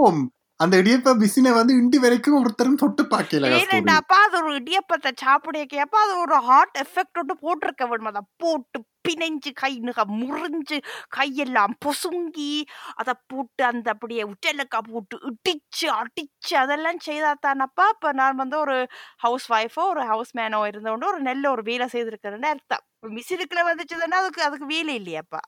அந்த 0.61 0.75
இடியப்ப 0.81 1.15
மிஷினை 1.17 1.53
வந்து 1.53 1.73
இண்டி 1.75 1.99
வரைக்கும் 1.99 2.39
ஒருத்தரும் 2.41 2.81
தொட்டு 2.83 3.05
பார்க்கல 3.07 3.49
கஸ்தூரி 3.49 3.65
ஏனண்டாப்பா 3.65 4.19
அது 4.25 4.37
ஒரு 4.41 4.53
இடியப்பத்தை 4.59 5.13
சாப்பிடக்கையப்பா 5.23 6.01
அது 6.05 6.15
ஒரு 6.21 6.39
ஹாட் 6.49 6.77
எஃபெக்ட் 6.83 7.21
ஒன்று 7.23 7.37
போட்டிருக்க 7.43 8.11
அதை 8.13 8.25
போட்டு 8.37 8.81
பிணைஞ்சு 9.09 9.51
கை 9.55 9.73
நுக 9.87 10.05
முறிஞ்சு 10.21 10.79
கையெல்லாம் 11.17 11.75
பொசுங்கி 11.85 12.53
அதை 12.95 13.15
போட்டு 13.27 13.65
அந்த 13.65 13.89
அப்படியே 13.91 14.25
உச்சலக்கா 14.33 14.81
போட்டு 14.91 15.17
இடிச்சு 15.29 15.89
அடிச்சு 16.01 16.55
அதெல்லாம் 16.57 17.01
செய்தா 17.09 17.33
தானப்பா? 17.47 17.87
இப்போ 17.95 18.13
நான் 18.13 18.41
வந்து 18.43 18.59
ஒரு 18.59 18.77
ஹவுஸ் 19.19 19.49
ஒய்ஃபோ 19.53 19.85
ஒரு 19.95 20.05
ஹவுஸ் 20.05 20.33
மேனோ 20.39 20.61
இருந்தோண்டு 20.73 21.11
ஒரு 21.13 21.21
நல்ல 21.31 21.45
ஒரு 21.51 21.65
வேலை 21.71 21.89
செய்திருக்கிறேன்னு 21.95 22.53
அர்த்தம். 22.55 22.85
மிஷினுக்குள்ள 23.19 23.65
வந்துச்சுதுன்னா 23.71 24.21
அதுக்கு 24.23 24.43
அதுக்கு 24.49 24.69
வேலை 24.75 24.95
இல்லையாப்பா. 25.01 25.43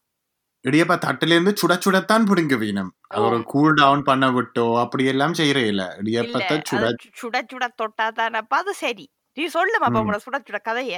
இடியப்ப 0.64 0.94
தட்டுல 1.04 1.34
இருந்து 1.36 1.52
சுட 1.60 1.72
சுடத்தான் 1.84 2.26
பிடுங்க 2.28 2.54
வீணும். 2.62 2.90
ஒரு 3.24 3.38
கூல் 3.52 3.74
டவுன் 3.80 4.04
பண்ண 4.08 4.26
விட்டோ 4.36 4.64
அப்படி 4.82 5.04
எல்லாம் 5.12 5.34
செய்யறே 5.40 5.62
இடியப்பத்தை 6.02 6.56
சுட 6.70 6.84
சுட 7.20 7.42
சுட 7.52 7.64
தொட்டா 7.80 8.06
தானப்பா? 8.20 8.58
அது 8.64 8.74
சரி. 8.84 9.06
நீ 9.36 9.44
சொல்லுமா 9.56 9.88
அப்ப 9.88 10.18
சுட 10.24 10.38
சுட 10.48 10.58
கதைய. 10.68 10.94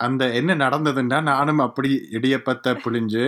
அந்த 0.00 0.24
என்ன 0.38 0.56
நடந்ததுன்னா 0.62 1.18
நானும் 1.28 1.62
அப்படி 1.64 1.88
இடியப்பத்தை 2.16 2.72
புளிஞ்சு 2.82 3.24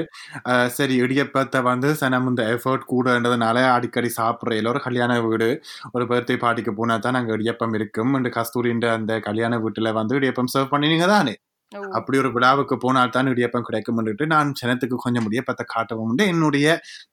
அஹ், 0.50 0.68
சரி 0.76 0.96
இடியப்பத்தை 1.02 1.60
வந்து 1.66 1.90
சனம் 2.00 2.28
இந்த 2.30 2.42
எஃபர்ட் 2.54 2.88
கூடன்றதுனால 2.90 3.56
அடிக்கடி 3.74 4.10
சாப்பிட்ற 4.16 4.38
ஒரு 4.72 4.80
கல்யாண 4.86 5.12
வீடு 5.24 5.48
ஒரு 5.94 6.04
பர்த்டே 6.10 6.36
பார்ட்டிக்கு 6.42 6.74
போனா 6.76 6.96
தான் 7.00 7.18
அங்கே 7.20 7.34
இடியப்பம் 7.36 7.74
இருக்கும். 7.78 7.88
and 8.18 8.28
கஸ்தூரின்ற 8.36 8.86
அந்த 8.96 9.12
கல்யாண 9.28 9.54
வீட்டுல 9.64 9.92
வந்து 9.96 10.18
இடியப்பம் 10.20 10.52
சர்வ் 10.54 10.72
பண்ணினீங்க 10.72 11.08
தானே? 11.10 11.34
அப்படி 11.92 12.16
ஒரு 12.20 12.30
விழாவுக்கு 12.34 12.76
போனால் 12.80 13.12
தான் 13.14 13.30
இடியப்பம் 13.32 13.66
கிடைக்கும்னுட்டு 13.66 14.24
நான் 14.32 14.48
ஜனத்துக்கு 14.60 14.96
கொஞ்சம் 15.04 15.26
இடியப்பத்தை 15.28 15.64
காட்டவும் 15.68 16.08
உண்டு. 16.08 16.24
என்னுடைய 16.32 16.66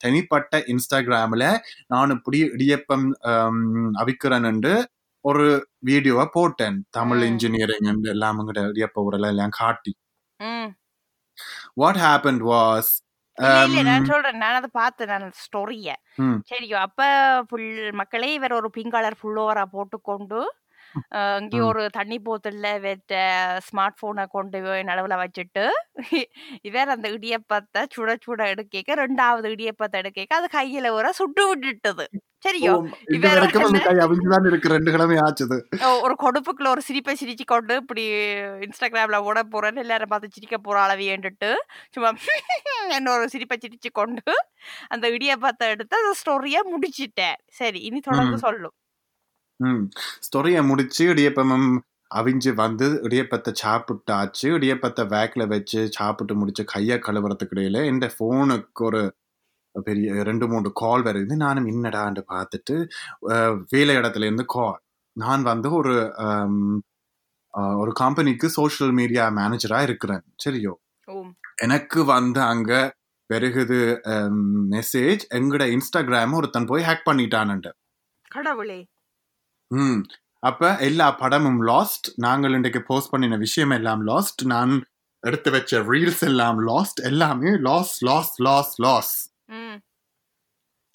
தனிப்பட்ட 0.03 0.61
இன்ஸ்டாகிராம்ல 0.73 1.45
நான் 1.93 2.15
இப்படி 2.17 2.39
இடியப்பம் 2.55 3.05
அவிக்கிறேன்னு 4.01 4.73
ஒரு 5.29 5.45
வீடியோவை 5.79 6.25
போட்டேன். 6.31 6.77
தமிழ் 6.89 7.23
இன்ஜினியரிங் 7.23 7.89
எல்லாம் 8.13 8.39
இடியப்ப 8.67 9.05
உரலை 9.07 9.29
எல்லாம் 9.33 9.55
காட்டி. 9.61 9.93
ம். 10.39 10.69
What 11.81 11.95
happened 12.07 12.41
was 12.53 12.85
இல்ல 13.37 13.49
இல்ல 13.63 13.79
um, 13.79 13.87
நான் 13.87 14.05
சொல்றேன். 14.05 14.37
நான் 14.37 14.57
அதை 14.59 14.69
பார்த்தேன் 14.73 15.11
நான் 15.13 15.33
ஸ்டோரிய 15.41 15.89
சரியோ 16.51 16.77
அப்ப 16.85 17.01
புல் 17.49 17.67
மக்களே 17.91 18.29
இவர் 18.33 18.55
ஒரு 18.59 18.69
பிங்க் 18.69 18.95
கலர் 18.95 19.21
புல்லோவரா 19.23 19.63
போட்டுக்கொண்டு 19.73 20.39
அஹ், 21.18 21.38
இங்கே 21.41 21.60
ம், 21.60 21.68
ஒரு 21.69 21.84
தண்ணி 21.98 22.18
போத்தல்ல 22.24 22.69
வெற்ற 22.84 23.15
ஸ்மார்ட் 23.68 23.99
போனை 24.02 24.26
கொண்டு 24.30 24.60
போய் 24.65 24.88
நடுவுல 24.90 25.18
வச்சுட்டு 25.22 25.65
இவர் 26.69 26.94
அந்த 26.95 27.07
இடியப்பத்தை 27.18 27.84
சுட 27.95 28.15
சுட 28.26 28.41
எடுக்க 28.53 28.65
ரெண்டாவது 29.03 29.48
இடியப்பத்தை 29.56 29.99
எடுக்க 30.03 30.15
அது 30.40 30.49
கையில 30.53 30.91
ஒரு 30.98 31.11
சுட்டு 31.19 31.44
விட்டுட்டது. 31.49 32.06
சரியோ? 32.45 32.74
ஒரு 36.02 36.15
கொடுப்புக்குள்ள 36.24 36.69
ஒரு 36.74 36.84
சிரிப்பை 36.88 37.14
சிரிச்சு 37.22 37.45
கொண்டு 37.48 37.74
இப்படி 37.82 38.03
இன்ஸ்டாகிராம்ல 38.65 39.19
ஓட 39.28 39.40
போறேன்னு 39.53 39.84
எல்லாரும் 39.86 40.11
பார்த்து 40.14 40.36
சிரிக்க 40.36 40.57
போற 40.60 40.78
அளவியன்ட்டு 40.86 41.52
சும்மா 41.95 42.11
என்ன 42.98 43.11
ஒரு 43.15 43.26
சிரிப்பை 43.34 43.57
சிரிச்சு 43.60 43.90
கொண்டு 43.94 44.34
அந்த 44.94 45.06
இடியப்பத்தை 45.15 45.68
எடுத்து 45.74 45.95
அந்த 46.02 46.14
ஸ்டோரிய 46.22 46.57
முடிச்சிட்டேன். 46.72 47.40
சரி 47.60 47.80
இனி 47.88 47.99
தொடர்ந்து 48.07 48.38
சொல்லும். 48.45 48.76
ம். 49.59 49.84
ஸ்டோரியை 50.25 50.61
முடிச்சு 50.65 51.03
இடியப்பமும் 51.11 51.69
அவிஞ்சு 52.11 52.51
வந்து 52.55 52.88
இடியப்பத்தை 53.05 53.51
சாப்பிட்டாச்சு. 53.61 54.47
இடியப்பத்தை 54.57 55.03
வேக்ல 55.13 55.45
வச்சு 55.47 55.79
சாப்பிட்டு 55.95 56.34
முடிச்சு 56.35 56.63
கையை 56.65 56.97
கழுவுறதுக்கு 56.99 57.55
இடையில 57.55 57.79
இந்த 57.85 58.05
ஃபோனுக்கு 58.13 58.84
ஒரு 58.84 59.01
பெரிய 59.85 60.23
ரெண்டு 60.23 60.45
மூணு 60.47 60.67
கால் 60.75 61.03
வருது. 61.03 61.34
நானும் 61.41 61.67
என்னடான்னு 61.67 62.21
பார்த்துட்டு 62.29 62.75
வேலை 63.73 63.95
இடத்துல 63.95 64.27
இருந்து 64.27 64.45
கால் 64.49 64.79
நான் 65.17 65.43
வந்து 65.43 65.69
ஒரு 65.79 65.95
அஹ், 66.23 66.79
ஒரு 67.77 67.91
கம்பெனிக்கு 67.99 68.47
சோஷியல் 68.55 68.93
மீடியா 68.93 69.23
மேனேஜரா 69.38 69.79
இருக்கிறேன். 69.84 70.23
சரியோ? 70.43 70.73
எனக்கு 71.61 71.99
வந்து 72.09 72.41
அங்க 72.47 72.71
பெருகுது 73.29 73.77
மெசேஜ் 74.73 75.23
எங்கட 75.34 75.63
இன்ஸ்டாகிராம் 75.73 76.35
ஒருத்தன் 76.35 76.67
போய் 76.67 76.84
ஹேக் 76.84 77.07
பண்ணிட்டான்ட்டு 77.07 77.71
கடவுளே. 78.31 78.79
ம். 79.72 79.99
அப்ப 80.44 80.69
எல்லா 80.88 81.07
படமும் 81.19 81.61
லாஸ்ட் 81.69 82.07
நாங்கள் 82.18 82.53
இன்றைக்கு 82.53 82.81
போஸ்ட் 82.84 83.11
பண்ணின 83.14 83.38
விஷயம் 83.39 83.73
எல்லாம் 83.77 84.03
லாஸ்ட் 84.10 84.41
நான் 84.48 84.73
எடுத்து 85.23 85.49
வச்ச 85.52 85.80
ரீல்ஸ் 85.89 86.23
எல்லாம் 86.23 86.60
லாஸ்ட் 86.68 86.99
எல்லாமே 87.10 87.52
லாஸ் 87.65 87.95
லாஸ் 88.03 88.34
லாஸ் 88.41 88.73
லாஸ் 88.81 89.14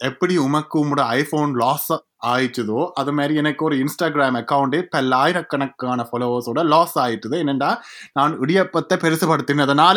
எப்படி 0.01 0.35
உமக்கு 0.39 0.77
உங்களோட 0.81 1.03
ஐபோன் 1.16 1.53
லாஸ் 1.57 1.90
ஆயிடுச்சதோ 2.27 2.81
அது 3.01 3.12
மாதிரி 3.12 3.35
எனக்கு 3.43 3.62
ஒரு 3.65 3.77
இன்ஸ்டாகிராம் 3.82 4.39
அக்கௌண்டே 4.40 4.81
பல்லாயிரக்கணக்கான 4.93 6.07
ஃபாலோவர்ஸோட 6.09 6.61
லாஸ் 6.69 6.97
ஆயிட்டுது. 6.99 7.36
என்னண்டா 7.43 7.70
நான் 8.12 8.35
இடியப்பத்தை 8.40 8.97
பெருசுபடுத்தினதுனால 9.05 9.97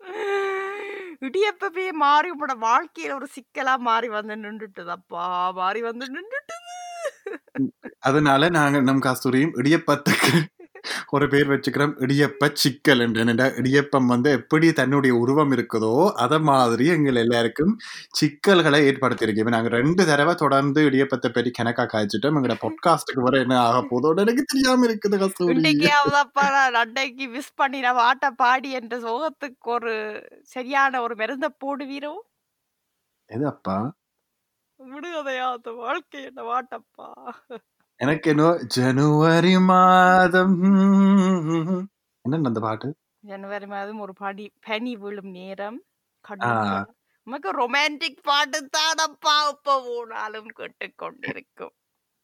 இடியப்பவே 1.22 1.86
மாறி 1.94 2.28
உங்களோட 2.30 2.54
வாழ்க்கையில 2.60 3.14
ஒரு 3.14 3.28
சிக்கலா 3.36 3.74
மாறி 3.80 4.08
வந்து 4.08 4.36
நின்றுட்டுதப்பா 4.36 5.24
மாறி 5.52 5.82
வந்து 5.82 6.06
நின்றுட்டுது 6.08 6.64
அதனால 7.98 8.48
நாங்க 8.50 8.80
நம் 8.80 9.00
கஸ்தூரியும் 9.00 9.56
இடியப்பத்துக்கு 9.56 10.32
ஒரு 11.10 11.26
பேர் 11.34 11.52
வச்சுக்கிறோம் 11.52 11.94
இடியப்ப 12.04 12.50
சிக்கல் 12.62 13.02
என்று. 13.06 13.20
என்னடா 13.24 13.46
இடியப்பம் 13.62 14.08
வந்து 14.14 14.30
எப்படி 14.38 14.68
தன்னுடைய 14.72 15.14
உருவம் 15.22 15.54
இருக்குதோ 15.56 15.92
அத 16.24 16.38
மாதிரி 16.50 16.86
எங்கள் 16.96 17.22
எல்லாருக்கும் 17.24 17.74
சிக்கல்களை 18.20 18.80
ஏற்படுத்தியிருக்கு. 18.90 19.42
இப்ப 19.44 19.54
நாங்க 19.56 19.72
ரெண்டு 19.78 20.02
தடவை 20.12 20.34
தொடர்ந்து 20.44 20.82
இடியப்பத்தை 20.90 21.30
பற்றி 21.30 21.52
கணக்கா 21.60 21.86
காய்ச்சிட்டோம். 21.94 22.38
எங்களோட 22.38 22.58
பொட்காஸ்டுக்கு 22.66 23.26
வர 23.28 23.36
என்ன 23.46 23.60
ஆக 23.66 23.80
போதோட 23.92 24.18
எனக்கு 24.26 24.44
தெரியாம 24.54 24.86
இருக்குது 24.88 25.18
அன்னைக்கு 26.82 27.26
மிஸ் 27.36 27.56
பண்ணி 27.60 27.78
நான் 27.80 28.00
வாட்ட 28.02 28.26
பாடி 28.42 28.70
என்ற 28.80 28.94
சோகத்துக்கு 29.06 29.70
ஒரு 29.76 29.92
சரியான 30.54 31.00
ஒரு 31.04 31.14
மருந்த 31.22 31.46
போடுவீரோ? 31.64 32.14
எது 33.30 33.44
அப்பா? 33.52 33.76
விடுகதையா 34.80 35.46
அந்த 35.56 35.70
வாழ்க்கை 35.82 36.20
என்ன 36.30 36.40
வாட்டப்பா? 36.50 37.08
எனக்கு 38.00 38.26
என்ன 38.32 38.46
ஜனவரி 38.74 39.52
மாதம். 39.68 40.56
என்ன 42.24 42.48
அந்த 42.50 42.60
பாட்டு? 42.60 42.88
ஜனவரி 43.24 43.66
மாதம் 43.68 44.02
ஒரு 44.04 44.12
பாடி 44.18 44.44
பனி 44.66 44.92
விழும் 45.02 45.30
நேரம் 45.36 45.78
உமக்கு 47.26 47.50
ரொமான்டிக் 47.58 48.20
பாட்டு 48.24 48.58
தானப்பா 48.76 49.36
இப்ப 49.52 49.76
போனாலும் 49.86 50.50
கேட்டுக்கொண்டிருக்கும் 50.58 51.74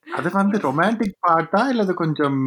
அது 0.07 0.28
வந்து 0.35 0.57
ரொமான்டிக் 0.65 1.19
பாட்டா 1.27 1.61
இல்ல 1.73 1.85
அது 1.86 1.94
கொஞ்சம் 2.03 2.40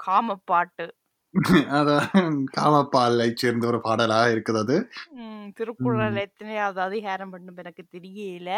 காம 0.00 0.36
பாட்டு 0.44 0.86
அதான் 1.78 2.10
காமப்பாலை 2.54 3.26
சேர்ந்த 3.34 3.64
ஒரு 3.70 3.78
பாடலா 3.86 4.20
இருக்குது 4.32 4.60
அது? 4.62 4.76
திருக்குறள் 5.56 6.18
எத்தனையாவது 6.24 6.80
அதிகாரம் 6.86 7.32
பண்ணும் 7.34 7.60
எனக்கு 7.62 7.84
தெரியல. 7.94 8.50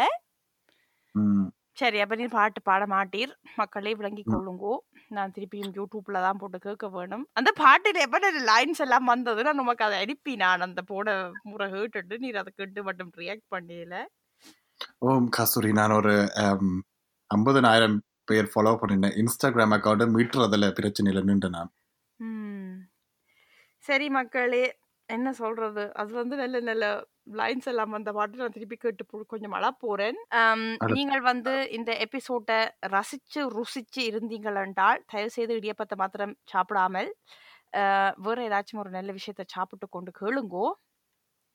சரி 1.77 1.97
அப்ப 2.03 2.15
நீ 2.19 2.25
பாட்டு 2.35 2.59
பாட 2.67 2.83
மாட்டீர். 2.93 3.31
மக்களே 3.59 3.91
விளங்கி. 3.99 4.23
கொள்ளுங்கோ. 4.33 4.73
நான் 5.15 5.33
திருப்பியும் 5.35 5.73
யூடியூப்ல 5.77 6.21
தான் 6.25 6.39
போட்டு 6.41 6.57
கேட்க 6.65 6.87
வேணும். 6.95 7.25
அந்த 7.39 7.49
பாட்டுல 7.61 8.03
எப்ப 8.05 8.31
லைன்ஸ் 8.51 8.81
எல்லாம் 8.85 9.09
வந்தது? 9.11 9.41
நான் 9.47 9.61
உமக்கு 9.63 9.85
அதை 9.87 9.97
அனுப்பி 10.05 10.33
நான் 10.43 10.65
அந்த 10.67 10.81
போட 10.91 11.07
முறை 11.51 11.67
கேட்டுட்டு 11.75 12.17
நீர் 12.23 12.41
அதை 12.41 12.51
கேட்டு 12.59 12.85
மட்டும் 12.89 13.11
ரியாக்ட் 13.21 13.47
பண்ணல 13.55 13.97
ஓம் 15.09 15.27
கஸ்தூரி 15.37 15.69
நான் 15.79 15.97
ஒரு 15.99 16.13
ஐம்பதனாயிரம் 17.31 17.95
பேர் 18.29 18.49
ஃபாலோ 18.51 18.73
பண்ணிருந்தேன் 18.81 19.15
இன்ஸ்டாகிராம் 19.21 19.73
அக்கௌண்ட் 19.77 20.13
மீட்டுறதுல 20.15 20.67
பிரச்சனை 20.79 21.09
இல்லை 21.11 21.23
நின்று 21.29 21.49
நான். 21.55 21.71
சரி 23.83 24.07
மக்களே 24.17 24.63
என்ன 25.09 25.27
சொல்றது? 25.41 25.83
அது 26.01 26.11
வந்து 26.21 26.35
நல்ல 26.41 26.59
நல்ல 26.69 26.85
லைன்ஸ் 27.27 27.67
எல்லாம் 27.71 27.93
அந்த 27.93 28.11
பாட்டு 28.11 28.41
நான் 28.41 28.55
திருப்பி 28.55 28.77
கேட்டு 28.77 29.03
கொஞ்சம் 29.33 29.55
அழ 29.57 29.65
போறேன். 29.83 30.19
நீங்கள் 30.97 31.23
வந்து 31.29 31.53
இந்த 31.77 31.91
எபிசோட்டை 32.05 32.59
ரசிச்சு 32.95 33.41
ருசிச்சு 33.57 34.01
இருந்தீங்கள் 34.09 34.59
என்றால் 34.65 35.01
தயவு 35.13 35.31
செய்து 35.37 35.59
இடியப்பத்தை 35.59 35.97
மாத்திரம் 35.97 36.35
சாப்பிடாமல் 36.45 37.09
வேற 38.25 38.37
ஏதாச்சும் 38.47 38.81
ஒரு 38.83 38.91
நல்ல 38.97 39.11
விஷயத்தை 39.11 39.45
சாப்பிட்டு 39.55 39.87
கொண்டு 39.89 40.11
கேளுங்கோ. 40.19 40.67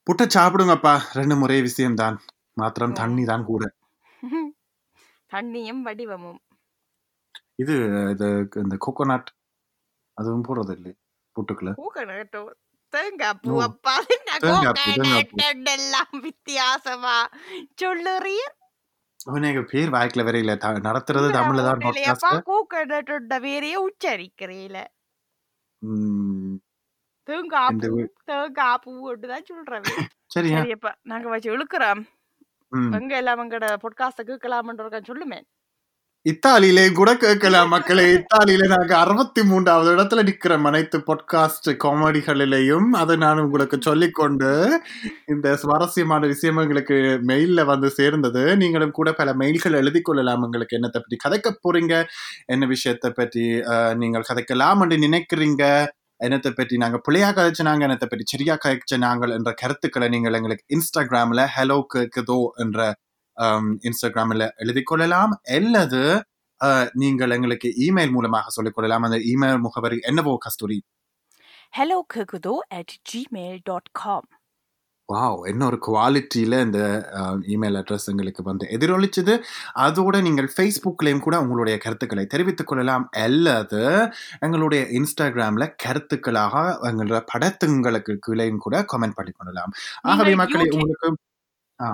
புட்டை 0.07 0.27
சாப்பிடுங்கப்பா. 0.37 0.95
ரெண்டு 1.19 1.35
முறை 1.37 1.59
விஷயம்தான். 1.63 2.17
மாத்திரம் 2.57 2.95
ஓ. 2.95 2.99
தண்ணி 3.01 3.25
தான் 3.25 3.45
கூட. 3.51 3.65
தண்ணியும் 5.31 5.83
வடிவமும். 5.87 6.41
இது 7.63 7.75
இது 8.15 8.27
இந்த 8.63 8.77
கோகோனட் 8.85 9.31
அதுவும் 10.17 10.45
போடுறது 10.49 10.75
இல்லை 10.79 10.93
புட்டுக்குள்ள 11.37 11.73
பூக்கணட்டோ 11.81 12.43
தேங்காய் 12.93 13.39
பூ 13.43 13.53
ஓ 13.53 13.61
அப்பா 13.61 13.95
எல்லாம் 15.75 16.15
வித்தியாசமா 16.23 17.17
சொல்லுறீர் 17.83 18.53
எனக்கு 19.39 19.63
பேர் 19.65 19.91
வாய்க்கல 19.91 20.23
த- 20.59 20.81
நடத்துறது 20.81 21.29
தமிழ்ல 21.31 21.65
தான் 21.67 21.83
கோகனட்டோட 22.47 23.37
வேறையே 23.45 23.79
உச்சரிக்கிறீல 23.85 24.79
சொல்றேன் 29.51 29.87
சரியா 30.31 30.59
சரியப்பா 30.59 30.93
நாங்க 31.03 31.29
வச்சு 31.29 31.49
இழுக்கிறோம் 31.53 32.03
எங்க 32.99 33.13
எல்லாம் 33.17 33.41
எங்கட 33.41 33.67
பொட்காஸ்ட 33.77 34.23
கேட்கலாம்ன்ற 34.23 35.01
சொல்லுமே 35.07 35.39
இத்தாலியிலே 36.27 36.83
கூட 36.99 37.11
கேட்கலாம் 37.23 37.73
மக்களே. 37.75 38.05
இத்தாலியில 38.17 38.67
நாங்க 38.73 38.93
அறுபத்தி 38.99 39.43
மூன்றாவது 39.51 39.89
இடத்துல 39.95 40.23
நிக்கிறோம் 40.29 40.67
அனைத்து 40.69 40.99
பாட்காஸ்ட் 41.09 41.69
காமெடிகளிலையும் 41.85 42.87
அதை 43.01 43.15
நான் 43.23 43.43
உங்களுக்கு 43.45 43.79
சொல்லிக்கொண்டு 43.89 44.51
இந்த 45.35 45.57
சுவாரஸ்யமான 45.63 46.23
விஷயம் 46.33 46.61
எங்களுக்கு 46.65 46.99
மெயில்ல 47.31 47.65
வந்து 47.73 47.91
சேர்ந்தது. 47.99 48.45
நீங்களும் 48.63 48.95
கூட 48.99 49.13
பல 49.21 49.35
மெயில்கள் 49.43 49.79
எழுதி 49.81 50.03
கொள்ளலாம். 50.03 50.45
உங்களுக்கு 50.49 50.79
என்னத்தை 50.81 51.01
பற்றி 51.01 51.19
கதைக்க 51.25 51.55
போறீங்க? 51.65 51.97
என்ன 52.55 52.71
விஷயத்தை 52.75 53.11
பற்றி 53.19 53.45
நீங்கள் 54.05 54.29
கதைக்கலாம் 54.31 54.83
என்று 54.87 54.99
நினைக்கிறீங்க? 55.09 55.65
என்னத்தை 56.21 56.51
பற்றி 56.57 56.75
நாங்க 56.83 56.99
பிள்ளையாக 57.07 57.35
கதைச்சு 57.39 57.63
நாங்கள் 57.69 57.87
என்னத்தை 57.89 58.09
பற்றி 58.11 58.27
சரியா 58.33 58.55
கதைச்ச 58.65 58.99
நாங்கள் 59.07 59.33
என்ற 59.39 59.51
கருத்துக்களை 59.63 60.09
நீங்கள் 60.09 60.37
எங்களுக்கு 60.39 60.67
இன்ஸ்டாகிராம்ல 60.77 61.45
ஹலோ 61.57 61.79
கேக்குதோ? 61.95 62.41
என்ற 62.65 62.79
இன்ஸ்டாகிராமில் 63.89 64.47
எழுதி 64.57 64.83
கொள்ளலாம். 64.83 65.35
அல்லது 65.59 66.03
நீங்கள் 66.95 67.35
எங்களுக்கு 67.37 67.69
இமெயில் 67.87 68.15
மூலமாக 68.17 68.51
சொல்லிக் 68.57 68.77
கொள்ளலாம். 68.77 69.07
அந்த 69.09 69.19
இமெயில் 69.33 69.65
முகவரி 69.67 69.99
என்னவோ 70.11 70.35
கஸ்தூரி. 70.47 70.79
Hello 71.79 71.99
கேக்குதோ 72.15 72.55
at 72.79 72.95
Gmail 73.13 73.59
dot 73.63 73.91
com 73.93 74.29
wow 75.09 75.41
என்ன 75.51 75.63
ஒரு 75.67 75.79
குவாலிட்டியில் 75.87 76.57
இந்த 76.65 76.81
இமெயில் 77.55 77.79
அட்ரஸ் 77.81 78.07
எங்களுக்கு 78.13 78.43
வந்து 78.43 78.67
எதிரொலிச்சது. 78.77 79.35
அதோட 79.87 80.15
நீங்கள் 80.27 80.51
ஃபேஸ்புக்லேயும் 80.55 81.25
கூட 81.27 81.37
உங்களுடைய 81.45 81.77
கருத்துக்களை 81.85 82.25
தெரிவித்துக் 82.35 82.71
கொள்ளலாம். 82.71 83.05
அல்லது 83.25 83.83
எங்களுடைய 84.41 84.83
இன்ஸ்டாகிராமில் 85.01 85.75
கருத்துக்களாக 85.85 86.55
எங்களோட 86.91 87.21
படத்துங்களுக்கு 87.35 88.15
கீழேயும் 88.29 88.65
கூட 88.67 88.85
கமெண்ட் 88.95 89.19
பண்ணி 89.21 89.35
கொள்ளலாம். 89.41 89.75
ஆகவே 90.13 90.35
மக்களே 90.43 90.69
உங்களுக்கு 90.77 91.11
ஆ. 91.81 91.89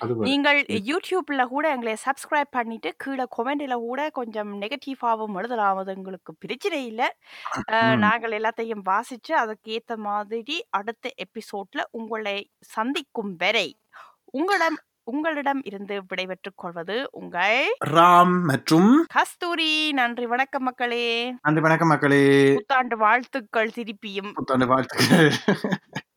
நீங்கள். 0.00 0.60
யூடியூப்ல 0.62 1.44
கூட 1.46 1.70
எங்களை 1.70 1.96
சப்ஸ்கிரைப் 2.04 2.50
பண்ணிட்டு 2.50 2.94
கீழே 2.96 3.24
கொமெண்ட்ல 3.36 3.74
கூட 3.74 4.10
கொஞ்சம் 4.10 4.60
நெகட்டிவாகவும் 4.60 5.36
எழுதலாம் 5.36 5.76
அது 5.76 5.92
எங்களுக்கு 5.92 6.34
பிரச்சனை 6.34 6.86
இல்லை. 6.86 7.08
நாங்கள் 7.96 8.30
எல்லாத்தையும் 8.30 8.82
வாசிச்சு 8.84 9.32
அதுக்கு 9.32 9.70
ஏத்த 9.72 9.96
மாதிரி 9.96 10.64
அடுத்த 10.70 11.10
எபிசோட்ல 11.16 11.80
உங்களை 11.90 12.50
சந்திக்கும் 12.58 13.34
வரை 13.38 13.78
உங்களிடம் 14.24 14.78
உங்களிடம் 15.02 15.60
இருந்து 15.64 16.02
விடைபெற்றுக் 16.08 16.56
கொள்வது 16.56 17.08
உங்கள் 17.12 17.76
ராம் 17.86 18.42
மற்றும் 18.42 19.06
கஸ்தூரி. 19.08 19.92
நன்றி 19.92 20.26
வணக்கம் 20.26 20.62
மக்களே. 20.62 21.34
நன்றி 21.42 21.60
வணக்கம் 21.60 21.88
மக்களே. 21.88 22.54
புத்தாண்டு 22.54 22.96
வாழ்த்துக்கள் 22.96 23.70
திருப்பியும். 23.74 24.32
புத்தாண்டு 24.32 24.66
வாழ்த்துக்கள். 24.66 25.30